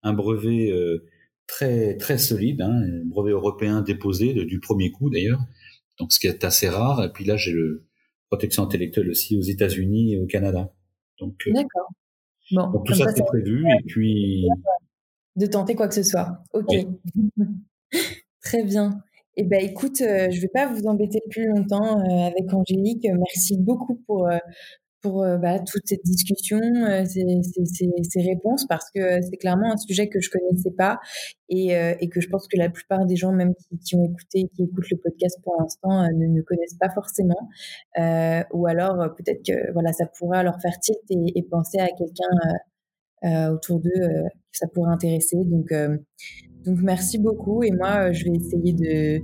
un 0.02 0.12
brevet 0.12 0.70
euh, 0.70 1.04
très 1.46 1.96
très 1.96 2.18
solide, 2.18 2.62
hein, 2.62 2.72
un 2.72 3.04
brevet 3.04 3.32
européen 3.32 3.82
déposé 3.82 4.34
de, 4.34 4.44
du 4.44 4.60
premier 4.60 4.90
coup 4.90 5.10
d'ailleurs, 5.10 5.40
donc 5.98 6.12
ce 6.12 6.18
qui 6.18 6.26
est 6.26 6.44
assez 6.44 6.68
rare. 6.68 7.04
Et 7.04 7.12
puis 7.12 7.24
là, 7.24 7.36
j'ai 7.36 7.52
le 7.52 7.86
protection 8.28 8.62
intellectuelle 8.62 9.10
aussi 9.10 9.36
aux 9.36 9.42
États-Unis 9.42 10.14
et 10.14 10.18
au 10.18 10.26
Canada. 10.26 10.72
Donc, 11.20 11.34
euh, 11.46 11.52
d'accord. 11.52 11.88
Bon, 12.50 12.70
donc 12.70 12.86
tout 12.86 12.94
ça, 12.94 13.06
c'est 13.14 13.24
prévu 13.24 13.64
et 13.66 13.82
puis 13.86 14.46
de 15.36 15.46
tenter 15.46 15.74
quoi 15.74 15.88
que 15.88 15.94
ce 15.94 16.02
soit. 16.02 16.42
Ok. 16.52 16.74
Très 18.42 18.64
bien. 18.64 19.02
Eh 19.36 19.42
ben, 19.42 19.60
écoute, 19.64 20.00
euh, 20.00 20.30
je 20.30 20.40
vais 20.40 20.48
pas 20.48 20.66
vous 20.72 20.86
embêter 20.86 21.20
plus 21.30 21.48
longtemps 21.48 22.00
euh, 22.00 22.26
avec 22.26 22.52
Angélique. 22.52 23.04
Merci 23.04 23.58
beaucoup 23.58 23.96
pour 24.06 24.28
euh, 24.28 24.38
pour 25.04 25.20
bah, 25.38 25.58
toute 25.58 25.82
cette 25.84 26.02
discussion, 26.04 26.58
ces, 27.04 27.24
ces, 27.42 27.90
ces, 28.02 28.22
réponses, 28.22 28.66
parce 28.66 28.90
que 28.90 29.20
c'est 29.20 29.36
clairement 29.36 29.72
un 29.72 29.76
sujet 29.76 30.08
que 30.08 30.18
je 30.20 30.30
connaissais 30.30 30.70
pas 30.70 30.98
et, 31.50 31.72
et, 32.00 32.08
que 32.08 32.20
je 32.22 32.28
pense 32.28 32.48
que 32.48 32.56
la 32.56 32.70
plupart 32.70 33.04
des 33.04 33.16
gens, 33.16 33.30
même 33.30 33.52
qui, 33.54 33.78
qui 33.78 33.96
ont 33.96 34.04
écouté, 34.04 34.48
qui 34.56 34.62
écoutent 34.62 34.90
le 34.90 34.96
podcast 34.96 35.38
pour 35.44 35.56
l'instant, 35.60 36.02
ne, 36.12 36.26
ne, 36.26 36.40
connaissent 36.40 36.78
pas 36.80 36.88
forcément. 36.88 37.50
ou 38.52 38.66
alors 38.66 39.14
peut-être 39.14 39.44
que 39.46 39.72
voilà, 39.72 39.92
ça 39.92 40.06
pourrait 40.18 40.42
leur 40.42 40.58
faire 40.60 40.78
tilt 40.80 40.98
et, 41.10 41.38
et 41.38 41.42
penser 41.42 41.78
à 41.78 41.88
quelqu'un 41.88 43.50
autour 43.52 43.80
d'eux 43.80 43.90
que 43.90 44.58
ça 44.58 44.68
pourrait 44.68 44.92
intéresser. 44.92 45.36
Donc 45.44 45.70
donc 46.64 46.78
merci 46.82 47.18
beaucoup 47.18 47.62
et 47.62 47.70
moi 47.70 48.10
je 48.12 48.24
vais 48.24 48.36
essayer 48.36 48.72
de, 48.72 49.22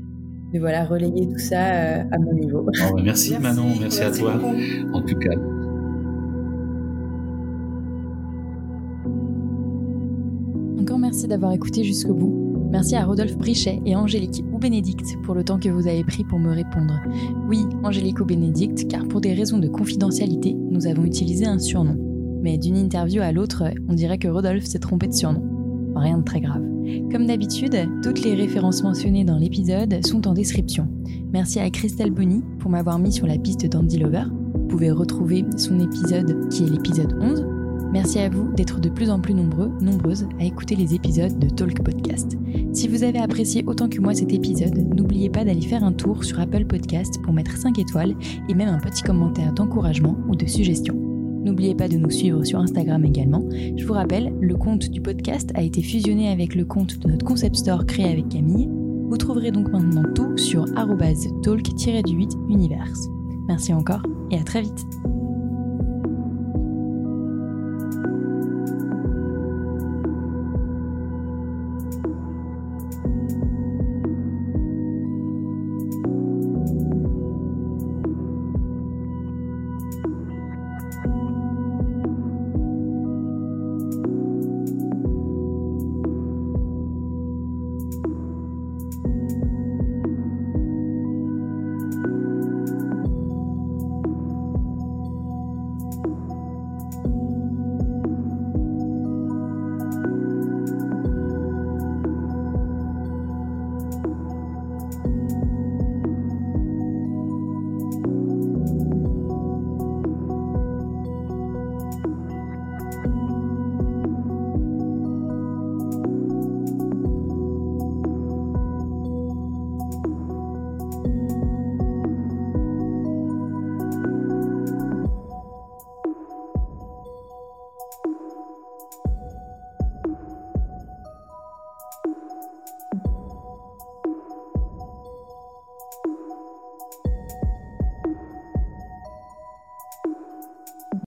de 0.52 0.58
voilà, 0.58 0.84
relayer 0.84 1.26
tout 1.26 1.38
ça 1.38 1.72
euh, 1.72 2.02
à 2.10 2.18
mon 2.18 2.34
niveau. 2.34 2.66
Oh, 2.66 2.96
merci, 3.02 3.38
Manon, 3.38 3.74
merci, 3.80 4.02
à 4.02 4.10
toi 4.10 4.38
en 4.92 5.02
tout 5.02 5.16
cas. 5.16 5.34
Merci 11.10 11.26
d'avoir 11.26 11.50
écouté 11.50 11.82
jusqu'au 11.82 12.14
bout. 12.14 12.32
Merci 12.70 12.94
à 12.94 13.04
Rodolphe 13.04 13.36
Brichet 13.36 13.80
et 13.84 13.96
Angélique 13.96 14.44
ou 14.52 14.58
Bénédicte 14.58 15.20
pour 15.24 15.34
le 15.34 15.42
temps 15.42 15.58
que 15.58 15.68
vous 15.68 15.88
avez 15.88 16.04
pris 16.04 16.22
pour 16.22 16.38
me 16.38 16.52
répondre. 16.52 17.00
Oui, 17.48 17.66
Angélique 17.82 18.20
ou 18.20 18.24
Bénédicte, 18.24 18.86
car 18.86 19.08
pour 19.08 19.20
des 19.20 19.34
raisons 19.34 19.58
de 19.58 19.66
confidentialité, 19.66 20.54
nous 20.54 20.86
avons 20.86 21.04
utilisé 21.04 21.46
un 21.46 21.58
surnom. 21.58 21.96
Mais 22.42 22.58
d'une 22.58 22.76
interview 22.76 23.22
à 23.22 23.32
l'autre, 23.32 23.64
on 23.88 23.94
dirait 23.94 24.18
que 24.18 24.28
Rodolphe 24.28 24.66
s'est 24.66 24.78
trompé 24.78 25.08
de 25.08 25.12
surnom. 25.12 25.42
Rien 25.96 26.18
de 26.18 26.22
très 26.22 26.40
grave. 26.40 26.62
Comme 27.10 27.26
d'habitude, 27.26 27.76
toutes 28.04 28.22
les 28.22 28.36
références 28.36 28.84
mentionnées 28.84 29.24
dans 29.24 29.36
l'épisode 29.36 30.06
sont 30.06 30.28
en 30.28 30.32
description. 30.32 30.86
Merci 31.32 31.58
à 31.58 31.68
Christelle 31.70 32.12
Bonny 32.12 32.44
pour 32.60 32.70
m'avoir 32.70 33.00
mis 33.00 33.10
sur 33.10 33.26
la 33.26 33.36
piste 33.36 33.66
d'Andy 33.66 33.98
Lover. 33.98 34.26
Vous 34.54 34.68
pouvez 34.68 34.92
retrouver 34.92 35.44
son 35.56 35.80
épisode 35.80 36.48
qui 36.50 36.62
est 36.62 36.70
l'épisode 36.70 37.18
11. 37.20 37.59
Merci 37.92 38.20
à 38.20 38.28
vous 38.28 38.52
d'être 38.52 38.80
de 38.80 38.88
plus 38.88 39.10
en 39.10 39.18
plus 39.18 39.34
nombreux, 39.34 39.72
nombreuses 39.80 40.28
à 40.38 40.44
écouter 40.44 40.76
les 40.76 40.94
épisodes 40.94 41.36
de 41.40 41.48
Talk 41.48 41.82
Podcast. 41.82 42.38
Si 42.72 42.86
vous 42.86 43.02
avez 43.02 43.18
apprécié 43.18 43.64
autant 43.66 43.88
que 43.88 44.00
moi 44.00 44.14
cet 44.14 44.32
épisode, 44.32 44.76
n'oubliez 44.94 45.28
pas 45.28 45.44
d'aller 45.44 45.60
faire 45.60 45.82
un 45.82 45.92
tour 45.92 46.22
sur 46.22 46.38
Apple 46.38 46.66
Podcast 46.66 47.20
pour 47.22 47.32
mettre 47.32 47.56
5 47.56 47.80
étoiles 47.80 48.14
et 48.48 48.54
même 48.54 48.68
un 48.68 48.78
petit 48.78 49.02
commentaire 49.02 49.52
d'encouragement 49.52 50.16
ou 50.28 50.36
de 50.36 50.46
suggestion. 50.46 50.94
N'oubliez 51.44 51.74
pas 51.74 51.88
de 51.88 51.96
nous 51.96 52.10
suivre 52.10 52.44
sur 52.44 52.60
Instagram 52.60 53.04
également. 53.04 53.48
Je 53.76 53.84
vous 53.84 53.94
rappelle, 53.94 54.32
le 54.40 54.54
compte 54.56 54.88
du 54.88 55.00
podcast 55.00 55.50
a 55.54 55.62
été 55.62 55.82
fusionné 55.82 56.28
avec 56.28 56.54
le 56.54 56.64
compte 56.64 56.98
de 56.98 57.10
notre 57.10 57.26
concept 57.26 57.56
store 57.56 57.86
créé 57.86 58.04
avec 58.04 58.28
Camille. 58.28 58.68
Vous 58.70 59.16
trouverez 59.16 59.50
donc 59.50 59.68
maintenant 59.72 60.04
tout 60.14 60.36
sur 60.36 60.64
talk-du-8 60.66 62.50
universe. 62.50 63.08
Merci 63.48 63.74
encore 63.74 64.02
et 64.30 64.38
à 64.38 64.44
très 64.44 64.62
vite 64.62 64.86